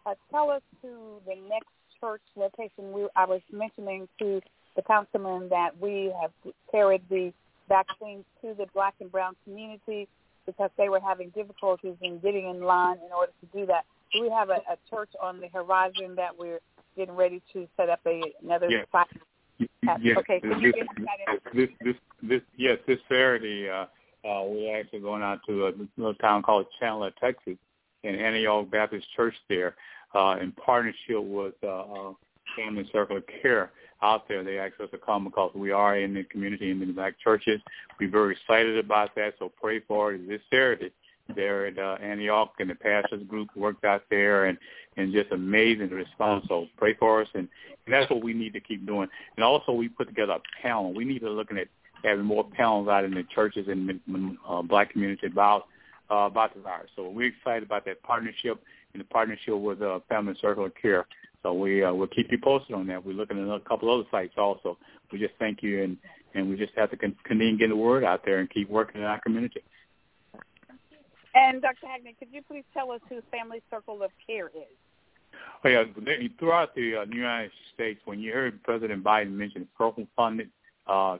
Uh, 0.05 0.13
tell 0.31 0.51
us 0.51 0.61
to 0.81 1.19
the 1.25 1.35
next 1.49 1.69
church 1.99 2.21
location. 2.35 2.93
We, 2.93 3.07
I 3.15 3.25
was 3.25 3.41
mentioning 3.51 4.07
to 4.19 4.41
the 4.75 4.81
councilman 4.83 5.49
that 5.49 5.71
we 5.79 6.13
have 6.21 6.31
carried 6.71 7.01
the 7.09 7.33
vaccines 7.67 8.25
to 8.41 8.53
the 8.53 8.67
black 8.73 8.93
and 8.99 9.11
brown 9.11 9.35
community 9.43 10.07
because 10.45 10.69
they 10.77 10.89
were 10.89 10.99
having 10.99 11.29
difficulties 11.29 11.95
in 12.01 12.19
getting 12.19 12.47
in 12.47 12.61
line 12.61 12.97
in 12.97 13.11
order 13.11 13.31
to 13.41 13.59
do 13.59 13.65
that. 13.65 13.85
Do 14.13 14.21
we 14.21 14.29
have 14.29 14.49
a, 14.49 14.61
a 14.69 14.77
church 14.89 15.09
on 15.21 15.41
the 15.41 15.47
horizon 15.47 16.15
that 16.15 16.37
we're 16.37 16.59
getting 16.95 17.15
ready 17.15 17.41
to 17.53 17.67
set 17.75 17.89
up 17.89 17.99
a, 18.05 18.21
another 18.43 18.69
Yes. 18.69 18.85
Yes, 20.01 20.17
okay, 20.19 20.39
this, 20.41 20.51
can 20.51 20.61
you 20.61 20.71
this, 20.71 20.83
us 21.27 21.39
this, 21.53 21.69
this, 21.83 21.95
this, 22.21 22.41
yes, 22.57 22.77
this 22.87 22.99
Saturday, 23.09 23.69
uh, 23.69 23.85
uh, 24.27 24.43
we're 24.43 24.79
actually 24.79 24.99
going 24.99 25.21
out 25.21 25.39
to 25.47 25.67
a 25.67 25.73
little 25.97 26.15
town 26.15 26.41
called 26.41 26.65
Chandler, 26.79 27.11
Texas, 27.19 27.57
in 28.03 28.15
Antioch 28.15 28.69
Baptist 28.69 29.05
Church 29.15 29.35
there, 29.49 29.75
uh, 30.13 30.37
in 30.41 30.51
partnership 30.53 31.21
with 31.21 31.55
uh, 31.63 31.67
uh, 31.67 32.13
Family 32.55 32.87
Circle 32.91 33.17
of 33.17 33.23
Care 33.41 33.71
out 34.01 34.27
there. 34.27 34.43
They 34.43 34.59
asked 34.59 34.79
us 34.79 34.89
to 34.91 34.97
come 34.97 35.25
because 35.25 35.51
we 35.55 35.71
are 35.71 35.97
in 35.97 36.13
the 36.13 36.23
community 36.23 36.71
in 36.71 36.79
the 36.79 36.85
black 36.87 37.19
churches. 37.19 37.61
We're 37.99 38.11
very 38.11 38.33
excited 38.33 38.77
about 38.77 39.15
that, 39.15 39.33
so 39.39 39.51
pray 39.61 39.79
for 39.81 40.13
it 40.13 40.27
this 40.27 40.41
Saturday 40.49 40.91
there 41.33 41.67
at 41.67 41.77
uh, 41.79 41.97
Antioch, 42.01 42.53
and 42.59 42.69
the 42.69 42.75
pastors 42.75 43.23
group 43.27 43.49
worked 43.55 43.83
out 43.85 44.03
there, 44.09 44.45
and 44.45 44.57
and 44.97 45.13
just 45.13 45.31
amazing 45.31 45.89
response. 45.89 46.45
So 46.47 46.67
pray 46.77 46.93
for 46.93 47.21
us, 47.21 47.27
and, 47.33 47.47
and 47.85 47.93
that's 47.93 48.09
what 48.09 48.23
we 48.23 48.33
need 48.33 48.53
to 48.53 48.59
keep 48.59 48.85
doing. 48.85 49.07
And 49.35 49.43
also, 49.43 49.71
we 49.71 49.89
put 49.89 50.07
together 50.07 50.33
a 50.33 50.61
panel. 50.61 50.93
We 50.93 51.05
need 51.05 51.19
to 51.19 51.29
looking 51.29 51.57
at 51.57 51.67
having 52.03 52.25
more 52.25 52.43
panels 52.43 52.87
out 52.87 53.03
in 53.03 53.11
the 53.11 53.23
churches 53.33 53.67
and 53.67 53.99
uh, 54.47 54.61
black 54.61 54.91
community 54.91 55.27
about 55.27 55.65
uh, 56.11 56.27
about 56.27 56.53
the 56.53 56.61
virus. 56.61 56.89
So 56.95 57.09
we're 57.09 57.29
excited 57.29 57.63
about 57.63 57.85
that 57.85 58.01
partnership 58.03 58.61
and 58.93 59.01
the 59.01 59.05
partnership 59.05 59.55
with 59.55 59.81
uh, 59.81 59.99
Family 60.07 60.35
Circle 60.41 60.65
of 60.65 60.73
Care. 60.81 61.07
So 61.43 61.53
we 61.53 61.83
uh, 61.83 61.93
we'll 61.93 62.07
keep 62.07 62.31
you 62.31 62.39
posted 62.41 62.75
on 62.75 62.87
that. 62.87 63.05
We're 63.05 63.13
looking 63.13 63.37
at 63.39 63.53
a 63.53 63.59
couple 63.61 63.93
other 63.93 64.07
sites 64.11 64.33
also. 64.37 64.77
We 65.11 65.19
just 65.19 65.33
thank 65.39 65.61
you, 65.61 65.83
and 65.83 65.97
and 66.33 66.49
we 66.49 66.57
just 66.57 66.73
have 66.75 66.91
to 66.91 66.97
continue 66.97 67.57
getting 67.57 67.69
the 67.69 67.75
word 67.75 68.03
out 68.03 68.21
there 68.25 68.39
and 68.39 68.49
keep 68.49 68.69
working 68.69 69.01
in 69.01 69.07
our 69.07 69.19
community. 69.21 69.61
And 71.35 71.61
Dr. 71.61 71.85
Hagney, 71.85 72.17
could 72.17 72.29
you 72.31 72.41
please 72.41 72.63
tell 72.73 72.91
us 72.91 73.01
who 73.09 73.21
Family 73.29 73.61
Circle 73.69 74.01
of 74.01 74.11
Care 74.25 74.47
is? 74.47 74.63
Oh, 75.63 75.69
yeah, 75.69 75.83
throughout 76.39 76.73
the 76.75 76.95
uh, 76.95 77.05
United 77.11 77.51
States, 77.73 77.99
when 78.05 78.19
you 78.19 78.31
heard 78.31 78.63
President 78.63 79.03
Biden 79.03 79.31
mention 79.31 79.67
program-funded 79.75 80.49
uh, 80.87 81.17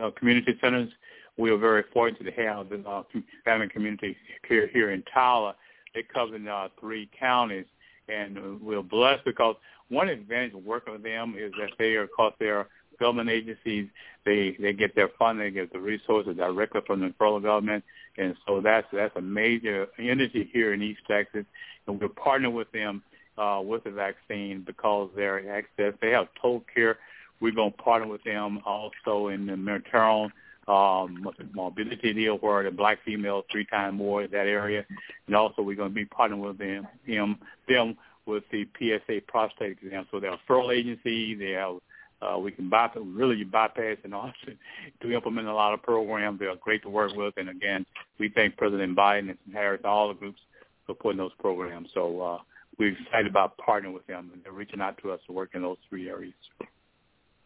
uh, 0.00 0.10
community 0.16 0.56
centers, 0.60 0.90
we 1.36 1.50
are 1.50 1.56
very 1.56 1.82
fortunate 1.92 2.34
to 2.34 2.42
have 2.42 2.68
the 2.68 2.86
uh, 2.88 3.02
family 3.44 3.68
community 3.68 4.16
care 4.46 4.68
here 4.68 4.92
in 4.92 5.02
Tyler. 5.12 5.54
They 5.94 6.02
cover 6.02 6.36
uh, 6.36 6.68
three 6.78 7.10
counties, 7.18 7.66
and 8.08 8.60
we're 8.60 8.82
blessed 8.82 9.24
because 9.24 9.56
one 9.88 10.08
advantage 10.08 10.54
of 10.54 10.64
working 10.64 10.92
with 10.92 11.02
them 11.02 11.34
is 11.36 11.52
that 11.58 11.70
they 11.78 11.94
are, 11.94 12.02
of 12.02 12.10
course, 12.16 12.34
they're 12.38 12.68
government 13.00 13.30
agencies. 13.30 13.88
They 14.24 14.56
they 14.60 14.72
get 14.72 14.94
their 14.94 15.08
funding, 15.18 15.46
they 15.46 15.50
get 15.50 15.72
the 15.72 15.80
resources 15.80 16.36
directly 16.36 16.82
from 16.86 17.00
the 17.00 17.12
federal 17.18 17.40
government, 17.40 17.82
and 18.18 18.36
so 18.46 18.60
that's 18.60 18.86
that's 18.92 19.16
a 19.16 19.22
major 19.22 19.88
entity 19.98 20.48
here 20.52 20.72
in 20.72 20.82
East 20.82 21.00
Texas, 21.08 21.44
and 21.86 22.00
we're 22.00 22.08
partnering 22.08 22.52
with 22.52 22.70
them 22.72 23.02
uh, 23.38 23.60
with 23.64 23.84
the 23.84 23.90
vaccine 23.90 24.62
because 24.66 25.10
they're 25.16 25.56
access. 25.56 25.94
They 26.00 26.10
have 26.10 26.28
total 26.40 26.64
care. 26.72 26.98
We're 27.40 27.52
going 27.52 27.72
to 27.72 27.78
partner 27.78 28.06
with 28.06 28.22
them 28.22 28.60
also 28.66 29.28
in 29.28 29.46
the 29.46 29.56
maternal 29.56 30.30
um, 30.68 31.26
mobility 31.54 32.12
deal 32.12 32.36
where 32.36 32.62
the 32.62 32.70
black 32.70 32.98
females 33.04 33.44
three 33.50 33.64
times 33.64 33.96
more 33.96 34.22
in 34.22 34.30
that 34.30 34.46
area, 34.46 34.84
and 35.26 35.34
also 35.34 35.62
we're 35.62 35.76
going 35.76 35.90
to 35.90 35.94
be 35.94 36.04
partnering 36.04 36.46
with 36.46 36.58
them 36.58 36.86
them 37.06 37.38
them 37.68 37.96
with 38.26 38.44
the 38.52 38.68
PSA 38.78 39.22
prostate 39.26 39.78
exam. 39.82 40.06
So 40.10 40.20
they're 40.20 40.34
a 40.34 40.40
federal 40.46 40.70
agency. 40.70 41.34
They 41.34 41.52
have 41.52 41.76
uh, 42.22 42.38
we 42.38 42.52
can 42.52 42.68
bypass, 42.68 43.02
really 43.04 43.44
bypass 43.44 43.96
and 44.04 44.14
also 44.14 44.32
to 45.02 45.12
implement 45.12 45.48
a 45.48 45.54
lot 45.54 45.72
of 45.72 45.82
programs. 45.82 46.38
They 46.38 46.46
are 46.46 46.56
great 46.56 46.82
to 46.82 46.90
work 46.90 47.14
with, 47.14 47.34
and 47.36 47.48
again, 47.48 47.86
we 48.18 48.28
thank 48.28 48.56
President 48.56 48.96
Biden 48.96 49.30
and 49.30 49.38
Harris, 49.52 49.80
all 49.84 50.08
the 50.08 50.14
groups 50.14 50.40
for 50.86 50.94
putting 50.94 51.18
those 51.18 51.32
programs. 51.38 51.88
So 51.94 52.20
uh, 52.20 52.38
we're 52.78 52.92
excited 52.92 53.26
about 53.26 53.56
partnering 53.58 53.94
with 53.94 54.06
them, 54.06 54.30
and 54.32 54.42
they're 54.44 54.52
reaching 54.52 54.80
out 54.80 54.98
to 55.02 55.12
us 55.12 55.20
to 55.26 55.32
work 55.32 55.50
in 55.54 55.62
those 55.62 55.78
three 55.88 56.08
areas. 56.08 56.34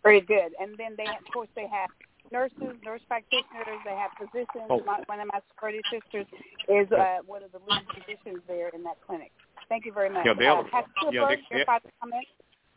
Very 0.03 0.21
good. 0.21 0.53
And 0.61 0.77
then 0.77 0.95
they, 0.97 1.05
of 1.05 1.33
course, 1.33 1.49
they 1.55 1.67
have 1.69 1.91
nurses, 2.31 2.77
nurse 2.85 3.01
practitioners. 3.09 3.81
They 3.85 3.97
have 3.97 4.11
physicians. 4.19 4.69
Oh. 4.69 4.81
My, 4.85 5.01
one 5.07 5.21
of 5.21 5.29
my 5.33 5.41
sorority 5.57 5.81
sisters 5.91 6.27
is 6.69 6.91
uh, 6.93 7.19
one 7.27 7.43
of 7.43 7.53
the 7.53 7.59
lead 7.69 7.83
physicians 7.95 8.43
there 8.47 8.69
in 8.69 8.83
that 8.85 8.99
clinic. 9.07 9.33
Thank 9.69 9.87
you 9.87 9.93
very 9.93 10.11
much. 10.11 10.27
Yeah, 10.27 10.35
they 10.39 10.45
have- 10.45 10.67
uh, 10.67 10.71
Pastor 10.71 11.13
yeah, 11.13 11.29
they- 11.29 11.57
your 11.57 11.67
final 11.67 11.91
comment? 12.01 12.27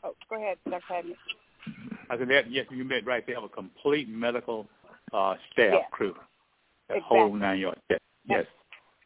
Oh, 0.03 0.13
go 0.29 0.35
ahead, 0.37 0.57
Dr. 0.69 0.81
Hadney. 0.89 1.15
I 2.09 2.17
said, 2.17 2.29
that, 2.29 2.49
yes, 2.51 2.65
you 2.71 2.83
meant 2.83 3.05
right. 3.05 3.25
They 3.25 3.33
have 3.33 3.43
a 3.43 3.49
complete 3.49 4.07
medical 4.09 4.67
uh, 5.13 5.35
staff 5.51 5.73
Yeah. 5.73 5.79
crew. 5.91 6.15
That 6.87 6.97
Exactly. 6.97 7.17
whole 7.19 7.33
nine 7.33 7.59
yards. 7.59 7.81
Yes. 7.89 7.99
yes. 8.25 8.45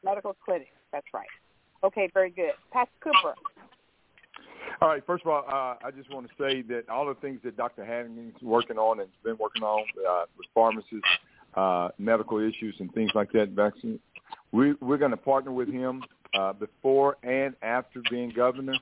Medical 0.04 0.36
clinic. 0.46 0.68
That's 0.92 1.08
right. 1.14 1.28
Okay, 1.84 2.10
very 2.14 2.30
good. 2.30 2.52
Pastor 2.72 2.92
Cooper. 3.02 3.34
All 4.82 4.90
right. 4.90 5.04
First 5.06 5.26
of 5.26 5.32
all, 5.32 5.46
uh, 5.48 5.76
I 5.86 5.92
just 5.96 6.12
want 6.14 6.28
to 6.28 6.34
say 6.40 6.62
that 6.64 6.90
all 6.90 7.06
the 7.08 7.16
things 7.16 7.40
that 7.44 7.58
Dr. 7.58 7.84
Hanning's 7.86 8.40
working 8.42 8.78
on 8.78 9.00
and 9.00 9.10
has 9.10 9.24
been 9.24 9.38
working 9.40 9.64
on 9.64 9.84
uh, 10.08 10.26
with 10.38 10.48
pharmacists, 10.54 11.08
uh, 11.56 11.90
medical 11.98 12.40
issues, 12.40 12.76
and 12.80 12.94
things 12.94 13.12
like 13.16 13.32
that, 13.32 13.50
vaccine, 13.50 14.00
we, 14.52 14.74
we're 14.82 14.98
going 14.98 15.12
to 15.12 15.18
partner 15.18 15.52
with 15.52 15.70
him 15.70 16.04
uh, 16.38 16.54
before 16.54 17.18
and 17.24 17.56
after 17.62 18.02
being 18.10 18.32
governor. 18.36 18.74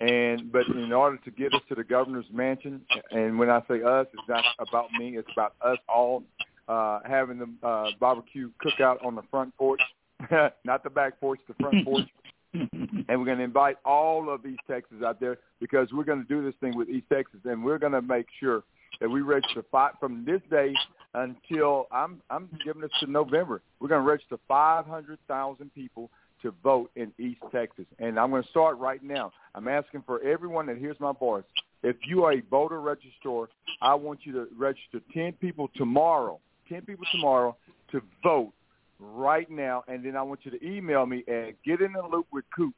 And 0.00 0.50
but 0.50 0.66
in 0.66 0.92
order 0.92 1.18
to 1.18 1.30
get 1.30 1.52
us 1.52 1.60
to 1.68 1.74
the 1.74 1.84
governor's 1.84 2.26
mansion, 2.32 2.80
and 3.10 3.38
when 3.38 3.50
I 3.50 3.60
say 3.68 3.82
us, 3.82 4.06
it's 4.12 4.28
not 4.28 4.44
about 4.58 4.90
me. 4.98 5.18
It's 5.18 5.28
about 5.32 5.54
us 5.62 5.78
all 5.88 6.22
uh, 6.68 7.00
having 7.04 7.38
the 7.38 7.66
uh, 7.66 7.90
barbecue 8.00 8.50
cookout 8.64 9.04
on 9.04 9.14
the 9.14 9.22
front 9.30 9.54
porch, 9.58 9.80
not 10.64 10.82
the 10.84 10.90
back 10.90 11.20
porch, 11.20 11.40
the 11.46 11.54
front 11.54 11.84
porch 11.84 12.08
and 12.52 13.06
we're 13.08 13.24
going 13.24 13.38
to 13.38 13.44
invite 13.44 13.76
all 13.84 14.28
of 14.28 14.44
East 14.44 14.62
Texas 14.68 14.98
out 15.04 15.20
there 15.20 15.38
because 15.60 15.88
we're 15.92 16.04
going 16.04 16.20
to 16.20 16.28
do 16.28 16.44
this 16.44 16.54
thing 16.60 16.76
with 16.76 16.88
East 16.88 17.06
Texas, 17.12 17.40
and 17.44 17.64
we're 17.64 17.78
going 17.78 17.92
to 17.92 18.02
make 18.02 18.26
sure 18.40 18.64
that 19.00 19.08
we 19.08 19.20
register 19.20 19.64
five 19.70 19.92
from 20.00 20.24
this 20.24 20.40
day 20.50 20.74
until 21.14 21.86
I'm 21.92 22.20
I'm 22.28 22.48
giving 22.64 22.82
this 22.82 22.90
to 23.00 23.10
November. 23.10 23.62
We're 23.78 23.88
going 23.88 24.02
to 24.02 24.08
register 24.08 24.36
500,000 24.48 25.74
people 25.74 26.10
to 26.42 26.54
vote 26.62 26.90
in 26.96 27.12
East 27.18 27.40
Texas, 27.52 27.86
and 27.98 28.18
I'm 28.18 28.30
going 28.30 28.42
to 28.42 28.48
start 28.48 28.78
right 28.78 29.02
now. 29.02 29.32
I'm 29.54 29.68
asking 29.68 30.04
for 30.06 30.22
everyone 30.22 30.66
that 30.66 30.78
hears 30.78 30.96
my 31.00 31.12
voice. 31.12 31.44
If 31.82 31.96
you 32.06 32.24
are 32.24 32.32
a 32.32 32.40
voter 32.50 32.80
registrar, 32.80 33.48
I 33.80 33.94
want 33.94 34.20
you 34.24 34.32
to 34.32 34.48
register 34.56 35.00
10 35.14 35.32
people 35.34 35.70
tomorrow. 35.76 36.38
10 36.68 36.82
people 36.82 37.06
tomorrow 37.10 37.56
to 37.92 38.02
vote 38.22 38.52
right 38.98 39.50
now, 39.50 39.82
and 39.88 40.04
then 40.04 40.16
I 40.16 40.22
want 40.22 40.40
you 40.44 40.50
to 40.50 40.66
email 40.66 41.06
me 41.06 41.24
at 41.26 41.62
get 41.64 41.80
in 41.80 41.92
the 41.92 42.02
loop 42.02 42.26
with 42.32 42.44
Coop 42.54 42.74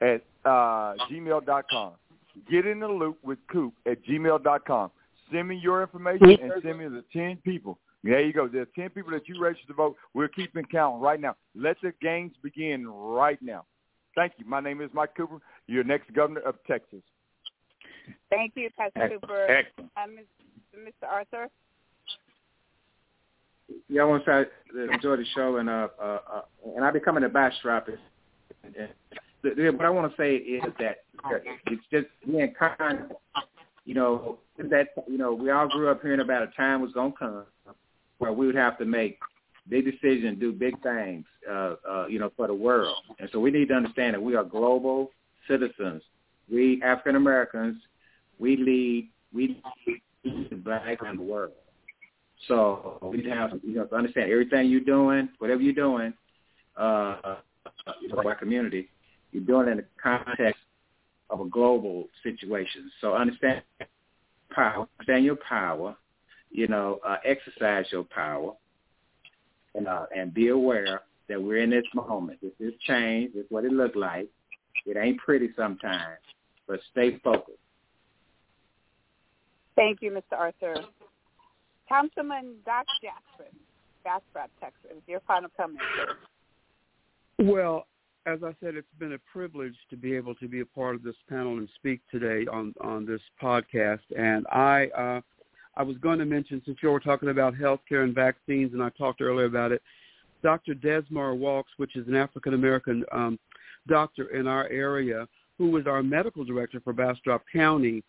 at 0.00 0.24
uh, 0.44 0.94
gmail.com. 1.10 1.92
Get 2.50 2.66
in 2.66 2.80
the 2.80 2.88
loop 2.88 3.18
with 3.22 3.38
Coop 3.50 3.74
at 3.86 4.04
gmail.com. 4.04 4.90
Send 5.32 5.48
me 5.48 5.60
your 5.62 5.82
information 5.82 6.30
and 6.42 6.52
send 6.62 6.78
me 6.78 6.88
the 6.88 7.04
10 7.12 7.38
people. 7.44 7.78
There 8.02 8.20
you 8.20 8.32
go. 8.32 8.48
There's 8.48 8.68
10 8.74 8.90
people 8.90 9.12
that 9.12 9.28
you 9.28 9.40
registered 9.40 9.68
to 9.68 9.74
vote. 9.74 9.96
We're 10.14 10.28
keeping 10.28 10.64
count 10.64 11.02
right 11.02 11.20
now. 11.20 11.36
Let 11.54 11.76
the 11.82 11.92
games 12.00 12.32
begin 12.42 12.88
right 12.88 13.40
now. 13.42 13.64
Thank 14.14 14.32
you. 14.38 14.46
My 14.46 14.60
name 14.60 14.80
is 14.80 14.90
Mike 14.92 15.14
Cooper, 15.16 15.38
your 15.66 15.84
next 15.84 16.12
governor 16.12 16.40
of 16.40 16.56
Texas. 16.66 17.02
Thank 18.30 18.52
you, 18.56 18.70
Pastor 18.76 19.02
Excellent. 19.02 19.22
Cooper. 19.22 19.46
Excellent. 19.46 19.90
Uh, 19.96 20.06
Ms- 20.06 20.92
Mr. 21.02 21.08
Arthur. 21.08 21.48
Yeah, 23.88 24.02
I 24.02 24.04
want 24.04 24.24
to 24.24 24.30
say 24.30 24.80
I 24.80 24.94
enjoy 24.94 25.16
the 25.16 25.24
show, 25.34 25.58
and 25.58 25.68
uh, 25.68 25.88
uh, 26.00 26.18
uh 26.32 26.40
and 26.74 26.84
I'll 26.84 26.92
be 26.92 26.98
coming 26.98 27.22
to 27.22 27.28
Bastrop. 27.28 27.86
And, 27.86 27.98
and 28.76 28.88
the, 29.42 29.50
the, 29.54 29.70
what 29.70 29.84
I 29.84 29.90
want 29.90 30.10
to 30.10 30.16
say 30.20 30.36
is 30.36 30.64
that 30.80 31.04
it's 31.66 31.82
just 31.92 32.06
being 32.26 32.52
kind. 32.58 33.12
You 33.84 33.94
know 33.94 34.38
that 34.58 34.88
you 35.08 35.18
know 35.18 35.32
we 35.32 35.50
all 35.50 35.68
grew 35.68 35.88
up 35.88 36.02
hearing 36.02 36.20
about 36.20 36.42
a 36.42 36.48
time 36.48 36.80
was 36.82 36.92
gonna 36.92 37.12
come 37.16 37.44
where 38.20 38.32
we 38.32 38.46
would 38.46 38.54
have 38.54 38.78
to 38.78 38.84
make 38.84 39.18
big 39.68 39.84
decisions, 39.84 40.38
do 40.38 40.52
big 40.52 40.80
things, 40.82 41.24
uh, 41.50 41.74
uh, 41.88 42.06
you 42.06 42.18
know, 42.18 42.30
for 42.36 42.46
the 42.46 42.54
world. 42.54 42.94
And 43.18 43.28
so 43.32 43.40
we 43.40 43.50
need 43.50 43.68
to 43.68 43.74
understand 43.74 44.14
that 44.14 44.22
we 44.22 44.36
are 44.36 44.44
global 44.44 45.10
citizens. 45.48 46.02
We 46.50 46.82
African 46.84 47.16
Americans, 47.16 47.76
we 48.38 48.56
lead, 48.56 49.08
we 49.32 49.60
lead 50.24 50.50
the 50.50 50.56
black 50.56 50.98
and 51.00 51.18
the 51.18 51.22
world. 51.22 51.52
So 52.46 52.98
we 53.02 53.28
have, 53.30 53.52
you 53.62 53.76
know, 53.76 53.86
to 53.86 53.94
understand 53.94 54.30
everything 54.30 54.68
you're 54.68 54.80
doing, 54.80 55.28
whatever 55.38 55.62
you're 55.62 55.74
doing, 55.74 56.12
uh, 56.76 57.36
know, 58.08 58.22
our 58.24 58.34
community, 58.34 58.88
you're 59.32 59.44
doing 59.44 59.68
it 59.68 59.70
in 59.72 59.76
the 59.78 59.84
context 60.02 60.60
of 61.30 61.40
a 61.40 61.48
global 61.48 62.06
situation. 62.22 62.90
So 63.00 63.14
understand 63.14 63.62
power, 64.50 64.86
understand 64.98 65.24
your 65.24 65.36
power, 65.36 65.96
you 66.50 66.66
know, 66.66 66.98
uh, 67.06 67.16
exercise 67.24 67.86
your 67.90 68.04
power, 68.04 68.52
and 69.74 69.86
uh, 69.86 70.06
and 70.14 70.34
be 70.34 70.48
aware 70.48 71.02
that 71.28 71.40
we're 71.40 71.58
in 71.58 71.70
this 71.70 71.84
moment. 71.94 72.40
This 72.42 72.52
is 72.58 72.74
change. 72.86 73.34
This 73.34 73.44
is 73.44 73.50
what 73.50 73.64
it 73.64 73.72
look 73.72 73.94
like. 73.94 74.28
It 74.86 74.96
ain't 74.96 75.18
pretty 75.18 75.50
sometimes, 75.56 76.18
but 76.66 76.80
stay 76.90 77.18
focused. 77.22 77.58
Thank 79.76 80.02
you, 80.02 80.10
Mr. 80.10 80.36
Arthur. 80.36 80.74
Councilman 81.88 82.54
Doc 82.64 82.86
Jackson, 83.02 83.56
Bastrop, 84.04 84.50
Texas. 84.60 85.02
Your 85.06 85.20
final 85.26 85.50
comment, 85.56 85.80
sir. 85.96 86.16
Well, 87.44 87.86
as 88.26 88.40
I 88.44 88.54
said, 88.62 88.74
it's 88.74 88.86
been 88.98 89.14
a 89.14 89.18
privilege 89.32 89.74
to 89.88 89.96
be 89.96 90.14
able 90.14 90.34
to 90.36 90.48
be 90.48 90.60
a 90.60 90.66
part 90.66 90.94
of 90.94 91.02
this 91.02 91.16
panel 91.28 91.58
and 91.58 91.68
speak 91.76 92.00
today 92.10 92.46
on 92.52 92.74
on 92.80 93.06
this 93.06 93.22
podcast. 93.42 94.00
And 94.16 94.46
I 94.48 94.88
uh, 94.96 95.20
I 95.76 95.82
was 95.82 95.96
going 95.98 96.18
to 96.18 96.24
mention 96.24 96.62
since 96.64 96.78
you 96.82 96.90
were 96.90 97.00
talking 97.00 97.28
about 97.28 97.54
healthcare 97.54 98.04
and 98.04 98.14
vaccines, 98.14 98.72
and 98.72 98.82
I 98.82 98.90
talked 98.90 99.20
earlier 99.20 99.46
about 99.46 99.72
it. 99.72 99.82
Dr. 100.42 100.74
Desmar 100.74 101.34
Walkes, 101.34 101.72
which 101.76 101.96
is 101.96 102.08
an 102.08 102.14
African 102.14 102.54
American 102.54 103.04
um, 103.12 103.38
doctor 103.88 104.36
in 104.36 104.46
our 104.46 104.66
area, 104.68 105.26
who 105.58 105.70
was 105.70 105.86
our 105.86 106.02
medical 106.02 106.44
director 106.44 106.80
for 106.80 106.92
Bastrop 106.92 107.42
County, 107.52 108.02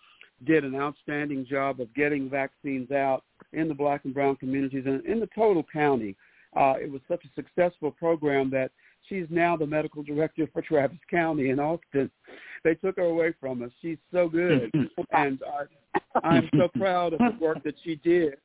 did 0.46 0.64
an 0.64 0.76
outstanding 0.76 1.46
job 1.46 1.80
of 1.80 1.94
getting 1.94 2.30
vaccines 2.30 2.92
out 2.92 3.24
in 3.54 3.68
the 3.68 3.74
black 3.74 4.06
and 4.06 4.14
brown 4.14 4.36
communities 4.38 4.84
and 4.86 5.06
in 5.06 5.20
the 5.20 5.30
total 5.36 5.64
county. 5.72 6.16
Uh, 6.56 6.74
it 6.82 6.92
was 6.92 7.02
such 7.08 7.24
a 7.26 7.34
successful 7.36 7.92
program 7.92 8.50
that 8.50 8.72
she's 9.07 9.26
now 9.30 9.57
the 9.57 9.65
medical 9.65 10.03
director 10.03 10.48
for 10.52 10.61
Travis 10.61 10.98
County 11.10 11.49
in 11.49 11.60
Austin. 11.60 12.10
They 12.64 12.76
took 12.76 12.98
her 12.98 13.03
away 13.03 13.34
from 13.40 13.64
us. 13.64 13.72
She's 13.82 13.98
so 14.11 14.30
good, 14.30 14.72
and 15.11 15.40
uh, 15.44 15.99
I'm 16.23 16.49
so 16.56 16.68
proud 16.78 17.14
of 17.14 17.19
the 17.19 17.38
work 17.44 17.64
that 17.64 17.76
she 17.84 17.95
did. 17.95 18.36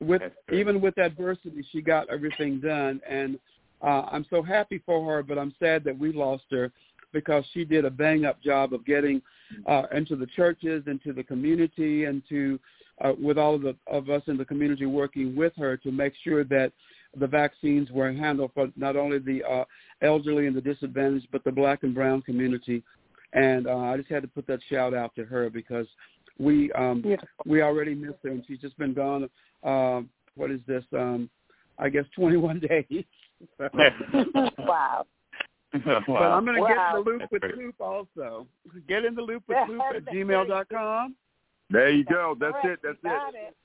With 0.00 0.22
even 0.52 0.80
with 0.80 0.98
adversity, 0.98 1.64
she 1.70 1.80
got 1.80 2.08
everything 2.10 2.60
done, 2.60 3.00
and 3.08 3.38
uh, 3.82 4.02
I'm 4.10 4.26
so 4.30 4.42
happy 4.42 4.82
for 4.84 5.04
her. 5.12 5.22
But 5.22 5.38
I'm 5.38 5.54
sad 5.58 5.84
that 5.84 5.98
we 5.98 6.12
lost 6.12 6.44
her 6.50 6.72
because 7.12 7.44
she 7.52 7.64
did 7.64 7.84
a 7.84 7.90
bang 7.90 8.24
up 8.24 8.42
job 8.42 8.72
of 8.72 8.84
getting 8.84 9.22
uh, 9.66 9.84
into 9.94 10.16
the 10.16 10.26
churches, 10.34 10.82
into 10.86 11.12
the 11.12 11.22
community, 11.22 12.04
and 12.04 12.22
to 12.28 12.58
uh, 13.02 13.12
with 13.20 13.38
all 13.38 13.54
of 13.54 13.62
the 13.62 13.76
of 13.86 14.10
us 14.10 14.22
in 14.26 14.36
the 14.36 14.44
community 14.44 14.86
working 14.86 15.34
with 15.36 15.52
her 15.56 15.76
to 15.78 15.92
make 15.92 16.14
sure 16.22 16.44
that 16.44 16.72
the 17.18 17.26
vaccines 17.26 17.90
were 17.90 18.12
handled 18.12 18.50
for 18.54 18.68
not 18.76 18.96
only 18.96 19.18
the 19.18 19.42
uh, 19.44 19.64
elderly 20.02 20.46
and 20.46 20.56
the 20.56 20.60
disadvantaged, 20.60 21.28
but 21.32 21.44
the 21.44 21.52
black 21.52 21.82
and 21.82 21.94
brown 21.94 22.22
community. 22.22 22.82
And 23.32 23.66
uh, 23.66 23.76
I 23.78 23.96
just 23.96 24.10
had 24.10 24.22
to 24.22 24.28
put 24.28 24.46
that 24.46 24.60
shout 24.70 24.94
out 24.94 25.14
to 25.16 25.24
her 25.24 25.50
because 25.50 25.86
we 26.38 26.70
um, 26.72 27.04
we 27.46 27.62
already 27.62 27.94
missed 27.94 28.18
her, 28.24 28.30
and 28.30 28.44
she's 28.46 28.60
just 28.60 28.76
been 28.78 28.94
gone. 28.94 29.28
Uh, 29.62 30.02
what 30.36 30.50
is 30.50 30.60
this? 30.66 30.84
Um, 30.92 31.28
I 31.78 31.88
guess 31.88 32.04
21 32.16 32.60
days. 32.88 33.04
wow. 34.58 35.06
But 35.84 36.08
I'm 36.08 36.44
going 36.44 36.54
to 36.56 36.62
Wow. 36.62 36.68
get 36.68 36.76
in 36.98 37.04
the 37.04 37.10
loop 37.10 37.22
with 37.32 37.40
great. 37.42 37.54
Coop 37.56 37.74
also. 37.80 38.46
Get 38.86 39.04
in 39.04 39.16
the 39.16 39.22
loop 39.22 39.42
with 39.48 39.58
Coop 39.66 39.80
at 39.96 40.04
gmail.com. 40.04 41.16
There 41.68 41.90
you 41.90 42.04
go. 42.04 42.36
That's 42.38 42.52
Correct. 42.62 42.84
it. 42.84 42.96
That's 43.02 43.32
it. 43.34 43.34
it. 43.34 43.56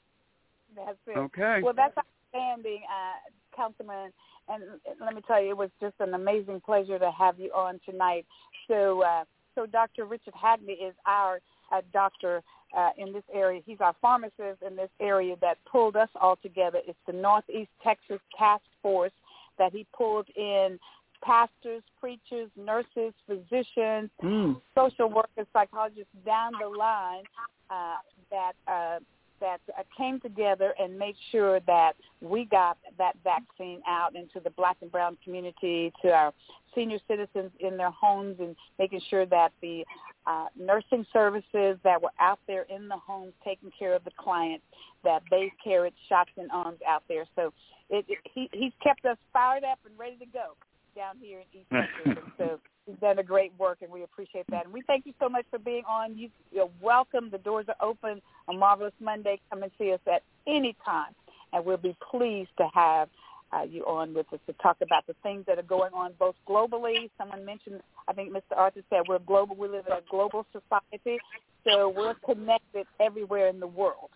That's 0.76 0.98
it. 1.06 1.18
Okay. 1.20 1.60
Well, 1.62 1.74
that's 1.76 1.94
outstanding, 1.98 2.82
uh, 2.90 3.30
Councilman. 3.60 4.12
And 4.48 4.64
let 5.02 5.14
me 5.14 5.22
tell 5.28 5.42
you, 5.42 5.50
it 5.50 5.58
was 5.58 5.70
just 5.82 5.96
an 6.00 6.14
amazing 6.14 6.62
pleasure 6.66 6.98
to 6.98 7.12
have 7.12 7.40
you 7.40 7.52
on 7.52 7.80
tonight. 7.86 8.26
So, 8.68 9.04
uh, 9.04 9.26
so 9.56 9.66
Dr. 9.66 10.06
Richard 10.06 10.34
Hagney 10.34 10.78
is 10.90 10.96
our 11.06 11.40
uh, 11.72 11.82
doctor 11.92 12.42
uh, 12.78 12.90
in 12.98 13.12
this 13.14 13.24
area. 13.34 13.62
He's 13.66 13.82
our 13.82 13.96
pharmacist 14.02 14.62
in 14.66 14.76
this 14.76 14.90
area 15.00 15.36
that 15.42 15.58
pulled 15.70 15.96
us 15.96 16.10
all 16.16 16.38
together. 16.42 16.80
It's 16.88 16.98
the 17.06 17.14
Northeast 17.14 17.70
Texas 17.84 18.20
Task 18.38 18.64
Force 18.82 19.12
that 19.58 19.72
he 19.74 19.86
pulled 19.96 20.28
in 20.36 20.80
pastors, 21.22 21.84
preachers, 22.00 22.50
nurses, 22.56 23.14
physicians, 23.28 24.10
Mm. 24.24 24.62
social 24.74 25.10
workers, 25.10 25.48
psychologists 25.52 26.14
down 26.26 26.54
the 26.60 26.68
line 26.68 27.24
uh, 27.70 27.98
that 28.32 28.54
uh, 28.68 29.00
that 29.40 29.60
uh, 29.78 29.84
came 29.98 30.20
together 30.20 30.74
and 30.80 30.98
made 30.98 31.16
sure 31.32 31.60
that 31.62 31.94
we 32.22 32.46
got 32.46 32.78
that 32.98 33.16
vaccine 33.24 33.82
out 33.88 34.16
into 34.16 34.40
the 34.44 34.50
black 34.52 34.78
and 34.82 34.92
brown 34.92 35.18
community, 35.24 35.92
to 36.02 36.10
our 36.10 36.34
senior 36.76 37.00
citizens 37.08 37.52
in 37.60 37.78
their 37.78 37.92
homes, 37.92 38.38
and 38.40 38.56
making 38.78 39.02
sure 39.10 39.26
that 39.26 39.52
the 39.62 39.84
uh, 40.28 40.48
nursing 40.58 41.06
services 41.12 41.78
that 41.84 42.02
were 42.02 42.12
out 42.20 42.40
there 42.48 42.66
in 42.70 42.88
the 42.88 42.98
homes 42.98 43.34
taking 43.44 43.72
care 43.78 43.96
of 43.96 44.04
the 44.04 44.12
clients, 44.18 44.64
that 45.04 45.22
they 45.32 45.52
carried 45.64 45.94
shots 46.08 46.32
and 46.38 46.52
arms 46.52 46.80
out 46.88 47.04
there. 47.08 47.26
So 47.36 47.54
it, 47.90 48.06
it, 48.08 48.18
he, 48.34 48.50
he's 48.52 48.74
kept 48.84 49.06
us 49.06 49.18
fired 49.34 49.64
up 49.64 49.80
and 49.86 49.98
ready 49.98 50.18
to 50.18 50.26
go 50.26 50.56
down 51.00 51.16
here 51.22 51.40
in 51.40 51.60
East 51.62 52.20
so 52.38 52.60
he's 52.86 52.98
done 53.00 53.20
a 53.20 53.24
great 53.24 53.54
work, 53.58 53.78
and 53.82 53.90
we 53.90 54.04
appreciate 54.04 54.46
that. 54.50 54.66
And 54.66 54.74
we 54.74 54.82
thank 54.82 55.06
you 55.06 55.14
so 55.18 55.30
much 55.30 55.46
for 55.50 55.58
being 55.58 55.84
on. 55.88 56.18
You, 56.18 56.30
you're 56.52 56.70
welcome. 56.82 57.30
The 57.32 57.38
doors 57.38 57.66
are 57.70 57.88
open 57.88 58.22
on 58.50 58.60
Marvelous 58.60 58.94
Monday. 59.00 59.40
Come 59.50 59.64
and 59.64 59.72
see 59.78 59.94
us 59.94 60.02
at 60.14 60.24
any 60.46 60.76
time, 60.86 61.14
and 61.54 61.66
we'll 61.66 61.78
be 61.78 61.96
pleased 62.12 62.50
to 62.58 62.68
have 62.74 63.08
uh, 63.54 63.64
you 63.64 63.84
on 63.86 64.14
with 64.14 64.32
us 64.34 64.40
to 64.48 64.54
talk 64.62 64.78
about 64.82 65.08
the 65.08 65.16
things 65.24 65.46
that 65.48 65.58
are 65.58 65.64
going 65.64 65.94
on 65.94 66.12
both 66.20 66.36
globally. 66.48 67.10
Someone 67.18 67.46
mentioned, 67.46 67.80
I 68.10 68.14
think 68.14 68.34
Mr. 68.34 68.58
Arthur 68.58 68.82
said, 68.90 69.04
we're 69.08 69.20
global. 69.20 69.56
We 69.56 69.70
live 69.70 69.86
in 69.88 69.94
a 69.94 70.02
global 70.12 70.46
society, 70.52 71.18
so 71.64 71.90
we're 71.90 72.16
connected 72.26 72.86
everywhere 73.00 73.48
in 73.48 73.62
the 73.62 73.68
world. 73.68 74.10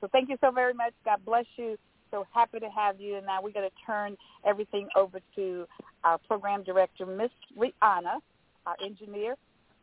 So 0.00 0.08
thank 0.12 0.28
you 0.28 0.36
so 0.40 0.52
very 0.52 0.72
much. 0.72 0.92
God 1.04 1.18
bless 1.26 1.46
you. 1.56 1.76
So 2.10 2.26
happy 2.32 2.58
to 2.60 2.68
have 2.70 3.00
you. 3.00 3.16
And 3.16 3.26
now 3.26 3.42
we're 3.42 3.52
going 3.52 3.68
to 3.68 3.76
turn 3.86 4.16
everything 4.46 4.88
over 4.96 5.20
to 5.36 5.66
our 6.04 6.18
program 6.18 6.62
director, 6.64 7.06
Miss 7.06 7.30
Rihanna, 7.56 8.20
our 8.66 8.76
engineer, 8.84 9.34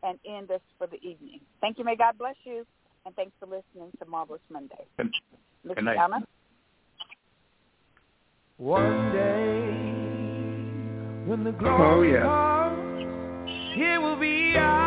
and 0.04 0.20
end 0.28 0.52
us 0.52 0.62
for 0.78 0.88
the 0.88 0.98
evening. 0.98 1.40
Thank 1.62 1.78
you. 1.78 1.86
May 1.86 1.96
God 1.96 2.18
bless 2.18 2.36
you. 2.44 2.66
And 3.06 3.16
thanks 3.16 3.34
for 3.40 3.46
listening 3.46 3.92
to 4.00 4.06
Marvelous 4.10 4.42
Monday. 4.52 4.86
Miss 5.64 5.78
Rihanna. 5.78 6.24
One 8.58 9.12
day 9.12 9.86
when 11.30 11.44
the 11.44 11.52
glory 11.52 11.82
Oh, 11.82 12.02
yeah. 12.02 12.24
comes, 12.24 13.78
it 13.78 14.02
will 14.02 14.16
be 14.16 14.56
ours. 14.58 14.85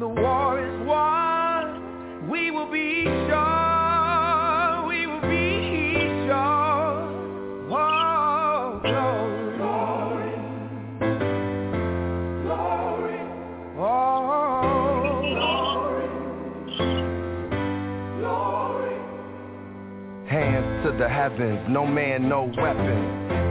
The 0.00 0.08
war 0.08 0.58
is 0.58 0.86
won, 0.86 2.30
we 2.30 2.50
will 2.50 2.72
be 2.72 3.04
sure. 3.04 4.86
We 4.88 5.06
will 5.06 5.20
be 5.20 5.92
sure. 6.24 7.04
Oh, 7.70 8.80
glory, 8.82 9.56
glory, 9.58 10.32
glory. 12.42 13.20
Oh, 13.76 15.20
glory, 18.20 18.98
Hands 20.26 20.84
to 20.86 20.92
the 20.96 21.08
heavens, 21.10 21.66
no 21.68 21.86
man, 21.86 22.26
no 22.26 22.44
weapon. 22.56 23.19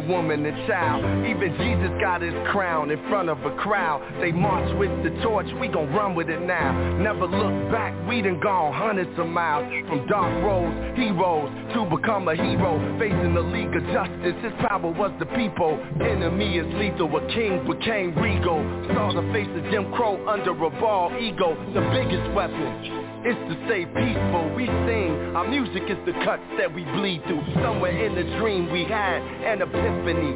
man, 0.00 0.08
woman, 0.08 0.46
and 0.46 0.66
child. 0.66 1.04
Even 1.26 1.56
Jesus 1.58 1.90
got 2.00 2.22
his 2.22 2.34
crown 2.50 2.90
in 2.90 2.98
front 3.08 3.28
of 3.28 3.38
a 3.44 3.54
crowd. 3.56 4.02
They 4.20 4.32
march 4.32 4.76
with 4.78 4.90
the 5.02 5.10
torch, 5.22 5.46
we 5.60 5.68
gon' 5.68 5.92
run 5.92 6.14
with 6.14 6.28
it 6.28 6.40
now. 6.42 6.98
Never 6.98 7.26
look 7.26 7.72
back, 7.72 7.94
we 8.08 8.22
done 8.22 8.40
gone 8.40 8.72
hundreds 8.72 9.18
of 9.18 9.26
miles. 9.26 9.66
From 9.88 10.06
dark 10.08 10.32
roads, 10.42 10.96
heroes, 10.96 11.50
to 11.74 11.84
become 11.96 12.28
a 12.28 12.34
hero. 12.34 12.78
Facing 12.98 13.34
the 13.34 13.40
League 13.40 13.74
of 13.74 13.82
Justice, 13.92 14.36
his 14.42 14.52
power 14.66 14.90
was 14.90 15.12
the 15.18 15.26
people. 15.36 15.78
Enemy 16.00 16.58
is 16.58 16.66
lethal, 16.74 17.14
a 17.16 17.32
king 17.32 17.66
became 17.66 18.14
regal. 18.18 18.62
Saw 18.94 19.12
the 19.14 19.26
face 19.32 19.48
of 19.48 19.64
Jim 19.70 19.92
Crow 19.92 20.26
under 20.28 20.52
a 20.52 20.70
ball 20.80 21.12
ego. 21.18 21.54
The 21.74 21.80
biggest 21.92 22.34
weapon 22.34 23.08
is 23.26 23.34
to 23.34 23.54
stay 23.66 23.84
peaceful. 23.84 24.54
We 24.54 24.66
sing, 24.66 25.34
our 25.34 25.46
music 25.46 25.82
is 25.88 25.98
the 26.06 26.12
cuts 26.24 26.42
that 26.58 26.72
we 26.72 26.84
bleed 26.84 27.22
through. 27.26 27.42
Somewhere 27.62 27.92
in 27.92 28.14
the 28.14 28.38
dream 28.38 28.70
we 28.70 28.84
had 28.84 29.22
And 29.22 29.62
an 29.62 29.70
epiphany. 29.88 30.32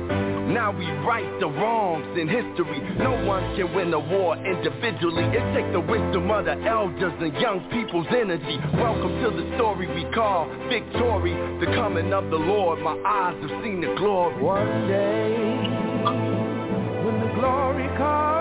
Now 0.53 0.71
we 0.77 0.87
right 1.07 1.29
the 1.41 1.47
wrongs 1.47 2.19
in 2.19 2.29
history. 2.29 2.81
No 2.99 3.13
one 3.25 3.57
can 3.57 3.75
win 3.75 3.93
a 3.93 3.99
war 3.99 4.37
individually. 4.37 5.25
It 5.25 5.55
takes 5.55 5.73
the 5.73 5.81
wisdom 5.81 6.31
of 6.31 6.45
the 6.45 6.57
elders 6.65 7.13
and 7.21 7.35
young 7.41 7.69
people's 7.71 8.07
energy. 8.11 8.59
Welcome 8.75 9.23
to 9.23 9.31
the 9.31 9.57
story 9.57 9.87
we 9.89 10.05
call 10.13 10.47
victory. 10.69 11.35
The 11.61 11.67
coming 11.75 12.13
of 12.13 12.31
the 12.31 12.37
Lord. 12.37 12.81
My 12.81 12.97
eyes 13.07 13.41
have 13.41 13.63
seen 13.63 13.81
the 13.81 13.95
glory. 13.97 14.43
One 14.43 14.89
day 14.89 15.37
when 17.05 17.21
the 17.21 17.33
glory 17.41 17.89
comes, 17.97 18.32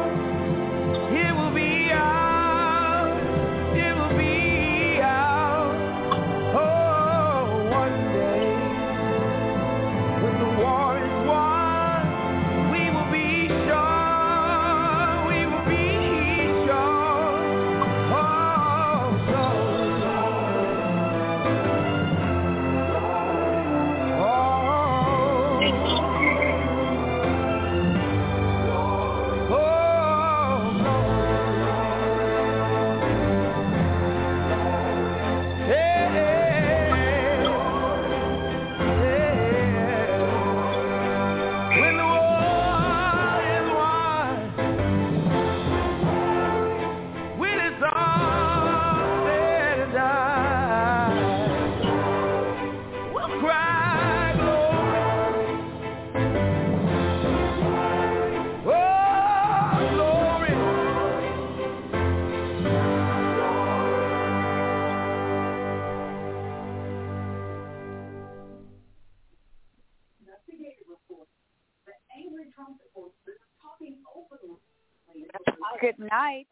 night. 76.22 76.48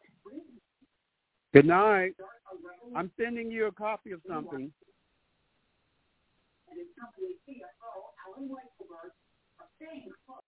Good 1.54 1.66
night. 1.66 2.14
I'm 2.96 3.12
sending 3.20 3.52
you 3.52 3.68
a 3.68 3.72
copy 3.72 4.12
of 4.12 4.22
something. 4.28 4.72